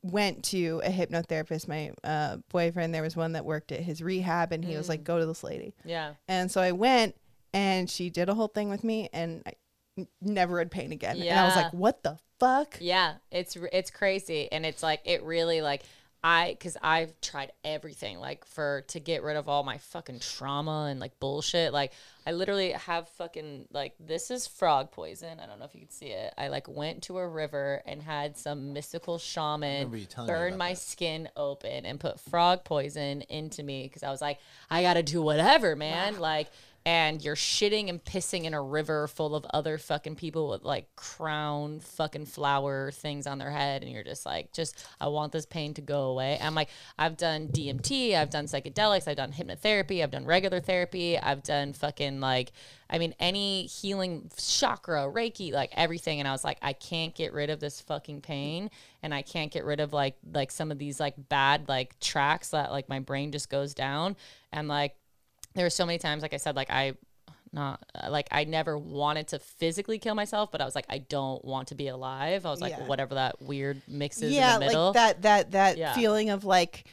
went 0.04 0.44
to 0.44 0.82
a 0.84 0.90
hypnotherapist. 0.90 1.66
My 1.66 1.90
uh, 2.04 2.36
boyfriend, 2.50 2.94
there 2.94 3.02
was 3.02 3.16
one 3.16 3.32
that 3.32 3.44
worked 3.44 3.72
at 3.72 3.80
his 3.80 4.02
rehab, 4.02 4.52
and 4.52 4.64
he 4.64 4.76
was 4.76 4.86
Mm. 4.86 4.90
like, 4.90 5.04
"Go 5.04 5.18
to 5.18 5.26
this 5.26 5.42
lady." 5.42 5.74
yeah. 5.84 6.14
And 6.28 6.50
so 6.50 6.60
I 6.60 6.72
went, 6.72 7.16
and 7.54 7.88
she 7.90 8.10
did 8.10 8.28
a 8.28 8.34
whole 8.34 8.48
thing 8.48 8.68
with 8.68 8.84
me, 8.84 9.08
and 9.12 9.42
I 9.46 9.52
n- 9.98 10.08
never 10.20 10.58
had 10.58 10.70
pain 10.70 10.92
again. 10.92 11.16
Yeah. 11.16 11.30
And 11.30 11.40
I 11.40 11.44
was 11.46 11.56
like, 11.56 11.72
"What 11.72 12.02
the 12.02 12.18
fuck?" 12.38 12.76
Yeah, 12.80 13.14
it's 13.30 13.56
it's 13.72 13.90
crazy, 13.90 14.52
and 14.52 14.66
it's 14.66 14.82
like 14.82 15.00
it 15.04 15.22
really 15.22 15.62
like 15.62 15.82
I 16.24 16.52
because 16.58 16.78
I've 16.82 17.20
tried 17.20 17.52
everything 17.66 18.18
like 18.18 18.46
for 18.46 18.82
to 18.88 18.98
get 18.98 19.22
rid 19.22 19.36
of 19.36 19.46
all 19.46 19.62
my 19.62 19.76
fucking 19.76 20.20
trauma 20.20 20.88
and 20.90 20.98
like 20.98 21.20
bullshit. 21.20 21.74
Like 21.74 21.92
I 22.26 22.32
literally 22.32 22.70
have 22.72 23.10
fucking 23.10 23.66
like 23.70 23.92
this 24.00 24.30
is 24.30 24.46
frog 24.46 24.90
poison. 24.90 25.38
I 25.38 25.44
don't 25.44 25.58
know 25.58 25.66
if 25.66 25.74
you 25.74 25.82
can 25.82 25.90
see 25.90 26.06
it. 26.06 26.32
I 26.38 26.48
like 26.48 26.66
went 26.66 27.02
to 27.04 27.18
a 27.18 27.28
river 27.28 27.82
and 27.84 28.02
had 28.02 28.38
some 28.38 28.72
mystical 28.72 29.18
shaman 29.18 29.74
remember 29.74 29.98
you 29.98 30.06
telling 30.06 30.28
me 30.28 30.32
burn 30.32 30.56
my 30.56 30.70
that. 30.70 30.78
skin 30.78 31.28
open 31.36 31.84
and 31.84 32.00
put 32.00 32.18
frog 32.18 32.64
poison 32.64 33.20
into 33.28 33.62
me 33.62 33.82
because 33.82 34.02
I 34.02 34.10
was 34.10 34.22
like 34.22 34.38
I 34.70 34.80
gotta 34.80 35.02
do 35.02 35.20
whatever, 35.20 35.76
man. 35.76 36.18
Like 36.18 36.48
and 36.86 37.24
you're 37.24 37.34
shitting 37.34 37.88
and 37.88 38.04
pissing 38.04 38.44
in 38.44 38.52
a 38.52 38.60
river 38.60 39.06
full 39.08 39.34
of 39.34 39.46
other 39.54 39.78
fucking 39.78 40.16
people 40.16 40.50
with 40.50 40.62
like 40.64 40.94
crown 40.96 41.80
fucking 41.80 42.26
flower 42.26 42.90
things 42.90 43.26
on 43.26 43.38
their 43.38 43.50
head 43.50 43.82
and 43.82 43.90
you're 43.90 44.04
just 44.04 44.26
like 44.26 44.52
just 44.52 44.86
i 45.00 45.08
want 45.08 45.32
this 45.32 45.46
pain 45.46 45.72
to 45.72 45.80
go 45.80 46.04
away. 46.04 46.38
I'm 46.40 46.54
like 46.54 46.68
i've 46.98 47.16
done 47.16 47.48
dmt 47.48 48.14
i've 48.14 48.30
done 48.30 48.46
psychedelics 48.46 49.08
i've 49.08 49.16
done 49.16 49.32
hypnotherapy 49.32 50.02
i've 50.02 50.10
done 50.10 50.26
regular 50.26 50.60
therapy 50.60 51.18
i've 51.18 51.42
done 51.42 51.72
fucking 51.72 52.20
like 52.20 52.52
i 52.90 52.98
mean 52.98 53.14
any 53.18 53.64
healing 53.66 54.30
chakra 54.36 55.10
reiki 55.10 55.52
like 55.52 55.70
everything. 55.74 56.18
And 56.18 56.28
i 56.28 56.32
was 56.32 56.44
like 56.44 56.58
i 56.60 56.74
can't 56.74 57.14
get 57.14 57.32
rid 57.32 57.48
of 57.48 57.60
this 57.60 57.80
fucking 57.80 58.20
pain 58.20 58.70
and 59.02 59.14
i 59.14 59.22
can't 59.22 59.50
get 59.50 59.64
rid 59.64 59.80
of 59.80 59.94
like 59.94 60.16
like 60.32 60.50
some 60.50 60.70
of 60.70 60.78
these 60.78 61.00
like 61.00 61.14
bad 61.30 61.66
like 61.66 61.98
tracks 61.98 62.50
that 62.50 62.70
like 62.72 62.88
my 62.90 63.00
brain 63.00 63.32
just 63.32 63.48
goes 63.48 63.74
down. 63.74 64.16
And 64.52 64.68
like 64.68 64.94
there 65.54 65.64
were 65.64 65.70
so 65.70 65.86
many 65.86 65.98
times 65.98 66.22
like 66.22 66.34
i 66.34 66.36
said 66.38 66.56
like 66.56 66.70
i 66.70 66.94
not 67.52 67.80
like 68.08 68.26
i 68.32 68.44
never 68.44 68.76
wanted 68.76 69.28
to 69.28 69.38
physically 69.38 69.98
kill 69.98 70.14
myself 70.14 70.50
but 70.50 70.60
i 70.60 70.64
was 70.64 70.74
like 70.74 70.86
i 70.90 70.98
don't 70.98 71.44
want 71.44 71.68
to 71.68 71.74
be 71.74 71.88
alive 71.88 72.44
i 72.44 72.50
was 72.50 72.60
like 72.60 72.72
Yeah. 72.72 72.86
whatever 72.86 73.14
that 73.14 73.40
weird 73.40 73.80
mix 73.86 74.20
is 74.22 74.32
yeah, 74.32 74.54
in 74.54 74.60
the 74.60 74.66
middle 74.66 74.86
like 74.86 74.94
that 74.94 75.22
that 75.22 75.50
that 75.52 75.76
Yeah. 75.78 75.94
feeling 75.94 76.30
of 76.30 76.44
like. 76.44 76.84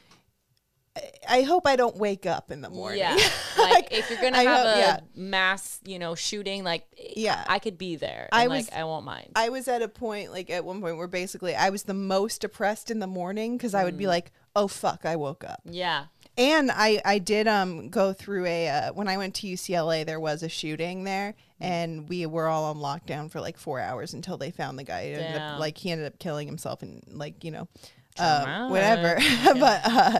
I- 1.28 1.44
hope 1.44 1.66
I 1.66 1.78
don't 1.78 1.96
wake 1.96 2.26
up 2.26 2.52
in 2.52 2.60
the 2.60 2.70
morning. 2.70 3.00
yeah 3.00 3.16
like 3.58 3.94
if 3.94 4.10
you're 4.10 4.20
gonna 4.22 4.38
I 4.38 4.44
have 4.44 4.66
hope- 4.68 4.76
a 4.76 4.80
yeah. 4.80 5.00
mass 5.16 5.80
you 5.86 5.98
know 6.00 6.16
shooting 6.16 6.66
like 6.66 6.86
Yeah. 7.16 7.42
i 7.48 7.60
could 7.60 7.78
be 7.78 7.96
there 7.96 8.28
I 8.34 8.48
was- 8.48 8.66
like 8.70 8.78
i 8.78 8.84
won't 8.84 9.06
mind 9.06 9.30
I 9.36 9.48
was 9.50 9.70
at 9.70 9.82
a 9.82 9.88
point, 9.88 10.32
like 10.34 10.50
at 10.50 10.66
one 10.66 10.82
point, 10.82 10.98
where 10.98 11.08
basically 11.08 11.56
I 11.56 11.70
was 11.70 11.84
the 11.84 11.94
most 11.94 12.42
depressed 12.42 12.92
in 12.92 13.00
the 13.00 13.08
morning 13.08 13.56
because 13.58 13.74
I 13.74 13.86
would 13.86 13.96
Mm. 13.96 14.00
be 14.00 14.08
like, 14.08 14.32
"Oh 14.54 14.68
fuck, 14.68 15.06
I 15.06 15.16
woke 15.16 15.46
up." 15.46 15.62
yeah 15.64 16.06
And 16.38 16.72
I 16.72 17.02
I 17.04 17.20
did 17.20 17.48
um 17.48 17.90
go 17.90 18.14
through 18.14 18.46
a 18.46 18.70
uh, 18.70 18.94
when 18.94 19.08
I 19.08 19.18
went 19.18 19.36
to 19.36 19.48
UCLA, 19.48 20.06
there 20.06 20.20
was 20.20 20.44
a 20.44 20.50
shooting 20.50 21.04
there, 21.04 21.36
Mm. 21.62 21.66
and 21.66 22.10
we 22.10 22.26
were 22.26 22.48
all 22.48 22.64
on 22.66 22.78
lockdown 22.78 23.30
for 23.30 23.40
like 23.40 23.58
four 23.58 23.80
hours 23.80 24.14
until 24.14 24.38
they 24.38 24.50
found 24.50 24.80
the 24.80 24.84
guy. 24.84 25.04
Ended 25.04 25.40
up, 25.42 25.60
like 25.60 25.78
he 25.78 25.92
ended 25.92 26.08
up 26.08 26.18
killing 26.20 26.48
himself 26.48 26.82
and 26.82 27.04
like 27.12 27.44
you 27.44 27.52
know, 27.52 27.68
uh, 28.18 28.68
whatever. 28.70 29.20
but 29.60 29.82
uh, 29.84 30.20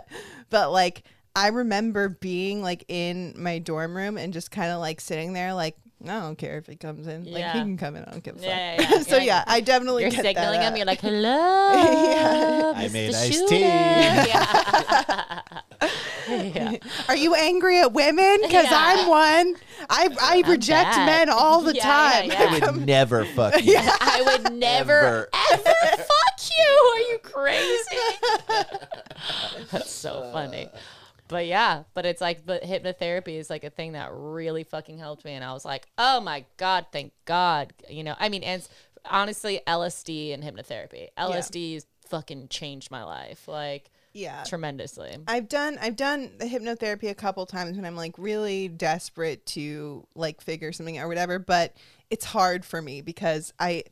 but 0.50 0.72
like 0.72 1.04
I 1.36 1.48
remember 1.48 2.10
being 2.10 2.62
like 2.62 2.84
in 2.90 3.34
my 3.38 3.60
dorm 3.60 3.96
room 3.96 4.18
and 4.18 4.34
just 4.34 4.52
kind 4.52 4.72
of 4.72 4.80
like 4.80 5.02
sitting 5.02 5.34
there 5.34 5.54
like. 5.54 5.76
I 6.04 6.20
don't 6.22 6.38
care 6.38 6.58
if 6.58 6.66
he 6.68 6.76
comes 6.76 7.06
in. 7.08 7.26
Like 7.32 7.46
he 7.46 7.60
can 7.60 7.78
come 7.78 7.96
in. 7.96 8.04
I 8.04 8.12
don't 8.12 8.24
give 8.24 8.36
a 8.36 8.40
fuck. 8.40 8.48
Yeah, 8.48 8.82
yeah, 8.82 8.88
yeah. 8.92 9.00
so 9.04 9.18
Yeah, 9.18 9.24
yeah, 9.24 9.44
I 9.48 9.62
definitely 9.62 10.04
you're 10.04 10.12
get 10.12 10.24
signaling 10.26 10.60
that, 10.60 10.72
him 10.72 10.78
you're 10.78 10.86
like 10.86 11.00
hello 11.52 12.74
I 12.76 12.90
made 12.92 13.10
iced 13.14 13.34
Shooter." 13.34 13.48
tea. 13.48 13.60
yeah. 13.62 15.42
yeah. 16.28 16.78
Are 17.10 17.16
you 17.16 17.36
angry 17.36 17.80
at 17.80 17.92
women? 17.94 18.40
Because 18.42 18.66
Yeah. 18.66 18.70
I'm 18.74 19.08
one. 19.08 19.56
I 19.90 20.10
I 20.22 20.44
reject 20.50 20.92
bad. 20.92 21.06
men 21.06 21.30
all 21.30 21.62
the 21.62 21.74
Yeah, 21.76 21.84
time. 21.84 22.30
yeah, 22.32 22.48
I 22.50 22.60
would 22.72 22.86
never 22.86 23.26
fuck 23.26 23.62
you. 23.64 23.78
I 23.78 24.22
would 24.26 24.54
never 24.54 24.92
Ever. 25.02 25.30
ever 25.52 25.64
fuck 25.98 26.50
you. 26.58 26.94
Are 26.96 27.00
you 27.12 27.18
crazy? 27.24 27.98
That's 29.72 29.92
so 29.92 30.30
funny. 30.32 30.70
But 31.32 31.46
yeah, 31.46 31.84
but 31.94 32.06
it's 32.06 32.20
like, 32.20 32.46
but 32.46 32.62
hypnotherapy 32.62 33.40
is 33.40 33.50
like 33.50 33.64
a 33.64 33.70
thing 33.70 33.94
that 33.94 34.10
really 34.12 34.66
fucking 34.66 34.98
helped 34.98 35.24
me. 35.24 35.32
And 35.32 35.46
I 35.46 35.54
was 35.54 35.64
like, 35.64 35.88
oh 35.98 36.20
my 36.20 36.44
God, 36.58 36.88
thank 36.92 37.14
God. 37.24 37.74
You 37.90 38.04
know, 38.04 38.16
I 38.20 38.28
mean, 38.28 38.44
and 38.44 38.68
honestly, 39.10 39.62
LSD 39.66 40.34
and 40.34 40.44
hypnotherapy. 40.44 41.08
LSD 41.18 41.76
has 41.76 41.86
fucking 42.10 42.50
changed 42.50 42.92
my 42.92 43.04
life, 43.04 43.48
like 43.48 43.90
yeah. 44.12 44.44
tremendously. 44.44 45.16
I've 45.26 45.48
done 45.48 45.78
I've 45.82 45.96
done 45.96 46.32
the 46.38 46.46
hypnotherapy 46.46 47.10
a 47.10 47.16
couple 47.16 47.46
times 47.46 47.78
when 47.78 47.86
I'm 47.86 47.96
like 47.96 48.16
really 48.18 48.68
desperate 48.68 49.46
to 49.48 50.06
like 50.16 50.42
figure 50.42 50.74
something 50.74 50.98
out 50.98 51.06
or 51.06 51.08
whatever, 51.08 51.40
but 51.40 51.76
it's 52.10 52.26
hard 52.26 52.66
for 52.66 52.82
me 52.82 53.00
because 53.02 53.54
I 53.58 53.86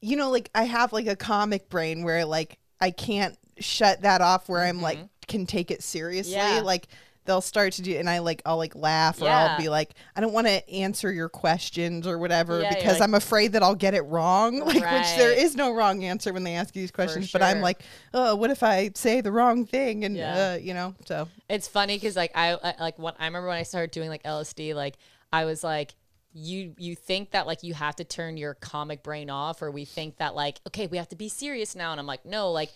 you 0.00 0.16
know 0.16 0.30
like 0.30 0.48
I 0.54 0.62
have 0.62 0.92
like 0.92 1.08
a 1.08 1.16
comic 1.16 1.68
brain 1.68 2.04
where 2.04 2.24
like 2.24 2.58
I 2.80 2.92
can't 2.92 3.36
shut 3.58 4.02
that 4.02 4.20
off 4.20 4.48
where 4.48 4.62
I'm 4.62 4.80
like 4.80 4.98
mm-hmm. 4.98 5.06
Can 5.26 5.46
take 5.46 5.70
it 5.70 5.82
seriously. 5.82 6.34
Yeah. 6.34 6.60
Like 6.64 6.88
they'll 7.26 7.40
start 7.40 7.72
to 7.72 7.80
do 7.80 7.96
and 7.96 8.08
I 8.10 8.18
like 8.18 8.42
I'll 8.44 8.58
like 8.58 8.74
laugh 8.76 9.20
or 9.22 9.24
Yeah. 9.24 9.52
I'll 9.52 9.58
be 9.58 9.70
like 9.70 9.94
I 10.14 10.20
don't 10.20 10.34
want 10.34 10.46
to 10.46 10.68
answer 10.70 11.10
your 11.10 11.30
questions 11.30 12.06
or 12.06 12.18
whatever 12.18 12.60
Yeah, 12.60 12.74
because 12.74 13.00
like- 13.00 13.02
I'm 13.08 13.14
afraid 13.14 13.52
that 13.52 13.62
I'll 13.62 13.74
get 13.74 13.94
it 13.94 14.02
wrong. 14.02 14.58
Like 14.64 14.74
which 14.74 15.16
there 15.16 15.32
is 15.32 15.56
no 15.56 15.72
wrong 15.74 16.04
answer 16.04 16.32
when 16.34 16.44
they 16.44 16.54
ask 16.54 16.76
you 16.76 16.82
these 16.82 16.90
questions, 16.90 17.32
but 17.32 17.42
I'm 17.42 17.60
like, 17.62 17.80
"Oh, 18.12 18.36
what 18.36 18.50
if 18.50 18.62
I 18.62 18.90
say 18.94 19.20
the 19.22 19.32
wrong 19.32 19.64
thing?" 19.64 20.04
and 20.04 20.14
Yeah. 20.16 20.52
uh, 20.52 20.56
you 20.56 20.74
know, 20.74 20.94
so 21.06 21.28
It's 21.48 21.66
funny 21.66 21.96
because 21.96 22.14
like 22.14 22.32
I, 22.34 22.52
I 22.62 22.74
like 22.78 22.98
when 22.98 23.14
I 23.18 23.24
remember 23.24 23.48
when 23.48 23.56
I 23.56 23.62
started 23.62 23.90
doing 23.90 24.10
like 24.10 24.22
LSD, 24.24 24.74
like 24.74 24.96
I 25.32 25.46
was 25.46 25.64
like, 25.64 25.94
you 26.34 26.74
you 26.78 26.94
think 26.94 27.30
that 27.30 27.46
like 27.46 27.62
you 27.62 27.72
have 27.74 27.96
to 27.96 28.04
turn 28.04 28.36
your 28.36 28.54
comic 28.54 29.02
brain 29.02 29.30
off, 29.30 29.62
or 29.62 29.70
we 29.70 29.84
think 29.86 30.18
that 30.18 30.34
like 30.34 30.60
okay 30.66 30.88
we 30.88 30.98
have 30.98 31.08
to 31.08 31.16
be 31.16 31.28
serious 31.30 31.74
now, 31.74 31.92
and 31.92 32.00
I'm 32.00 32.06
like 32.06 32.26
no, 32.26 32.50
like 32.50 32.70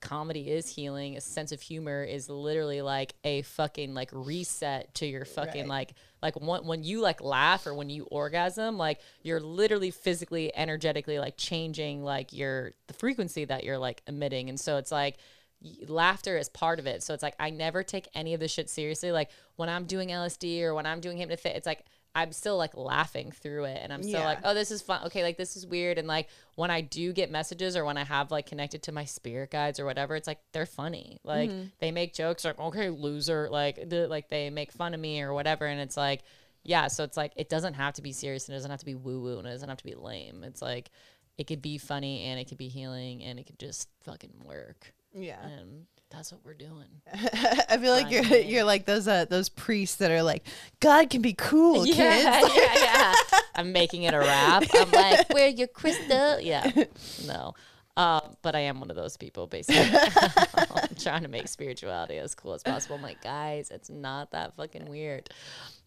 comedy 0.00 0.50
is 0.50 0.68
healing. 0.68 1.16
A 1.16 1.20
sense 1.20 1.52
of 1.52 1.60
humor 1.60 2.04
is 2.04 2.28
literally 2.30 2.82
like 2.82 3.14
a 3.24 3.42
fucking 3.42 3.94
like 3.94 4.10
reset 4.12 4.94
to 4.94 5.06
your 5.06 5.24
fucking 5.24 5.62
Right. 5.62 5.68
like 5.68 5.94
like 6.22 6.40
when, 6.40 6.64
when 6.64 6.84
you 6.84 7.00
like 7.00 7.20
laugh 7.20 7.66
or 7.66 7.74
when 7.74 7.90
you 7.90 8.04
orgasm 8.04 8.76
like 8.76 9.00
you're 9.22 9.40
literally 9.40 9.90
physically 9.90 10.54
energetically 10.56 11.18
like 11.18 11.36
changing 11.36 12.02
like 12.02 12.32
your 12.32 12.72
the 12.88 12.94
frequency 12.94 13.44
that 13.44 13.64
you're 13.64 13.78
like 13.78 14.02
emitting 14.06 14.48
and 14.48 14.58
so 14.58 14.76
it's 14.78 14.90
like 14.92 15.16
laughter 15.88 16.36
is 16.36 16.48
part 16.48 16.78
of 16.78 16.86
it 16.86 17.02
so 17.02 17.14
it's 17.14 17.22
like 17.22 17.34
i 17.40 17.50
never 17.50 17.82
take 17.82 18.08
any 18.14 18.34
of 18.34 18.40
this 18.40 18.52
shit 18.52 18.68
seriously 18.70 19.10
like 19.12 19.30
when 19.56 19.68
i'm 19.68 19.84
doing 19.86 20.08
lsd 20.08 20.62
or 20.62 20.74
when 20.74 20.86
i'm 20.86 21.00
doing 21.00 21.18
hypnotherapy 21.18 21.56
it's 21.56 21.66
like 21.66 21.84
i'm 22.14 22.32
still 22.32 22.56
like 22.56 22.76
laughing 22.76 23.30
through 23.30 23.64
it 23.64 23.78
and 23.82 23.92
i'm 23.92 24.02
still 24.02 24.20
Yeah. 24.20 24.26
like 24.26 24.38
oh 24.44 24.54
this 24.54 24.70
is 24.70 24.82
fun. 24.82 25.04
Okay 25.06 25.22
like 25.22 25.36
this 25.36 25.56
is 25.56 25.66
weird. 25.66 25.98
And 25.98 26.08
like 26.08 26.28
when 26.56 26.70
i 26.70 26.80
do 26.80 27.12
get 27.12 27.30
messages 27.30 27.76
or 27.76 27.84
when 27.84 27.96
i 27.96 28.04
have 28.04 28.30
like 28.30 28.46
connected 28.46 28.82
to 28.84 28.92
my 28.92 29.04
spirit 29.04 29.50
guides 29.50 29.78
or 29.78 29.84
whatever 29.84 30.16
it's 30.16 30.26
like 30.26 30.40
they're 30.52 30.66
funny. 30.66 31.20
Like 31.24 31.50
mm-hmm. 31.50 31.68
they 31.80 31.92
make 31.92 32.14
jokes 32.14 32.44
like 32.44 32.58
okay 32.58 32.90
loser 32.90 33.48
like 33.50 33.88
the, 33.88 34.08
like 34.08 34.28
they 34.28 34.50
make 34.50 34.72
fun 34.72 34.94
of 34.94 35.00
me 35.00 35.20
or 35.20 35.32
whatever 35.32 35.66
and 35.66 35.80
it's 35.80 35.96
like 35.96 36.22
yeah 36.64 36.88
so 36.88 37.04
it's 37.04 37.16
like 37.16 37.32
it 37.36 37.48
doesn't 37.48 37.74
have 37.74 37.94
to 37.94 38.02
be 38.02 38.12
serious 38.12 38.48
and 38.48 38.54
it 38.54 38.58
doesn't 38.58 38.70
have 38.70 38.80
to 38.80 38.86
be 38.86 38.94
woo 38.94 39.20
woo 39.20 39.38
and 39.38 39.46
it 39.46 39.50
doesn't 39.50 39.68
have 39.68 39.78
to 39.78 39.84
be 39.84 39.94
lame. 39.94 40.42
It's 40.44 40.62
like 40.62 40.90
it 41.36 41.46
could 41.46 41.62
be 41.62 41.78
funny 41.78 42.24
and 42.24 42.40
it 42.40 42.48
could 42.48 42.58
be 42.58 42.68
healing 42.68 43.22
and 43.22 43.38
it 43.38 43.46
could 43.46 43.58
just 43.58 43.88
fucking 44.02 44.32
work. 44.44 44.92
Yeah. 45.14 45.42
and 45.46 45.86
that's 46.10 46.32
what 46.32 46.40
we're 46.44 46.54
doing 46.54 46.86
I 47.12 47.76
feel 47.78 47.92
like 47.92 48.10
you're 48.10 48.24
you're 48.38 48.64
like 48.64 48.86
those 48.86 49.06
uh 49.08 49.24
those 49.26 49.48
priests 49.48 49.96
that 49.96 50.10
are 50.10 50.22
like 50.22 50.46
God 50.80 51.10
can 51.10 51.22
be 51.22 51.34
cool, 51.34 51.86
yeah, 51.86 52.40
kids. 52.40 52.54
yeah, 52.56 52.74
yeah. 52.74 53.14
I'm 53.54 53.72
making 53.72 54.04
it 54.04 54.14
a 54.14 54.18
rap. 54.18 54.64
I'm 54.74 54.90
like, 54.90 55.28
where 55.32 55.48
your 55.48 55.66
crystal? 55.68 56.40
Yeah, 56.40 56.70
no. 57.26 57.54
Uh, 57.96 58.20
but 58.42 58.54
I 58.54 58.60
am 58.60 58.78
one 58.78 58.90
of 58.90 58.96
those 58.96 59.16
people, 59.16 59.48
basically. 59.48 59.98
I'm 60.54 60.94
trying 60.96 61.22
to 61.22 61.28
make 61.28 61.48
spirituality 61.48 62.18
as 62.18 62.32
cool 62.36 62.54
as 62.54 62.62
possible. 62.62 62.94
I'm 62.94 63.02
like, 63.02 63.20
guys, 63.20 63.72
it's 63.72 63.90
not 63.90 64.30
that 64.30 64.54
fucking 64.56 64.86
weird. 64.86 65.28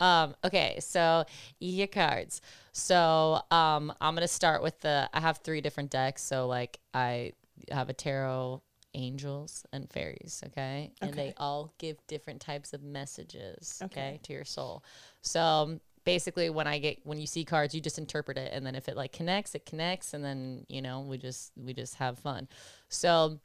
Um, 0.02 0.36
okay, 0.44 0.78
so 0.82 1.24
your 1.60 1.88
cards. 1.88 2.42
So 2.74 3.42
um, 3.50 3.94
I'm 4.02 4.14
gonna 4.14 4.28
start 4.28 4.62
with 4.62 4.82
the. 4.82 5.10
I 5.14 5.22
have 5.22 5.38
three 5.38 5.62
different 5.62 5.90
decks. 5.90 6.22
So 6.22 6.48
like, 6.48 6.80
I 6.94 7.32
have 7.72 7.88
a 7.90 7.94
tarot, 7.94 8.62
angels, 8.94 9.66
and 9.74 9.90
fairies. 9.90 10.44
Okay, 10.48 10.92
and 11.02 11.14
they 11.14 11.34
all 11.38 11.74
give 11.78 11.98
different 12.08 12.42
types 12.42 12.74
of 12.74 12.84
messages. 12.84 13.80
Okay. 13.84 14.02
Okay, 14.02 14.20
to 14.24 14.34
your 14.34 14.46
soul. 14.46 14.84
So 15.22 15.42
um, 15.42 15.82
basically 16.04 16.50
when 16.50 16.68
I 16.68 16.80
get 16.80 17.00
when 17.04 17.20
you 17.20 17.28
see 17.28 17.46
cards, 17.46 17.74
you 17.74 17.82
just 17.82 17.98
interpret 17.98 18.38
it, 18.38 18.52
and 18.54 18.66
then 18.66 18.76
if 18.76 18.88
it 18.88 18.98
like 18.98 19.12
connects, 19.12 19.56
it 19.56 19.66
connects, 19.66 20.14
and 20.14 20.24
then 20.24 20.66
you 20.68 20.82
know 20.82 21.02
we 21.02 21.18
just 21.18 21.52
we 21.56 21.74
just 21.74 21.96
have 21.96 22.20
fun. 22.20 22.48
So 22.90 23.40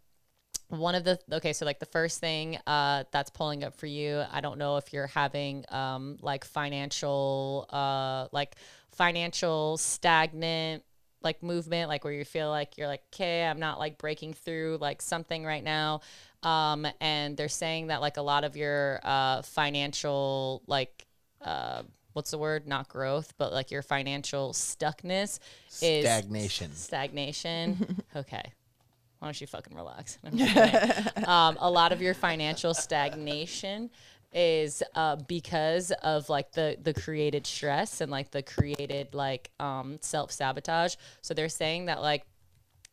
one 0.69 0.97
of 0.97 1.05
the 1.05 1.19
okay 1.31 1.53
so 1.53 1.65
like 1.65 1.79
the 1.79 1.87
first 1.87 2.19
thing 2.19 2.59
uh 2.67 3.05
that's 3.13 3.31
pulling 3.31 3.63
up 3.63 3.77
for 3.77 3.87
you 3.87 4.25
i 4.33 4.41
don't 4.41 4.59
know 4.59 4.77
if 4.77 4.93
you're 4.93 5.07
having 5.07 5.65
um 5.69 6.17
like 6.23 6.45
financial 6.45 7.67
uh 7.71 8.27
like 8.33 8.57
financial 8.91 9.77
stagnant 9.77 10.83
like 11.27 11.43
movement 11.43 11.89
like 11.89 12.05
where 12.05 12.13
you 12.13 12.25
feel 12.25 12.49
like 12.49 12.79
you're 12.79 12.87
like 12.87 13.03
okay 13.13 13.45
i'm 13.45 13.59
not 13.59 13.79
like 13.79 13.99
breaking 13.99 14.33
through 14.33 14.79
like 14.81 15.03
something 15.03 15.45
right 15.45 15.65
now 15.65 16.01
um 16.43 16.87
and 17.01 17.37
they're 17.37 17.49
saying 17.49 17.89
that 17.89 18.01
like 18.01 18.17
a 18.17 18.23
lot 18.23 18.45
of 18.45 18.57
your 18.57 19.01
uh 19.03 19.43
financial 19.43 20.63
like 20.67 21.05
uh 21.43 21.83
what's 22.13 22.31
the 22.31 22.39
word 22.39 22.67
not 22.67 22.89
growth 22.89 23.35
but 23.39 23.53
like 23.53 23.71
your 23.73 23.83
financial 23.83 24.53
stuckness 24.53 25.41
is 25.83 26.05
Stagnation. 26.05 26.73
stagnation 26.73 28.03
okay 28.17 28.53
why 29.19 29.29
don't 29.29 29.41
you 29.41 29.47
fucking 29.47 29.75
relax? 29.77 30.19
I'm 30.25 30.37
just 30.37 30.55
kidding. 30.55 31.25
um, 31.29 31.57
a 31.61 31.71
lot 31.71 31.93
of 31.93 32.03
your 32.03 32.15
financial 32.15 32.75
stagnation 32.75 33.91
is 34.33 34.83
uh, 34.95 35.17
because 35.29 35.93
of 36.03 36.29
like 36.29 36.53
the 36.53 36.77
the 36.83 36.95
created 36.95 37.47
stress 37.47 38.01
and 38.01 38.11
like 38.11 38.31
the 38.31 38.43
created 38.43 39.15
like 39.15 39.51
um, 39.61 39.99
self 40.01 40.31
sabotage. 40.31 40.97
So 41.23 41.35
they're 41.35 41.49
saying 41.49 41.87
that 41.87 42.03
like 42.03 42.25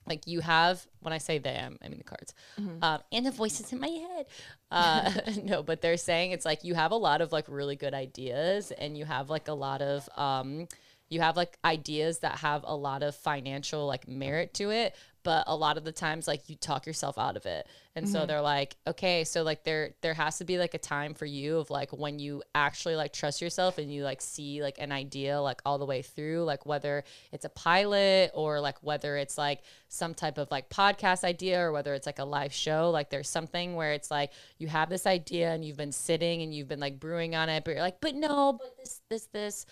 like 0.08 0.28
you 0.28 0.42
have 0.42 0.86
when 1.02 1.14
I 1.14 1.18
say 1.18 1.38
them, 1.38 1.78
I 1.84 1.88
mean 1.88 1.98
the 1.98 2.04
cards, 2.04 2.34
um, 2.82 3.00
and 3.12 3.26
the 3.26 3.32
voices 3.32 3.72
in 3.72 3.80
my 3.80 3.88
head. 3.88 4.26
Uh, 4.72 5.12
no, 5.44 5.64
but 5.64 5.82
they're 5.82 5.98
saying 5.98 6.32
it's 6.32 6.46
like 6.46 6.64
you 6.64 6.74
have 6.76 6.92
a 6.92 6.98
lot 6.98 7.22
of 7.22 7.32
like 7.32 7.46
really 7.48 7.76
good 7.76 7.94
ideas, 7.94 8.72
and 8.72 8.98
you 8.98 9.06
have 9.06 9.30
like 9.30 9.48
a 9.48 9.54
lot 9.54 9.82
of 9.82 10.10
um, 10.18 10.68
you 11.10 11.22
have 11.22 11.38
like 11.38 11.58
ideas 11.64 12.20
that 12.20 12.40
have 12.40 12.64
a 12.66 12.76
lot 12.76 13.04
of 13.04 13.16
financial 13.16 13.86
like 13.86 14.08
merit 14.08 14.54
to 14.56 14.72
it 14.72 14.96
but 15.24 15.46
a 15.48 15.56
lot 15.56 15.78
of 15.78 15.84
the 15.84 15.92
times 15.92 16.28
like 16.28 16.50
you 16.50 16.56
talk 16.56 16.86
yourself 16.86 17.18
out 17.18 17.38
of 17.38 17.46
it. 17.46 17.68
And 17.96 18.10
so 18.10 18.20
mm-hmm. 18.20 18.28
they're 18.28 18.42
like 18.42 18.76
okay 18.88 19.24
so 19.24 19.44
like 19.44 19.64
there 19.64 19.92
there 20.02 20.16
has 20.16 20.40
to 20.40 20.46
be 20.46 20.58
like 20.58 20.74
a 20.74 20.80
time 20.80 21.14
for 21.14 21.28
you 21.28 21.58
of 21.58 21.70
like 21.70 21.92
when 21.92 22.18
you 22.18 22.42
actually 22.56 22.96
like 22.96 23.14
trust 23.14 23.40
yourself 23.40 23.78
and 23.78 23.94
you 23.94 24.04
like 24.04 24.20
see 24.20 24.64
like 24.64 24.80
an 24.80 24.92
idea 24.92 25.40
like 25.40 25.62
all 25.64 25.78
the 25.78 25.86
way 25.86 26.02
through 26.02 26.44
like 26.44 26.66
whether 26.66 27.04
it's 27.32 27.46
a 27.46 27.50
pilot 27.50 28.32
or 28.34 28.60
like 28.60 28.78
whether 28.82 29.16
it's 29.16 29.38
like 29.38 29.62
some 29.90 30.16
type 30.16 30.40
of 30.40 30.50
like 30.50 30.70
podcast 30.70 31.24
idea 31.24 31.62
or 31.62 31.72
whether 31.72 31.94
it's 31.94 32.08
like 32.08 32.18
a 32.18 32.26
live 32.26 32.52
show 32.52 32.90
like 32.90 33.12
there's 33.12 33.30
something 33.30 33.76
where 33.76 33.94
it's 33.94 34.10
like 34.10 34.32
you 34.58 34.68
have 34.68 34.90
this 34.90 35.06
idea 35.06 35.52
and 35.54 35.64
you've 35.64 35.78
been 35.78 35.92
sitting 35.92 36.42
and 36.42 36.52
you've 36.52 36.68
been 36.68 36.80
like 36.80 37.00
brewing 37.00 37.36
on 37.36 37.48
it 37.48 37.64
but 37.64 37.72
you're 37.72 37.82
like 37.82 38.02
but 38.02 38.16
no 38.16 38.54
but 38.54 38.76
this 38.80 39.02
this 39.10 39.28
this 39.28 39.66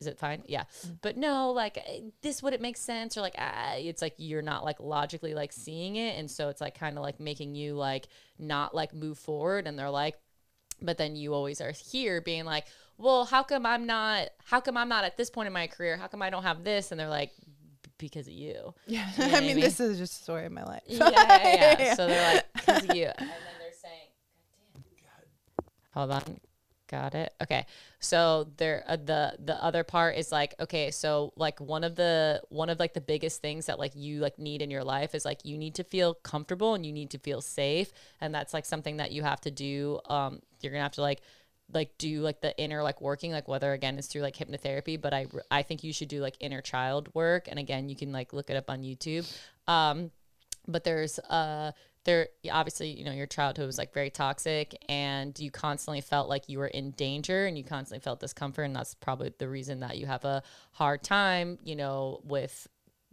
is 0.00 0.06
it 0.06 0.18
fine 0.18 0.42
yeah 0.46 0.64
but 1.02 1.16
no 1.16 1.50
like 1.50 1.76
eh, 1.78 2.00
this 2.22 2.42
would 2.42 2.52
it 2.52 2.60
make 2.60 2.76
sense 2.76 3.16
or 3.16 3.20
like 3.20 3.34
ah, 3.38 3.74
it's 3.76 4.00
like 4.00 4.14
you're 4.16 4.42
not 4.42 4.64
like 4.64 4.78
logically 4.80 5.34
like 5.34 5.52
seeing 5.52 5.96
it 5.96 6.18
and 6.18 6.30
so 6.30 6.48
it's 6.48 6.60
like 6.60 6.78
kind 6.78 6.96
of 6.96 7.02
like 7.02 7.18
making 7.18 7.54
you 7.54 7.74
like 7.74 8.08
not 8.38 8.74
like 8.74 8.94
move 8.94 9.18
forward 9.18 9.66
and 9.66 9.78
they're 9.78 9.90
like 9.90 10.14
but 10.80 10.98
then 10.98 11.16
you 11.16 11.34
always 11.34 11.60
are 11.60 11.72
here 11.72 12.20
being 12.20 12.44
like 12.44 12.64
well 12.96 13.24
how 13.24 13.42
come 13.42 13.66
i'm 13.66 13.86
not 13.86 14.28
how 14.44 14.60
come 14.60 14.76
i'm 14.76 14.88
not 14.88 15.04
at 15.04 15.16
this 15.16 15.30
point 15.30 15.46
in 15.48 15.52
my 15.52 15.66
career 15.66 15.96
how 15.96 16.06
come 16.06 16.22
i 16.22 16.30
don't 16.30 16.44
have 16.44 16.62
this 16.62 16.92
and 16.92 17.00
they're 17.00 17.08
like 17.08 17.32
because 17.98 18.28
of 18.28 18.32
you 18.32 18.72
Yeah. 18.86 19.08
You 19.16 19.18
know 19.18 19.24
I 19.24 19.32
what 19.32 19.36
I 19.38 19.40
mean, 19.40 19.56
mean? 19.56 19.64
this 19.64 19.80
is 19.80 19.98
just 19.98 20.20
a 20.20 20.22
story 20.22 20.46
of 20.46 20.52
my 20.52 20.62
life. 20.62 20.82
yeah, 20.86 21.10
yeah, 21.10 21.76
yeah. 21.80 21.94
So 21.96 22.06
they're 22.06 22.34
like, 22.34 22.44
because 22.52 22.84
of 22.84 22.94
you. 22.94 23.06
And 23.06 23.28
then 23.28 23.56
they're 23.58 23.72
saying, 23.72 24.08
hold 25.92 26.12
on. 26.12 26.40
Got 26.88 27.14
it. 27.14 27.34
Okay. 27.42 27.66
So 28.00 28.48
there, 28.56 28.82
uh, 28.88 28.96
the 28.96 29.36
the 29.38 29.62
other 29.62 29.84
part 29.84 30.16
is 30.16 30.32
like, 30.32 30.54
okay, 30.58 30.90
so 30.90 31.34
like 31.36 31.60
one 31.60 31.84
of 31.84 31.96
the 31.96 32.40
one 32.48 32.70
of 32.70 32.78
like 32.78 32.94
the 32.94 33.00
biggest 33.02 33.42
things 33.42 33.66
that 33.66 33.78
like 33.78 33.92
you 33.94 34.20
like 34.20 34.38
need 34.38 34.62
in 34.62 34.70
your 34.70 34.84
life 34.84 35.14
is 35.14 35.24
like 35.26 35.44
you 35.44 35.58
need 35.58 35.74
to 35.74 35.84
feel 35.84 36.14
comfortable 36.14 36.74
and 36.74 36.86
you 36.86 36.92
need 36.92 37.10
to 37.10 37.18
feel 37.18 37.42
safe, 37.42 37.92
and 38.22 38.34
that's 38.34 38.54
like 38.54 38.64
something 38.64 38.96
that 38.96 39.12
you 39.12 39.22
have 39.22 39.40
to 39.42 39.50
do. 39.50 40.00
Um, 40.06 40.40
you're 40.62 40.72
gonna 40.72 40.82
have 40.82 40.92
to 40.92 41.02
like 41.02 41.20
like 41.74 41.98
do 41.98 42.20
like 42.22 42.40
the 42.40 42.58
inner 42.58 42.82
like 42.82 43.02
working 43.02 43.32
like 43.32 43.46
whether 43.46 43.72
again 43.74 43.98
it's 43.98 44.08
through 44.08 44.22
like 44.22 44.34
hypnotherapy 44.34 44.98
but 44.98 45.12
i 45.12 45.26
i 45.50 45.62
think 45.62 45.84
you 45.84 45.92
should 45.92 46.08
do 46.08 46.20
like 46.20 46.34
inner 46.40 46.62
child 46.62 47.10
work 47.14 47.46
and 47.46 47.58
again 47.58 47.90
you 47.90 47.96
can 47.96 48.10
like 48.10 48.32
look 48.32 48.48
it 48.48 48.56
up 48.56 48.70
on 48.70 48.80
youtube 48.82 49.30
um 49.66 50.10
but 50.66 50.84
there's 50.84 51.18
uh 51.18 51.70
there 52.08 52.28
obviously 52.50 52.88
you 52.88 53.04
know 53.04 53.12
your 53.12 53.26
childhood 53.26 53.66
was 53.66 53.76
like 53.76 53.92
very 53.92 54.08
toxic 54.08 54.74
and 54.88 55.38
you 55.38 55.50
constantly 55.50 56.00
felt 56.00 56.26
like 56.26 56.48
you 56.48 56.58
were 56.58 56.68
in 56.68 56.90
danger 56.92 57.44
and 57.44 57.58
you 57.58 57.62
constantly 57.62 58.02
felt 58.02 58.18
discomfort 58.18 58.64
and 58.64 58.74
that's 58.74 58.94
probably 58.94 59.30
the 59.38 59.46
reason 59.46 59.80
that 59.80 59.98
you 59.98 60.06
have 60.06 60.24
a 60.24 60.42
hard 60.72 61.02
time 61.02 61.58
you 61.62 61.76
know 61.76 62.18
with 62.24 62.66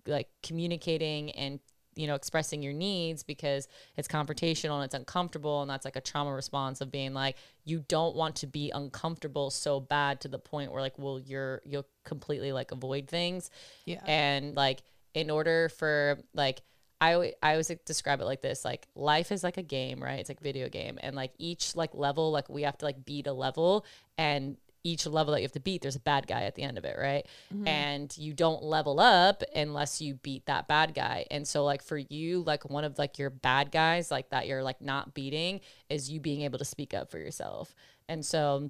like 0.07 0.29
communicating 0.41 1.29
and 1.31 1.59
you 1.95 2.07
know 2.07 2.15
expressing 2.15 2.63
your 2.63 2.71
needs 2.71 3.21
because 3.21 3.67
it's 3.97 4.07
confrontational 4.07 4.75
and 4.75 4.85
it's 4.85 4.93
uncomfortable 4.95 5.61
and 5.61 5.69
that's 5.69 5.83
like 5.83 5.97
a 5.97 6.01
trauma 6.01 6.33
response 6.33 6.79
of 6.79 6.89
being 6.89 7.13
like 7.13 7.35
you 7.65 7.83
don't 7.89 8.15
want 8.15 8.37
to 8.37 8.47
be 8.47 8.71
uncomfortable 8.73 9.49
so 9.49 9.81
bad 9.81 10.21
to 10.21 10.29
the 10.29 10.39
point 10.39 10.71
where 10.71 10.81
like 10.81 10.97
well 10.97 11.19
you're 11.19 11.61
you'll 11.65 11.87
completely 12.05 12.53
like 12.53 12.71
avoid 12.71 13.09
things 13.09 13.49
Yeah. 13.83 13.99
and 14.05 14.55
like 14.55 14.83
in 15.13 15.29
order 15.29 15.67
for 15.67 16.19
like 16.33 16.61
I, 17.01 17.33
I 17.43 17.51
always 17.51 17.69
like, 17.69 17.85
describe 17.85 18.21
it 18.21 18.25
like 18.25 18.41
this 18.41 18.63
like 18.63 18.87
life 18.95 19.31
is 19.31 19.43
like 19.43 19.57
a 19.57 19.63
game 19.63 20.01
right? 20.01 20.19
It's 20.19 20.29
like 20.29 20.39
video 20.39 20.69
game. 20.69 20.97
And 21.01 21.15
like 21.15 21.33
each 21.37 21.75
like 21.75 21.93
level 21.93 22.31
like 22.31 22.49
we 22.49 22.63
have 22.63 22.77
to 22.79 22.85
like 22.85 23.05
beat 23.05 23.27
a 23.27 23.33
level. 23.33 23.85
And 24.17 24.57
each 24.83 25.07
level 25.07 25.33
that 25.33 25.39
you 25.39 25.45
have 25.45 25.51
to 25.51 25.59
beat 25.59 25.81
there's 25.81 25.95
a 25.95 25.99
bad 25.99 26.27
guy 26.27 26.43
at 26.43 26.53
the 26.53 26.61
end 26.61 26.77
of 26.77 26.85
it 26.85 26.95
right? 26.99 27.25
Mm-hmm. 27.53 27.67
And 27.67 28.17
you 28.17 28.33
don't 28.33 28.63
level 28.63 28.99
up 28.99 29.43
unless 29.55 29.99
you 29.99 30.13
beat 30.15 30.45
that 30.45 30.67
bad 30.67 30.93
guy. 30.93 31.25
And 31.31 31.47
so 31.47 31.65
like 31.65 31.81
for 31.81 31.97
you 31.97 32.43
like 32.43 32.69
one 32.69 32.83
of 32.83 32.97
like 32.97 33.17
your 33.17 33.29
bad 33.29 33.71
guys 33.71 34.11
like 34.11 34.29
that 34.29 34.47
you're 34.47 34.63
like 34.63 34.81
not 34.81 35.13
beating 35.13 35.61
is 35.89 36.11
you 36.11 36.19
being 36.19 36.41
able 36.41 36.59
to 36.59 36.65
speak 36.65 36.93
up 36.93 37.09
for 37.11 37.17
yourself. 37.17 37.73
And 38.07 38.23
so 38.23 38.69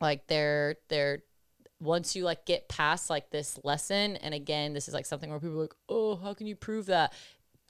like 0.00 0.26
they're 0.26 0.76
they're 0.88 1.22
once 1.80 2.16
you 2.16 2.24
like 2.24 2.46
get 2.46 2.68
past 2.68 3.10
like 3.10 3.30
this 3.30 3.58
lesson 3.62 4.16
and 4.16 4.32
again 4.34 4.72
this 4.72 4.88
is 4.88 4.94
like 4.94 5.04
something 5.04 5.28
where 5.28 5.38
people 5.38 5.58
are 5.58 5.62
like 5.62 5.74
oh 5.88 6.16
how 6.16 6.32
can 6.32 6.46
you 6.46 6.56
prove 6.56 6.86
that 6.86 7.12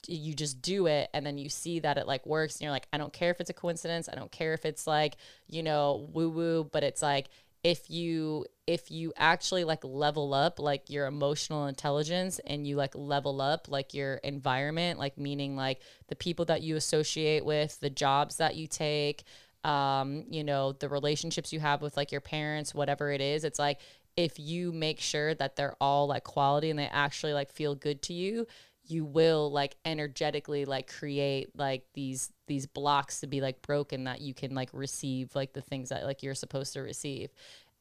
you 0.09 0.35
just 0.35 0.63
do 0.63 0.87
it 0.87 1.11
and 1.13 1.27
then 1.27 1.39
you 1.39 1.49
see 1.49 1.81
that 1.81 1.99
it 1.99 2.07
like 2.07 2.25
works 2.27 2.57
and 2.57 2.63
you're 2.63 2.71
like 2.71 2.87
I 2.93 2.99
don't 2.99 3.13
care 3.13 3.31
if 3.31 3.41
it's 3.41 3.51
a 3.51 3.55
coincidence 3.55 4.09
I 4.09 4.15
don't 4.15 4.31
care 4.31 4.55
if 4.55 4.65
it's 4.65 4.87
like 4.87 5.17
you 5.49 5.63
know 5.63 6.09
woo 6.13 6.29
woo 6.29 6.65
but 6.65 6.85
it's 6.85 7.03
like 7.03 7.29
if 7.65 7.91
you 7.91 8.47
if 8.69 8.93
you 8.93 9.13
actually 9.17 9.65
like 9.65 9.83
level 9.83 10.33
up 10.33 10.61
like 10.61 10.89
your 10.89 11.07
emotional 11.07 11.67
intelligence 11.67 12.39
and 12.47 12.65
you 12.65 12.77
like 12.77 12.95
level 12.95 13.41
up 13.41 13.69
like 13.69 13.93
your 13.95 14.17
environment 14.17 15.01
like 15.01 15.19
meaning 15.19 15.57
like 15.57 15.81
the 16.07 16.15
people 16.15 16.45
that 16.45 16.63
you 16.63 16.77
associate 16.77 17.45
with 17.45 17.79
the 17.81 17.91
jobs 17.91 18.37
that 18.37 18.55
you 18.55 18.69
take 18.69 19.25
um 19.65 20.25
you 20.31 20.45
know 20.45 20.73
the 20.73 20.89
relationships 20.89 21.53
you 21.53 21.59
have 21.59 21.83
with 21.83 21.97
like 21.97 22.13
your 22.13 22.21
parents 22.21 22.73
whatever 22.73 23.11
it 23.11 23.21
is 23.21 23.43
it's 23.43 23.59
like 23.59 23.81
if 24.17 24.39
you 24.39 24.73
make 24.73 25.01
sure 25.01 25.35
that 25.35 25.57
they're 25.57 25.77
all 25.81 26.07
like 26.07 26.23
quality 26.23 26.71
and 26.71 26.79
they 26.79 26.87
actually 26.87 27.33
like 27.33 27.51
feel 27.51 27.75
good 27.75 28.01
to 28.01 28.13
you 28.13 28.47
you 28.91 29.05
will 29.05 29.51
like 29.51 29.77
energetically 29.85 30.65
like 30.65 30.93
create 30.93 31.49
like 31.57 31.85
these 31.95 32.33
these 32.47 32.67
blocks 32.67 33.21
to 33.21 33.27
be 33.27 33.41
like 33.41 33.61
broken 33.63 34.05
that 34.05 34.21
you 34.21 34.35
can 34.35 34.55
like 34.55 34.71
receive 34.73 35.35
like 35.35 35.53
the 35.53 35.61
things 35.61 35.89
that 35.89 36.05
like 36.05 36.23
you're 36.23 36.35
supposed 36.35 36.73
to 36.73 36.81
receive 36.81 37.31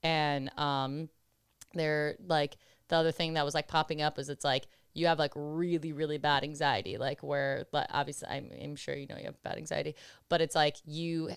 and 0.03 0.49
um 0.57 1.09
they're 1.73 2.15
like 2.27 2.57
the 2.87 2.95
other 2.95 3.11
thing 3.11 3.33
that 3.33 3.45
was 3.45 3.53
like 3.53 3.67
popping 3.67 4.01
up 4.01 4.17
is 4.17 4.29
it's 4.29 4.45
like 4.45 4.67
you 4.93 5.07
have 5.07 5.19
like 5.19 5.33
really 5.35 5.93
really 5.93 6.17
bad 6.17 6.43
anxiety 6.43 6.97
like 6.97 7.21
where 7.21 7.65
but 7.71 7.87
obviously 7.91 8.27
I'm, 8.29 8.49
I'm 8.61 8.75
sure 8.75 8.95
you 8.95 9.07
know 9.07 9.17
you 9.17 9.25
have 9.25 9.41
bad 9.43 9.57
anxiety 9.57 9.95
but 10.29 10.41
it's 10.41 10.55
like 10.55 10.77
you 10.85 11.31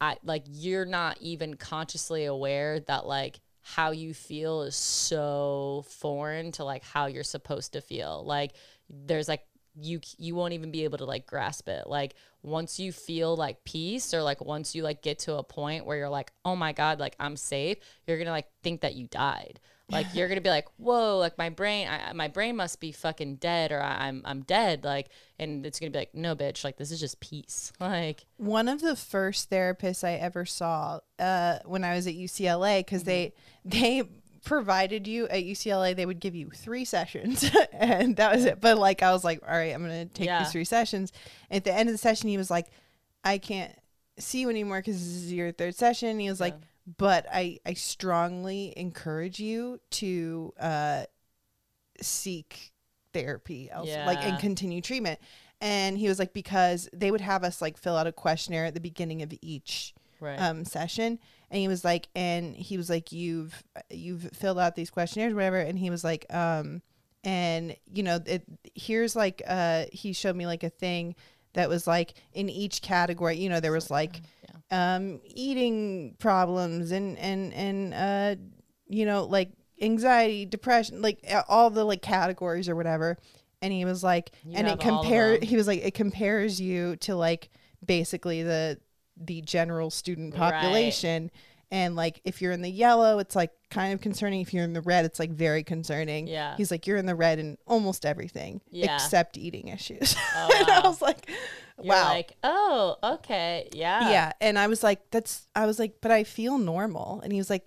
I 0.00 0.16
like 0.22 0.44
you're 0.46 0.84
not 0.84 1.18
even 1.20 1.54
consciously 1.54 2.24
aware 2.26 2.80
that 2.80 3.06
like 3.06 3.40
how 3.74 3.90
you 3.90 4.14
feel 4.14 4.62
is 4.62 4.76
so 4.76 5.84
foreign 5.88 6.52
to 6.52 6.64
like 6.64 6.82
how 6.82 7.06
you're 7.06 7.22
supposed 7.22 7.74
to 7.74 7.82
feel. 7.82 8.24
Like 8.24 8.52
there's 8.88 9.28
like 9.28 9.44
you 9.80 10.00
you 10.18 10.34
won't 10.34 10.54
even 10.54 10.70
be 10.70 10.84
able 10.84 10.98
to 10.98 11.04
like 11.04 11.26
grasp 11.26 11.68
it. 11.68 11.86
Like 11.86 12.14
once 12.42 12.78
you 12.80 12.92
feel 12.92 13.36
like 13.36 13.64
peace 13.64 14.12
or 14.12 14.22
like 14.22 14.44
once 14.44 14.74
you 14.74 14.82
like 14.82 15.02
get 15.02 15.20
to 15.20 15.36
a 15.36 15.42
point 15.42 15.86
where 15.86 15.96
you're 15.96 16.08
like, 16.08 16.32
"Oh 16.44 16.56
my 16.56 16.72
god, 16.72 16.98
like 16.98 17.16
I'm 17.20 17.36
safe." 17.36 17.78
You're 18.06 18.18
to 18.18 18.30
like 18.30 18.48
think 18.62 18.80
that 18.80 18.94
you 18.94 19.06
died. 19.06 19.60
Like 19.90 20.06
you're 20.12 20.28
gonna 20.28 20.42
be 20.42 20.50
like, 20.50 20.68
whoa, 20.76 21.16
like 21.16 21.38
my 21.38 21.48
brain, 21.48 21.88
I, 21.88 22.12
my 22.12 22.28
brain 22.28 22.56
must 22.56 22.78
be 22.78 22.92
fucking 22.92 23.36
dead, 23.36 23.72
or 23.72 23.80
I, 23.80 24.08
I'm 24.08 24.20
I'm 24.24 24.42
dead. 24.42 24.84
Like, 24.84 25.08
and 25.38 25.64
it's 25.64 25.80
gonna 25.80 25.90
be 25.90 25.98
like, 25.98 26.14
no, 26.14 26.36
bitch, 26.36 26.62
like 26.62 26.76
this 26.76 26.90
is 26.90 27.00
just 27.00 27.20
peace. 27.20 27.72
Like, 27.80 28.26
One 28.36 28.68
of 28.68 28.82
the 28.82 28.96
first 28.96 29.50
therapists 29.50 30.04
I 30.04 30.14
ever 30.14 30.44
saw 30.44 31.00
uh, 31.18 31.60
when 31.64 31.84
I 31.84 31.94
was 31.94 32.06
at 32.06 32.14
UCLA, 32.14 32.80
because 32.80 33.04
they 33.04 33.32
they 33.64 34.02
provided 34.44 35.06
you 35.06 35.26
at 35.28 35.44
UCLA, 35.44 35.94
they 35.96 36.06
would 36.06 36.20
give 36.20 36.34
you 36.34 36.50
three 36.50 36.84
sessions, 36.84 37.48
and 37.72 38.16
that 38.16 38.34
was 38.34 38.44
it. 38.44 38.60
But 38.60 38.78
like, 38.78 39.02
I 39.02 39.12
was 39.12 39.24
like, 39.24 39.40
all 39.46 39.54
right, 39.56 39.74
I'm 39.74 39.82
gonna 39.82 40.06
take 40.06 40.26
Yeah. 40.26 40.42
these 40.42 40.52
three 40.52 40.64
sessions. 40.64 41.12
At 41.50 41.64
the 41.64 41.72
end 41.72 41.88
of 41.88 41.94
the 41.94 41.98
session, 41.98 42.28
he 42.28 42.36
was 42.36 42.50
like, 42.50 42.66
I 43.24 43.38
can't 43.38 43.72
see 44.18 44.40
you 44.40 44.50
anymore 44.50 44.78
because 44.80 44.96
this 44.98 45.24
is 45.24 45.32
your 45.32 45.52
third 45.52 45.74
session. 45.74 46.18
He 46.18 46.28
was 46.28 46.40
like, 46.40 46.54
but 46.96 47.26
I 47.32 47.58
I 47.66 47.74
strongly 47.74 48.72
encourage 48.76 49.38
you 49.40 49.80
to 49.92 50.52
uh, 50.58 51.02
seek 52.00 52.72
therapy 53.12 53.70
else, 53.70 53.88
like 54.06 54.22
and 54.24 54.38
continue 54.38 54.80
treatment. 54.80 55.18
And 55.60 55.98
he 55.98 56.08
was 56.08 56.18
like, 56.20 56.32
because 56.32 56.88
they 56.92 57.10
would 57.10 57.20
have 57.20 57.42
us 57.42 57.60
like 57.60 57.76
fill 57.76 57.96
out 57.96 58.06
a 58.06 58.12
questionnaire 58.12 58.66
at 58.66 58.74
the 58.74 58.80
beginning 58.80 59.22
of 59.22 59.32
each 59.42 59.94
Right. 60.20 60.36
um, 60.36 60.64
session, 60.64 61.18
and 61.50 61.60
he 61.60 61.68
was 61.68 61.84
like, 61.84 62.08
and 62.14 62.54
he 62.54 62.76
was 62.76 62.90
like, 62.90 63.12
you've 63.12 63.62
you've 63.90 64.30
filled 64.32 64.58
out 64.58 64.74
these 64.74 64.90
questionnaires, 64.90 65.34
whatever, 65.34 65.58
and 65.58 65.78
he 65.78 65.90
was 65.90 66.04
like, 66.04 66.26
um, 66.30 66.82
and 67.24 67.76
you 67.92 68.02
know, 68.02 68.20
it 68.26 68.44
here's 68.74 69.16
like, 69.16 69.42
uh, 69.46 69.86
he 69.92 70.12
showed 70.12 70.36
me 70.36 70.46
like 70.46 70.62
a 70.62 70.70
thing 70.70 71.14
that 71.54 71.68
was 71.68 71.86
like 71.86 72.14
in 72.32 72.48
each 72.48 72.82
category, 72.82 73.36
you 73.36 73.48
know, 73.48 73.60
there 73.60 73.72
was 73.72 73.90
like, 73.90 74.20
um, 74.70 75.20
eating 75.24 76.14
problems 76.18 76.90
and 76.90 77.18
and 77.18 77.52
and 77.54 77.94
uh, 77.94 78.36
you 78.86 79.06
know, 79.06 79.24
like 79.24 79.50
anxiety, 79.80 80.44
depression, 80.44 81.02
like 81.02 81.18
uh, 81.30 81.42
all 81.48 81.70
the 81.70 81.84
like 81.84 82.02
categories 82.02 82.68
or 82.68 82.76
whatever. 82.76 83.16
And 83.60 83.72
he 83.72 83.84
was 83.84 84.04
like, 84.04 84.30
You 84.44 84.56
and 84.56 84.66
it 84.66 84.70
have 84.70 84.92
all 84.92 85.00
of 85.00 85.04
compares. 85.06 85.44
He 85.44 85.56
was 85.56 85.66
like, 85.66 85.84
it 85.84 85.94
compares 85.94 86.60
you 86.60 86.96
to 86.96 87.16
like 87.16 87.50
basically 87.84 88.42
the 88.42 88.78
the 89.20 89.40
general 89.42 89.90
student 89.90 90.34
Right. 90.34 90.52
population. 90.52 91.30
And 91.70 91.96
like 91.96 92.20
if 92.24 92.40
you're 92.40 92.52
in 92.52 92.62
the 92.62 92.70
yellow, 92.70 93.18
it's 93.18 93.36
like 93.36 93.50
kind 93.68 93.92
of 93.92 94.00
concerning. 94.00 94.40
If 94.40 94.54
you're 94.54 94.64
in 94.64 94.72
the 94.72 94.80
red, 94.80 95.04
it's 95.04 95.18
like 95.18 95.30
very 95.30 95.62
concerning. 95.62 96.26
Yeah. 96.26 96.56
He's 96.56 96.70
like, 96.70 96.86
you're 96.86 96.96
in 96.96 97.04
the 97.04 97.14
red 97.14 97.38
in 97.38 97.58
almost 97.66 98.06
everything 98.06 98.62
Yeah. 98.70 98.94
except 98.94 99.36
eating 99.36 99.68
issues. 99.68 100.16
Oh, 100.34 100.48
and 100.58 100.70
I 100.70 100.80
was 100.88 101.02
like, 101.02 101.28
You're 101.82 101.94
wow. 101.94 102.08
like, 102.08 102.32
oh, 102.42 102.96
okay, 103.02 103.68
yeah, 103.72 104.10
yeah. 104.10 104.32
And 104.40 104.58
I 104.58 104.66
was 104.66 104.82
like, 104.82 105.00
that's, 105.10 105.46
I 105.54 105.66
was 105.66 105.78
like, 105.78 105.96
but 106.00 106.10
I 106.10 106.24
feel 106.24 106.56
normal. 106.58 107.20
And 107.22 107.32
he 107.32 107.38
was 107.38 107.50
like, 107.50 107.64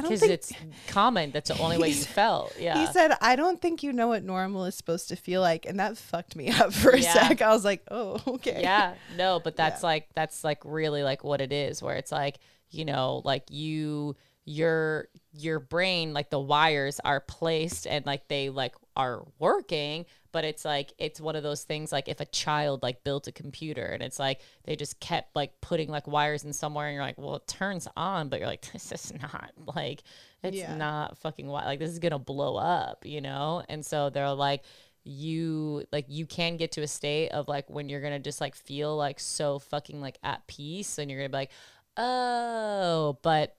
I 0.00 0.02
don't 0.02 0.10
because 0.10 0.20
think 0.20 0.32
it's 0.32 0.52
common. 0.88 1.30
That's 1.30 1.48
the 1.50 1.58
only 1.62 1.78
way 1.78 1.88
you 1.88 1.94
felt. 2.04 2.54
Yeah, 2.58 2.78
He 2.78 2.86
said, 2.92 3.12
I 3.20 3.36
don't 3.36 3.60
think 3.60 3.82
you 3.82 3.92
know 3.92 4.08
what 4.08 4.24
normal 4.24 4.64
is 4.64 4.74
supposed 4.74 5.08
to 5.10 5.16
feel 5.16 5.40
like. 5.40 5.66
And 5.66 5.78
that 5.78 5.96
fucked 5.96 6.34
me 6.36 6.50
up 6.60 6.72
for 6.72 6.90
a 6.90 6.98
Yeah. 7.00 7.28
sec. 7.28 7.42
I 7.42 7.50
was 7.50 7.64
like, 7.64 7.82
oh, 7.90 8.20
okay. 8.26 8.60
yeah 8.62 8.94
no 9.16 9.40
but 9.42 9.56
that's 9.56 9.82
like 9.82 10.08
that's 10.14 10.42
like 10.44 10.58
really 10.64 11.02
like 11.02 11.22
what 11.24 11.40
it 11.40 11.52
is 11.52 11.82
where 11.82 11.96
it's 11.96 12.12
like 12.12 12.38
you 12.70 12.84
know 12.84 13.22
like 13.24 13.44
you 13.50 14.16
your 14.44 15.08
your 15.32 15.60
brain 15.60 16.12
like 16.12 16.30
the 16.30 16.40
wires 16.40 17.00
are 17.04 17.20
placed 17.20 17.86
and 17.86 18.06
like 18.06 18.26
they 18.28 18.48
like 18.50 18.74
are 18.96 19.24
working 19.38 20.06
but 20.32 20.44
it's 20.44 20.64
like 20.64 20.92
it's 20.98 21.20
one 21.20 21.36
of 21.36 21.42
those 21.42 21.62
things 21.64 21.90
like 21.92 22.08
if 22.08 22.20
a 22.20 22.24
child 22.26 22.82
like 22.82 23.02
built 23.04 23.26
a 23.26 23.32
computer 23.32 23.84
and 23.86 24.02
it's 24.02 24.18
like 24.18 24.40
they 24.64 24.76
just 24.76 24.98
kept 25.00 25.34
like 25.36 25.60
putting 25.60 25.88
like 25.88 26.06
wires 26.06 26.44
in 26.44 26.52
somewhere 26.52 26.86
and 26.88 26.94
you're 26.94 27.02
like 27.04 27.18
well 27.18 27.36
it 27.36 27.46
turns 27.46 27.86
on 27.96 28.28
but 28.28 28.38
you're 28.40 28.48
like 28.48 28.60
this 28.72 28.92
is 28.92 29.12
not 29.20 29.50
like 29.76 30.02
it's 30.42 30.56
Yeah. 30.56 30.74
not 30.76 31.18
fucking 31.18 31.46
wi- 31.46 31.64
like 31.66 31.78
this 31.78 31.90
is 31.90 31.98
gonna 31.98 32.18
blow 32.18 32.56
up 32.56 33.04
you 33.04 33.20
know 33.20 33.62
and 33.68 33.84
so 33.84 34.10
they're 34.10 34.32
like 34.32 34.62
you 35.04 35.84
like 35.92 36.04
you 36.08 36.26
can 36.26 36.56
get 36.56 36.72
to 36.72 36.82
a 36.82 36.86
state 36.88 37.30
of 37.30 37.48
like 37.48 37.68
when 37.70 37.88
you're 37.88 38.02
gonna 38.02 38.18
just 38.18 38.40
like 38.40 38.54
feel 38.54 38.96
like 38.96 39.18
so 39.18 39.58
fucking 39.58 40.00
like 40.00 40.18
at 40.22 40.46
peace 40.46 40.98
and 40.98 41.10
you're 41.10 41.20
gonna 41.20 41.28
be 41.30 41.36
like 41.36 41.50
oh 41.96 43.18
but 43.22 43.56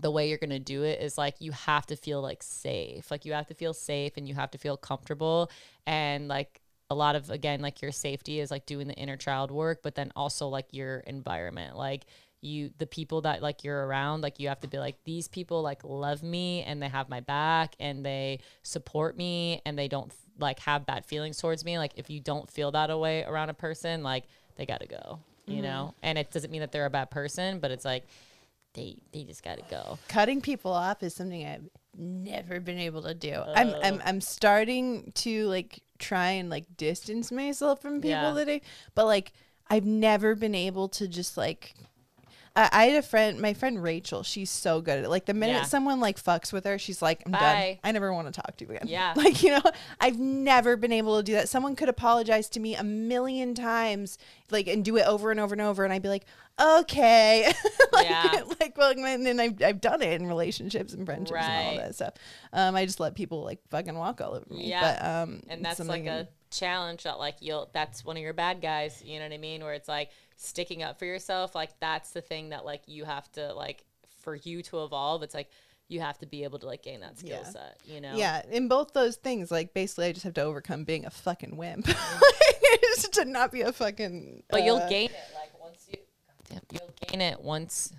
the 0.00 0.10
way 0.10 0.28
you're 0.28 0.38
gonna 0.38 0.58
do 0.58 0.84
it 0.84 1.00
is 1.00 1.18
like 1.18 1.36
you 1.40 1.52
have 1.52 1.86
to 1.86 1.96
feel 1.96 2.22
like 2.22 2.42
safe. 2.42 3.10
Like 3.10 3.24
you 3.24 3.32
have 3.32 3.46
to 3.48 3.54
feel 3.54 3.74
safe 3.74 4.12
and 4.16 4.28
you 4.28 4.34
have 4.34 4.50
to 4.52 4.58
feel 4.58 4.76
comfortable. 4.76 5.50
And 5.86 6.28
like 6.28 6.60
a 6.90 6.94
lot 6.94 7.16
of 7.16 7.30
again 7.30 7.60
like 7.60 7.82
your 7.82 7.92
safety 7.92 8.40
is 8.40 8.50
like 8.50 8.64
doing 8.64 8.88
the 8.88 8.94
inner 8.94 9.16
child 9.16 9.50
work 9.50 9.80
but 9.82 9.94
then 9.94 10.10
also 10.14 10.48
like 10.48 10.66
your 10.70 10.98
environment. 11.00 11.76
Like 11.76 12.06
you 12.40 12.70
the 12.78 12.86
people 12.86 13.22
that 13.22 13.42
like 13.42 13.64
you're 13.64 13.86
around 13.86 14.20
like 14.20 14.38
you 14.38 14.48
have 14.48 14.60
to 14.60 14.68
be 14.68 14.78
like 14.78 14.96
these 15.04 15.26
people 15.26 15.60
like 15.62 15.82
love 15.82 16.22
me 16.22 16.62
and 16.62 16.80
they 16.80 16.88
have 16.88 17.08
my 17.08 17.20
back 17.20 17.74
and 17.80 18.06
they 18.06 18.38
support 18.62 19.16
me 19.16 19.60
and 19.66 19.76
they 19.76 19.88
don't 19.88 20.12
like 20.38 20.60
have 20.60 20.86
bad 20.86 21.04
feelings 21.04 21.38
towards 21.38 21.64
me. 21.64 21.78
Like 21.78 21.92
if 21.96 22.08
you 22.08 22.20
don't 22.20 22.48
feel 22.48 22.70
that 22.70 22.96
way 22.98 23.24
around 23.24 23.50
a 23.50 23.54
person 23.54 24.04
like 24.04 24.24
they 24.56 24.66
gotta 24.66 24.86
go 24.86 25.18
you 25.46 25.54
mm-hmm. 25.54 25.62
know? 25.62 25.94
And 26.02 26.18
it 26.18 26.30
doesn't 26.30 26.50
mean 26.50 26.60
that 26.60 26.72
they're 26.72 26.86
a 26.86 26.90
bad 26.90 27.10
person 27.10 27.58
but 27.58 27.72
it's 27.72 27.84
like 27.84 28.04
they 28.78 28.96
they 29.12 29.24
just 29.24 29.42
gotta 29.42 29.62
go 29.70 29.98
Cutting 30.08 30.40
people 30.40 30.72
off 30.72 31.02
is 31.02 31.14
something 31.14 31.44
I've 31.46 31.68
never 31.96 32.60
been 32.60 32.78
able 32.78 33.02
to 33.02 33.14
do. 33.14 33.32
I'm, 33.32 33.74
I'm, 33.82 34.00
I'm 34.04 34.20
starting 34.20 35.10
to 35.16 35.46
like 35.48 35.80
try 35.98 36.30
and 36.30 36.48
like 36.48 36.76
distance 36.76 37.32
myself 37.32 37.82
from 37.82 37.94
people 38.00 38.10
Yeah. 38.10 38.32
that 38.34 38.48
I, 38.48 38.60
but 38.94 39.06
like 39.06 39.32
I've 39.68 39.84
never 39.84 40.34
been 40.34 40.54
able 40.54 40.88
to 40.90 41.08
just 41.08 41.36
like 41.36 41.74
I, 42.58 42.68
I 42.72 42.84
had 42.86 42.96
a 42.98 43.02
friend, 43.06 43.40
my 43.40 43.54
friend 43.54 43.80
Rachel. 43.82 44.22
She's 44.22 44.50
so 44.50 44.80
good 44.80 44.98
at 44.98 45.04
it. 45.04 45.08
Like 45.08 45.26
the 45.26 45.34
minute 45.34 45.52
Yeah. 45.54 45.62
someone 45.62 46.00
like 46.00 46.22
fucks 46.22 46.52
with 46.52 46.64
her, 46.64 46.78
she's 46.78 47.00
like, 47.00 47.22
"I'm 47.24 47.32
done. 47.32 47.40
Bye. 47.40 47.80
I 47.84 47.92
never 47.92 48.12
want 48.12 48.26
to 48.32 48.40
talk 48.40 48.56
to 48.56 48.64
you 48.64 48.70
again." 48.72 48.88
Yeah. 48.88 49.12
Like 49.16 49.42
you 49.42 49.50
know, 49.50 49.62
I've 50.00 50.18
never 50.18 50.76
been 50.76 50.92
able 50.92 51.16
to 51.18 51.22
do 51.22 51.34
that. 51.34 51.48
Someone 51.48 51.76
could 51.76 51.88
apologize 51.88 52.48
to 52.50 52.60
me 52.60 52.74
a 52.74 52.82
million 52.84 53.54
times, 53.54 54.18
like 54.50 54.66
and 54.66 54.84
do 54.84 54.96
it 54.96 55.06
over 55.06 55.30
and 55.30 55.38
over 55.40 55.54
and 55.54 55.62
over, 55.62 55.84
and 55.84 55.92
I'd 55.92 56.02
be 56.02 56.08
like, 56.08 56.24
"Okay." 56.60 57.52
like, 57.92 58.08
Yeah. 58.08 58.42
like 58.60 58.76
well, 58.76 58.90
and 58.90 59.24
then 59.26 59.38
I've 59.40 59.62
I've 59.62 59.80
done 59.80 60.02
it 60.02 60.20
in 60.20 60.26
relationships 60.26 60.92
and 60.92 61.06
friendships 61.06 61.38
and 61.40 61.66
all 61.66 61.70
Right. 61.76 61.78
that 61.78 61.94
stuff. 61.94 62.14
Um, 62.52 62.74
I 62.74 62.84
just 62.86 63.00
let 63.00 63.14
people 63.14 63.44
like 63.44 63.60
fucking 63.70 63.96
walk 63.96 64.20
all 64.20 64.34
over 64.34 64.46
me. 64.50 64.68
Yeah. 64.68 64.80
But 64.80 65.04
um, 65.06 65.42
and 65.48 65.64
that's 65.64 65.76
something 65.76 66.06
like 66.06 66.12
a 66.12 66.28
challenge 66.50 67.02
that 67.02 67.18
like 67.18 67.36
you'll 67.40 67.68
that's 67.74 68.04
one 68.06 68.16
of 68.16 68.22
your 68.22 68.32
bad 68.32 68.62
guys 68.62 69.02
you 69.04 69.18
know 69.18 69.26
what 69.26 69.34
i 69.34 69.36
mean 69.36 69.62
where 69.62 69.74
it's 69.74 69.86
like 69.86 70.08
sticking 70.40 70.82
up 70.82 70.98
for 70.98 71.04
yourself 71.04 71.54
like 71.54 71.70
that's 71.80 72.10
the 72.12 72.20
thing 72.20 72.50
that 72.50 72.64
like 72.64 72.82
you 72.86 73.04
have 73.04 73.30
to 73.32 73.52
like 73.54 73.84
for 74.22 74.36
you 74.36 74.62
to 74.62 74.84
evolve 74.84 75.22
it's 75.24 75.34
like 75.34 75.50
you 75.88 76.00
have 76.00 76.16
to 76.18 76.26
be 76.26 76.44
able 76.44 76.58
to 76.58 76.66
like 76.66 76.82
gain 76.82 77.00
that 77.00 77.18
skill 77.18 77.40
Yeah. 77.42 77.48
set 77.50 77.78
you 77.84 78.00
know 78.00 78.16
Yeah, 78.16 78.42
in 78.50 78.68
both 78.68 78.92
those 78.92 79.16
things, 79.16 79.50
like 79.50 79.72
basically, 79.74 80.06
I 80.06 80.12
just 80.12 80.24
have 80.24 80.34
to 80.34 80.42
overcome 80.42 80.84
being 80.84 81.06
a 81.06 81.10
fucking 81.10 81.56
wimp, 81.56 81.86
just 81.86 83.12
to 83.14 83.24
not 83.24 83.50
be 83.52 83.62
a 83.62 83.72
fucking. 83.72 84.42
but 84.50 84.64
you'll 84.64 84.76
uh, 84.76 84.88
gain 84.88 85.10
it 85.10 85.16
like 85.34 85.58
once 85.60 85.86
you 85.90 85.98
you'll 86.70 86.92
gain 87.08 87.20
it 87.20 87.40
once 87.40 87.92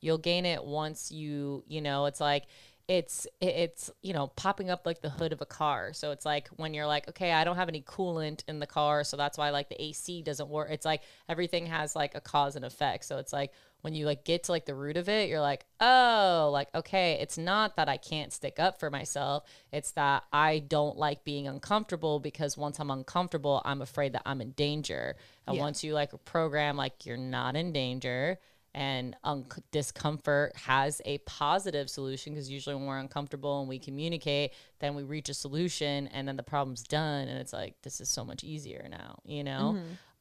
you'll 0.00 0.18
gain 0.18 0.44
it 0.44 0.64
once 0.64 1.10
you 1.12 1.62
you 1.66 1.80
know 1.80 2.06
it's 2.06 2.20
like 2.20 2.44
it's 2.88 3.26
it's 3.40 3.90
you 4.02 4.12
know 4.12 4.28
popping 4.28 4.70
up 4.70 4.86
like 4.86 5.00
the 5.00 5.10
hood 5.10 5.32
of 5.32 5.40
a 5.40 5.46
car. 5.46 5.92
So 5.92 6.12
it's 6.12 6.24
like 6.24 6.48
when 6.56 6.72
you're 6.72 6.86
like 6.86 7.08
okay 7.08 7.32
i 7.32 7.42
don't 7.42 7.56
have 7.56 7.68
any 7.68 7.82
coolant 7.82 8.44
in 8.46 8.60
the 8.60 8.66
car 8.66 9.02
so 9.02 9.16
that's 9.16 9.36
why 9.36 9.50
like 9.50 9.68
the 9.68 9.82
ac 9.82 10.22
doesn't 10.22 10.48
work. 10.48 10.68
It's 10.70 10.86
like 10.86 11.02
everything 11.28 11.66
has 11.66 11.96
like 11.96 12.14
a 12.14 12.20
cause 12.20 12.54
and 12.54 12.64
effect. 12.64 13.04
So 13.04 13.18
it's 13.18 13.32
like 13.32 13.52
when 13.82 13.92
you 13.94 14.06
like 14.06 14.24
get 14.24 14.44
to 14.44 14.52
like 14.52 14.66
the 14.66 14.74
root 14.74 14.96
of 14.96 15.08
it 15.08 15.28
you're 15.28 15.40
like 15.40 15.64
oh 15.80 16.48
like 16.52 16.68
okay 16.74 17.18
it's 17.20 17.38
not 17.38 17.76
that 17.76 17.88
i 17.88 17.96
can't 17.96 18.32
stick 18.32 18.58
up 18.60 18.78
for 18.78 18.88
myself. 18.88 19.42
It's 19.72 19.90
that 19.92 20.22
i 20.32 20.60
don't 20.60 20.96
like 20.96 21.24
being 21.24 21.48
uncomfortable 21.48 22.20
because 22.20 22.56
once 22.56 22.78
i'm 22.78 22.90
uncomfortable 22.90 23.62
i'm 23.64 23.82
afraid 23.82 24.12
that 24.12 24.22
i'm 24.26 24.40
in 24.40 24.52
danger. 24.52 25.16
And 25.48 25.56
Yeah. 25.56 25.62
once 25.62 25.82
you 25.82 25.92
like 25.92 26.12
program 26.24 26.76
like 26.76 27.04
you're 27.04 27.16
not 27.16 27.56
in 27.56 27.72
danger 27.72 28.38
and 28.76 29.16
un- 29.24 29.46
discomfort 29.72 30.54
has 30.54 31.00
a 31.06 31.16
positive 31.18 31.88
solution 31.88 32.34
because 32.34 32.50
usually 32.50 32.76
when 32.76 32.84
we're 32.84 32.98
uncomfortable 32.98 33.60
and 33.60 33.68
we 33.68 33.78
communicate 33.78 34.52
then 34.80 34.94
we 34.94 35.02
reach 35.02 35.30
a 35.30 35.34
solution 35.34 36.06
and 36.08 36.28
then 36.28 36.36
the 36.36 36.42
problem's 36.42 36.82
done 36.82 37.26
and 37.26 37.38
it's 37.38 37.54
like 37.54 37.74
this 37.82 38.00
is 38.02 38.08
so 38.08 38.22
much 38.24 38.44
easier 38.44 38.86
now 38.90 39.18
you 39.24 39.42
know? 39.42 39.78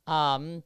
Um 0.08 0.64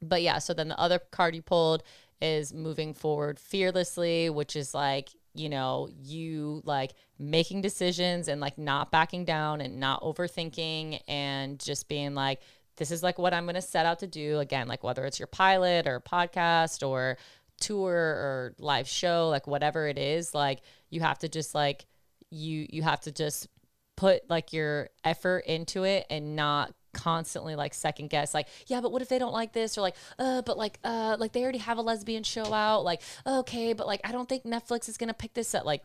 but 0.00 0.22
yeah 0.22 0.38
so 0.38 0.54
then 0.54 0.68
the 0.68 0.78
other 0.78 1.00
card 1.10 1.34
you 1.34 1.42
pulled 1.42 1.82
is 2.22 2.54
moving 2.54 2.94
forward 2.94 3.40
fearlessly 3.40 4.30
which 4.30 4.54
is 4.54 4.72
like 4.72 5.08
you 5.34 5.48
know 5.48 5.88
you 6.02 6.62
like 6.64 6.92
making 7.18 7.60
decisions 7.60 8.28
and 8.28 8.40
like 8.40 8.56
not 8.56 8.90
backing 8.92 9.24
down 9.24 9.60
and 9.60 9.80
not 9.80 10.00
overthinking 10.02 11.00
and 11.08 11.58
just 11.58 11.88
being 11.88 12.14
like 12.14 12.40
this 12.76 12.90
is 12.90 13.02
like 13.02 13.18
what 13.18 13.34
i'm 13.34 13.44
going 13.44 13.54
to 13.54 13.62
set 13.62 13.86
out 13.86 13.98
to 13.98 14.06
do 14.06 14.38
again 14.38 14.68
like 14.68 14.84
whether 14.84 15.04
it's 15.04 15.18
your 15.18 15.26
pilot 15.26 15.86
or 15.86 16.00
podcast 16.00 16.86
or 16.86 17.16
tour 17.60 17.94
or 17.94 18.54
live 18.58 18.86
show 18.88 19.28
like 19.28 19.46
whatever 19.46 19.86
it 19.86 19.98
is 19.98 20.34
like 20.34 20.60
you 20.90 21.00
have 21.00 21.18
to 21.18 21.28
just 21.28 21.54
like 21.54 21.86
you 22.30 22.66
you 22.70 22.82
have 22.82 23.00
to 23.00 23.10
just 23.10 23.48
put 23.96 24.28
like 24.28 24.52
your 24.52 24.90
effort 25.04 25.38
into 25.46 25.84
it 25.84 26.06
and 26.10 26.36
not 26.36 26.72
constantly 26.92 27.54
like 27.54 27.74
second 27.74 28.08
guess 28.08 28.32
like 28.32 28.48
yeah 28.66 28.80
but 28.80 28.90
what 28.90 29.02
if 29.02 29.08
they 29.08 29.18
don't 29.18 29.32
like 29.32 29.52
this? 29.52 29.76
or 29.76 29.82
like 29.82 29.94
uh 30.18 30.40
but 30.42 30.56
like 30.56 30.78
uh 30.82 31.16
like 31.18 31.32
they 31.32 31.42
already 31.42 31.58
have 31.58 31.76
a 31.76 31.82
lesbian 31.82 32.22
show 32.22 32.52
out 32.52 32.84
like 32.84 33.02
okay 33.26 33.74
but 33.74 33.86
like 33.86 34.00
i 34.04 34.12
don't 34.12 34.28
think 34.28 34.44
netflix 34.44 34.88
is 34.88 34.96
gonna 34.96 35.12
pick 35.14 35.34
this 35.34 35.54
up 35.54 35.64
like 35.64 35.82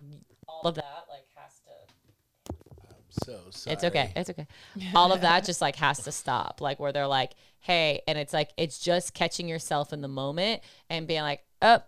all 0.47 0.61
of 0.63 0.75
that 0.75 1.05
like 1.09 1.25
So 3.11 3.39
sorry. 3.51 3.73
it's 3.73 3.83
okay. 3.83 4.13
It's 4.15 4.29
okay. 4.31 4.47
All 4.95 5.11
of 5.11 5.21
that 5.21 5.45
just 5.45 5.61
like 5.61 5.75
has 5.77 5.99
to 6.03 6.11
stop. 6.11 6.61
Like 6.61 6.79
where 6.79 6.91
they're 6.91 7.07
like, 7.07 7.33
hey, 7.59 8.01
and 8.07 8.17
it's 8.17 8.33
like 8.33 8.51
it's 8.57 8.79
just 8.79 9.13
catching 9.13 9.47
yourself 9.47 9.93
in 9.93 10.01
the 10.01 10.07
moment 10.07 10.61
and 10.89 11.07
being 11.07 11.21
like, 11.21 11.43
oh, 11.61 11.79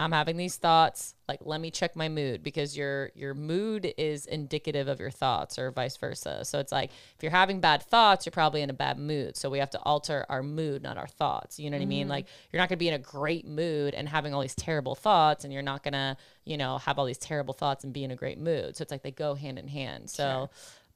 I'm 0.00 0.12
having 0.12 0.36
these 0.36 0.56
thoughts. 0.56 1.14
Like, 1.28 1.40
let 1.42 1.60
me 1.60 1.70
check 1.70 1.96
my 1.96 2.08
mood 2.08 2.42
because 2.42 2.76
your 2.76 3.10
your 3.14 3.34
mood 3.34 3.92
is 3.98 4.26
indicative 4.26 4.86
of 4.86 5.00
your 5.00 5.10
thoughts, 5.10 5.58
or 5.58 5.72
vice 5.72 5.96
versa. 5.96 6.44
So 6.44 6.60
it's 6.60 6.70
like 6.70 6.90
if 7.16 7.22
you're 7.22 7.32
having 7.32 7.60
bad 7.60 7.82
thoughts, 7.82 8.24
you're 8.24 8.30
probably 8.30 8.62
in 8.62 8.70
a 8.70 8.74
bad 8.74 8.98
mood. 8.98 9.36
So 9.36 9.50
we 9.50 9.58
have 9.58 9.70
to 9.70 9.80
alter 9.80 10.24
our 10.28 10.42
mood, 10.42 10.82
not 10.82 10.98
our 10.98 11.08
thoughts. 11.08 11.58
You 11.58 11.70
know 11.70 11.76
what 11.76 11.82
I 11.82 11.86
mean? 11.86 12.08
Like 12.08 12.26
you're 12.52 12.60
not 12.60 12.68
gonna 12.68 12.76
be 12.76 12.88
in 12.88 12.94
a 12.94 12.98
great 12.98 13.46
mood 13.46 13.94
and 13.94 14.08
having 14.08 14.32
all 14.34 14.40
these 14.40 14.54
terrible 14.54 14.94
thoughts, 14.94 15.44
and 15.44 15.52
you're 15.52 15.62
not 15.62 15.82
gonna, 15.82 16.16
you 16.44 16.56
know, 16.56 16.78
have 16.78 16.98
all 16.98 17.04
these 17.04 17.18
terrible 17.18 17.54
thoughts 17.54 17.82
and 17.82 17.92
be 17.92 18.04
in 18.04 18.10
a 18.12 18.16
great 18.16 18.38
mood. 18.38 18.76
So 18.76 18.82
it's 18.82 18.92
like 18.92 19.02
they 19.02 19.10
go 19.10 19.34
hand 19.34 19.58
in 19.58 19.66
hand. 19.68 20.10
So, 20.10 20.50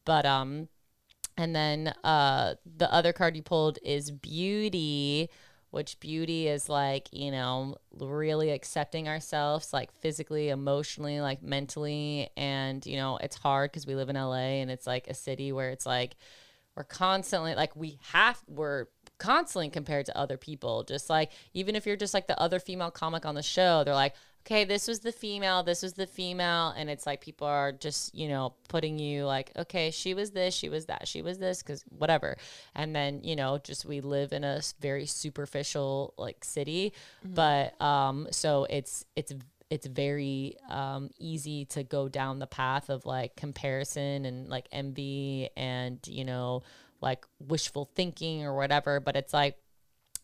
but 0.04 0.24
um, 0.26 0.68
and 1.36 1.56
then 1.56 1.94
uh, 2.04 2.54
the 2.76 2.92
other 2.92 3.12
card 3.12 3.36
you 3.36 3.42
pulled 3.42 3.78
is 3.82 4.10
beauty, 4.10 5.30
which 5.73 5.99
beauty 6.01 6.49
is 6.49 6.69
like, 6.69 7.09
you 7.12 7.31
know, 7.31 7.77
really 7.99 8.51
accepting 8.51 9.09
ourselves, 9.09 9.73
like 9.73 9.90
physically, 9.90 10.51
emotionally, 10.51 11.19
like 11.23 11.43
mentally. 11.43 12.28
And, 12.36 12.85
you 12.85 12.97
know, 12.97 13.16
it's 13.16 13.36
hard 13.36 13.73
because 13.73 13.86
we 13.86 13.94
live 13.94 14.11
in 14.11 14.16
LA 14.16 14.61
and 14.61 14.70
it's 14.70 14.86
like 14.86 15.09
a 15.09 15.15
city 15.15 15.51
where 15.51 15.70
it's 15.70 15.86
like 15.86 16.15
we're 16.77 16.85
constantly, 16.85 17.55
like, 17.55 17.74
we 17.74 17.99
have, 18.12 18.39
we're, 18.47 18.86
constantly 19.19 19.70
compared 19.70 20.05
to 20.05 20.19
other 20.19 20.36
people 20.36 20.82
just 20.82 21.09
like 21.09 21.31
even 21.55 21.77
if 21.77 21.86
you're 21.86 21.94
just 21.94 22.12
like 22.12 22.27
the 22.27 22.40
other 22.40 22.59
female 22.59 22.90
comic 22.90 23.24
on 23.24 23.36
the 23.36 23.43
show 23.43 23.85
they're 23.85 23.94
like 23.94 24.16
okay, 24.44 24.64
this 24.64 24.89
was 24.89 25.01
the 25.01 25.12
female, 25.12 25.62
this 25.62 25.82
was 25.82 25.93
the 25.93 26.06
female, 26.06 26.74
and 26.77 26.90
it's 26.90 27.06
like 27.06 27.20
people 27.20 27.47
are 27.47 27.70
just, 27.70 28.12
you 28.14 28.28
know, 28.28 28.55
putting 28.69 28.98
you 28.98 29.24
like, 29.24 29.52
okay, 29.56 29.90
she 29.90 30.14
was 30.14 30.32
this, 30.32 30.52
she 30.52 30.69
was 30.69 30.86
that, 30.86 31.06
she 31.06 31.23
was 31.23 31.39
this, 31.39 31.62
because 31.62 31.85
whatever. 31.97 32.36
And 32.74 32.94
then, 32.94 33.23
you 33.23 33.36
know, 33.36 33.59
just 33.59 33.85
we 33.85 34.01
live 34.01 34.32
in 34.32 34.43
a 34.43 34.60
very 34.81 35.06
superficial 35.06 36.14
like 36.19 36.44
city, 36.44 36.93
but 37.24 37.81
um, 37.81 38.27
so 38.31 38.66
it's 38.69 39.05
it's 39.14 39.32
it's 39.70 39.86
very 39.86 40.56
um, 40.69 41.09
easy 41.19 41.64
to 41.66 41.82
go 41.82 42.09
down 42.09 42.39
the 42.39 42.47
path 42.47 42.90
of 42.90 43.06
like 43.06 43.36
comparison 43.36 44.27
and 44.27 44.48
like 44.48 44.66
envy 44.70 45.48
and 45.56 45.98
you 46.06 46.27
know 46.27 46.62
like 47.01 47.24
wishful 47.39 47.89
thinking 47.94 48.44
or 48.44 48.55
whatever. 48.55 49.01
But 49.01 49.16
it's 49.16 49.32
like 49.32 49.56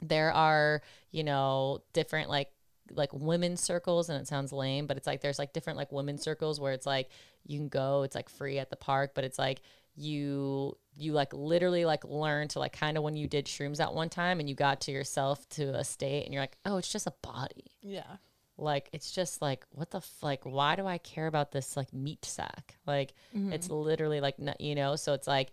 there 0.02 0.32
are 0.32 0.82
you 1.12 1.24
know 1.24 1.82
different 1.92 2.28
like 2.28 2.50
like 2.92 3.12
women's 3.12 3.60
circles 3.60 4.08
and 4.08 4.20
it 4.20 4.26
sounds 4.26 4.52
lame 4.52 4.86
but 4.86 4.96
it's 4.96 5.06
like 5.06 5.20
there's 5.20 5.38
like 5.38 5.52
different 5.52 5.76
like 5.76 5.90
women's 5.92 6.22
circles 6.22 6.60
where 6.60 6.72
it's 6.72 6.86
like 6.86 7.08
you 7.46 7.58
can 7.58 7.68
go 7.68 8.02
it's 8.02 8.14
like 8.14 8.28
free 8.28 8.58
at 8.58 8.70
the 8.70 8.76
park 8.76 9.12
but 9.14 9.24
it's 9.24 9.38
like 9.38 9.60
you 9.94 10.76
you 10.96 11.12
like 11.12 11.32
literally 11.32 11.84
like 11.84 12.04
learn 12.04 12.48
to 12.48 12.58
like 12.58 12.72
kind 12.72 12.96
of 12.96 13.02
when 13.02 13.16
you 13.16 13.26
did 13.26 13.46
shrooms 13.46 13.80
at 13.80 13.92
one 13.92 14.08
time 14.08 14.40
and 14.40 14.48
you 14.48 14.54
got 14.54 14.80
to 14.80 14.92
yourself 14.92 15.48
to 15.48 15.74
a 15.74 15.84
state 15.84 16.24
and 16.24 16.32
you're 16.32 16.42
like 16.42 16.56
oh 16.64 16.76
it's 16.76 16.90
just 16.90 17.06
a 17.06 17.14
body. 17.22 17.72
Yeah. 17.82 18.16
like 18.56 18.88
it's 18.92 19.10
just 19.10 19.42
like 19.42 19.64
what 19.70 19.90
the 19.90 19.98
f- 19.98 20.22
like 20.22 20.44
why 20.44 20.76
do 20.76 20.86
i 20.86 20.98
care 20.98 21.26
about 21.26 21.52
this 21.52 21.76
like 21.76 21.92
meat 21.92 22.24
sack? 22.24 22.76
Like 22.86 23.14
it's 23.52 23.70
literally 23.70 24.20
like 24.20 24.36
you 24.58 24.74
know 24.74 24.96
so 24.96 25.14
it's 25.14 25.26
like 25.26 25.50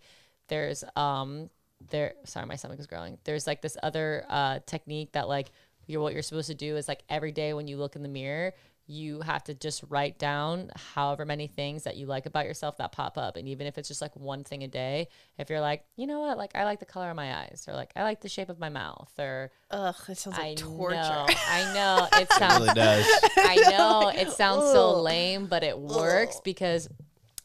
there's 0.48 0.84
um 0.94 1.50
there 1.90 2.14
sorry 2.24 2.46
my 2.46 2.56
stomach 2.56 2.78
is 2.80 2.86
growling. 2.86 3.18
There's 3.24 3.46
like 3.46 3.62
this 3.62 3.76
other 3.82 4.24
uh 4.28 4.60
technique 4.66 5.12
that 5.12 5.28
like 5.28 5.50
you're 5.86 6.00
what 6.00 6.12
you're 6.12 6.22
supposed 6.22 6.48
to 6.48 6.54
do 6.54 6.76
is 6.76 6.88
like 6.88 7.02
every 7.08 7.32
day 7.32 7.52
when 7.54 7.68
you 7.68 7.76
look 7.76 7.96
in 7.96 8.02
the 8.02 8.08
mirror 8.08 8.52
you 8.88 9.20
have 9.22 9.42
to 9.42 9.52
just 9.52 9.82
write 9.88 10.16
down 10.16 10.70
however 10.94 11.24
many 11.24 11.48
things 11.48 11.82
that 11.82 11.96
you 11.96 12.06
like 12.06 12.24
about 12.24 12.46
yourself 12.46 12.76
that 12.76 12.92
pop 12.92 13.18
up 13.18 13.36
and 13.36 13.48
even 13.48 13.66
if 13.66 13.76
it's 13.78 13.88
just 13.88 14.00
like 14.00 14.14
one 14.14 14.44
thing 14.44 14.62
a 14.62 14.68
day 14.68 15.08
if 15.38 15.50
you're 15.50 15.60
like 15.60 15.84
you 15.96 16.06
know 16.06 16.20
what 16.20 16.38
like 16.38 16.52
i 16.54 16.62
like 16.62 16.78
the 16.78 16.86
color 16.86 17.10
of 17.10 17.16
my 17.16 17.36
eyes 17.36 17.64
or 17.66 17.74
like 17.74 17.90
i 17.96 18.04
like 18.04 18.20
the 18.20 18.28
shape 18.28 18.48
of 18.48 18.60
my 18.60 18.68
mouth 18.68 19.10
or 19.18 19.50
Ugh, 19.72 19.94
it 20.08 20.16
sounds 20.16 20.38
like 20.38 20.46
I 20.46 20.54
torture. 20.54 20.94
know, 20.94 21.26
I 21.28 21.72
know. 21.74 22.08
It 22.12 22.22
It 22.22 22.32
sounds 22.32 22.60
really 22.62 22.74
does. 22.74 23.04
I 23.38 23.56
know 23.70 24.08
it 24.14 24.30
sounds 24.30 24.70
so 24.70 25.00
lame, 25.00 25.46
but 25.46 25.64
it 25.64 25.76
works 25.76 26.40
because 26.44 26.88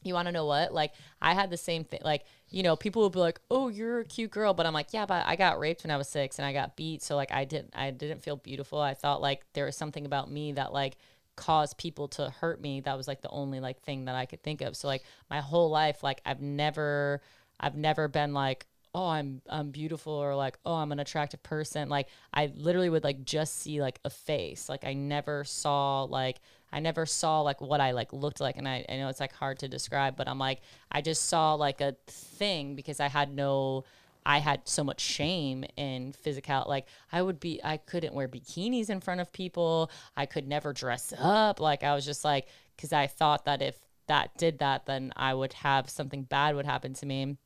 you 0.04 0.14
want 0.14 0.28
to 0.28 0.32
know 0.32 0.46
what? 0.46 0.72
Like 0.74 0.94
I 1.22 1.34
had 1.34 1.50
the 1.50 1.58
same 1.58 1.84
thing. 1.84 2.02
Like 2.04 2.24
you 2.52 2.64
know, 2.64 2.76
people 2.76 3.02
will 3.02 3.10
be 3.10 3.20
like, 3.20 3.40
"Oh, 3.50 3.70
you're 3.70 4.02
a 4.02 4.06
cute 4.06 4.32
girl," 4.32 4.54
but 4.54 4.66
I'm 4.66 4.74
like, 4.74 4.94
"Yeah, 4.94 5.06
but 5.06 5.26
I 5.26 5.36
got 5.36 5.60
raped 5.60 5.84
when 5.84 5.92
I 5.92 5.98
was 5.98 6.10
six 6.10 6.38
and 6.38 6.46
I 6.46 6.54
got 6.54 6.76
beat, 6.76 7.02
so 7.02 7.16
like 7.16 7.32
I 7.32 7.46
didn't, 7.46 7.72
I 7.76 7.92
didn't 7.92 8.22
feel 8.22 8.36
beautiful. 8.36 8.80
I 8.80 8.94
thought 8.94 9.22
like 9.22 9.46
there 9.54 9.66
was 9.66 9.76
something 9.78 10.06
about 10.06 10.30
me 10.32 10.52
that 10.54 10.74
like 10.74 10.98
caused 11.36 11.78
people 11.78 12.08
to 12.10 12.30
hurt 12.30 12.62
me. 12.62 12.82
That 12.82 12.98
was 12.98 13.08
like 13.08 13.22
the 13.22 13.30
only 13.30 13.60
like 13.60 13.82
thing 13.82 14.06
that 14.06 14.16
I 14.16 14.26
could 14.26 14.44
think 14.44 14.62
of. 14.62 14.76
So 14.76 14.88
like 14.88 15.04
my 15.30 15.40
whole 15.42 15.70
life, 15.70 16.04
like 16.04 16.22
I've 16.26 16.42
never, 16.42 17.22
I've 17.60 17.76
never 17.76 18.08
been 18.08 18.34
like, 18.34 18.68
oh 18.94 19.08
i'm 19.08 19.42
i'm 19.50 19.72
beautiful 19.72 20.12
or 20.14 20.36
like 20.36 20.58
oh 20.66 20.74
i'm 20.74 20.92
an 20.92 21.00
attractive 21.00 21.42
person 21.44 21.88
like 21.88 22.08
i 22.34 22.52
literally 22.56 22.90
would 22.90 23.04
like 23.04 23.24
just 23.24 23.60
see 23.60 23.82
like 23.82 24.00
a 24.04 24.10
face 24.10 24.68
like 24.68 24.84
i 24.84 24.94
never 24.94 25.44
saw 25.44 26.04
like 26.04 26.42
i 26.72 26.80
never 26.80 27.06
saw 27.06 27.42
like 27.42 27.62
what 27.62 27.82
i 27.82 27.92
like 27.92 28.12
looked 28.14 28.40
like 28.40 28.58
and 28.58 28.68
i, 28.68 28.86
I 28.88 28.98
know 28.98 29.10
it's 29.10 29.20
like 29.20 29.34
hard 29.34 29.60
to 29.60 29.68
describe 29.68 30.16
but 30.16 30.28
i'm 30.28 30.40
like 30.40 30.62
i 30.92 31.02
just 31.02 31.28
saw 31.28 31.54
like 31.54 31.82
a 31.82 31.96
thing 32.08 32.76
because 32.76 33.00
i 33.00 33.08
had 33.08 33.34
no 33.34 33.84
I 34.26 34.38
had 34.38 34.68
so 34.68 34.84
much 34.84 35.02
shame 35.02 35.66
in 35.78 36.14
physical. 36.14 36.66
Like 36.68 36.86
I 37.12 37.22
would 37.22 37.40
be, 37.40 37.60
I 37.64 37.78
couldn't 37.78 38.14
wear 38.14 38.28
bikinis 38.28 38.90
in 38.90 39.00
front 39.00 39.22
of 39.22 39.34
people. 39.34 39.90
I 40.16 40.26
could 40.26 40.48
never 40.48 40.74
dress 40.74 41.14
up. 41.18 41.60
Like 41.60 41.84
I 41.84 41.96
was 41.96 42.06
just 42.06 42.24
like, 42.24 42.48
because 42.76 42.94
I 42.94 43.08
thought 43.08 43.46
that 43.46 43.62
if 43.62 43.76
that 44.08 44.38
did 44.38 44.60
that, 44.60 44.86
then 44.86 45.12
I 45.16 45.34
would 45.34 45.54
have 45.54 45.90
something 45.90 46.24
bad 46.24 46.56
would 46.56 46.66
happen 46.66 46.94
to 46.96 47.06
me. 47.06 47.38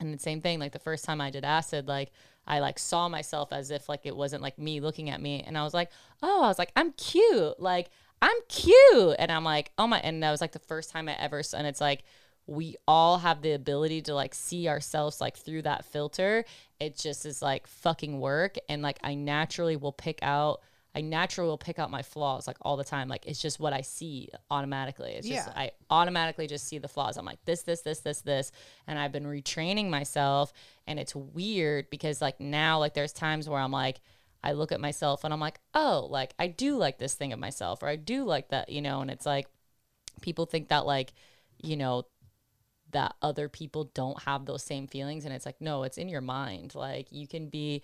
And 0.00 0.14
the 0.14 0.18
same 0.18 0.40
thing, 0.40 0.58
like 0.58 0.72
the 0.72 0.78
first 0.78 1.04
time 1.04 1.20
I 1.20 1.30
did 1.30 1.44
acid, 1.44 1.88
like 1.88 2.12
I 2.46 2.60
like 2.60 2.78
saw 2.78 3.08
myself 3.08 3.52
as 3.52 3.70
if 3.70 3.88
like 3.88 4.04
it 4.04 4.16
wasn't 4.16 4.42
like 4.42 4.58
me 4.58 4.80
looking 4.80 5.10
at 5.10 5.20
me. 5.20 5.42
And 5.46 5.56
I 5.56 5.64
was 5.64 5.74
like, 5.74 5.90
oh, 6.22 6.44
I 6.44 6.48
was 6.48 6.58
like, 6.58 6.72
I'm 6.76 6.92
cute. 6.92 7.58
Like 7.58 7.90
I'm 8.20 8.36
cute. 8.48 9.16
And 9.18 9.30
I'm 9.30 9.44
like, 9.44 9.72
oh 9.78 9.86
my, 9.86 10.00
and 10.00 10.22
that 10.22 10.30
was 10.30 10.40
like 10.40 10.52
the 10.52 10.58
first 10.58 10.90
time 10.90 11.08
I 11.08 11.16
ever, 11.18 11.42
and 11.54 11.66
it's 11.66 11.80
like, 11.80 12.02
we 12.48 12.76
all 12.88 13.18
have 13.18 13.42
the 13.42 13.52
ability 13.52 14.00
to 14.00 14.14
like 14.14 14.34
see 14.34 14.68
ourselves 14.68 15.20
like 15.20 15.36
through 15.36 15.62
that 15.62 15.84
filter. 15.84 16.46
It 16.80 16.96
just 16.96 17.26
is 17.26 17.42
like 17.42 17.66
fucking 17.66 18.18
work. 18.18 18.56
And 18.70 18.80
like 18.80 18.98
I 19.04 19.14
naturally 19.14 19.76
will 19.76 19.92
pick 19.92 20.20
out, 20.22 20.62
I 20.94 21.02
naturally 21.02 21.50
will 21.50 21.58
pick 21.58 21.78
out 21.78 21.90
my 21.90 22.00
flaws 22.00 22.46
like 22.46 22.56
all 22.62 22.78
the 22.78 22.84
time. 22.84 23.06
Like 23.06 23.26
it's 23.26 23.40
just 23.40 23.60
what 23.60 23.74
I 23.74 23.82
see 23.82 24.30
automatically. 24.50 25.12
It's 25.12 25.28
just, 25.28 25.46
Yeah. 25.46 25.52
I 25.54 25.72
automatically 25.90 26.46
just 26.46 26.66
see 26.66 26.78
the 26.78 26.88
flaws. 26.88 27.18
I'm 27.18 27.26
like, 27.26 27.44
this, 27.44 27.64
this, 27.64 27.82
this, 27.82 28.00
this, 28.00 28.22
this. 28.22 28.50
And 28.86 28.98
I've 28.98 29.12
been 29.12 29.26
retraining 29.26 29.90
myself. 29.90 30.54
And 30.86 30.98
it's 30.98 31.14
weird 31.14 31.90
because 31.90 32.22
like 32.22 32.40
now, 32.40 32.78
like 32.78 32.94
there's 32.94 33.12
times 33.12 33.46
where 33.46 33.60
I'm 33.60 33.72
like, 33.72 34.00
I 34.42 34.52
look 34.52 34.72
at 34.72 34.80
myself 34.80 35.24
and 35.24 35.32
I'm 35.34 35.40
like, 35.40 35.58
oh, 35.74 36.06
like 36.10 36.34
I 36.38 36.46
do 36.46 36.76
like 36.76 36.98
this 36.98 37.14
thing 37.14 37.32
of 37.32 37.38
myself 37.38 37.82
or 37.82 37.88
I 37.88 37.96
do 37.96 38.24
like 38.24 38.48
that, 38.50 38.68
you 38.68 38.80
know, 38.80 39.00
and 39.00 39.10
it's 39.10 39.26
like 39.26 39.46
people 40.20 40.46
think 40.46 40.68
that 40.68 40.86
like, 40.86 41.12
you 41.62 41.76
know, 41.76 42.04
that 42.90 43.14
other 43.20 43.48
people 43.48 43.90
don't 43.94 44.22
have 44.22 44.46
those 44.46 44.62
same 44.62 44.86
feelings 44.86 45.26
and 45.26 45.34
it's 45.34 45.44
like 45.44 45.60
no 45.60 45.82
it's 45.82 45.98
in 45.98 46.08
your 46.08 46.22
mind 46.22 46.74
like 46.74 47.06
you 47.12 47.26
can 47.28 47.50
be 47.50 47.82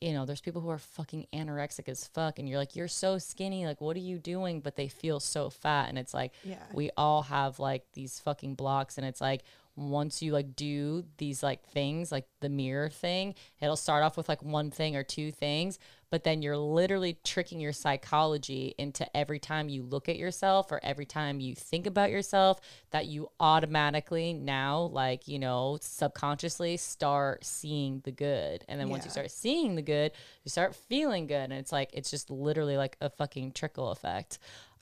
you 0.00 0.14
know 0.14 0.24
there's 0.24 0.40
people 0.40 0.62
who 0.62 0.70
are 0.70 0.78
fucking 0.78 1.26
anorexic 1.34 1.86
as 1.86 2.06
fuck 2.06 2.38
and 2.38 2.48
you're 2.48 2.56
like 2.56 2.74
you're 2.74 2.88
so 2.88 3.18
skinny 3.18 3.66
like 3.66 3.78
what 3.82 3.94
are 3.94 4.00
you 4.00 4.18
doing 4.18 4.60
but 4.62 4.74
they 4.74 4.88
feel 4.88 5.20
so 5.20 5.50
fat 5.50 5.90
and 5.90 5.98
it's 5.98 6.14
like 6.14 6.32
Yeah. 6.44 6.56
we 6.72 6.88
all 6.96 7.24
have 7.24 7.58
like 7.58 7.84
these 7.92 8.20
fucking 8.20 8.54
blocks 8.54 8.96
and 8.96 9.06
it's 9.06 9.20
like 9.20 9.42
once 9.78 10.20
you 10.22 10.32
like 10.32 10.56
do 10.56 11.04
these 11.18 11.42
like 11.42 11.64
things 11.68 12.10
like 12.10 12.26
the 12.40 12.48
mirror 12.48 12.88
thing 12.88 13.34
it'll 13.60 13.76
start 13.76 14.02
off 14.02 14.16
with 14.16 14.28
like 14.28 14.42
one 14.42 14.70
thing 14.70 14.96
or 14.96 15.02
two 15.02 15.30
things 15.30 15.78
but 16.10 16.24
then 16.24 16.40
you're 16.40 16.56
literally 16.56 17.18
tricking 17.22 17.60
your 17.60 17.72
psychology 17.72 18.74
into 18.78 19.16
every 19.16 19.38
time 19.38 19.68
you 19.68 19.82
look 19.82 20.08
at 20.08 20.16
yourself 20.16 20.72
or 20.72 20.80
every 20.82 21.04
time 21.04 21.40
you 21.40 21.54
think 21.54 21.86
about 21.86 22.10
yourself 22.10 22.60
that 22.90 23.06
you 23.06 23.28
automatically 23.38 24.32
now 24.32 24.80
like 24.80 25.28
you 25.28 25.38
know 25.38 25.78
subconsciously 25.80 26.76
start 26.76 27.44
seeing 27.44 28.00
the 28.04 28.12
good. 28.12 28.64
And 28.68 28.80
then 28.80 28.88
once 28.88 29.04
you 29.04 29.10
start 29.10 29.30
seeing 29.30 29.74
the 29.74 29.82
good 29.82 30.12
you 30.44 30.50
start 30.50 30.74
feeling 30.74 31.26
good. 31.26 31.44
And 31.44 31.52
it's 31.52 31.72
like 31.72 31.90
it's 31.92 32.10
just 32.10 32.30
literally 32.30 32.76
like 32.76 32.96
a 33.00 33.10
fucking 33.10 33.52
trickle 33.52 33.90
effect 33.90 34.38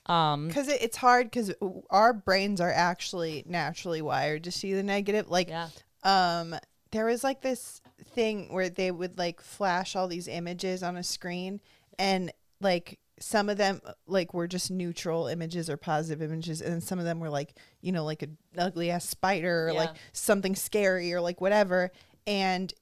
um 0.07 0.47
because 0.47 0.67
it, 0.67 0.81
it's 0.81 0.97
hard 0.97 1.27
because 1.27 1.53
our 1.89 2.13
brains 2.13 2.61
are 2.61 2.71
actually 2.71 3.43
naturally 3.47 4.01
wired 4.01 4.43
to 4.45 4.51
see 4.51 4.73
the 4.73 4.83
negative. 4.83 5.29
Like 5.29 5.49
yeah. 5.49 5.69
um 6.03 6.55
there 6.91 7.05
was 7.05 7.23
like 7.23 7.41
this 7.41 7.81
thing 8.11 8.53
where 8.53 8.69
they 8.69 8.91
would 8.91 9.17
like 9.17 9.41
flash 9.41 9.95
all 9.95 10.07
these 10.07 10.27
images 10.27 10.83
on 10.83 10.97
a 10.97 11.03
screen 11.03 11.59
and 11.99 12.31
like 12.61 12.99
some 13.19 13.49
of 13.49 13.57
them 13.57 13.81
like 14.05 14.33
were 14.33 14.47
just 14.47 14.69
neutral 14.69 15.27
images 15.27 15.69
or 15.69 15.77
positive 15.77 16.21
images. 16.21 16.61
And 16.61 16.83
some 16.83 16.99
of 16.99 17.05
them 17.05 17.19
were 17.19 17.29
like 17.29 17.55
you 17.81 17.91
know 17.91 18.05
like 18.05 18.21
an 18.21 18.37
ugly 18.57 18.91
ass 18.91 19.07
spider 19.07 19.67
or 19.67 19.73
like 19.73 19.95
something 20.13 20.55
scary 20.55 21.13
or 21.13 21.21
like 21.21 21.41
whatever. 21.41 21.91
And 22.25 22.73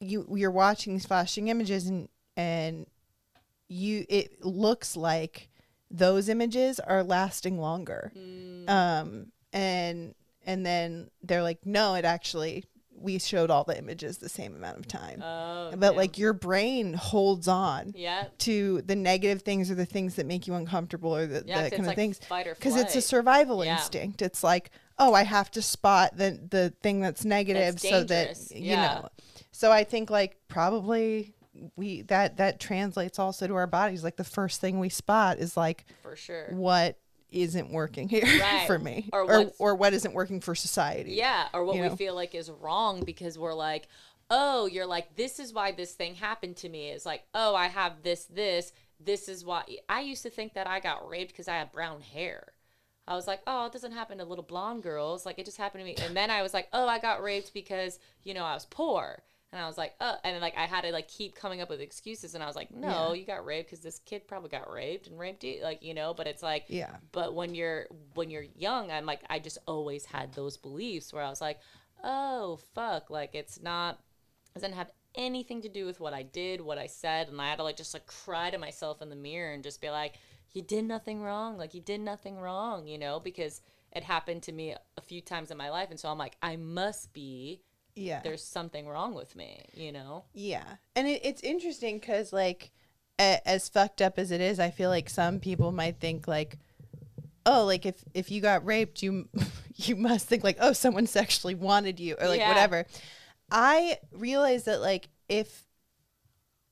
you 0.00 0.26
you're 0.34 0.50
watching 0.50 0.94
these 0.94 1.06
flashing 1.06 1.48
images 1.48 1.86
and 1.86 2.08
and 2.36 2.86
you 3.68 4.04
it 4.08 4.44
looks 4.44 4.96
like 4.96 5.48
those 5.92 6.28
images 6.28 6.80
are 6.80 7.02
lasting 7.04 7.58
longer 7.58 8.10
um 8.66 9.26
and 9.52 10.14
and 10.46 10.64
then 10.66 11.10
they're 11.22 11.42
like 11.42 11.64
no 11.66 11.94
it 11.94 12.04
actually 12.04 12.64
we 13.02 13.18
showed 13.18 13.50
all 13.50 13.64
the 13.64 13.76
images 13.76 14.18
the 14.18 14.28
same 14.28 14.54
amount 14.54 14.78
of 14.78 14.86
time. 14.86 15.20
Oh, 15.22 15.72
but 15.76 15.92
yeah. 15.92 15.98
like 15.98 16.18
your 16.18 16.32
brain 16.32 16.94
holds 16.94 17.48
on 17.48 17.92
yeah. 17.96 18.26
to 18.38 18.80
the 18.82 18.94
negative 18.94 19.42
things 19.42 19.70
or 19.70 19.74
the 19.74 19.86
things 19.86 20.14
that 20.16 20.26
make 20.26 20.46
you 20.46 20.54
uncomfortable 20.54 21.14
or 21.14 21.26
the, 21.26 21.42
Yeah, 21.44 21.54
'cause 21.54 21.60
the 21.62 21.66
it's 21.66 21.70
kind 21.76 21.80
of 21.80 21.86
like 21.88 21.96
things 21.96 22.20
because 22.56 22.76
it's 22.76 22.94
a 22.94 23.00
survival 23.00 23.64
Yeah. 23.64 23.72
instinct. 23.72 24.22
It's 24.22 24.44
like, 24.44 24.70
oh, 24.98 25.14
I 25.14 25.24
have 25.24 25.50
to 25.52 25.62
spot 25.62 26.16
the 26.16 26.38
the 26.48 26.72
thing 26.82 27.00
that's 27.00 27.24
negative 27.24 27.74
That's 27.80 27.88
so 27.88 28.04
that 28.04 28.50
you 28.54 28.76
know. 28.76 29.08
So 29.50 29.72
I 29.72 29.84
think 29.84 30.08
like 30.08 30.36
probably 30.46 31.34
we 31.76 32.02
that 32.02 32.38
that 32.38 32.58
translates 32.60 33.18
also 33.18 33.46
to 33.46 33.54
our 33.56 33.66
bodies. 33.66 34.02
Like 34.04 34.16
the 34.16 34.24
first 34.24 34.60
thing 34.60 34.78
we 34.80 34.88
spot 34.88 35.38
is 35.38 35.56
like 35.56 35.84
For 36.02 36.16
sure. 36.16 36.46
what 36.50 36.98
isn't 37.30 37.70
working 37.70 38.08
here 38.08 38.24
Right. 38.40 38.66
for 38.66 38.78
me 38.78 39.08
Or 39.12 39.22
or, 39.22 39.52
or 39.58 39.74
what 39.74 39.92
isn't 39.94 40.12
working 40.14 40.40
for 40.40 40.54
society. 40.54 41.12
Yeah, 41.12 41.48
or 41.54 41.64
what 41.64 41.76
we 41.76 41.82
know? 41.82 41.96
feel 41.96 42.14
like 42.14 42.34
is 42.34 42.50
wrong 42.50 43.04
because 43.04 43.38
we're 43.38 43.54
like, 43.54 43.88
oh, 44.30 44.66
you're 44.66 44.86
like, 44.86 45.14
this 45.16 45.38
is 45.38 45.52
why 45.52 45.72
this 45.72 45.92
thing 45.92 46.14
happened 46.14 46.56
to 46.58 46.68
me. 46.68 46.88
It's 46.90 47.04
like, 47.06 47.24
oh, 47.34 47.54
I 47.54 47.68
have 47.68 48.02
this, 48.02 48.24
this, 48.26 48.72
this 48.98 49.28
is 49.28 49.44
why. 49.44 49.64
I 49.90 50.00
used 50.00 50.22
to 50.22 50.30
think 50.30 50.54
that 50.54 50.66
I 50.66 50.80
got 50.80 51.06
raped 51.08 51.32
because 51.32 51.48
I 51.48 51.56
had 51.56 51.70
brown 51.72 52.00
hair. 52.00 52.52
I 53.06 53.14
was 53.14 53.26
like, 53.26 53.40
oh, 53.46 53.66
it 53.66 53.72
doesn't 53.72 53.92
happen 53.92 54.18
to 54.18 54.24
little 54.24 54.44
blonde 54.44 54.84
girls. 54.84 55.26
Like, 55.26 55.38
it 55.38 55.44
just 55.44 55.58
happened 55.58 55.80
to 55.80 55.84
me. 55.84 55.96
And 56.06 56.16
then 56.16 56.30
I 56.30 56.40
was 56.40 56.54
like, 56.54 56.68
oh, 56.72 56.86
I 56.86 56.98
got 56.98 57.22
raped 57.22 57.52
because, 57.52 57.98
you 58.22 58.32
know, 58.32 58.44
I 58.44 58.54
was 58.54 58.64
poor. 58.64 59.22
And 59.52 59.60
I 59.60 59.66
was 59.66 59.76
like, 59.76 59.94
oh, 60.00 60.14
and 60.24 60.34
then 60.34 60.40
like 60.40 60.56
I 60.56 60.64
had 60.66 60.80
to 60.82 60.92
like 60.92 61.08
keep 61.08 61.34
coming 61.34 61.60
up 61.60 61.68
with 61.68 61.80
excuses. 61.80 62.34
And 62.34 62.42
I 62.42 62.46
was 62.46 62.56
like, 62.56 62.70
no, 62.74 63.12
Yeah. 63.12 63.20
you 63.20 63.26
got 63.26 63.44
raped 63.44 63.68
because 63.70 63.84
this 63.84 63.98
kid 64.06 64.26
probably 64.26 64.48
got 64.48 64.72
raped 64.72 65.08
and 65.08 65.18
raped 65.18 65.44
you. 65.44 65.60
Like, 65.62 65.82
you 65.82 65.92
know, 65.92 66.14
but 66.14 66.26
it's 66.26 66.42
like, 66.42 66.64
Yeah. 66.68 66.96
but 67.12 67.34
when 67.34 67.54
you're 67.54 67.86
when 68.14 68.30
you're 68.30 68.46
young 68.56 68.90
i'm 68.90 69.06
like 69.06 69.20
i 69.30 69.38
just 69.38 69.58
always 69.66 70.04
had 70.04 70.32
those 70.34 70.56
beliefs 70.56 71.12
where 71.12 71.22
i 71.22 71.28
was 71.30 71.40
like 71.40 71.58
oh 72.04 72.58
fuck 72.74 73.10
like 73.10 73.34
it's 73.34 73.60
not 73.62 73.98
it 74.54 74.60
doesn't 74.60 74.74
have 74.76 74.90
anything 75.14 75.60
to 75.62 75.68
do 75.68 75.84
with 75.86 76.00
what 76.00 76.12
i 76.12 76.22
did 76.22 76.60
what 76.60 76.78
i 76.78 76.86
said 76.86 77.28
and 77.28 77.40
i 77.40 77.48
had 77.48 77.56
to 77.56 77.62
like 77.62 77.76
just 77.76 77.94
like 77.94 78.06
cry 78.06 78.50
to 78.50 78.58
myself 78.58 79.00
in 79.02 79.08
the 79.10 79.16
mirror 79.16 79.52
and 79.52 79.62
just 79.62 79.80
be 79.80 79.90
like 79.90 80.14
you 80.52 80.62
did 80.62 80.84
nothing 80.84 81.22
wrong 81.22 81.56
like 81.58 81.74
you 81.74 81.80
did 81.80 82.00
nothing 82.00 82.38
wrong 82.38 82.86
you 82.86 82.98
know 82.98 83.20
because 83.20 83.60
it 83.92 84.02
happened 84.02 84.42
to 84.42 84.52
me 84.52 84.74
a 84.96 85.00
few 85.00 85.20
times 85.20 85.50
in 85.50 85.56
my 85.56 85.70
life 85.70 85.90
and 85.90 85.98
so 86.00 86.08
i'm 86.08 86.18
like 86.18 86.36
i 86.42 86.56
must 86.56 87.12
be 87.12 87.60
Yeah. 87.94 88.20
there's 88.22 88.42
something 88.44 88.86
wrong 88.86 89.14
with 89.14 89.36
me 89.36 89.66
you 89.74 89.92
know 89.92 90.24
Yeah, 90.32 90.64
and 90.96 91.06
it, 91.06 91.20
it's 91.24 91.42
interesting 91.42 91.98
because 91.98 92.32
like, 92.32 92.70
a, 93.18 93.40
as 93.46 93.68
fucked 93.68 94.00
up 94.00 94.18
as 94.18 94.30
it 94.30 94.40
is, 94.40 94.58
I 94.58 94.70
feel 94.70 94.90
like 94.90 95.08
some 95.08 95.38
people 95.40 95.72
might 95.72 96.00
think 96.00 96.26
like, 96.26 96.58
oh, 97.44 97.64
like 97.64 97.86
if 97.86 98.02
if 98.14 98.30
you 98.30 98.40
got 98.40 98.64
raped, 98.64 99.02
you 99.02 99.28
you 99.76 99.96
must 99.96 100.26
think 100.28 100.44
like, 100.44 100.58
oh, 100.60 100.72
someone 100.72 101.06
sexually 101.06 101.54
wanted 101.54 102.00
you 102.00 102.16
or 102.20 102.28
like 102.28 102.40
Yeah. 102.40 102.48
whatever. 102.48 102.86
I 103.50 103.98
realize 104.12 104.64
that 104.64 104.80
like 104.80 105.08
if 105.28 105.64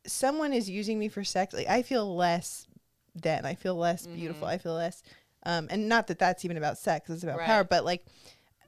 someone 0.07 0.53
is 0.53 0.69
using 0.69 0.99
me 0.99 1.09
for 1.09 1.25
sex, 1.25 1.53
like 1.55 1.69
I 1.69 1.83
feel 1.83 2.17
less 2.17 2.67
than 3.15 3.45
I 3.45 3.55
feel 3.55 3.75
less 3.75 4.07
beautiful. 4.07 4.47
I 4.47 4.59
feel 4.59 4.75
less, 4.75 5.03
um, 5.45 5.69
and 5.71 5.89
not 5.89 6.07
that 6.07 6.19
that's 6.19 6.45
even 6.45 6.57
about 6.57 6.79
sex. 6.79 7.11
It's 7.11 7.23
about 7.23 7.41
power. 7.41 7.65
But 7.65 7.85
like 7.85 8.05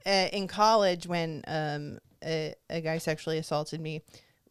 uh, 0.05 0.27
in 0.31 0.47
college, 0.47 1.07
when 1.07 1.43
um, 1.47 1.99
a, 2.23 2.55
a 2.69 2.81
guy 2.81 2.97
sexually 2.97 3.37
assaulted 3.37 3.81
me, 3.81 4.01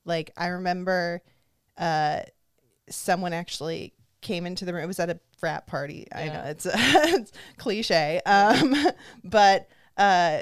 like 0.05 0.31
I 0.37 0.49
remember 0.49 1.23
uh, 1.79 2.21
someone 2.89 3.33
actually 3.33 3.95
came 4.21 4.47
into 4.47 4.65
the 4.65 4.73
room. 4.75 4.85
It 4.85 4.87
was 4.89 5.01
at 5.01 5.11
a 5.11 5.19
frat 5.39 5.67
party. 5.67 6.07
I 6.15 6.27
know 6.29 6.43
it's, 6.47 6.67
it's 6.73 7.33
cliche, 7.59 8.21
um, 8.27 8.75
but 9.25 9.69
uh, 9.97 10.41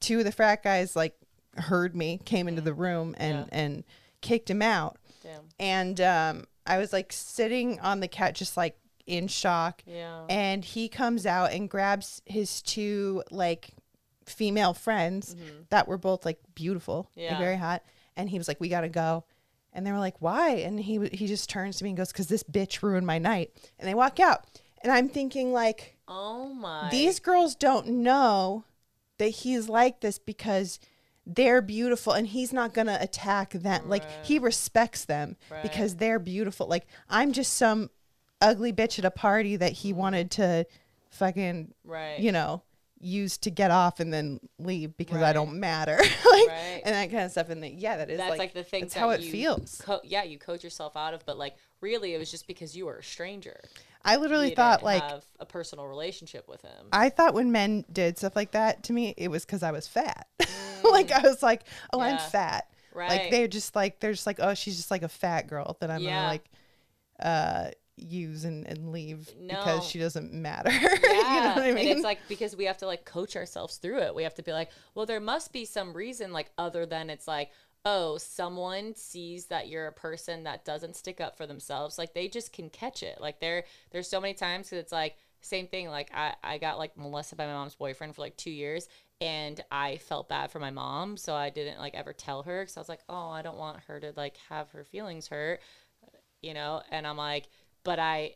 two 0.00 0.18
of 0.20 0.24
the 0.24 0.32
frat 0.32 0.62
guys 0.62 0.96
like 0.96 1.14
heard 1.56 1.94
me, 1.96 2.18
came 2.24 2.48
into 2.48 2.60
the 2.62 2.74
room, 2.74 3.14
and 3.18 3.38
Yeah. 3.38 3.44
and 3.52 3.84
kicked 4.20 4.50
him 4.50 4.62
out. 4.62 4.98
damn 5.22 5.42
And 5.58 6.00
um, 6.00 6.44
I 6.66 6.78
was 6.78 6.92
like 6.92 7.12
sitting 7.12 7.80
on 7.80 8.00
the 8.00 8.08
couch, 8.08 8.38
just 8.38 8.56
like 8.56 8.76
in 9.06 9.26
shock. 9.28 9.82
yeah 9.86 10.24
And 10.28 10.64
he 10.64 10.88
comes 10.88 11.26
out 11.26 11.52
and 11.52 11.68
grabs 11.68 12.22
his 12.26 12.62
two 12.62 13.22
like 13.30 13.70
female 14.26 14.74
friends 14.74 15.34
that 15.70 15.88
were 15.88 15.98
both 15.98 16.24
like 16.24 16.38
beautiful, 16.54 17.10
like, 17.16 17.26
Mm-hmm. 17.32 17.42
Very 17.42 17.56
hot. 17.56 17.82
And 18.16 18.28
he 18.28 18.38
was 18.38 18.48
like, 18.48 18.60
"We 18.60 18.68
gotta 18.68 18.88
go." 18.88 19.24
And 19.72 19.86
they 19.86 19.92
were 19.92 19.98
like, 19.98 20.16
"Why?" 20.20 20.50
And 20.56 20.78
he 20.80 20.98
he 21.12 21.26
just 21.26 21.48
turns 21.48 21.76
to 21.78 21.84
me 21.84 21.90
and 21.90 21.96
goes, 21.96 22.12
"Cause 22.12 22.26
this 22.26 22.42
bitch 22.42 22.82
ruined 22.82 23.06
my 23.06 23.18
night." 23.18 23.52
And 23.78 23.88
they 23.88 23.94
walk 23.94 24.20
out. 24.20 24.44
And 24.82 24.92
I'm 24.92 25.08
thinking 25.08 25.52
like, 25.52 25.96
oh 26.08 26.48
my 26.54 26.88
these 26.90 27.20
girls 27.20 27.54
don't 27.54 27.86
know 27.86 28.64
that 29.18 29.28
he's 29.28 29.68
like 29.68 30.00
this 30.00 30.18
because 30.18 30.80
they're 31.26 31.60
beautiful 31.62 32.14
and 32.14 32.26
he's 32.26 32.52
not 32.52 32.72
gonna 32.74 32.96
attack 33.00 33.50
them. 33.52 33.88
Like 33.88 34.04
he 34.24 34.38
respects 34.38 35.04
them 35.04 35.36
because 35.62 35.96
they're 35.96 36.18
beautiful. 36.18 36.66
Like 36.66 36.86
I'm 37.08 37.32
just 37.32 37.52
some 37.54 37.90
ugly 38.40 38.72
bitch 38.72 38.98
at 38.98 39.04
a 39.04 39.10
party 39.10 39.54
that 39.56 39.72
he 39.72 39.92
wanted 39.92 40.30
to 40.32 40.66
fucking 41.10 41.74
right 41.84 42.18
you 42.20 42.32
know 42.32 42.62
use 43.00 43.38
to 43.38 43.50
get 43.50 43.70
off 43.70 43.98
and 44.00 44.12
then 44.12 44.38
leave 44.58 44.96
because 44.96 45.22
I 45.22 45.32
don't 45.32 45.58
matter. 45.58 45.96
like 46.00 46.48
Right. 46.48 46.82
and 46.84 46.94
that 46.94 47.10
kind 47.10 47.24
of 47.24 47.30
stuff. 47.30 47.48
And 47.48 47.62
the, 47.62 47.68
yeah, 47.70 47.96
that 47.96 48.10
is 48.10 48.18
that's 48.18 48.30
like, 48.30 48.38
like, 48.38 48.54
the 48.54 48.62
thing 48.64 48.82
That's 48.82 48.94
that 48.94 49.00
how 49.00 49.10
it 49.10 49.22
you 49.22 49.32
feels. 49.32 49.80
co- 49.82 50.00
yeah 50.04 50.22
you 50.22 50.38
coach 50.38 50.62
yourself 50.62 50.96
out 50.96 51.14
of 51.14 51.24
but 51.26 51.38
like 51.38 51.56
really 51.80 52.14
it 52.14 52.18
was 52.18 52.30
just 52.30 52.46
because 52.46 52.76
you 52.76 52.86
were 52.86 52.96
a 52.98 53.02
stranger 53.02 53.60
I 54.04 54.16
literally 54.16 54.54
thought 54.54 54.82
like 54.82 55.02
a 55.38 55.46
personal 55.46 55.86
relationship 55.86 56.48
with 56.48 56.62
him 56.62 56.88
I 56.92 57.08
thought 57.10 57.34
when 57.34 57.52
men 57.52 57.84
did 57.92 58.18
stuff 58.18 58.34
like 58.36 58.52
that 58.52 58.82
to 58.84 58.92
me, 58.92 59.14
it 59.16 59.28
was 59.28 59.44
because 59.44 59.62
I 59.62 59.72
was 59.72 59.86
fat. 59.86 60.26
like 60.84 61.10
I 61.12 61.20
was 61.20 61.42
like, 61.42 61.62
oh, 61.92 62.00
I'm 62.00 62.16
Mm. 62.16 62.18
Yeah. 62.18 62.28
fat. 62.28 62.66
Like 62.94 63.30
they're 63.30 63.48
just 63.48 63.74
like 63.76 64.00
they're 64.00 64.12
just 64.12 64.26
like, 64.26 64.40
oh, 64.40 64.54
she's 64.54 64.76
just 64.76 64.90
like 64.90 65.02
a 65.02 65.08
fat 65.08 65.46
girl 65.48 65.76
that 65.80 65.90
I'm 65.90 66.02
Yeah. 66.02 66.16
gonna 66.16 66.26
like 66.26 66.50
uh 67.20 67.70
use 68.02 68.44
and, 68.44 68.66
and 68.66 68.92
leave 68.92 69.30
No. 69.40 69.56
because 69.58 69.84
she 69.84 69.98
doesn't 69.98 70.32
matter. 70.32 70.70
yeah 70.70 70.78
you 70.82 71.40
know 71.40 71.48
what 71.54 71.58
I 71.58 71.66
and 71.68 71.74
mean? 71.76 71.88
it's 71.88 72.02
like 72.04 72.18
because 72.28 72.56
we 72.56 72.64
have 72.64 72.78
to 72.78 72.86
like 72.86 73.04
coach 73.04 73.36
ourselves 73.36 73.76
through 73.76 73.98
it 73.98 74.14
we 74.14 74.22
have 74.22 74.34
to 74.34 74.42
be 74.42 74.52
like 74.52 74.70
well 74.94 75.06
there 75.06 75.20
must 75.20 75.52
be 75.52 75.64
some 75.64 75.92
reason 75.92 76.32
like 76.32 76.50
other 76.58 76.86
than 76.86 77.10
it's 77.10 77.28
like 77.28 77.50
oh 77.84 78.18
someone 78.18 78.94
sees 78.94 79.46
that 79.46 79.68
you're 79.68 79.86
a 79.86 79.92
person 79.92 80.44
that 80.44 80.64
doesn't 80.64 80.96
stick 80.96 81.20
up 81.20 81.36
for 81.36 81.46
themselves 81.46 81.96
like 81.96 82.12
they 82.14 82.28
just 82.28 82.52
can 82.52 82.68
catch 82.70 83.02
it 83.02 83.18
like 83.20 83.40
there 83.40 83.64
there's 83.90 84.08
so 84.08 84.20
many 84.20 84.34
times 84.34 84.72
it's 84.72 84.92
like 84.92 85.16
same 85.40 85.66
thing 85.66 85.88
like 85.88 86.10
I, 86.14 86.34
I 86.44 86.58
got 86.58 86.78
like 86.78 86.96
molested 86.98 87.38
by 87.38 87.46
my 87.46 87.52
mom's 87.54 87.74
boyfriend 87.74 88.14
for 88.14 88.20
like 88.20 88.36
two 88.36 88.50
years 88.50 88.86
and 89.22 89.62
i 89.70 89.96
felt 89.96 90.28
bad 90.28 90.50
for 90.50 90.58
my 90.60 90.70
mom 90.70 91.16
so 91.16 91.34
i 91.34 91.48
didn't 91.48 91.78
like 91.78 91.94
ever 91.94 92.12
tell 92.12 92.42
her 92.42 92.60
because 92.62 92.76
i 92.76 92.80
was 92.80 92.88
like 92.90 93.00
oh 93.08 93.30
i 93.30 93.40
don't 93.40 93.56
want 93.56 93.80
her 93.86 93.98
to 93.98 94.12
like 94.16 94.36
have 94.50 94.70
her 94.70 94.84
feelings 94.84 95.28
hurt 95.28 95.60
you 96.42 96.52
know 96.54 96.82
and 96.90 97.06
i'm 97.06 97.16
like 97.16 97.48
but 97.84 97.98
i 97.98 98.34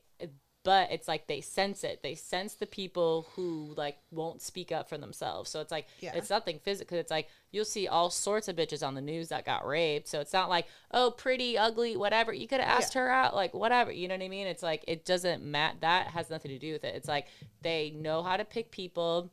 but 0.65 0.91
it's 0.91 1.07
like 1.07 1.27
they 1.27 1.43
sense 1.43 1.85
it. 1.85 2.01
They 2.03 2.15
sense 2.15 2.55
the 2.55 2.67
people 2.67 3.27
who 3.37 3.75
like 3.77 3.99
won't 4.11 4.41
speak 4.41 4.73
up 4.73 4.89
for 4.89 4.97
themselves. 4.97 5.51
So 5.51 5.61
it's 5.61 5.71
like 5.71 5.87
Yeah. 6.01 6.15
it's 6.15 6.31
nothing 6.31 6.59
physical 6.59 6.97
it's 6.99 7.11
like 7.11 7.29
you'll 7.53 7.67
see 7.67 7.87
all 7.87 8.09
sorts 8.11 8.49
of 8.49 8.57
bitches 8.57 8.85
on 8.85 8.95
the 8.95 9.03
news 9.03 9.29
that 9.29 9.45
got 9.45 9.67
raped. 9.67 10.09
So 10.09 10.21
it's 10.21 10.33
not 10.33 10.49
like 10.49 10.67
oh 10.91 11.11
pretty 11.11 11.59
ugly 11.59 11.97
whatever. 11.99 12.33
You 12.33 12.49
could 12.49 12.61
have 12.61 12.79
asked 12.79 12.95
her 12.95 13.11
out 13.11 13.35
like 13.35 13.53
whatever. 13.53 13.93
You 13.93 14.09
know 14.09 14.15
what 14.15 14.25
i 14.25 14.29
mean? 14.29 14.47
It's 14.47 14.63
like 14.63 14.85
it 14.89 15.05
doesn't 15.05 15.45
matter 15.45 15.77
that 15.83 16.07
has 16.09 16.31
nothing 16.31 16.51
to 16.51 16.59
do 16.59 16.73
with 16.73 16.85
it. 16.85 16.95
It's 16.95 17.09
like 17.09 17.27
they 17.61 17.91
know 17.91 18.23
how 18.23 18.39
to 18.39 18.45
pick 18.45 18.71
people. 18.71 19.31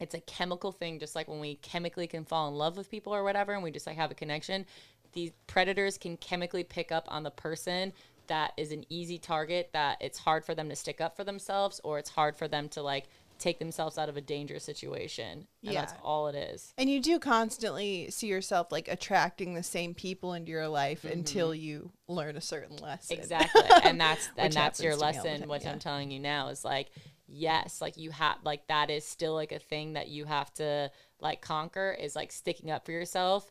It's 0.00 0.14
a 0.14 0.20
chemical 0.20 0.72
thing 0.72 0.98
just 0.98 1.14
like 1.14 1.28
when 1.28 1.40
we 1.40 1.56
chemically 1.56 2.06
can 2.06 2.24
fall 2.24 2.48
in 2.48 2.54
love 2.54 2.78
with 2.78 2.90
people 2.90 3.14
or 3.14 3.22
whatever 3.22 3.52
and 3.52 3.62
we 3.62 3.70
just 3.70 3.86
like 3.86 3.96
have 3.96 4.10
a 4.10 4.14
connection. 4.14 4.64
These 5.12 5.32
predators 5.46 5.98
can 5.98 6.16
chemically 6.16 6.64
pick 6.64 6.90
up 6.90 7.04
on 7.08 7.22
the 7.22 7.30
person 7.30 7.92
that 8.30 8.52
is 8.56 8.70
an 8.70 8.84
easy 8.88 9.18
target 9.18 9.70
that 9.72 9.98
it's 10.00 10.18
hard 10.18 10.44
for 10.44 10.54
them 10.54 10.68
to 10.68 10.76
stick 10.76 11.00
up 11.00 11.16
for 11.16 11.24
themselves 11.24 11.80
or 11.82 11.98
it's 11.98 12.10
hard 12.10 12.36
for 12.36 12.46
them 12.48 12.68
to 12.68 12.80
like 12.80 13.08
take 13.40 13.58
themselves 13.58 13.98
out 13.98 14.08
of 14.08 14.16
a 14.16 14.20
dangerous 14.20 14.62
situation 14.62 15.46
and 15.64 15.74
that's 15.74 15.94
all 16.04 16.28
it 16.28 16.34
is 16.34 16.72
and 16.78 16.88
you 16.88 17.00
do 17.00 17.18
constantly 17.18 18.06
see 18.10 18.26
yourself 18.26 18.70
like 18.70 18.86
attracting 18.86 19.54
the 19.54 19.62
same 19.62 19.94
people 19.94 20.34
into 20.34 20.50
your 20.50 20.68
life 20.68 21.04
until 21.04 21.54
you 21.54 21.90
learn 22.06 22.36
a 22.36 22.40
certain 22.40 22.76
lesson. 22.76 23.16
Mm-hmm. 23.16 23.22
exactly 23.22 23.62
and 23.82 24.00
that's 24.00 24.28
and 24.36 24.52
that's 24.52 24.80
your 24.80 24.92
happens 24.92 25.00
to 25.00 25.06
me 25.06 25.18
all 25.18 25.24
the 25.24 25.30
lesson 25.30 25.48
what 25.48 25.64
yeah. 25.64 25.72
i'm 25.72 25.78
telling 25.78 26.10
you 26.10 26.20
now 26.20 26.48
is 26.48 26.64
like 26.64 26.90
yes 27.26 27.80
like 27.80 27.96
you 27.96 28.10
have 28.10 28.36
like 28.44 28.66
that 28.68 28.90
is 28.90 29.04
still 29.04 29.34
like 29.34 29.52
a 29.52 29.58
thing 29.58 29.94
that 29.94 30.08
you 30.08 30.26
have 30.26 30.52
to 30.54 30.90
like 31.20 31.40
conquer 31.40 31.96
is 31.98 32.14
like 32.14 32.30
sticking 32.30 32.70
up 32.70 32.84
for 32.84 32.92
yourself 32.92 33.50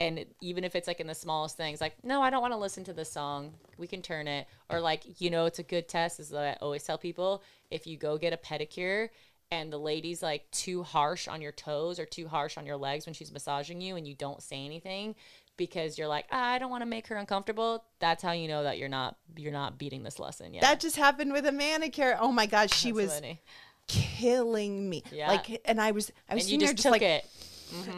and 0.00 0.18
it, 0.18 0.36
even 0.40 0.64
if 0.64 0.74
it's 0.74 0.86
like 0.86 1.00
in 1.00 1.06
the 1.06 1.14
smallest 1.14 1.56
things 1.56 1.80
like 1.80 1.94
no 2.04 2.22
i 2.22 2.30
don't 2.30 2.42
want 2.42 2.52
to 2.52 2.58
listen 2.58 2.84
to 2.84 2.92
this 2.92 3.10
song 3.10 3.52
we 3.78 3.86
can 3.86 4.02
turn 4.02 4.28
it 4.28 4.46
or 4.68 4.80
like 4.80 5.20
you 5.20 5.30
know 5.30 5.46
it's 5.46 5.58
a 5.58 5.62
good 5.62 5.88
test 5.88 6.20
is 6.20 6.28
that 6.30 6.58
i 6.58 6.64
always 6.64 6.82
tell 6.82 6.98
people 6.98 7.42
if 7.70 7.86
you 7.86 7.96
go 7.96 8.18
get 8.18 8.32
a 8.32 8.36
pedicure 8.36 9.08
and 9.50 9.72
the 9.72 9.78
lady's 9.78 10.22
like 10.22 10.50
too 10.50 10.82
harsh 10.82 11.28
on 11.28 11.40
your 11.40 11.52
toes 11.52 11.98
or 11.98 12.04
too 12.04 12.28
harsh 12.28 12.58
on 12.58 12.66
your 12.66 12.76
legs 12.76 13.06
when 13.06 13.14
she's 13.14 13.32
massaging 13.32 13.80
you 13.80 13.96
and 13.96 14.06
you 14.06 14.14
don't 14.14 14.42
say 14.42 14.64
anything 14.64 15.14
because 15.56 15.96
you're 15.96 16.08
like 16.08 16.26
ah, 16.30 16.50
i 16.50 16.58
don't 16.58 16.70
want 16.70 16.82
to 16.82 16.86
make 16.86 17.06
her 17.06 17.16
uncomfortable 17.16 17.84
that's 17.98 18.22
how 18.22 18.32
you 18.32 18.48
know 18.48 18.62
that 18.64 18.76
you're 18.76 18.88
not 18.88 19.16
you're 19.36 19.52
not 19.52 19.78
beating 19.78 20.02
this 20.02 20.18
lesson 20.18 20.52
yet 20.52 20.62
That 20.62 20.80
just 20.80 20.96
happened 20.96 21.32
with 21.32 21.46
a 21.46 21.52
manicure. 21.52 22.16
Oh 22.20 22.32
my 22.32 22.46
god, 22.46 22.70
she 22.70 22.90
That's 22.90 23.02
was 23.02 23.14
funny. 23.14 23.40
killing 23.86 24.88
me. 24.88 25.02
Yeah. 25.12 25.28
Like, 25.28 25.60
and 25.64 25.80
I 25.80 25.92
was, 25.92 26.12
I 26.28 26.34
was 26.34 26.44
and 26.44 26.52
you 26.52 26.58
just 26.58 26.74
just 26.74 26.82
took 26.84 26.92
like 26.92 27.02
it 27.02 27.26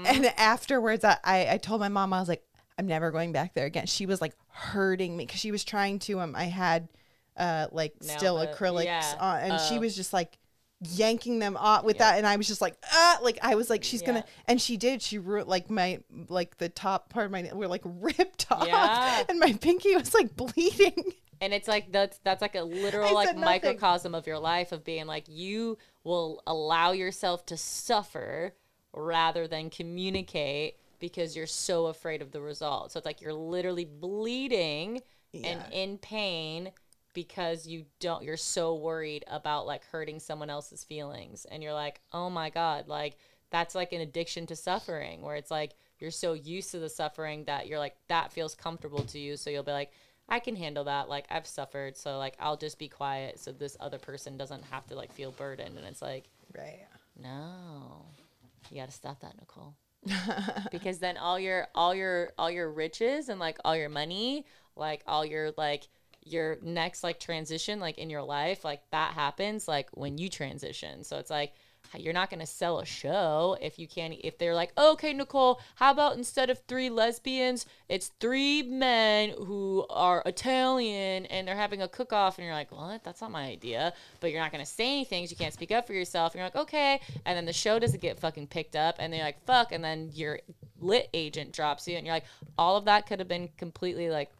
And 0.06 0.26
afterwards, 0.36 1.04
I, 1.04 1.16
I, 1.24 1.48
I 1.54 1.56
told 1.58 1.80
my 1.80 1.88
mom, 1.88 2.12
I 2.12 2.20
was 2.20 2.28
like, 2.28 2.42
I'm 2.78 2.86
never 2.86 3.10
going 3.10 3.32
back 3.32 3.54
there 3.54 3.66
again. 3.66 3.86
She 3.86 4.06
was 4.06 4.20
like 4.20 4.34
hurting 4.50 5.16
me 5.16 5.26
because 5.26 5.40
she 5.40 5.50
was 5.50 5.64
trying 5.64 5.98
to, 6.00 6.20
um, 6.20 6.34
I 6.36 6.44
had 6.44 6.88
uh, 7.36 7.66
like 7.72 7.94
Nail 8.02 8.16
still 8.18 8.38
it. 8.38 8.52
acrylics 8.54 8.84
Yeah. 8.84 9.14
on, 9.20 9.40
and 9.40 9.60
she 9.60 9.76
Oh. 9.76 9.80
was 9.80 9.94
just 9.96 10.12
like, 10.12 10.38
yanking 10.94 11.40
them 11.40 11.56
off 11.56 11.82
with 11.82 11.96
Yeah. 11.96 12.12
that 12.12 12.18
and 12.18 12.24
i 12.24 12.36
was 12.36 12.46
just 12.46 12.60
like 12.60 12.76
ah 12.92 13.18
like 13.20 13.36
i 13.42 13.56
was 13.56 13.68
like 13.68 13.82
she's 13.82 14.00
gonna 14.00 14.24
and 14.46 14.62
she 14.62 14.76
did 14.76 15.02
she 15.02 15.18
wrote 15.18 15.48
like 15.48 15.68
my 15.68 15.98
like 16.28 16.56
the 16.58 16.68
top 16.68 17.08
part 17.10 17.26
of 17.26 17.32
my 17.32 17.50
were 17.52 17.66
like 17.66 17.82
ripped 17.84 18.46
off 18.52 18.64
Yeah. 18.64 19.24
and 19.28 19.40
my 19.40 19.54
pinky 19.54 19.96
was 19.96 20.14
like 20.14 20.36
bleeding 20.36 21.14
And 21.40 21.52
it's 21.52 21.66
like 21.66 21.90
that's 21.90 22.18
that's 22.18 22.40
like 22.40 22.54
a 22.54 22.62
literal 22.62 23.12
like 23.12 23.26
nothing. 23.34 23.40
microcosm 23.40 24.14
of 24.14 24.28
your 24.28 24.38
life 24.38 24.70
of 24.70 24.84
being 24.84 25.06
like 25.08 25.24
you 25.26 25.78
will 26.04 26.44
allow 26.46 26.92
yourself 26.92 27.44
to 27.46 27.56
suffer 27.56 28.54
rather 28.98 29.46
than 29.46 29.70
communicate 29.70 30.76
because 30.98 31.36
you're 31.36 31.46
so 31.46 31.86
afraid 31.86 32.22
of 32.22 32.32
the 32.32 32.40
result. 32.40 32.92
So 32.92 32.98
it's 32.98 33.06
like 33.06 33.20
you're 33.20 33.32
literally 33.32 33.84
bleeding 33.84 35.02
and 35.32 35.62
in 35.72 35.98
pain 35.98 36.72
because 37.14 37.66
you 37.66 37.84
don't 38.00 38.24
you're 38.24 38.36
so 38.36 38.74
worried 38.74 39.24
about 39.28 39.66
like 39.66 39.84
hurting 39.86 40.20
someone 40.20 40.50
else's 40.50 40.84
feelings. 40.84 41.46
And 41.50 41.62
you're 41.62 41.74
like, 41.74 42.00
"Oh 42.12 42.30
my 42.30 42.50
god, 42.50 42.88
like 42.88 43.16
that's 43.50 43.74
like 43.74 43.92
an 43.92 44.00
addiction 44.00 44.46
to 44.46 44.56
suffering 44.56 45.22
where 45.22 45.36
it's 45.36 45.50
like 45.50 45.74
you're 45.98 46.10
so 46.10 46.32
used 46.34 46.70
to 46.70 46.78
the 46.78 46.88
suffering 46.88 47.44
that 47.44 47.66
you're 47.66 47.78
like 47.78 47.96
that 48.08 48.32
feels 48.32 48.54
comfortable 48.54 49.04
to 49.04 49.18
you. 49.18 49.36
So 49.36 49.50
you'll 49.50 49.62
be 49.62 49.72
like 49.72 49.92
I 50.28 50.40
can 50.40 50.56
handle 50.56 50.84
that. 50.84 51.08
Like 51.08 51.26
I've 51.30 51.46
suffered. 51.46 51.96
So 51.96 52.18
like 52.18 52.34
I'll 52.38 52.56
just 52.56 52.78
be 52.78 52.88
quiet 52.88 53.38
so 53.38 53.52
this 53.52 53.76
other 53.80 53.98
person 53.98 54.36
doesn't 54.36 54.64
have 54.64 54.86
to 54.88 54.94
like 54.94 55.12
feel 55.12 55.32
burdened. 55.32 55.76
And 55.76 55.86
it's 55.86 56.02
like 56.02 56.28
right. 56.56 56.86
no 57.20 58.04
you 58.70 58.78
got 58.78 58.86
to 58.88 58.94
stop 58.94 59.20
that 59.20 59.34
Nicole. 59.38 59.74
Because 60.70 60.98
then 60.98 61.16
all 61.16 61.38
your 61.38 61.68
all 61.74 61.94
your 61.94 62.32
all 62.38 62.50
your 62.50 62.70
riches 62.70 63.28
and 63.28 63.40
like 63.40 63.58
all 63.64 63.76
your 63.76 63.88
money 63.88 64.46
like 64.76 65.02
all 65.06 65.24
your 65.24 65.52
like 65.58 65.88
your 66.24 66.58
next 66.62 67.02
like 67.02 67.18
transition 67.18 67.80
like 67.80 67.98
in 67.98 68.10
your 68.10 68.22
life 68.22 68.64
like 68.64 68.80
that 68.90 69.14
happens 69.14 69.66
like 69.66 69.88
when 69.92 70.18
you 70.18 70.28
transition. 70.28 71.04
So 71.04 71.18
it's 71.18 71.30
like 71.30 71.52
you're 71.96 72.12
not 72.12 72.30
going 72.30 72.40
to 72.40 72.46
sell 72.46 72.80
a 72.80 72.86
show 72.86 73.56
if 73.60 73.78
you 73.78 73.86
can't 73.86 74.14
if 74.22 74.38
they're 74.38 74.54
like 74.54 74.72
okay 74.78 75.12
nicole 75.12 75.60
how 75.76 75.90
about 75.90 76.16
instead 76.16 76.50
of 76.50 76.58
three 76.66 76.90
lesbians 76.90 77.66
it's 77.88 78.08
three 78.20 78.62
men 78.62 79.30
who 79.46 79.86
are 79.90 80.22
italian 80.26 81.26
and 81.26 81.46
they're 81.46 81.56
having 81.56 81.82
a 81.82 81.88
cook-off 81.88 82.38
and 82.38 82.44
you're 82.44 82.54
like 82.54 82.70
what? 82.70 83.04
That's 83.04 83.20
not 83.20 83.30
my 83.30 83.44
idea. 83.44 83.92
But 84.20 84.30
you're 84.30 84.40
not 84.40 84.52
going 84.52 84.64
to 84.64 84.70
say 84.70 84.86
anything 84.86 85.26
you 85.28 85.36
can't 85.36 85.54
speak 85.54 85.72
up 85.72 85.86
for 85.86 85.92
yourself 85.92 86.32
and 86.32 86.40
you're 86.40 86.46
like 86.46 86.56
okay 86.56 87.00
and 87.24 87.36
then 87.36 87.44
the 87.44 87.52
show 87.52 87.78
doesn't 87.78 88.00
get 88.00 88.18
fucking 88.18 88.46
picked 88.46 88.76
up 88.76 88.96
and 88.98 89.12
they're 89.12 89.24
like 89.24 89.44
fuck 89.44 89.72
and 89.72 89.82
then 89.82 90.10
your 90.14 90.40
lit 90.80 91.08
agent 91.12 91.52
drops 91.52 91.86
you 91.88 91.96
and 91.96 92.06
you're 92.06 92.14
like 92.14 92.24
all 92.56 92.76
of 92.76 92.84
that 92.84 93.06
could 93.06 93.18
have 93.18 93.28
been 93.28 93.48
completely 93.56 94.10
like 94.10 94.30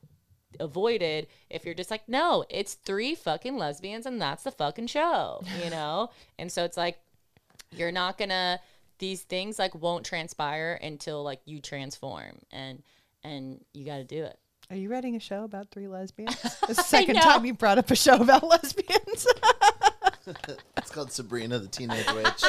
avoided 0.61 1.27
if 1.51 1.65
you're 1.65 1.75
just 1.75 1.91
like 1.91 2.09
no 2.09 2.45
it's 2.49 2.75
three 2.75 3.15
fucking 3.15 3.57
lesbians 3.57 4.07
and 4.07 4.21
that's 4.21 4.45
the 4.45 4.51
fucking 4.51 4.87
show 4.87 5.43
you 5.63 5.71
know? 5.79 6.11
And 6.39 6.51
so 6.51 6.65
it's 6.65 6.77
like 6.77 6.99
you're 7.73 7.93
not 7.93 8.17
gonna 8.19 8.61
these 8.99 9.23
things 9.23 9.59
like 9.59 9.75
won't 9.75 10.05
transpire 10.05 10.79
until 10.83 11.23
like 11.23 11.41
you 11.45 11.61
transform 11.61 12.39
and 12.51 12.83
and 13.23 13.65
you 13.73 13.85
got 13.85 13.99
to 13.99 14.05
do 14.05 14.25
it 14.25 14.39
are 14.71 14.77
you 14.77 14.91
writing 14.91 15.17
a 15.17 15.21
show 15.21 15.45
about 15.45 15.71
three 15.71 15.89
lesbians 15.89 16.41
the 16.67 16.75
second 16.75 17.17
time 17.17 17.45
you 17.45 17.55
brought 17.55 17.79
up 17.79 17.91
a 17.91 17.97
show 17.97 18.17
about 18.17 18.43
lesbians 18.43 19.27
It's 20.77 20.91
called 20.91 21.11
Sabrina 21.11 21.59
the 21.59 21.69
Teenage 21.69 22.05
Witch. 22.13 22.45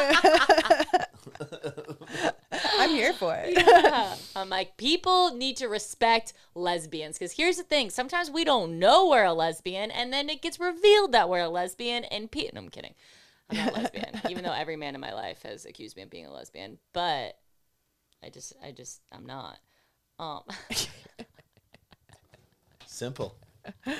i'm 2.77 2.89
here 2.89 3.13
for 3.13 3.33
it 3.35 3.53
yeah. 3.55 4.15
I'm 4.35 4.49
like, 4.49 4.77
people 4.77 5.35
need 5.35 5.57
to 5.57 5.67
respect 5.67 6.33
lesbians 6.55 7.17
because 7.17 7.33
here's 7.33 7.57
the 7.57 7.63
thing: 7.63 7.89
sometimes 7.89 8.29
we 8.31 8.43
don't 8.43 8.79
know 8.79 9.07
we're 9.07 9.23
a 9.25 9.33
lesbian, 9.33 9.91
and 9.91 10.11
then 10.13 10.29
it 10.29 10.41
gets 10.41 10.59
revealed 10.59 11.11
that 11.11 11.29
we're 11.29 11.41
a 11.41 11.49
lesbian. 11.49 12.03
And 12.05 12.31
pe- 12.31 12.49
no, 12.53 12.61
I'm 12.61 12.69
kidding, 12.69 12.95
I'm 13.49 13.57
not 13.57 13.69
a 13.69 13.81
lesbian, 13.81 14.21
even 14.29 14.43
though 14.43 14.53
every 14.53 14.75
man 14.75 14.95
in 14.95 15.01
my 15.01 15.13
life 15.13 15.43
has 15.43 15.65
accused 15.65 15.95
me 15.95 16.03
of 16.03 16.09
being 16.09 16.25
a 16.25 16.31
lesbian. 16.31 16.77
But 16.93 17.37
I 18.23 18.29
just, 18.29 18.53
I 18.63 18.71
just, 18.71 19.01
I'm 19.11 19.25
not. 19.25 19.59
Um, 20.19 20.41
Simple. 22.85 23.35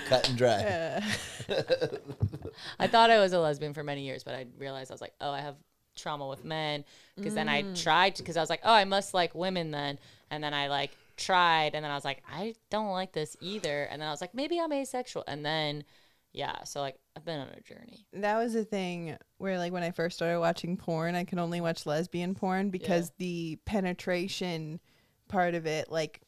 Cut 0.07 0.27
and 0.29 0.37
dry. 0.37 1.01
I 2.79 2.87
thought 2.87 3.09
I 3.09 3.19
was 3.19 3.33
a 3.33 3.39
lesbian 3.39 3.73
for 3.73 3.83
many 3.83 4.03
years, 4.03 4.23
but 4.23 4.33
I 4.33 4.47
realized 4.57 4.91
I 4.91 4.93
was 4.93 5.01
like, 5.01 5.13
oh, 5.21 5.31
I 5.31 5.41
have 5.41 5.55
trauma 5.95 6.27
with 6.27 6.43
men. 6.43 6.83
Because 7.15 7.33
then 7.35 7.49
I 7.49 7.61
tried 7.73 8.15
because 8.17 8.37
I 8.37 8.41
was 8.41 8.49
like, 8.49 8.61
oh, 8.63 8.73
I 8.73 8.85
must 8.85 9.13
like 9.13 9.35
women 9.35 9.71
then. 9.71 9.99
And 10.31 10.43
then 10.43 10.53
I 10.53 10.67
like 10.67 10.91
tried, 11.17 11.75
and 11.75 11.83
then 11.83 11.91
I 11.91 11.95
was 11.95 12.05
like, 12.05 12.23
I 12.31 12.55
don't 12.69 12.91
like 12.91 13.11
this 13.11 13.35
either. 13.41 13.83
And 13.83 14.01
then 14.01 14.07
I 14.07 14.11
was 14.11 14.21
like, 14.21 14.33
maybe 14.33 14.59
I'm 14.59 14.71
asexual. 14.71 15.23
And 15.27 15.45
then, 15.45 15.83
yeah, 16.31 16.63
so 16.63 16.79
like 16.81 16.95
I've 17.15 17.25
been 17.25 17.39
on 17.39 17.47
a 17.49 17.61
journey. 17.61 18.05
that 18.13 18.37
was 18.37 18.55
a 18.55 18.63
thing 18.63 19.17
where 19.39 19.57
like 19.57 19.73
when 19.73 19.83
i 19.83 19.91
first 19.91 20.15
started 20.15 20.39
watching 20.39 20.77
porn 20.77 21.15
i 21.15 21.23
could 21.23 21.39
only 21.39 21.59
watch 21.61 21.85
lesbian 21.85 22.35
porn 22.35 22.69
because 22.69 23.11
the 23.17 23.57
penetration 23.65 24.79
part 25.27 25.55
of 25.55 25.65
it 25.65 25.91
like 25.91 26.21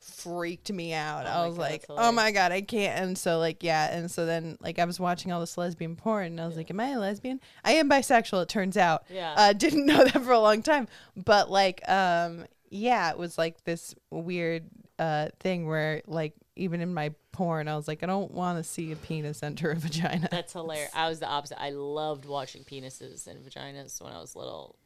freaked 0.00 0.72
me 0.72 0.94
out. 0.94 1.26
Oh 1.26 1.30
i 1.30 1.46
was 1.48 1.56
God, 1.56 1.62
like 1.62 1.84
oh 1.88 2.12
my 2.12 2.30
god 2.30 2.52
i 2.52 2.60
can't. 2.60 2.98
And 3.02 3.18
so 3.18 3.38
like 3.38 3.62
yeah 3.64 3.94
and 3.94 4.08
so 4.10 4.26
then 4.26 4.56
like 4.60 4.78
i 4.78 4.84
was 4.84 5.00
watching 5.00 5.32
all 5.32 5.40
this 5.40 5.58
lesbian 5.58 5.96
porn 5.96 6.26
and 6.26 6.40
i 6.40 6.46
was 6.46 6.56
like 6.56 6.70
am 6.70 6.78
i 6.80 6.90
a 6.90 6.98
lesbian? 6.98 7.40
I 7.64 7.72
am 7.72 7.90
bisexual 7.90 8.42
it 8.44 8.48
turns 8.48 8.76
out. 8.76 9.04
Yeah. 9.10 9.34
uh 9.36 9.52
didn't 9.64 9.86
know 9.86 10.04
that 10.04 10.22
for 10.22 10.32
a 10.32 10.40
long 10.40 10.62
time. 10.62 10.86
But 11.16 11.50
like 11.50 11.86
um 11.88 12.46
yeah 12.70 13.10
it 13.10 13.18
was 13.18 13.36
like 13.36 13.64
this 13.64 13.94
weird 14.10 14.64
uh 15.00 15.28
thing 15.40 15.66
where 15.66 16.02
like 16.06 16.34
even 16.54 16.80
in 16.80 16.94
my 16.94 17.12
porn 17.38 17.68
i 17.68 17.76
was 17.76 17.86
like 17.86 18.02
i 18.02 18.06
don't 18.06 18.32
want 18.32 18.58
to 18.58 18.64
see 18.64 18.90
a 18.90 18.96
penis 18.96 19.42
enter 19.44 19.70
a 19.70 19.76
vagina 19.76 20.26
That's 20.30 20.52
hilarious. 20.58 20.90
I 20.92 21.08
was 21.08 21.20
the 21.20 21.28
opposite. 21.28 21.60
I 21.62 21.70
loved 21.70 22.24
watching 22.24 22.64
penises 22.64 23.28
and 23.28 23.38
vaginas 23.44 24.02
when 24.02 24.12
I 24.12 24.18
was 24.20 24.34
little. 24.34 24.76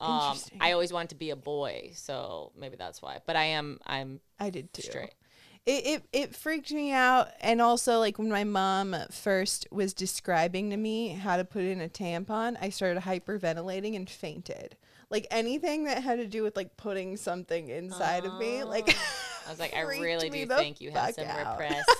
Um, 0.00 0.36
I 0.60 0.72
always 0.72 0.92
wanted 0.92 1.10
to 1.10 1.14
be 1.16 1.30
a 1.30 1.36
boy, 1.36 1.90
so 1.94 2.50
maybe 2.58 2.76
that's 2.76 3.02
why. 3.02 3.18
But 3.26 3.36
I 3.36 3.44
am, 3.44 3.78
I'm 3.86 4.20
I 4.40 4.48
did 4.50 4.72
too. 4.72 4.82
straight. 4.82 5.14
It, 5.66 5.86
it 5.86 6.02
it 6.12 6.34
freaked 6.34 6.72
me 6.72 6.92
out, 6.92 7.28
and 7.40 7.60
also 7.60 7.98
like 7.98 8.18
when 8.18 8.30
my 8.30 8.44
mom 8.44 8.96
first 9.10 9.68
was 9.70 9.92
describing 9.94 10.70
to 10.70 10.76
me 10.76 11.10
how 11.10 11.36
to 11.36 11.44
put 11.44 11.62
in 11.62 11.80
a 11.80 11.88
tampon, 11.88 12.56
I 12.60 12.70
started 12.70 13.02
hyperventilating 13.02 13.94
and 13.94 14.08
fainted. 14.10 14.76
Like 15.10 15.26
anything 15.30 15.84
that 15.84 16.02
had 16.02 16.18
to 16.18 16.26
do 16.26 16.42
with 16.42 16.56
like 16.56 16.76
putting 16.76 17.16
something 17.16 17.68
inside 17.68 18.24
of 18.24 18.38
me, 18.38 18.64
like 18.64 18.96
I 19.46 19.50
was 19.50 19.58
like, 19.60 19.74
I 19.74 19.80
really 19.82 20.30
do 20.30 20.46
think 20.46 20.80
you 20.80 20.90
have 20.92 21.14
some 21.14 21.26
out. 21.26 21.58
repressed. 21.58 21.90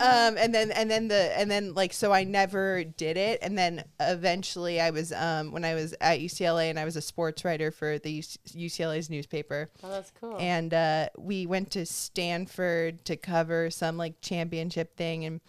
um 0.00 0.36
and 0.38 0.54
then 0.54 0.70
and 0.70 0.90
then 0.90 1.08
the 1.08 1.38
and 1.38 1.50
then 1.50 1.74
like 1.74 1.92
so 1.92 2.12
I 2.12 2.24
never 2.24 2.82
did 2.84 3.16
it 3.16 3.40
and 3.42 3.58
then 3.58 3.84
eventually 4.00 4.80
I 4.80 4.90
was 4.90 5.12
um 5.12 5.52
when 5.52 5.64
I 5.64 5.74
was 5.74 5.94
at 6.00 6.20
UCLA 6.20 6.70
and 6.70 6.78
I 6.78 6.84
was 6.84 6.96
a 6.96 7.02
sports 7.02 7.44
writer 7.44 7.70
for 7.70 7.98
the 7.98 8.20
UC- 8.20 8.38
UCLA's 8.56 9.10
newspaper 9.10 9.70
Oh, 9.82 9.90
that's 9.90 10.10
cool. 10.18 10.36
and 10.38 10.72
uh, 10.72 11.08
we 11.18 11.46
went 11.46 11.70
to 11.72 11.84
Stanford 11.84 13.04
to 13.04 13.16
cover 13.16 13.70
some 13.70 13.96
like 13.96 14.20
championship 14.22 14.96
thing, 14.96 15.24
and 15.24 15.40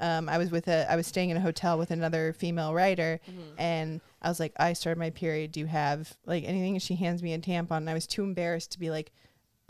um, 0.00 0.28
I 0.28 0.38
was 0.38 0.50
with 0.50 0.66
a 0.68 0.90
I 0.90 0.96
was 0.96 1.06
staying 1.06 1.30
in 1.30 1.36
a 1.36 1.40
hotel 1.40 1.78
with 1.78 1.90
another 1.90 2.32
female 2.32 2.74
writer, 2.74 3.20
Mm-hmm. 3.30 3.60
and 3.60 4.00
I 4.20 4.28
was 4.28 4.40
like, 4.40 4.52
I 4.56 4.72
started 4.72 4.98
my 4.98 5.10
period. 5.10 5.52
Do 5.52 5.60
you 5.60 5.66
have 5.66 6.16
like 6.26 6.44
anything? 6.44 6.74
And 6.74 6.82
she 6.82 6.94
hands 6.96 7.22
me 7.22 7.34
a 7.34 7.38
tampon, 7.38 7.78
and 7.78 7.90
I 7.90 7.94
was 7.94 8.06
too 8.06 8.22
embarrassed 8.24 8.72
to 8.72 8.78
be 8.80 8.90
like, 8.90 9.12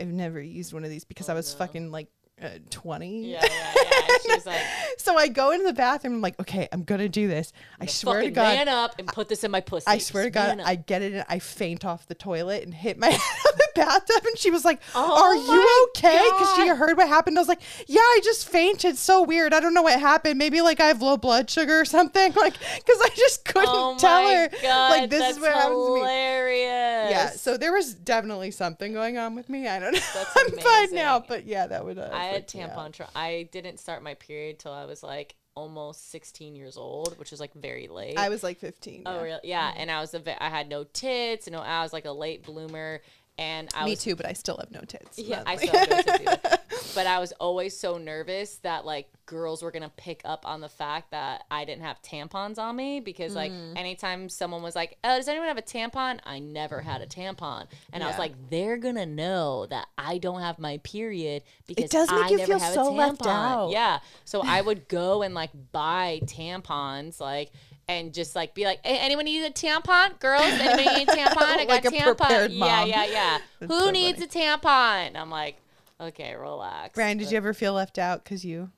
I've 0.03 0.11
never 0.11 0.41
used 0.41 0.73
one 0.73 0.83
of 0.83 0.89
these 0.89 1.05
because 1.05 1.29
oh, 1.29 1.31
I 1.31 1.35
was 1.35 1.53
fucking 1.53 1.89
like 1.89 2.09
uh, 2.43 2.49
twenty. 2.69 3.35
Oh, 3.35 3.39
yeah, 3.41 3.45
yeah, 3.49 3.73
yeah. 4.09 4.17
She 4.21 4.31
was 4.33 4.45
like, 4.45 4.61
So 4.97 5.17
I 5.17 5.27
go 5.27 5.51
into 5.51 5.65
the 5.65 5.73
bathroom. 5.73 6.15
I'm 6.15 6.21
like, 6.21 6.39
okay, 6.39 6.67
I'm 6.71 6.83
gonna 6.83 7.09
do 7.09 7.27
this. 7.27 7.53
I 7.79 7.85
swear 7.85 8.21
to 8.21 8.31
God, 8.31 8.55
man 8.55 8.67
up 8.67 8.95
and 8.99 9.07
put 9.07 9.29
this 9.29 9.43
in 9.43 9.51
my 9.51 9.61
pussy. 9.61 9.85
I 9.87 9.97
swear 9.97 10.25
to 10.25 10.29
God. 10.29 10.59
I 10.59 10.75
get 10.75 11.01
it. 11.01 11.13
And 11.13 11.25
I 11.29 11.39
faint 11.39 11.85
off 11.85 12.07
the 12.07 12.15
toilet 12.15 12.63
and 12.63 12.73
hit 12.73 12.97
my 12.97 13.07
head 13.09 13.19
on 13.47 13.53
the 13.57 13.67
bathtub. 13.75 14.25
And 14.25 14.37
she 14.37 14.49
was 14.51 14.65
like, 14.65 14.81
Oh 14.95 15.23
Are 15.23 15.35
you 15.35 15.87
okay? 15.89 16.29
Because 16.31 16.55
she 16.55 16.67
heard 16.67 16.97
what 16.97 17.07
happened. 17.07 17.37
I 17.37 17.41
was 17.41 17.47
like, 17.47 17.61
Yeah, 17.87 18.01
I 18.01 18.19
just 18.23 18.49
fainted. 18.49 18.97
So 18.97 19.23
weird. 19.23 19.53
I 19.53 19.59
don't 19.59 19.73
know 19.73 19.81
what 19.81 19.99
happened. 19.99 20.37
Maybe 20.37 20.61
like 20.61 20.79
I 20.79 20.87
have 20.87 21.01
low 21.01 21.17
blood 21.17 21.49
sugar 21.49 21.79
or 21.79 21.85
something. 21.85 22.33
Like, 22.43 22.57
because 22.59 22.99
I 23.01 23.09
just 23.15 23.45
couldn't 23.45 23.69
oh 23.69 23.95
tell 23.97 24.27
her. 24.29 24.49
God, 24.61 24.89
like, 24.89 25.09
this 25.09 25.35
is 25.35 25.41
what 25.41 25.53
happens 25.53 25.75
to 25.75 25.93
me. 25.93 25.99
hilarious. 26.01 27.11
Yeah. 27.11 27.29
So 27.29 27.57
there 27.57 27.71
was 27.71 27.93
definitely 27.93 28.51
something 28.51 28.91
going 28.91 29.17
on 29.17 29.35
with 29.35 29.47
me. 29.49 29.67
I 29.67 29.79
don't 29.79 29.93
know. 29.93 29.99
That's 30.13 30.35
I'm 30.35 30.57
fine 30.57 30.93
now. 30.93 31.23
But 31.25 31.45
yeah, 31.45 31.67
that 31.67 31.85
would. 31.85 31.97
Uh, 31.97 32.09
I 32.11 32.32
had 32.33 32.49
freak 32.49 32.63
me 32.63 32.69
out. 32.69 32.77
tampon. 32.77 32.93
Tra- 32.93 33.09
I 33.15 33.49
didn't 33.51 33.79
start 33.79 34.03
my 34.03 34.13
period 34.15 34.59
till 34.59 34.73
I 34.73 34.85
was 34.85 35.03
like 35.03 35.35
almost 35.55 36.11
16 36.11 36.55
years 36.55 36.77
old, 36.77 37.17
which 37.19 37.31
is 37.31 37.39
like 37.39 37.53
very 37.53 37.87
late. 37.87 38.17
I 38.17 38.29
was 38.29 38.43
like 38.43 38.59
15. 38.59 39.03
Oh, 39.05 39.15
yeah. 39.15 39.21
really? 39.21 39.39
Yeah. 39.43 39.69
Mm-hmm. 39.69 39.79
And 39.79 39.91
I 39.91 40.01
was 40.01 40.13
a 40.13 40.43
I 40.43 40.49
had 40.49 40.69
no 40.69 40.83
tits. 40.83 41.47
You 41.47 41.53
know, 41.53 41.59
I 41.59 41.83
was 41.83 41.93
like 41.93 42.05
a 42.05 42.11
late 42.11 42.43
bloomer, 42.43 43.01
and 43.37 43.69
I 43.75 43.85
Me 43.85 43.91
was 43.91 44.03
too, 44.03 44.15
but 44.15 44.25
I 44.27 44.33
still 44.33 44.57
have 44.57 44.71
no 44.71 44.81
tits. 44.81 45.17
Yeah, 45.17 45.43
I 45.45 45.55
still 45.55 45.73
have 45.73 45.89
no 45.89 46.01
tits 46.01 46.21
either. 46.21 46.57
but 46.95 47.07
I 47.07 47.19
was 47.19 47.31
always 47.33 47.77
so 47.77 47.97
nervous 47.97 48.57
that 48.57 48.85
like 48.85 49.07
girls 49.25 49.63
were 49.63 49.71
gonna 49.71 49.91
pick 49.97 50.21
up 50.25 50.45
on 50.47 50.61
the 50.61 50.69
fact 50.69 51.11
that 51.11 51.43
I 51.49 51.65
didn't 51.65 51.83
have 51.83 52.01
tampons 52.01 52.59
on 52.59 52.75
me 52.75 52.99
because 52.99 53.35
like 53.35 53.51
Mm. 53.51 53.77
anytime 53.77 54.29
someone 54.29 54.61
was 54.61 54.75
like, 54.75 54.97
"Oh, 55.03 55.17
does 55.17 55.27
anyone 55.27 55.47
have 55.47 55.57
a 55.57 55.61
tampon?" 55.63 56.19
I 56.25 56.39
never 56.39 56.81
had 56.81 57.01
a 57.01 57.07
tampon, 57.07 57.67
and 57.91 58.03
I 58.03 58.07
was 58.07 58.17
like, 58.19 58.33
"They're 58.49 58.77
gonna 58.77 59.05
know 59.05 59.65
that 59.67 59.87
I 59.97 60.17
don't 60.19 60.41
have 60.41 60.59
my 60.59 60.77
period 60.79 61.43
because 61.67 61.85
it 61.85 61.91
does 61.91 62.11
make 62.11 62.23
I 62.25 62.29
you 62.29 62.37
never 62.37 62.51
feel 62.53 62.59
have 62.59 62.73
so 62.73 62.89
a 62.89 62.91
left 62.91 63.21
tampon." 63.21 63.27
out. 63.27 63.69
Yeah, 63.71 63.99
so 64.25 64.41
I 64.45 64.61
would 64.61 64.87
go 64.99 65.21
and 65.23 65.33
like 65.33 65.51
buy 65.71 66.21
tampons, 66.25 67.19
like. 67.19 67.51
And 67.87 68.13
just 68.13 68.35
like 68.35 68.53
be 68.55 68.63
like, 68.63 68.79
hey, 68.85 68.97
anyone 68.99 69.25
need 69.25 69.43
a 69.43 69.49
tampon? 69.51 70.17
Girls, 70.19 70.43
Anyone 70.45 70.95
need 70.95 71.09
a 71.09 71.11
tampon? 71.11 71.37
I 71.37 71.65
Like 71.65 71.83
got 71.83 71.93
a 71.93 71.95
tampon. 71.95 72.03
prepared 72.17 72.51
Yeah, 72.51 72.59
mom. 72.59 72.87
yeah, 72.89 73.05
yeah. 73.05 73.37
Who 73.67 73.79
so 73.79 73.91
needs 73.91 74.21
a 74.21 74.27
tampon? 74.27 75.07
And 75.07 75.17
I'm 75.17 75.29
like, 75.29 75.57
okay, 75.99 76.33
relax. 76.35 76.93
Brian, 76.95 77.17
did 77.17 77.29
you 77.31 77.37
ever 77.37 77.53
feel 77.53 77.73
left 77.73 77.97
out 77.99 78.23
because 78.23 78.45
you 78.45 78.69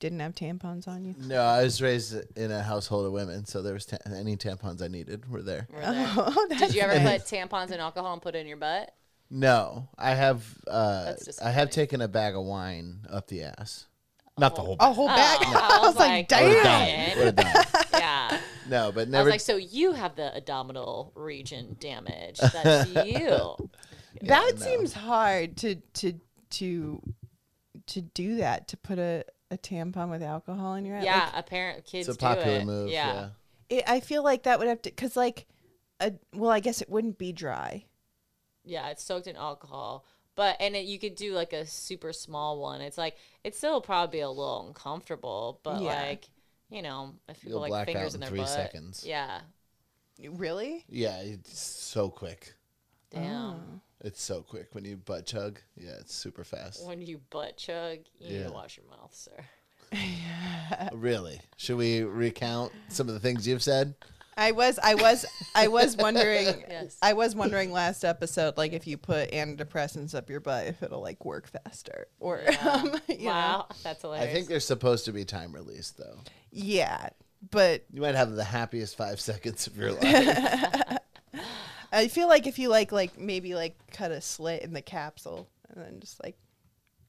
didn't 0.00 0.20
have 0.20 0.34
tampons 0.34 0.88
on 0.88 1.04
you? 1.04 1.14
No, 1.18 1.42
I 1.42 1.62
was 1.62 1.82
raised 1.82 2.16
in 2.38 2.50
a 2.50 2.62
household 2.62 3.04
of 3.04 3.12
women, 3.12 3.44
so 3.44 3.60
there 3.60 3.74
was 3.74 3.84
ta- 3.84 3.98
any 4.06 4.36
tampons 4.36 4.80
I 4.82 4.88
needed 4.88 5.30
were 5.30 5.42
there. 5.42 5.66
Were 5.70 5.80
there- 5.80 6.12
Oh, 6.16 6.46
Did 6.58 6.74
you 6.74 6.80
ever 6.80 6.94
put 7.00 7.26
tampons 7.26 7.70
in 7.70 7.80
alcohol 7.80 8.14
and 8.14 8.22
put 8.22 8.34
it 8.34 8.38
in 8.38 8.46
your 8.46 8.56
butt? 8.56 8.94
No, 9.30 9.88
I 9.98 10.14
have. 10.14 10.42
Uh, 10.66 11.04
That's 11.04 11.40
I 11.42 11.50
have 11.50 11.68
taken 11.70 12.00
a 12.00 12.08
bag 12.08 12.34
of 12.34 12.44
wine 12.44 13.00
up 13.10 13.26
the 13.28 13.42
ass. 13.42 13.86
Not 14.38 14.56
the 14.56 14.62
whole. 14.62 14.76
a 14.80 14.92
whole 14.92 15.06
bag? 15.08 15.38
Oh, 15.42 15.80
I 15.82 15.86
was 15.86 15.96
like, 15.96 16.32
I 16.32 16.42
would've 16.42 16.62
damn. 16.62 17.08
died. 17.08 17.18
Would've. 17.18 17.90
Yeah. 17.92 18.40
No, 18.68 18.92
but 18.92 19.00
I 19.00 19.04
was 19.04 19.08
never. 19.08 19.30
like, 19.30 19.40
so 19.40 19.56
you 19.56 19.92
have 19.92 20.16
the 20.16 20.36
abdominal 20.36 21.12
region 21.14 21.76
damage. 21.80 22.38
That's 22.52 22.88
you. 23.06 23.56
That 24.22 24.52
no. 24.54 24.64
seems 24.64 24.92
hard 24.92 25.56
to 25.58 25.76
to 25.76 26.14
to 26.50 27.02
to 27.86 28.00
do 28.00 28.36
that 28.36 28.68
to 28.68 28.76
put 28.76 28.98
a, 28.98 29.24
a 29.50 29.58
tampon 29.58 30.10
with 30.10 30.22
alcohol 30.22 30.74
in 30.74 30.84
your 30.86 30.96
ass. 30.96 31.04
Yeah, 31.04 31.30
apparent 31.34 31.84
kids 31.84 32.08
it's 32.08 32.16
a 32.16 32.20
do 32.20 32.26
popular 32.26 32.58
it. 32.58 32.64
move. 32.64 32.88
Yeah. 32.90 33.14
Yeah. 33.14 33.28
It, 33.70 33.84
I 33.86 34.00
feel 34.00 34.22
like 34.22 34.44
that 34.44 34.58
would 34.58 34.68
have 34.68 34.82
to 34.82 34.90
because 34.90 35.16
like 35.16 35.46
a 36.00 36.12
well, 36.32 36.50
I 36.50 36.60
guess 36.60 36.80
it 36.80 36.88
wouldn't 36.88 37.18
be 37.18 37.32
dry. 37.32 37.84
Yeah, 38.64 38.88
it's 38.88 39.02
soaked 39.04 39.26
in 39.26 39.36
alcohol. 39.36 40.04
But 40.36 40.56
and 40.60 40.74
it, 40.74 40.84
you 40.86 40.98
could 40.98 41.14
do 41.14 41.32
like 41.32 41.52
a 41.52 41.64
super 41.66 42.12
small 42.12 42.58
one. 42.60 42.80
It's 42.80 42.98
like 42.98 43.16
it's 43.44 43.56
still 43.58 43.80
probably 43.80 44.20
a 44.20 44.28
little 44.28 44.66
uncomfortable, 44.66 45.60
but 45.62 45.80
Yeah. 45.80 46.02
like 46.02 46.28
you 46.70 46.82
know, 46.82 47.14
if 47.28 47.36
people 47.40 47.50
You'll 47.52 47.60
like 47.60 47.70
black 47.70 47.86
fingers 47.86 48.02
out 48.02 48.08
in 48.08 48.14
in 48.14 48.20
their 48.20 48.28
three 48.30 48.38
butt, 48.40 48.48
seconds. 48.48 49.04
yeah, 49.06 49.40
Really? 50.30 50.84
Yeah, 50.88 51.18
it's 51.18 51.58
so 51.58 52.08
quick. 52.08 52.54
damn. 53.10 53.32
Oh. 53.54 53.60
It's 54.00 54.22
so 54.22 54.42
quick 54.42 54.68
when 54.74 54.84
you 54.84 54.96
butt 54.96 55.24
chug. 55.26 55.60
Yeah, 55.76 55.92
it's 56.00 56.14
super 56.14 56.44
fast. 56.44 56.84
When 56.86 57.00
you 57.00 57.20
butt 57.30 57.56
chug, 57.56 57.98
you 58.18 58.28
need 58.28 58.36
Yeah. 58.40 58.46
to 58.48 58.52
wash 58.52 58.76
your 58.76 58.86
mouth, 58.90 59.14
sir. 59.14 59.44
yeah. 59.92 60.90
Really? 60.92 61.40
Should 61.56 61.76
we 61.76 62.02
recount 62.02 62.72
some 62.88 63.08
of 63.08 63.14
the 63.14 63.20
things 63.20 63.46
you've 63.46 63.62
said? 63.62 63.94
I 64.36 64.52
was 64.52 64.78
I 64.82 64.94
was 64.94 65.24
I 65.54 65.68
was 65.68 65.96
wondering 65.98 66.46
Yes. 66.68 66.96
I 67.02 67.12
was 67.12 67.34
wondering 67.36 67.72
last 67.72 68.04
episode 68.04 68.56
like 68.56 68.72
if 68.72 68.86
you 68.86 68.96
put 68.96 69.30
antidepressants 69.32 70.14
up 70.14 70.28
your 70.30 70.40
butt 70.40 70.66
if 70.66 70.82
it'll 70.82 71.00
like 71.02 71.24
work 71.24 71.46
faster 71.48 72.06
or 72.20 72.42
um, 72.68 72.94
you 73.08 73.18
know. 73.18 73.24
wow, 73.26 73.66
that's 73.82 74.02
hilarious. 74.02 74.28
I 74.28 74.32
think 74.32 74.48
they're 74.48 74.60
supposed 74.60 75.04
to 75.06 75.12
be 75.12 75.24
time 75.24 75.52
released, 75.52 75.96
though. 75.98 76.18
yeah 76.50 77.08
but 77.50 77.84
You 77.92 78.00
might 78.00 78.14
have 78.14 78.32
the 78.32 78.44
happiest 78.44 78.96
five 78.96 79.20
seconds 79.30 79.66
of 79.66 79.76
your 79.76 79.92
life. 79.92 80.98
I 81.92 82.08
feel 82.08 82.26
like 82.28 82.46
if 82.46 82.58
you 82.58 82.68
like 82.70 82.90
like 82.90 83.18
maybe 83.18 83.54
like 83.54 83.76
cut 83.92 84.10
a 84.10 84.20
slit 84.20 84.62
in 84.62 84.72
the 84.72 84.82
capsule 84.82 85.48
and 85.68 85.84
then 85.84 86.00
just 86.00 86.22
like 86.24 86.36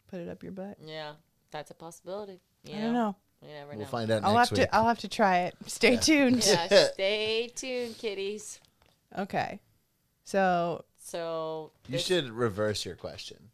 put 0.07 0.19
it 0.19 0.29
up 0.29 0.43
your 0.43 0.51
butt 0.51 0.77
yeah, 0.85 1.13
that's 1.51 1.71
a 1.71 1.73
possibility. 1.73 2.39
You 2.63 2.77
I 2.77 2.81
don't 2.81 2.93
know 2.93 3.15
You 3.47 3.53
never 3.53 3.71
know. 3.73 3.77
we'll 3.79 3.87
find 3.87 4.09
out 4.11 4.23
I'll 4.23 4.33
next 4.35 4.49
have 4.49 4.57
week. 4.57 4.67
to 4.69 4.75
I'll 4.75 4.87
have 4.87 4.99
to 4.99 5.07
try 5.07 5.37
it 5.39 5.55
stay 5.67 5.97
tuned 5.97 6.45
yeah, 6.45 6.87
stay 6.93 7.51
tuned, 7.55 7.97
kitties. 7.97 8.59
okay 9.17 9.59
so 10.23 10.85
So 10.97 11.71
you 11.87 11.93
this- 11.93 12.05
should 12.05 12.29
reverse 12.31 12.85
your 12.85 12.95
question. 12.95 13.49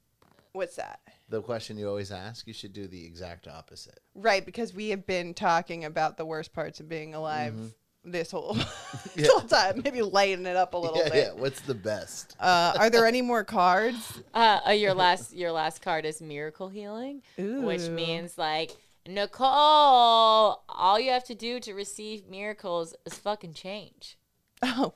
what's 0.54 0.76
that 0.78 1.00
The 1.30 1.42
question 1.42 1.78
you 1.78 1.88
always 1.88 2.12
ask, 2.12 2.48
you 2.48 2.54
should 2.54 2.74
do 2.74 2.88
the 2.88 3.06
exact 3.06 3.48
opposite. 3.48 4.00
Right, 4.16 4.46
because 4.46 4.74
we 4.74 4.90
have 4.90 5.06
been 5.06 5.34
talking 5.34 5.86
about 5.86 6.18
the 6.18 6.26
worst 6.26 6.54
parts 6.54 6.80
of 6.80 6.88
being 6.90 7.14
alive 7.16 7.56
this 8.04 8.32
whole, 8.32 8.56
Mm-hmm. 8.56 9.20
Yeah. 9.20 9.24
this 9.24 9.32
whole 9.32 9.42
time. 9.48 9.82
Maybe 9.84 10.02
lighten 10.02 10.46
it 10.48 10.56
up 10.58 10.74
a 10.74 10.78
little 10.78 10.98
Yeah, 10.98 11.10
bit. 11.10 11.16
yeah. 11.28 11.40
What's 11.40 11.62
the 11.62 11.76
best? 11.76 12.36
Uh, 12.40 12.74
are 12.80 12.90
there 12.90 13.06
any 13.06 13.22
more 13.22 13.44
cards? 13.44 14.22
Uh, 14.34 14.60
uh, 14.68 14.72
your 14.72 14.94
last 14.94 15.34
your 15.36 15.52
last 15.52 15.82
card 15.82 16.04
is 16.06 16.20
miracle 16.22 16.68
healing, 16.70 17.22
which 17.38 17.82
Ooh. 17.84 17.92
means 17.92 18.38
like 18.40 18.72
Nicole, 19.08 20.64
all 20.70 21.00
you 21.00 21.12
have 21.12 21.24
to 21.26 21.36
do 21.36 21.60
to 21.62 21.74
receive 21.74 22.28
miracles 22.28 22.94
is 23.06 23.16
fucking 23.16 23.54
change. 23.54 24.18
Oh, 24.62 24.94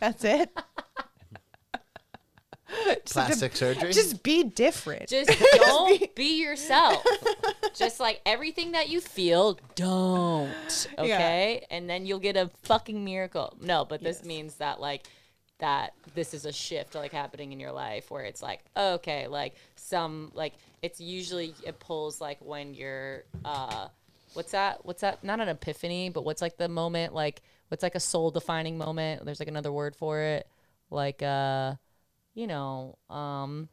that's 0.00 0.24
it. 0.24 0.50
Just, 3.04 3.12
Plastic 3.12 3.54
surgery? 3.54 3.92
just 3.92 4.22
be 4.24 4.42
different. 4.42 5.08
Just 5.08 5.30
don't 5.54 6.12
be 6.16 6.42
yourself. 6.42 7.04
Just 7.74 8.00
like 8.00 8.20
everything 8.26 8.72
that 8.72 8.88
you 8.88 9.00
feel, 9.00 9.58
don't. 9.76 10.88
Okay? 10.98 11.64
And 11.70 11.88
then 11.88 12.04
you'll 12.04 12.18
get 12.18 12.36
a 12.36 12.50
fucking 12.62 13.04
miracle. 13.04 13.54
No, 13.60 13.84
but 13.84 14.02
this 14.02 14.18
Yes. 14.18 14.24
means 14.26 14.54
that 14.56 14.80
like 14.80 15.06
that 15.58 15.92
this 16.14 16.34
is 16.34 16.46
a 16.46 16.52
shift 16.52 16.94
like 16.96 17.12
happening 17.12 17.52
in 17.52 17.60
your 17.60 17.70
life 17.70 18.10
where 18.10 18.24
it's 18.24 18.42
like, 18.42 18.64
okay, 18.76 19.28
like 19.28 19.54
some 19.76 20.32
like 20.34 20.54
it's 20.84 21.00
usually 21.00 21.54
it 21.64 21.80
pulls 21.80 22.20
like 22.20 22.38
when 22.40 22.74
you're 22.74 23.24
uh 23.42 23.88
what's 24.34 24.52
that? 24.52 24.84
What's 24.84 25.00
that? 25.00 25.24
Not 25.24 25.40
an 25.40 25.48
epiphany, 25.48 26.10
but 26.10 26.24
what's 26.26 26.42
like 26.42 26.58
the 26.58 26.68
moment 26.68 27.14
like 27.14 27.40
what's 27.68 27.82
like 27.82 27.94
a 27.94 28.00
soul 28.00 28.30
defining 28.30 28.76
moment? 28.76 29.24
There's 29.24 29.40
like 29.40 29.48
another 29.48 29.72
word 29.72 29.96
for 29.96 30.20
it. 30.20 30.46
Like 30.90 31.22
uh 31.22 31.76
you 32.34 32.46
know, 32.46 32.98
um 33.08 33.70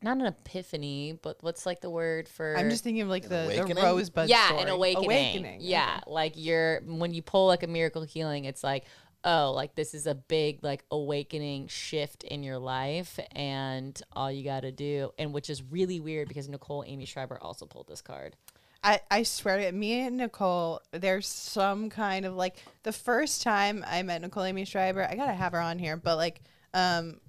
not 0.00 0.16
an 0.16 0.26
epiphany, 0.26 1.18
but 1.20 1.36
what's 1.42 1.66
like 1.66 1.82
the 1.82 1.90
word 1.90 2.28
for 2.28 2.56
I'm 2.56 2.70
just 2.70 2.82
thinking 2.82 3.02
of 3.02 3.08
like 3.08 3.24
An 3.24 3.30
the, 3.30 3.36
the 3.36 3.60
awakening? 3.62 3.84
rosebud 3.84 4.28
yeah, 4.30 4.46
story. 4.46 4.62
an 4.62 4.68
awakening. 4.68 5.06
Awakening. 5.06 5.60
Yeah, 5.60 6.00
like 6.06 6.32
you're 6.36 6.80
when 6.86 7.12
you 7.12 7.20
pull 7.20 7.46
like 7.46 7.62
a 7.62 7.66
miracle 7.66 8.04
healing, 8.04 8.46
it's 8.46 8.64
like, 8.64 8.84
oh, 9.28 9.52
like 9.52 9.74
this 9.74 9.92
is 9.92 10.06
a 10.06 10.14
big 10.14 10.64
like 10.64 10.84
awakening 10.90 11.68
shift 11.68 12.24
in 12.24 12.42
your 12.42 12.58
life, 12.58 13.20
and 13.32 14.00
all 14.14 14.32
you 14.32 14.42
got 14.42 14.60
to 14.60 14.72
do, 14.72 15.12
and 15.18 15.32
which 15.32 15.50
is 15.50 15.62
really 15.62 16.00
weird 16.00 16.28
because 16.28 16.48
Nicole 16.48 16.82
Amy 16.86 17.04
Schreiber 17.04 17.38
also 17.40 17.66
pulled 17.66 17.88
this 17.88 18.00
card. 18.00 18.36
I, 18.82 19.00
I 19.10 19.22
swear 19.24 19.58
to 19.58 19.66
you, 19.66 19.72
me 19.72 20.00
and 20.00 20.16
Nicole, 20.16 20.80
there's 20.92 21.26
some 21.26 21.90
kind 21.90 22.24
of 22.24 22.36
like 22.36 22.56
the 22.84 22.92
first 22.92 23.42
time 23.42 23.84
I 23.86 24.02
met 24.02 24.22
Nicole 24.22 24.44
Amy 24.44 24.64
Schreiber, 24.64 25.04
I 25.04 25.14
gotta 25.14 25.34
have 25.34 25.52
her 25.52 25.60
on 25.60 25.78
here, 25.78 25.96
but 25.96 26.16
like, 26.16 26.40
um, 26.72 27.20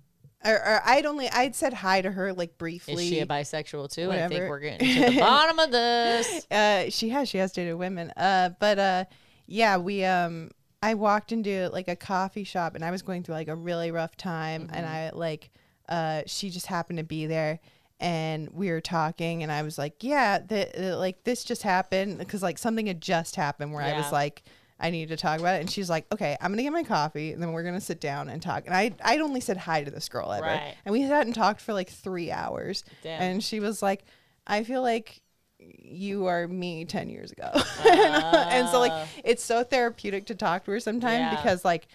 or, 0.45 0.53
or 0.53 0.81
I'd 0.85 1.05
only 1.05 1.27
I'd 1.29 1.55
said 1.55 1.73
hi 1.73 2.01
to 2.01 2.11
her 2.11 2.31
like 2.31 2.57
briefly. 2.57 3.03
Is 3.03 3.09
she 3.09 3.19
a 3.19 3.25
bisexual 3.25 3.91
too? 3.91 4.09
I 4.09 4.27
think 4.29 4.47
we're 4.47 4.59
getting 4.59 4.87
to 4.87 5.11
the 5.11 5.19
bottom 5.19 5.59
of 5.59 5.71
this. 5.71 6.47
uh, 6.51 6.89
she 6.89 7.09
has 7.09 7.27
she 7.27 7.39
has 7.39 7.51
dated 7.51 7.75
women. 7.75 8.11
Uh, 8.15 8.51
but 8.59 8.79
uh, 8.79 9.05
yeah, 9.47 9.75
we 9.77 10.05
um, 10.05 10.51
I 10.81 10.93
walked 10.93 11.31
into 11.31 11.69
like 11.69 11.87
a 11.87 11.95
coffee 11.95 12.43
shop 12.43 12.75
and 12.75 12.85
I 12.85 12.91
was 12.91 13.01
going 13.01 13.23
through 13.23 13.35
like 13.35 13.47
a 13.49 13.55
really 13.55 13.91
rough 13.91 14.15
time, 14.15 14.69
and 14.73 14.85
I 14.85 15.11
like, 15.13 15.49
uh, 15.89 16.23
she 16.25 16.49
just 16.49 16.67
happened 16.67 16.99
to 16.99 17.03
be 17.03 17.25
there. 17.25 17.59
And 18.01 18.49
we 18.51 18.71
were 18.71 18.79
talking, 18.79 19.43
and 19.43 19.51
I 19.51 19.61
was 19.63 19.77
like, 19.77 20.01
"Yeah, 20.05 20.39
the, 20.39 20.69
the 20.73 20.95
like 20.95 21.25
this 21.25 21.43
just 21.43 21.63
happened 21.63 22.17
because 22.17 22.41
like 22.41 22.57
something 22.57 22.87
had 22.87 23.01
just 23.01 23.35
happened 23.35 23.73
where 23.73 23.83
I 23.83 23.97
was 23.97 24.09
like, 24.13 24.43
I 24.79 24.89
need 24.89 25.09
to 25.09 25.17
talk 25.17 25.41
about 25.41 25.55
it." 25.57 25.59
And 25.59 25.69
she's 25.69 25.89
like, 25.89 26.05
"Okay, 26.13 26.37
I'm 26.39 26.51
gonna 26.53 26.63
get 26.63 26.71
my 26.71 26.83
coffee, 26.83 27.33
and 27.33 27.43
then 27.43 27.51
we're 27.51 27.63
gonna 27.63 27.81
sit 27.81 27.99
down 27.99 28.29
and 28.29 28.41
talk." 28.41 28.63
And 28.67 28.73
I 28.73 28.93
I'd 29.03 29.19
only 29.19 29.41
said 29.41 29.57
hi 29.57 29.83
to 29.83 29.91
this 29.91 30.07
girl 30.07 30.31
ever, 30.31 30.45
Right. 30.45 30.75
and 30.85 30.93
we 30.93 31.01
hadn't 31.01 31.33
talked 31.33 31.59
for 31.59 31.73
like 31.73 31.89
three 31.89 32.31
hours. 32.31 32.85
Damn. 33.03 33.21
And 33.21 33.43
she 33.43 33.59
was 33.59 33.81
like, 33.81 34.05
"I 34.47 34.63
feel 34.63 34.81
like 34.81 35.19
you 35.59 36.27
are 36.27 36.47
me 36.47 36.85
10 36.85 37.09
years 37.09 37.31
ago. 37.31 37.51
and 37.89 38.67
so 38.69 38.79
like 38.79 38.91
ah. 38.93 39.07
it's 39.23 39.43
so 39.43 39.63
therapeutic 39.63 40.25
to 40.27 40.35
talk 40.35 40.65
to 40.65 40.71
her 40.71 40.79
sometimes 40.79 41.19
Yeah. 41.19 41.35
because 41.35 41.65
like 41.65 41.87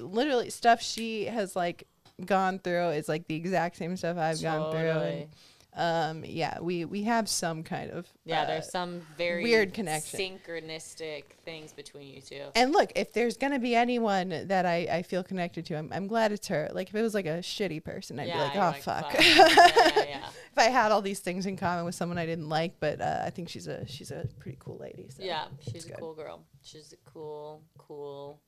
literally 0.00 0.50
stuff 0.50 0.82
she 0.82 1.24
has 1.26 1.54
like 1.54 1.86
gone 2.24 2.58
through 2.58 2.88
is 2.90 3.08
like 3.08 3.26
the 3.28 3.36
exact 3.36 3.76
same 3.76 3.96
stuff 3.96 4.16
I've 4.18 4.42
gone 4.42 4.72
through 4.72 4.90
and 4.90 5.26
um 5.78 6.24
yeah, 6.26 6.58
we 6.60 6.84
we 6.84 7.04
have 7.04 7.28
some 7.28 7.62
kind 7.62 7.90
of 7.90 8.06
Yeah, 8.24 8.42
uh, 8.42 8.46
there's 8.46 8.70
some 8.70 9.02
very 9.16 9.42
weird 9.42 9.72
connection. 9.72 10.18
synchronistic 10.18 11.24
things 11.44 11.72
between 11.72 12.08
you 12.08 12.20
two. 12.20 12.46
and 12.54 12.72
look, 12.72 12.92
if 12.96 13.12
there's 13.12 13.36
gonna 13.36 13.60
be 13.60 13.74
anyone 13.74 14.46
that 14.48 14.66
I, 14.66 14.88
I 14.90 15.02
feel 15.02 15.22
connected 15.22 15.64
to, 15.66 15.76
I'm, 15.78 15.90
I'm 15.92 16.08
glad 16.08 16.32
it's 16.32 16.48
her. 16.48 16.68
Like 16.72 16.88
if 16.88 16.94
it 16.94 17.02
was 17.02 17.14
like 17.14 17.26
a 17.26 17.38
shitty 17.38 17.82
person, 17.84 18.18
I'd 18.18 18.32
be 18.32 18.38
like, 18.38 18.56
oh 18.56 18.72
fuck. 18.72 19.14
yeah, 19.20 19.48
yeah, 19.66 19.92
yeah. 19.96 20.28
if 20.28 20.58
I 20.58 20.64
had 20.64 20.90
all 20.90 21.00
these 21.00 21.20
things 21.20 21.46
in 21.46 21.56
common 21.56 21.84
with 21.84 21.94
someone 21.94 22.18
I 22.18 22.26
didn't 22.26 22.48
like, 22.48 22.80
but 22.80 23.00
uh, 23.00 23.22
I 23.24 23.30
think 23.30 23.48
she's 23.48 23.68
a 23.68 23.86
she's 23.86 24.10
a 24.10 24.26
pretty 24.40 24.58
cool 24.60 24.78
lady. 24.78 25.08
So. 25.16 25.22
Yeah, 25.22 25.44
she's 25.70 25.84
a 25.86 25.90
good. 25.90 25.98
cool 26.00 26.14
girl. 26.14 26.44
She's 26.62 26.92
a 26.92 27.10
cool, 27.10 27.62
cool 27.78 28.40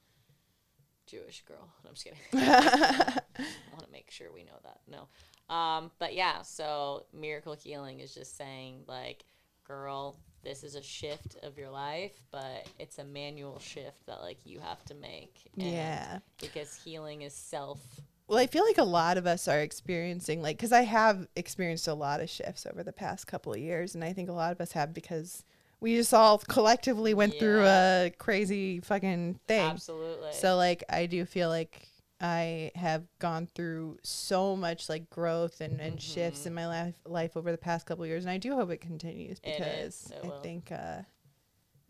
Jewish 1.06 1.42
girl. 1.46 1.68
No, 1.84 1.90
I'm 1.90 1.94
just 1.94 2.04
kidding. 2.04 2.18
I 2.34 3.72
want 3.72 3.84
to 3.84 3.92
make 3.92 4.10
sure 4.10 4.32
we 4.32 4.44
know 4.44 4.58
that. 4.62 4.80
No. 4.88 5.08
Um, 5.50 5.90
but 5.98 6.14
yeah, 6.14 6.42
so 6.42 7.04
miracle 7.12 7.54
healing 7.54 8.00
is 8.00 8.14
just 8.14 8.36
saying 8.36 8.84
like, 8.86 9.24
girl, 9.66 10.16
this 10.42 10.62
is 10.62 10.74
a 10.76 10.82
shift 10.82 11.36
of 11.42 11.58
your 11.58 11.70
life, 11.70 12.22
but 12.30 12.66
it's 12.78 12.98
a 12.98 13.04
manual 13.04 13.58
shift 13.58 14.06
that 14.06 14.22
like 14.22 14.38
you 14.44 14.60
have 14.60 14.84
to 14.86 14.94
make. 14.94 15.34
And 15.58 15.66
Yeah. 15.66 16.20
Because 16.40 16.80
healing 16.82 17.22
is 17.22 17.34
self. 17.34 17.80
Well, 18.28 18.38
I 18.38 18.46
feel 18.46 18.64
like 18.64 18.78
a 18.78 18.84
lot 18.84 19.18
of 19.18 19.26
us 19.26 19.48
are 19.48 19.60
experiencing 19.60 20.40
like 20.40 20.56
because 20.56 20.72
I 20.72 20.82
have 20.82 21.26
experienced 21.34 21.88
a 21.88 21.94
lot 21.94 22.20
of 22.20 22.30
shifts 22.30 22.64
over 22.64 22.84
the 22.84 22.92
past 22.92 23.26
couple 23.26 23.52
of 23.52 23.58
years, 23.58 23.96
and 23.96 24.04
I 24.04 24.12
think 24.12 24.28
a 24.28 24.32
lot 24.32 24.52
of 24.52 24.60
us 24.60 24.70
have 24.72 24.94
because 24.94 25.44
we 25.80 25.96
just 25.96 26.14
all 26.14 26.38
collectively 26.38 27.12
went 27.12 27.38
through 27.38 27.64
a 27.66 28.12
crazy 28.18 28.78
fucking 28.80 29.40
thing. 29.48 29.68
Absolutely. 29.68 30.32
So 30.32 30.56
like 30.56 30.84
I 30.88 31.06
do 31.06 31.24
feel 31.24 31.48
like 31.48 31.88
I 32.20 32.70
have 32.74 33.04
gone 33.18 33.48
through 33.54 33.98
so 34.02 34.54
much 34.54 34.88
like 34.88 35.08
growth 35.08 35.60
and, 35.60 35.80
and 35.80 36.00
shifts 36.00 36.44
in 36.44 36.54
my 36.54 36.66
life 36.66 36.94
life 37.06 37.36
over 37.36 37.50
the 37.50 37.58
past 37.58 37.86
couple 37.86 38.04
of 38.04 38.10
years, 38.10 38.24
and 38.24 38.30
I 38.30 38.36
do 38.36 38.54
hope 38.54 38.70
it 38.70 38.80
continues 38.80 39.40
because 39.40 40.06
is. 40.06 40.12
It 40.22 40.30
I 40.30 40.42
think 40.42 40.70
uh, 40.70 41.02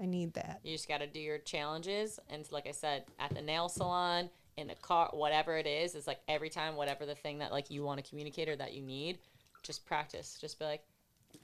I 0.00 0.06
need 0.06 0.34
that. 0.34 0.60
You 0.62 0.72
just 0.72 0.88
got 0.88 0.98
to 0.98 1.06
do 1.06 1.20
your 1.20 1.38
challenges. 1.38 2.18
And 2.28 2.46
like 2.50 2.66
I 2.66 2.72
said, 2.72 3.04
at 3.18 3.34
the 3.34 3.42
nail 3.42 3.68
salon, 3.68 4.30
in 4.56 4.68
the 4.68 4.74
car, 4.76 5.10
whatever 5.12 5.56
it 5.56 5.66
is, 5.66 5.94
it's 5.94 6.06
like 6.06 6.20
every 6.28 6.48
time, 6.48 6.76
whatever 6.76 7.06
the 7.06 7.14
thing 7.14 7.38
that 7.38 7.52
like 7.52 7.70
you 7.70 7.82
want 7.82 8.02
to 8.02 8.08
communicate 8.08 8.48
or 8.48 8.56
that 8.56 8.72
you 8.72 8.82
need, 8.82 9.18
just 9.62 9.84
practice. 9.84 10.38
Just 10.40 10.58
be 10.58 10.64
like, 10.64 10.82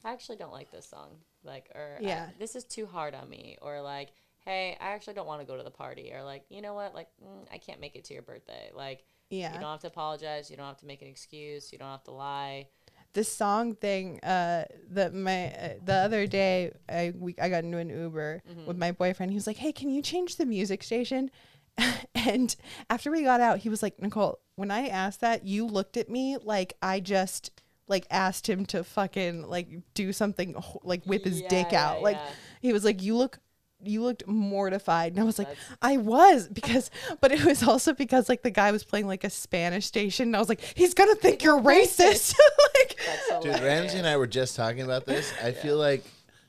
I 0.05 0.13
actually 0.13 0.37
don't 0.37 0.53
like 0.53 0.71
this 0.71 0.87
song. 0.87 1.11
Like, 1.45 1.71
or 1.75 1.99
yeah. 2.01 2.29
this 2.39 2.57
is 2.57 2.65
too 2.65 2.87
hard 2.87 3.15
on 3.15 3.29
me. 3.29 3.59
Or 3.63 3.81
like, 3.81 4.13
hey, 4.47 4.77
I 4.81 4.93
actually 4.93 5.15
don't 5.15 5.27
want 5.27 5.41
to 5.43 5.47
go 5.47 5.57
to 5.57 5.63
the 5.63 5.71
party. 5.71 6.13
Or 6.15 6.23
like, 6.23 6.45
you 6.49 6.63
know 6.63 6.73
what? 6.73 6.95
Like, 6.95 7.09
mm, 7.23 7.47
I 7.53 7.59
can't 7.59 7.81
make 7.81 7.97
it 7.97 8.05
to 8.05 8.15
your 8.15 8.23
birthday. 8.23 8.71
Like, 8.75 9.05
Yeah. 9.29 9.53
you 9.53 9.61
don't 9.61 9.71
have 9.71 9.81
to 9.81 9.89
apologize. 9.89 10.51
You 10.51 10.57
don't 10.57 10.67
have 10.67 10.79
to 10.79 10.87
make 10.87 11.03
an 11.03 11.09
excuse. 11.09 11.73
You 11.73 11.79
don't 11.79 11.91
have 11.91 12.05
to 12.05 12.13
lie. 12.13 12.69
the 13.13 13.25
song 13.25 13.75
thing 13.75 14.21
uh 14.23 14.65
that 14.91 15.15
my 15.15 15.47
uh, 15.53 15.69
the 15.83 15.95
other 15.95 16.27
day 16.27 16.71
i 16.87 17.13
we, 17.17 17.35
i 17.41 17.49
got 17.49 17.65
into 17.65 17.79
an 17.79 17.89
uber 17.89 18.43
Mm-hmm. 18.49 18.67
with 18.67 18.77
my 18.77 18.93
boyfriend 18.93 19.31
he 19.33 19.37
was 19.37 19.47
like 19.47 19.57
hey 19.57 19.73
can 19.73 19.89
you 19.91 20.03
change 20.03 20.37
the 20.37 20.45
music 20.45 20.83
station 20.83 21.31
and 22.15 22.57
after 22.91 23.11
we 23.11 23.23
got 23.23 23.41
out 23.41 23.59
he 23.61 23.69
was 23.71 23.83
like 23.83 24.01
nicole 24.03 24.39
when 24.57 24.71
i 24.71 24.87
asked 24.89 25.21
that 25.23 25.45
you 25.47 25.67
looked 25.67 25.97
at 25.97 26.11
me 26.11 26.37
like 26.43 26.75
i 26.83 27.01
just 27.01 27.51
like 27.89 28.07
asked 28.11 28.47
him 28.49 28.67
to 28.67 28.85
fucking 28.85 29.49
like 29.49 29.69
do 29.95 30.13
something 30.13 30.55
like 30.83 31.03
whip 31.05 31.25
his 31.25 31.41
dick 31.43 31.73
out 31.73 31.97
yeah, 31.99 32.03
like 32.09 32.17
yeah. 32.17 32.31
he 32.61 32.73
was 32.73 32.85
like 32.85 33.01
you 33.03 33.17
look 33.17 33.39
you 33.83 34.03
looked 34.03 34.27
mortified 34.27 35.13
and 35.13 35.21
i 35.21 35.25
was 35.25 35.39
like 35.39 35.49
That's- 35.49 35.77
i 35.83 35.97
was 35.99 36.49
because 36.49 36.91
but 37.21 37.31
it 37.31 37.45
was 37.45 37.63
also 37.63 37.93
because 37.93 38.29
like 38.29 38.43
the 38.43 38.51
guy 38.51 38.73
was 38.73 38.85
playing 38.85 39.07
like 39.07 39.23
a 39.23 39.31
spanish 39.31 39.85
station 39.87 40.29
and 40.29 40.37
i 40.37 40.39
was 40.39 40.49
like 40.49 40.61
he's 40.75 40.95
gonna 40.95 41.15
think 41.15 41.43
you're 41.43 41.61
racist 41.61 42.35
like 42.75 42.97
Dude. 43.43 43.61
Ramsey 43.61 43.99
and 43.99 44.07
I 44.07 44.17
were 44.17 44.27
just 44.27 44.57
talking 44.57 44.81
about 44.83 45.05
this. 45.05 45.33
I 45.43 45.53
feel 45.53 45.77
like 45.77 46.05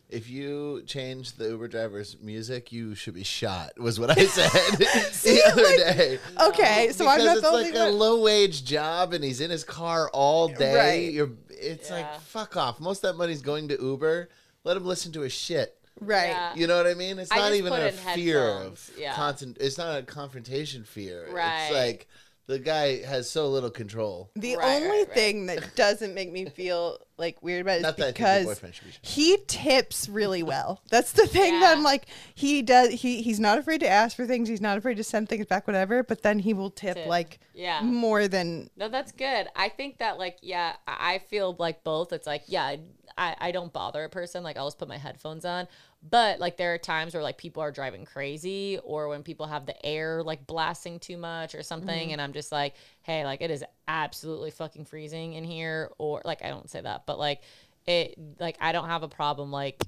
if 0.09 0.29
you 0.29 0.83
change 0.87 1.33
the 1.33 1.49
Uber 1.49 1.67
driver's 1.67 2.15
music, 2.21 2.71
you 2.71 2.95
should 2.95 3.13
be 3.13 3.23
shot. 3.23 3.77
Was 3.77 3.99
what 3.99 4.09
I 4.17 4.25
said 4.25 4.49
the 4.77 5.41
other 5.51 5.63
day. 5.93 6.19
Okay, 6.47 6.91
so 6.93 7.05
I'm 7.07 7.17
because 7.19 7.25
not 7.25 7.37
it's 7.37 7.43
like 7.43 7.65
only 7.67 7.77
a 7.77 7.83
one. 7.91 7.99
low 7.99 8.21
wage 8.21 8.63
job, 8.63 9.11
and 9.13 9.21
he's 9.23 9.41
in 9.41 9.51
his 9.51 9.65
car 9.65 10.09
all 10.13 10.47
day. 10.47 10.75
Right. 10.75 11.11
You're, 11.13 11.31
it's 11.49 11.89
Yeah. 11.89 11.97
like 11.97 12.21
fuck 12.21 12.55
off. 12.55 12.79
Most 12.79 13.03
of 13.03 13.11
that 13.11 13.17
money's 13.17 13.41
going 13.41 13.67
to 13.67 13.77
Uber. 13.81 14.29
Let 14.63 14.77
him 14.77 14.85
listen 14.85 15.11
to 15.13 15.21
his 15.21 15.33
shit. 15.33 15.77
Right. 15.99 16.29
Yeah. 16.29 16.55
You 16.55 16.67
know 16.67 16.77
what 16.77 16.87
I 16.87 16.93
mean? 16.93 17.19
It's 17.19 17.31
I 17.31 17.37
not 17.37 17.53
even 17.53 17.73
a 17.73 17.91
fear 17.91 18.41
headphones, 18.47 18.89
of 18.89 18.97
yeah. 18.99 19.13
constant. 19.13 19.57
It's 19.59 19.77
not 19.77 19.97
a 19.99 20.03
confrontation 20.03 20.83
fear. 20.83 21.27
Right. 21.31 21.65
It's 21.65 21.73
like 21.73 22.07
the 22.47 22.59
guy 22.59 23.03
has 23.03 23.29
so 23.29 23.49
little 23.49 23.69
control. 23.69 24.31
The 24.37 24.55
Right, 24.55 24.75
only 24.77 24.87
right, 24.87 25.07
right. 25.07 25.13
thing 25.13 25.47
that 25.47 25.75
doesn't 25.75 26.13
make 26.13 26.31
me 26.31 26.45
feel 26.45 26.97
like 27.17 27.41
weird 27.43 27.61
about 27.63 27.73
it 27.73 27.77
is 27.77 27.83
Not 27.83 27.97
that 27.97 28.03
I 28.03 28.05
think 28.11 28.19
your 28.19 28.27
because 28.27 28.45
boyfriend 28.45 28.75
should 28.75 28.85
be 28.85 28.91
he 29.01 29.37
tips 29.47 30.07
really 30.07 30.43
well. 30.43 30.81
That's 30.89 31.11
the 31.11 31.27
thing 31.27 31.59
that 31.59 31.75
I'm 31.75 31.83
like 31.83 32.05
he 32.35 32.61
does 32.61 32.91
he 33.01 33.21
he's 33.21 33.39
not 33.41 33.57
afraid 33.57 33.79
to 33.79 33.89
ask 33.89 34.15
for 34.15 34.25
things, 34.25 34.47
he's 34.47 34.61
not 34.61 34.77
afraid 34.77 34.95
to 34.95 35.03
send 35.03 35.27
things 35.27 35.45
back 35.45 35.67
whatever, 35.67 36.03
but 36.03 36.21
then 36.21 36.39
he 36.39 36.53
will 36.53 36.69
tip, 36.69 36.95
Tip. 36.95 37.07
like 37.07 37.39
Yeah. 37.53 37.81
more 37.81 38.29
than 38.29 38.69
No, 38.77 38.87
that's 38.87 39.11
good. 39.11 39.47
I 39.55 39.67
think 39.67 39.97
that 39.97 40.17
like 40.17 40.37
yeah, 40.41 40.75
I 40.87 41.15
I 41.15 41.19
feel 41.19 41.53
like 41.59 41.83
both. 41.83 42.13
It's 42.13 42.27
like 42.27 42.43
yeah, 42.47 42.77
I 43.18 43.35
I 43.39 43.52
don't 43.52 43.72
bother 43.73 44.03
a 44.03 44.10
person. 44.10 44.44
Like 44.44 44.57
I'll 44.57 44.68
just 44.68 44.77
put 44.77 44.88
my 44.88 44.98
headphones 44.98 45.45
on. 45.45 45.68
But 46.07 46.39
like 46.39 46.57
there 46.57 46.73
are 46.73 46.77
times 46.77 47.14
where 47.14 47.23
like 47.23 47.38
people 47.38 47.64
are 47.64 47.72
driving 47.72 48.06
crazy 48.06 48.80
or 48.84 49.07
when 49.10 49.23
people 49.23 49.48
have 49.48 49.65
the 49.65 49.85
air 49.85 50.23
like 50.23 50.45
blasting 50.45 50.99
too 50.99 51.18
much 51.18 51.56
or 51.56 51.64
something 51.64 52.06
mm-hmm. 52.06 52.11
and 52.11 52.22
I'm 52.22 52.34
just 52.34 52.52
like, 52.52 52.76
"Hey, 53.02 53.26
like 53.26 53.41
it 53.41 53.52
is 53.52 53.64
absolutely 53.88 54.52
fucking 54.52 54.85
freezing 54.85 55.34
in 55.34 55.44
here." 55.44 55.91
Or 55.98 56.22
like 56.23 56.44
I 56.44 56.49
don't 56.49 56.69
say 56.69 56.81
that, 56.81 57.06
but 57.06 57.18
like 57.19 57.41
it 57.85 58.18
like 58.39 58.57
I 58.61 58.72
don't 58.72 58.89
have 58.89 59.03
a 59.03 59.07
problem 59.10 59.52
like 59.52 59.81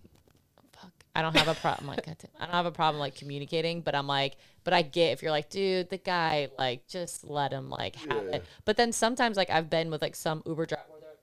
fuck. 0.74 0.92
I 1.16 1.22
don't 1.22 1.36
have 1.36 1.48
a 1.48 1.56
problem 1.56 1.88
like 1.88 2.08
I 2.08 2.46
don't 2.46 2.54
have 2.54 2.66
a 2.66 2.72
problem 2.72 3.00
like 3.00 3.16
communicating, 3.16 3.82
but 3.82 3.96
I'm 3.96 4.08
like, 4.08 4.38
but 4.64 4.74
I 4.74 4.82
get 4.82 5.12
if 5.12 5.22
you're 5.22 5.32
like, 5.32 5.50
dude, 5.50 5.90
the 5.90 5.98
guy, 5.98 6.50
like, 6.58 6.88
just 6.88 7.24
let 7.24 7.52
him 7.52 7.70
like 7.70 7.96
have 7.96 8.26
it. 8.26 8.46
But 8.66 8.78
then 8.78 8.92
sometimes 8.92 9.38
like 9.38 9.50
I've 9.50 9.70
been 9.70 9.90
with 9.90 10.02
like 10.02 10.16
some 10.16 10.44
Uber 10.46 10.66
driver 10.66 10.84
where 10.90 11.00
they're 11.02 11.18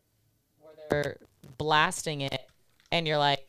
where 0.61 1.03
they're 1.03 1.19
blasting 1.59 2.21
it, 2.23 2.41
and 2.93 3.07
you're 3.07 3.19
like, 3.19 3.47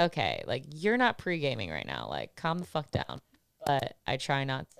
okay, 0.00 0.42
like 0.46 0.64
you're 0.72 0.96
not 0.96 1.18
pre 1.18 1.38
gaming 1.38 1.70
right 1.70 1.86
now, 1.86 2.06
like 2.08 2.34
calm 2.36 2.58
the 2.58 2.66
fuck 2.66 2.90
down. 2.90 3.20
But 3.66 3.96
I 4.06 4.16
try 4.16 4.44
not 4.44 4.66
to. 4.70 4.76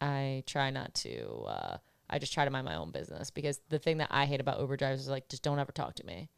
I 0.00 0.42
try 0.46 0.70
not 0.70 0.94
to. 0.94 1.26
uh 1.46 1.76
I 2.10 2.18
just 2.18 2.34
try 2.34 2.44
to 2.44 2.50
mind 2.50 2.66
my 2.66 2.76
own 2.76 2.90
business 2.90 3.30
because 3.30 3.60
the 3.70 3.78
thing 3.78 3.96
that 3.98 4.08
I 4.10 4.26
hate 4.26 4.40
about 4.40 4.60
Uber 4.60 4.76
drivers 4.76 5.00
is 5.00 5.08
like, 5.08 5.28
just 5.30 5.42
don't 5.42 5.58
ever 5.58 5.72
talk 5.72 5.94
to 5.96 6.06
me. 6.06 6.28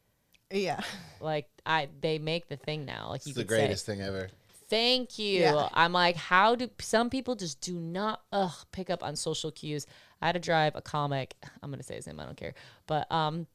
yeah. 0.49 0.79
Like 1.19 1.49
I, 1.65 1.89
they 2.01 2.19
make 2.19 2.47
the 2.47 2.55
thing 2.55 2.85
now. 2.85 3.09
Like 3.09 3.25
you 3.25 3.31
It's 3.31 3.35
the 3.35 3.43
could 3.43 3.49
say, 3.49 3.57
greatest 3.57 3.85
thing 3.85 4.01
ever. 4.01 4.29
Thank 4.69 5.19
you. 5.19 5.41
Yeah. 5.41 5.69
I'm 5.73 5.91
like, 5.91 6.15
how 6.15 6.55
do 6.55 6.69
some 6.79 7.09
people 7.09 7.35
just 7.35 7.59
do 7.61 7.73
not 7.79 8.21
ugh 8.31 8.53
pick 8.71 8.89
up 8.89 9.03
on 9.03 9.15
social 9.17 9.51
cues? 9.51 9.85
I 10.21 10.27
had 10.27 10.31
to 10.33 10.39
drive 10.39 10.75
a 10.75 10.81
comic. 10.81 11.35
I'm 11.61 11.69
gonna 11.69 11.83
say 11.83 11.95
his 11.95 12.07
name. 12.07 12.19
I 12.19 12.25
don't 12.25 12.37
care. 12.37 12.53
But 12.87 13.11
um, 13.11 13.45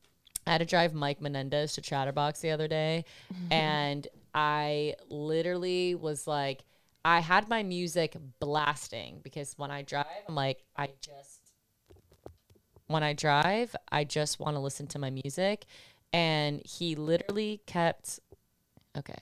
I 0.47 0.53
had 0.53 0.59
to 0.59 0.65
drive 0.65 0.93
Mike 0.93 1.21
Menendez 1.21 1.75
to 1.75 1.81
Chatterbox 1.81 2.41
the 2.41 2.51
other 2.51 2.69
day, 2.69 3.05
mm-hmm. 3.33 3.53
and 3.53 4.09
I 4.35 4.95
literally 5.09 5.95
was 5.95 6.27
like, 6.27 6.65
I 7.05 7.21
had 7.21 7.49
my 7.49 7.63
music 7.63 8.17
blasting 8.41 9.21
because 9.23 9.55
when 9.57 9.71
I 9.71 9.83
drive, 9.83 10.07
I'm 10.29 10.35
like, 10.35 10.63
I 10.77 10.89
just 11.01 11.43
when 12.93 13.03
I 13.03 13.13
drive, 13.15 13.75
I 13.91 14.05
just 14.05 14.39
want 14.39 14.55
to 14.57 14.61
listen 14.61 14.87
to 14.89 14.99
my 14.99 15.11
music. 15.11 15.65
And 16.13 16.63
he 16.65 16.95
literally 16.95 17.63
kept, 17.67 18.21
okay, 18.97 19.19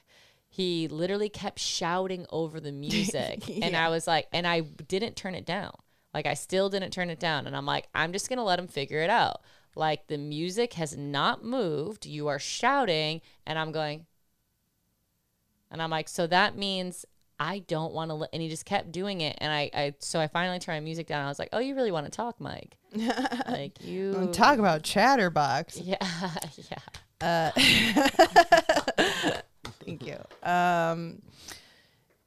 he 0.48 0.88
literally 0.88 1.28
kept 1.28 1.59
shouting 1.59 2.26
over 2.30 2.60
the 2.60 2.72
music. 2.86 3.48
And 3.62 3.76
I 3.76 3.88
was 3.88 4.06
like, 4.06 4.26
and 4.32 4.47
I 4.47 4.60
didn't 4.60 5.16
turn 5.16 5.34
it 5.34 5.47
down. 5.47 5.72
Like, 6.12 6.26
I 6.26 6.34
still 6.34 6.68
didn't 6.68 6.90
turn 6.90 7.09
it 7.09 7.20
down. 7.20 7.47
And 7.47 7.56
I'm 7.56 7.66
like, 7.66 7.86
I'm 7.94 8.12
just 8.12 8.28
going 8.28 8.38
to 8.38 8.42
let 8.42 8.59
him 8.59 8.66
figure 8.66 9.01
it 9.01 9.10
out. 9.10 9.42
Like, 9.74 10.06
the 10.09 10.18
music 10.18 10.74
has 10.74 10.97
not 10.97 11.44
moved. 11.44 12.06
You 12.06 12.28
are 12.28 12.38
shouting. 12.38 13.20
And 13.47 13.59
I'm 13.59 13.72
going, 13.72 14.06
and 15.70 15.80
I'm 15.80 15.90
like, 15.90 16.09
so 16.09 16.26
that 16.26 16.56
means 16.56 17.05
I 17.38 17.60
don't 17.60 17.94
want 17.94 18.10
to. 18.10 18.14
Li-. 18.14 18.28
And 18.32 18.42
he 18.42 18.48
just 18.48 18.66
kept 18.66 18.92
doing 18.92 19.22
it. 19.22 19.36
And 19.40 19.52
I, 19.52 19.70
I, 19.72 19.94
so 19.98 20.20
I 20.20 20.28
finally 20.28 20.59
turned 20.59 20.76
my 20.76 20.84
music 20.84 21.06
down. 21.06 21.24
I 21.24 21.28
was 21.28 21.38
like, 21.38 21.48
oh, 21.52 21.59
you 21.59 21.74
really 21.74 21.90
want 21.90 22.06
to 22.06 22.10
talk, 22.10 22.40
Mike? 22.40 22.76
like 23.48 23.82
you 23.82 24.28
Talk 24.32 24.59
about 24.59 24.82
chatterbox. 24.82 25.80
Yeah, 25.84 25.97
yeah. 27.20 27.51
Thank 29.84 30.06
you. 30.06 30.16
Um, 30.42 31.22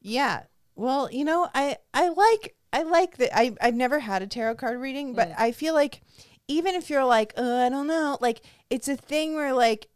yeah. 0.01 0.43
Well, 0.75 1.09
you 1.11 1.25
know, 1.25 1.49
I 1.53 1.77
I 1.93 2.09
like 2.09 2.55
I 2.71 2.83
like 2.83 3.17
that. 3.17 3.35
I 3.37 3.55
I've 3.61 3.75
never 3.75 3.99
had 3.99 4.21
a 4.21 4.27
tarot 4.27 4.55
card 4.55 4.79
reading, 4.79 5.13
but 5.13 5.31
I 5.37 5.51
feel 5.51 5.73
like 5.73 6.01
even 6.47 6.75
if 6.75 6.89
you're 6.89 7.05
like, 7.05 7.33
uh, 7.37 7.57
I 7.57 7.69
don't 7.69 7.87
know, 7.87 8.17
like 8.21 8.41
it's 8.69 8.87
a 8.87 8.95
thing 8.95 9.35
where 9.35 9.53
like 9.53 9.87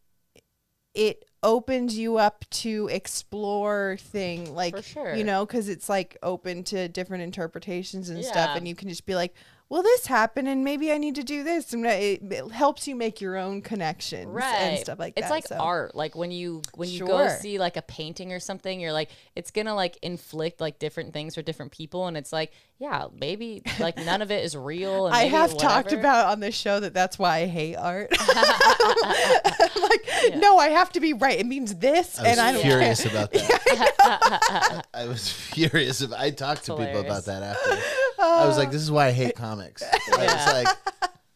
it 0.94 1.26
opens 1.44 1.98
you 1.98 2.18
up 2.18 2.44
to 2.50 2.90
explore 2.92 3.98
thing 4.00 4.56
like 4.56 4.84
sure. 4.84 5.14
you 5.14 5.24
know 5.24 5.46
because 5.46 5.70
it's 5.70 5.88
like 5.88 6.18
open 6.24 6.64
to 6.64 6.90
different 6.90 7.22
interpretations 7.22 8.10
and 8.10 8.26
stuff 8.26 8.58
and 8.58 8.68
you 8.68 8.74
can 8.74 8.90
just 8.90 9.06
be 9.06 9.14
like 9.14 9.36
well 9.70 9.84
this 9.84 10.08
happened 10.08 10.48
and 10.48 10.64
maybe 10.64 10.92
i 10.92 10.98
need 10.98 11.16
to 11.16 11.24
do 11.24 11.44
this 11.44 11.74
and 11.74 11.86
it, 11.86 12.22
it 12.32 12.52
helps 12.52 12.88
you 12.88 12.96
make 12.96 13.20
your 13.20 13.36
own 13.38 13.62
connections 13.62 14.28
right 14.28 14.54
and 14.56 14.80
stuff 14.80 14.98
like 15.00 15.14
it's 15.18 15.28
that 15.28 15.36
It's 15.38 15.50
like 15.52 15.60
so. 15.60 15.64
art 15.64 15.94
like 15.96 16.16
when 16.16 16.32
you 16.32 16.62
when 16.76 16.90
you 16.90 17.06
go 17.06 17.28
see 17.28 17.58
like 17.60 17.76
a 17.78 17.82
painting 17.82 18.32
or 18.32 18.40
something 18.40 18.80
you're 18.80 18.94
like 18.94 19.10
it's 19.36 19.52
gonna 19.52 19.76
like 19.76 19.98
inflict 20.02 20.62
like 20.62 20.80
different 20.80 21.14
things 21.14 21.36
for 21.36 21.42
different 21.42 21.72
people 21.72 22.08
and 22.08 22.16
it's 22.16 22.32
like 22.32 22.52
yeah 22.80 23.08
maybe 23.20 23.62
like 23.80 23.98
none 23.98 24.22
of 24.22 24.32
it 24.32 24.46
is 24.46 24.56
real 24.56 25.08
and 25.08 25.16
I 25.16 25.24
maybe 25.24 25.36
have 25.36 25.58
talked 25.58 25.92
about 25.92 26.28
on 26.28 26.40
this 26.40 26.56
show 26.56 26.80
that 26.80 26.94
that's 26.94 27.18
why 27.20 27.40
I 27.40 27.46
hate 27.48 27.76
art. 27.76 28.10
I'm 28.20 29.82
like, 29.82 30.36
no, 30.36 30.58
I 30.58 30.70
have 30.70 30.92
to 30.94 31.00
be 31.00 31.14
right. 31.14 31.40
It 31.40 31.46
means 31.46 31.76
this, 31.76 32.20
I 32.20 32.28
and 32.30 32.40
I 32.40 32.52
don't 32.52 32.62
furious 32.62 33.02
care. 33.04 33.12
about 33.12 33.32
that. 33.32 34.86
I, 34.94 35.02
I 35.02 35.08
was 35.08 35.32
furious. 35.32 36.02
About, 36.02 36.20
I 36.20 36.30
talked 36.32 36.66
to 36.66 36.76
people 36.78 37.00
about 37.02 37.26
that 37.26 37.44
after. 37.44 37.72
I 38.20 38.46
was 38.46 38.58
like, 38.58 38.72
"This 38.72 38.82
is 38.82 38.92
why 38.92 39.08
I 39.08 39.12
hate 39.12 39.36
comics." 39.58 39.84
I 39.84 39.98
was 40.18 40.20
Yeah. 40.26 40.52
like, 40.64 40.68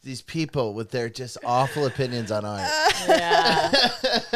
these 0.03 0.21
people 0.23 0.73
with 0.73 0.89
their 0.89 1.09
just 1.09 1.37
awful 1.45 1.85
opinions 1.85 2.31
on 2.31 2.43
art. 2.43 2.61
Yeah. 3.07 3.69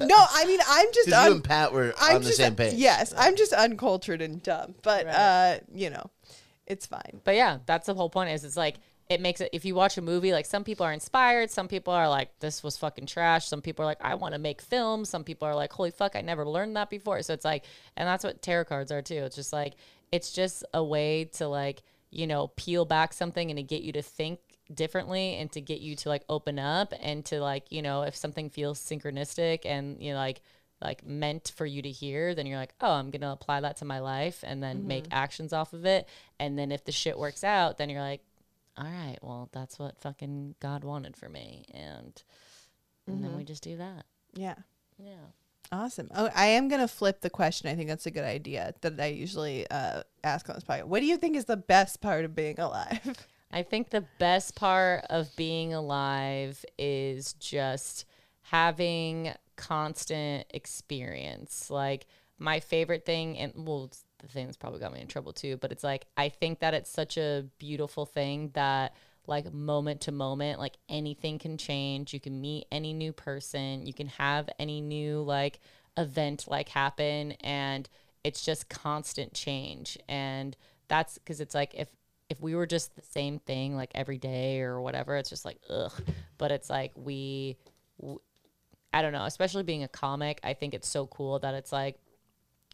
no, 0.00 0.16
I 0.30 0.44
mean 0.46 0.60
I'm 0.68 0.86
just 0.92 1.06
Because 1.06 1.26
you 1.26 1.32
and 1.32 1.44
Pat 1.44 1.72
were 1.72 1.92
I'm 2.00 2.16
on 2.16 2.22
the 2.22 2.28
just 2.28 2.38
same 2.38 2.54
page. 2.54 2.74
yes, 2.74 3.12
I'm 3.16 3.36
just 3.36 3.52
uncultured 3.52 4.22
and 4.22 4.42
dumb, 4.42 4.74
but 4.82 5.06
Right. 5.06 5.14
uh, 5.14 5.58
you 5.74 5.90
know, 5.90 6.10
it's 6.66 6.86
fine. 6.86 7.20
But 7.24 7.34
yeah, 7.34 7.58
that's 7.66 7.86
the 7.86 7.94
whole 7.94 8.10
point. 8.10 8.30
Is 8.30 8.44
it's 8.44 8.56
like 8.56 8.76
it 9.08 9.20
makes 9.20 9.40
it. 9.40 9.50
If 9.52 9.64
you 9.64 9.74
watch 9.74 9.96
a 9.98 10.02
movie, 10.02 10.32
like 10.32 10.46
some 10.46 10.64
people 10.64 10.84
are 10.86 10.92
inspired, 10.92 11.50
some 11.50 11.68
people 11.68 11.92
are 11.94 12.08
like, 12.08 12.36
"This 12.40 12.62
was 12.64 12.76
fucking 12.76 13.06
trash." 13.06 13.46
Some 13.46 13.62
people 13.62 13.84
are 13.84 13.86
like, 13.86 14.00
"I 14.02 14.16
want 14.16 14.34
to 14.34 14.38
make 14.40 14.60
films." 14.60 15.08
Some 15.08 15.22
people 15.22 15.46
are 15.46 15.54
like, 15.54 15.72
"Holy 15.72 15.92
fuck, 15.92 16.16
I 16.16 16.22
never 16.22 16.44
learned 16.46 16.76
that 16.76 16.90
before." 16.90 17.22
So 17.22 17.32
it's 17.32 17.44
like, 17.44 17.64
and 17.96 18.06
that's 18.08 18.24
what 18.24 18.42
tarot 18.42 18.64
cards 18.64 18.90
are 18.90 19.02
too. 19.02 19.18
It's 19.24 19.36
just 19.36 19.52
like 19.52 19.74
it's 20.12 20.32
just 20.32 20.64
a 20.74 20.82
way 20.82 21.24
to 21.34 21.46
like 21.46 21.82
you 22.16 22.26
know 22.26 22.48
peel 22.56 22.84
back 22.84 23.12
something 23.12 23.50
and 23.50 23.58
to 23.58 23.62
get 23.62 23.82
you 23.82 23.92
to 23.92 24.02
think 24.02 24.40
differently 24.72 25.36
and 25.36 25.52
to 25.52 25.60
get 25.60 25.80
you 25.80 25.94
to 25.94 26.08
like 26.08 26.24
open 26.28 26.58
up 26.58 26.92
and 27.00 27.24
to 27.24 27.40
like 27.40 27.70
you 27.70 27.82
know 27.82 28.02
if 28.02 28.16
something 28.16 28.50
feels 28.50 28.80
synchronistic 28.80 29.60
and 29.64 30.02
you 30.02 30.12
know 30.12 30.18
like 30.18 30.40
like 30.82 31.06
meant 31.06 31.52
for 31.54 31.64
you 31.64 31.80
to 31.82 31.90
hear 31.90 32.34
then 32.34 32.46
you're 32.46 32.58
like 32.58 32.74
oh 32.80 32.92
i'm 32.92 33.10
gonna 33.10 33.30
apply 33.30 33.60
that 33.60 33.76
to 33.76 33.84
my 33.84 33.98
life 33.98 34.42
and 34.46 34.62
then 34.62 34.86
make 34.86 35.04
mm-hmm. 35.04 35.14
actions 35.14 35.52
off 35.52 35.72
of 35.72 35.84
it. 35.86 36.08
And 36.38 36.58
then 36.58 36.70
if 36.70 36.84
the 36.84 36.92
shit 36.92 37.18
works 37.18 37.44
out 37.44 37.78
then 37.78 37.88
you're 37.90 38.00
like 38.00 38.22
all 38.76 38.84
right 38.84 39.18
well 39.22 39.48
that's 39.52 39.78
what 39.78 40.00
fucking 40.00 40.54
god 40.60 40.84
wanted 40.84 41.16
for 41.16 41.28
me. 41.28 41.64
And 41.72 42.22
and 43.06 43.22
then 43.22 43.30
we 43.32 43.38
mm-hmm. 43.38 43.46
just 43.46 43.62
do 43.62 43.76
that. 43.76 44.04
Yeah. 44.34 44.56
yeah 44.98 45.26
Awesome. 45.72 46.08
Oh, 46.14 46.30
I 46.34 46.46
am 46.46 46.68
gonna 46.68 46.88
flip 46.88 47.20
the 47.20 47.30
question. 47.30 47.68
I 47.68 47.74
think 47.74 47.88
that's 47.88 48.06
a 48.06 48.10
good 48.10 48.24
idea 48.24 48.74
that 48.80 49.00
I 49.00 49.06
usually 49.06 49.68
uh, 49.70 50.02
ask 50.22 50.48
on 50.48 50.56
this 50.56 50.64
podcast. 50.64 50.84
What 50.84 51.00
do 51.00 51.06
you 51.06 51.16
think 51.16 51.36
is 51.36 51.46
the 51.46 51.56
best 51.56 52.00
part 52.00 52.24
of 52.24 52.34
being 52.34 52.58
alive? 52.58 53.26
I 53.52 53.62
think 53.62 53.90
the 53.90 54.04
best 54.18 54.54
part 54.54 55.04
of 55.08 55.34
being 55.36 55.72
alive 55.72 56.64
is 56.78 57.32
just 57.34 58.04
having 58.42 59.32
constant 59.56 60.46
experience. 60.50 61.70
Like 61.70 62.06
my 62.38 62.60
favorite 62.60 63.04
thing, 63.04 63.38
and 63.38 63.52
well, 63.56 63.90
the 64.18 64.28
thing 64.28 64.46
that's 64.46 64.56
probably 64.56 64.80
got 64.80 64.92
me 64.92 65.00
in 65.00 65.06
trouble 65.06 65.32
too, 65.32 65.56
but 65.56 65.72
it's 65.72 65.84
like 65.84 66.06
I 66.16 66.28
think 66.28 66.60
that 66.60 66.74
it's 66.74 66.90
such 66.90 67.16
a 67.16 67.46
beautiful 67.58 68.06
thing 68.06 68.50
that 68.54 68.94
like 69.26 69.52
moment 69.52 70.02
to 70.02 70.12
moment, 70.12 70.58
like 70.58 70.76
anything 70.88 71.38
can 71.38 71.58
change. 71.58 72.14
You 72.14 72.20
can 72.20 72.40
meet 72.40 72.66
any 72.70 72.92
new 72.92 73.12
person, 73.12 73.86
you 73.86 73.94
can 73.94 74.08
have 74.08 74.48
any 74.58 74.80
new 74.80 75.22
like 75.22 75.60
event 75.96 76.44
like 76.48 76.68
happen, 76.68 77.32
and 77.40 77.88
it's 78.24 78.44
just 78.44 78.68
constant 78.68 79.32
change. 79.32 79.98
And 80.08 80.56
that's 80.88 81.18
because 81.18 81.40
it's 81.40 81.54
like 81.54 81.74
if 81.74 81.88
if 82.28 82.40
we 82.40 82.54
were 82.54 82.66
just 82.66 82.94
the 82.96 83.02
same 83.02 83.38
thing 83.38 83.76
like 83.76 83.90
every 83.94 84.18
day 84.18 84.60
or 84.60 84.80
whatever, 84.80 85.16
it's 85.16 85.30
just 85.30 85.44
like 85.44 85.58
ugh. 85.70 85.92
But 86.38 86.50
it's 86.50 86.68
like 86.68 86.92
we, 86.96 87.56
I 88.92 89.02
don't 89.02 89.12
know. 89.12 89.24
Especially 89.24 89.62
being 89.62 89.84
a 89.84 89.88
comic, 89.88 90.40
I 90.42 90.54
think 90.54 90.74
it's 90.74 90.88
so 90.88 91.06
cool 91.06 91.38
that 91.40 91.54
it's 91.54 91.72
like 91.72 91.98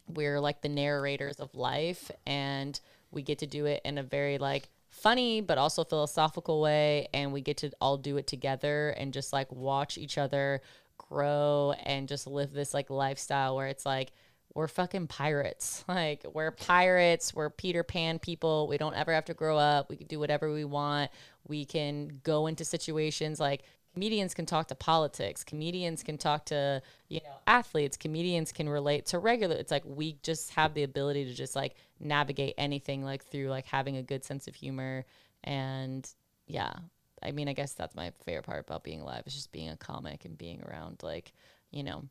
we're 0.07 0.39
like 0.39 0.61
the 0.61 0.69
narrators 0.69 1.39
of 1.39 1.53
life, 1.55 2.11
and 2.25 2.79
we 3.11 3.21
get 3.21 3.39
to 3.39 3.47
do 3.47 3.65
it 3.65 3.81
in 3.85 3.97
a 3.97 4.03
very 4.03 4.37
like 4.37 4.69
funny 4.93 5.41
but 5.41 5.57
also 5.57 5.83
philosophical 5.83 6.61
way, 6.61 7.07
and 7.13 7.33
we 7.33 7.41
get 7.41 7.57
to 7.57 7.71
all 7.81 7.97
do 7.97 8.17
it 8.17 8.27
together 8.27 8.89
and 8.91 9.13
just 9.13 9.33
like 9.33 9.51
watch 9.51 9.97
each 9.97 10.17
other 10.17 10.61
grow 10.97 11.73
and 11.83 12.07
just 12.07 12.27
live 12.27 12.53
this 12.53 12.73
like 12.73 12.89
lifestyle 12.89 13.55
where 13.55 13.67
it's 13.67 13.85
like 13.85 14.11
we're 14.53 14.67
fucking 14.67 15.07
pirates. 15.07 15.83
Like 15.93 16.25
we're 16.33 16.51
pirates. 16.51 17.33
We're 17.35 17.49
Peter 17.49 17.83
Pan 17.83 18.19
people. 18.19 18.67
We 18.67 18.77
don't 18.77 18.95
ever 18.95 19.13
have 19.13 19.25
to 19.25 19.33
grow 19.33 19.57
up. 19.57 19.89
We 19.89 19.95
can 19.95 20.07
do 20.07 20.19
whatever 20.19 20.51
we 20.51 20.65
want. 20.65 21.11
We 21.47 21.65
can 21.65 22.19
go 22.23 22.47
into 22.47 22.65
situations 22.65 23.39
like 23.39 23.63
comedians 23.93 24.33
can 24.33 24.45
talk 24.45 24.67
to 24.67 24.75
politics. 24.75 25.43
Comedians 25.43 26.03
can 26.03 26.17
talk 26.17 26.45
to, 26.45 26.81
you 27.09 27.19
know, 27.23 27.35
athletes. 27.47 27.97
Comedians 27.97 28.51
can 28.51 28.67
relate 28.67 29.05
to 29.07 29.19
regular. 29.19 29.55
It's 29.55 29.71
like 29.71 29.83
we 29.85 30.17
just 30.23 30.51
have 30.51 30.73
the 30.73 30.83
ability 30.83 31.25
to 31.25 31.33
just 31.33 31.55
like 31.55 31.75
navigate 31.99 32.55
anything 32.57 33.03
like 33.03 33.23
through 33.23 33.49
like 33.49 33.65
having 33.65 33.97
a 33.97 34.03
good 34.03 34.23
sense 34.23 34.47
of 34.47 34.55
humor 34.55 35.05
and 35.43 36.09
yeah. 36.47 36.73
I 37.21 37.31
mean, 37.31 37.47
I 37.47 37.53
guess 37.53 37.73
that's 37.73 37.95
my 37.95 38.11
favorite 38.25 38.45
part 38.45 38.59
about 38.59 38.83
being 38.83 38.99
alive 38.99 39.23
is 39.25 39.33
just 39.33 39.51
being 39.51 39.69
a 39.69 39.77
comic 39.77 40.25
and 40.25 40.37
being 40.37 40.61
around 40.63 40.97
like, 41.03 41.31
you 41.71 41.83
know, 41.83 42.03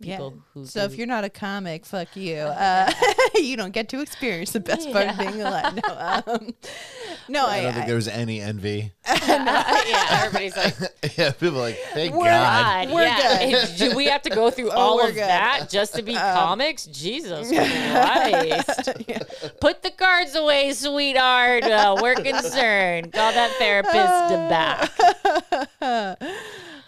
people 0.00 0.42
who 0.54 0.64
So 0.66 0.80
do- 0.80 0.92
if 0.92 0.98
you're 0.98 1.06
not 1.06 1.24
a 1.24 1.28
comic, 1.30 1.84
fuck 1.86 2.16
you. 2.16 2.36
Uh, 2.36 2.90
you 3.34 3.56
don't 3.56 3.72
get 3.72 3.88
to 3.90 4.00
experience 4.00 4.50
the 4.52 4.60
best 4.60 4.90
part 4.92 5.08
of 5.08 5.18
being 5.18 5.40
alive. 5.42 5.74
No, 5.86 6.22
um, 6.26 6.54
no 7.28 7.46
I 7.46 7.56
I, 7.58 7.62
don't 7.62 7.72
think 7.74 7.84
I- 7.84 7.86
there 7.86 7.96
was 7.96 8.08
any 8.08 8.40
envy. 8.40 8.92
yeah, 9.06 10.22
everybody's 10.24 10.56
like, 10.56 10.74
yeah, 11.18 11.32
people 11.32 11.58
are 11.58 11.62
like, 11.62 11.78
thank 11.92 12.14
We're- 12.14 12.30
God. 12.30 12.88
God, 12.88 12.94
We're 12.94 13.02
yeah. 13.04 13.50
good. 13.66 13.76
Do 13.76 13.96
we 13.96 14.06
have 14.06 14.22
to 14.22 14.30
go 14.30 14.50
through 14.50 14.70
Oh, 14.70 14.76
all 14.76 15.00
of 15.06 15.14
good. 15.14 15.22
Um, 15.22 15.28
that 15.28 15.68
just 15.70 15.94
to 15.96 16.02
be 16.02 16.14
comics? 16.14 16.86
Jesus 16.86 17.48
Christ. 17.48 18.88
Put 19.60 19.82
the 19.82 19.90
cards 19.90 20.34
away, 20.34 20.72
sweetheart. 20.72 21.64
Uh, 21.64 21.96
we're 22.00 22.14
concerned. 22.14 23.12
Call 23.12 23.32
that 23.32 23.50
therapist 23.58 23.94
back. 24.48 24.90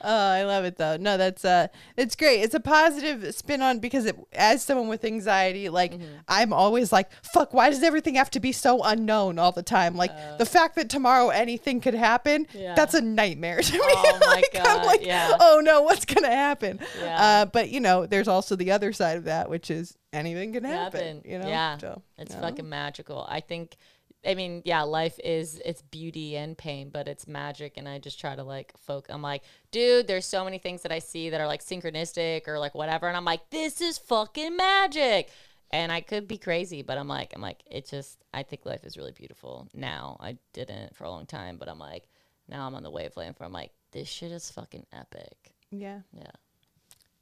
Oh, 0.05 0.31
I 0.31 0.45
love 0.45 0.65
it 0.65 0.77
though. 0.77 0.97
No, 0.97 1.17
that's 1.17 1.45
uh 1.45 1.69
it's 1.97 2.17
great. 2.17 2.41
It's 2.43 2.55
a 2.55 2.61
positive 2.61 3.35
spin 3.35 3.63
on 3.63 3.79
because 3.79 4.07
it 4.07 4.17
as 4.33 4.63
someone 4.63 4.89
with 4.89 5.05
anxiety, 5.05 5.69
like 5.69 5.93
Mm-hmm. 5.93 6.05
I'm 6.29 6.53
always 6.53 6.93
like, 6.93 7.11
fuck, 7.35 7.53
why 7.53 7.71
does 7.71 7.83
everything 7.83 8.15
have 8.15 8.31
to 8.31 8.41
be 8.41 8.53
so 8.53 8.83
unknown 8.83 9.39
all 9.39 9.53
the 9.53 9.63
time? 9.63 9.95
Like 9.97 10.11
the 10.39 10.47
fact 10.47 10.77
that 10.77 10.89
tomorrow 10.89 11.29
anything 11.29 11.81
could 11.81 11.95
happen, 11.95 12.47
Uh. 12.55 12.59
Yeah. 12.59 12.75
that's 12.75 12.95
a 12.95 13.01
nightmare 13.01 13.61
to 13.61 13.73
me. 13.73 13.79
Oh 13.83 14.19
my 14.21 14.27
like, 14.27 14.51
God, 14.53 14.67
I'm 14.67 14.87
like, 14.87 15.05
yeah. 15.05 15.37
oh 15.41 15.61
no, 15.65 15.83
what's 15.83 16.05
gonna 16.05 16.29
happen? 16.35 16.81
Yeah. 17.01 17.23
Uh, 17.23 17.45
but 17.47 17.71
you 17.71 17.81
know, 17.81 18.07
there's 18.07 18.29
also 18.29 18.57
the 18.57 18.71
other 18.73 18.93
side 18.93 19.17
of 19.19 19.25
that, 19.25 19.51
which 19.51 19.71
is 19.71 19.97
anything 20.13 20.53
can 20.53 20.65
happen. 20.65 21.01
happen. 21.01 21.23
You 21.31 21.39
know? 21.39 21.49
Yeah. 21.49 21.79
So, 21.79 22.03
it's 22.19 22.35
you 22.35 22.41
know? 22.41 22.47
fucking 22.49 22.69
magical. 22.69 23.27
I 23.29 23.41
think 23.41 23.77
I 24.25 24.35
mean, 24.35 24.63
yeah, 24.65 24.83
life 24.83 25.19
is 25.23 25.61
it's 25.65 25.83
beauty 25.83 26.37
and 26.37 26.57
pain, 26.57 26.91
but 26.91 27.09
it's 27.09 27.27
magic 27.27 27.75
and 27.77 27.89
I 27.89 27.99
just 27.99 28.21
try 28.21 28.37
to 28.37 28.45
like 28.45 28.73
folk 28.79 29.07
I'm 29.09 29.23
like, 29.23 29.43
dude, 29.71 30.07
there's 30.07 30.27
so 30.27 30.45
many 30.45 30.59
things 30.59 30.83
that 30.83 30.93
I 30.93 31.01
see 31.01 31.31
that 31.31 31.41
are 31.41 31.47
like 31.47 31.65
synchronistic 31.65 32.47
or 32.47 32.59
like 32.59 32.75
whatever 32.75 33.09
and 33.09 33.17
I'm 33.17 33.25
like, 33.25 33.51
this 33.51 33.81
is 33.81 33.99
fucking 33.99 34.57
magic. 34.57 35.31
And 35.71 35.91
I 35.91 36.03
could 36.03 36.29
be 36.29 36.37
crazy, 36.37 36.83
but 36.83 36.99
I'm 36.99 37.09
like, 37.09 37.33
I'm 37.35 37.41
like, 37.41 37.63
it 37.71 37.89
just 37.89 38.19
I 38.33 38.43
think 38.43 38.67
life 38.67 38.85
is 38.85 38.97
really 38.97 39.13
beautiful 39.13 39.69
now. 39.75 40.17
I 40.21 40.37
didn't 40.53 40.95
for 40.95 41.05
a 41.05 41.11
long 41.11 41.27
time, 41.27 41.57
but 41.57 41.69
I'm 41.69 41.79
like, 41.79 42.09
now 42.49 42.67
I'm 42.67 42.75
on 42.75 42.83
the 42.83 42.91
wavelength 42.91 43.41
where 43.41 43.47
I'm 43.47 43.53
like, 43.53 43.73
this 43.91 44.09
shit 44.09 44.33
is 44.33 44.51
fucking 44.51 44.87
epic. 44.93 45.55
Yeah. 45.71 46.01
Yeah. 46.13 46.31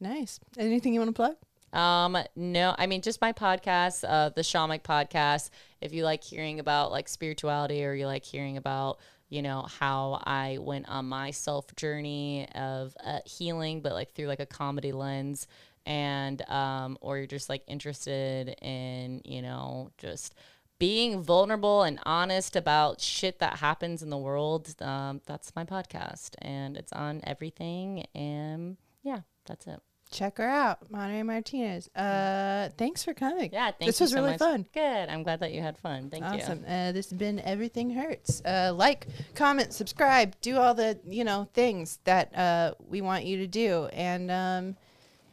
Nice. 0.00 0.40
Anything 0.58 0.94
you 0.94 1.00
want 1.00 1.10
to 1.10 1.14
plug? 1.14 1.36
Um, 1.72 2.16
no, 2.34 2.74
I 2.76 2.86
mean 2.86 3.02
just 3.02 3.20
my 3.20 3.32
podcast, 3.32 4.04
uh, 4.06 4.30
the 4.30 4.42
Shamanic 4.42 4.82
podcast. 4.82 5.50
If 5.80 5.92
you 5.92 6.04
like 6.04 6.24
hearing 6.24 6.60
about 6.60 6.90
like 6.90 7.08
spirituality 7.08 7.84
or 7.84 7.94
you 7.94 8.06
like 8.06 8.24
hearing 8.24 8.56
about, 8.56 8.98
you 9.28 9.42
know, 9.42 9.62
how 9.62 10.20
I 10.24 10.58
went 10.60 10.88
on 10.88 11.06
my 11.06 11.30
self 11.30 11.74
journey 11.76 12.48
of 12.54 12.96
uh, 13.04 13.20
healing, 13.24 13.80
but 13.80 13.92
like 13.92 14.12
through 14.14 14.26
like 14.26 14.40
a 14.40 14.46
comedy 14.46 14.92
lens, 14.92 15.46
and 15.86 16.48
um, 16.50 16.98
or 17.00 17.18
you're 17.18 17.26
just 17.26 17.48
like 17.48 17.62
interested 17.66 18.56
in, 18.62 19.22
you 19.24 19.42
know, 19.42 19.90
just 19.98 20.34
being 20.78 21.22
vulnerable 21.22 21.82
and 21.82 22.00
honest 22.04 22.56
about 22.56 23.00
shit 23.00 23.38
that 23.38 23.58
happens 23.58 24.02
in 24.02 24.10
the 24.10 24.18
world. 24.18 24.74
Um, 24.80 25.20
that's 25.26 25.54
my 25.54 25.64
podcast, 25.64 26.30
and 26.38 26.76
it's 26.76 26.92
on 26.92 27.20
everything. 27.24 28.06
And 28.14 28.76
yeah, 29.02 29.20
that's 29.46 29.66
it. 29.66 29.80
Check 30.10 30.38
her 30.38 30.48
out, 30.48 30.90
Monarey 30.90 31.22
Martinez. 31.22 31.88
Uh, 31.94 32.68
thanks 32.76 33.04
for 33.04 33.14
coming. 33.14 33.50
Yeah, 33.52 33.66
thank 33.70 33.86
this 33.86 34.00
you 34.00 34.04
was 34.04 34.10
so 34.10 34.16
really 34.16 34.30
much. 34.32 34.38
fun. 34.40 34.66
Good. 34.74 35.08
I'm 35.08 35.22
glad 35.22 35.38
that 35.40 35.52
you 35.52 35.62
had 35.62 35.78
fun. 35.78 36.10
Thank 36.10 36.24
you. 36.24 36.40
Awesome. 36.40 36.64
Uh, 36.66 36.90
this 36.90 37.10
has 37.10 37.18
been 37.18 37.38
Everything 37.40 37.90
Hurts. 37.90 38.42
Uh, 38.44 38.72
like, 38.74 39.06
comment, 39.36 39.72
subscribe, 39.72 40.34
do 40.40 40.56
all 40.56 40.74
the 40.74 40.98
you 41.06 41.22
know 41.22 41.48
things 41.54 42.00
that 42.04 42.36
uh, 42.36 42.74
we 42.88 43.00
want 43.00 43.24
you 43.24 43.36
to 43.38 43.46
do, 43.46 43.86
and 43.92 44.30
um, 44.32 44.76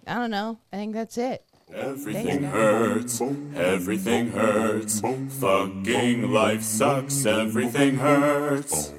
I 0.06 0.14
don't 0.14 0.32
know. 0.32 0.60
I 0.72 0.76
think 0.76 0.94
that's 0.94 1.18
it. 1.18 1.44
Everything 1.74 2.44
hurts. 2.44 3.20
Everything 3.56 4.32
hurts. 4.32 5.02
Fucking 5.02 6.32
life 6.32 6.62
sucks. 6.62 7.26
Everything 7.26 7.98
hurts. 7.98 8.94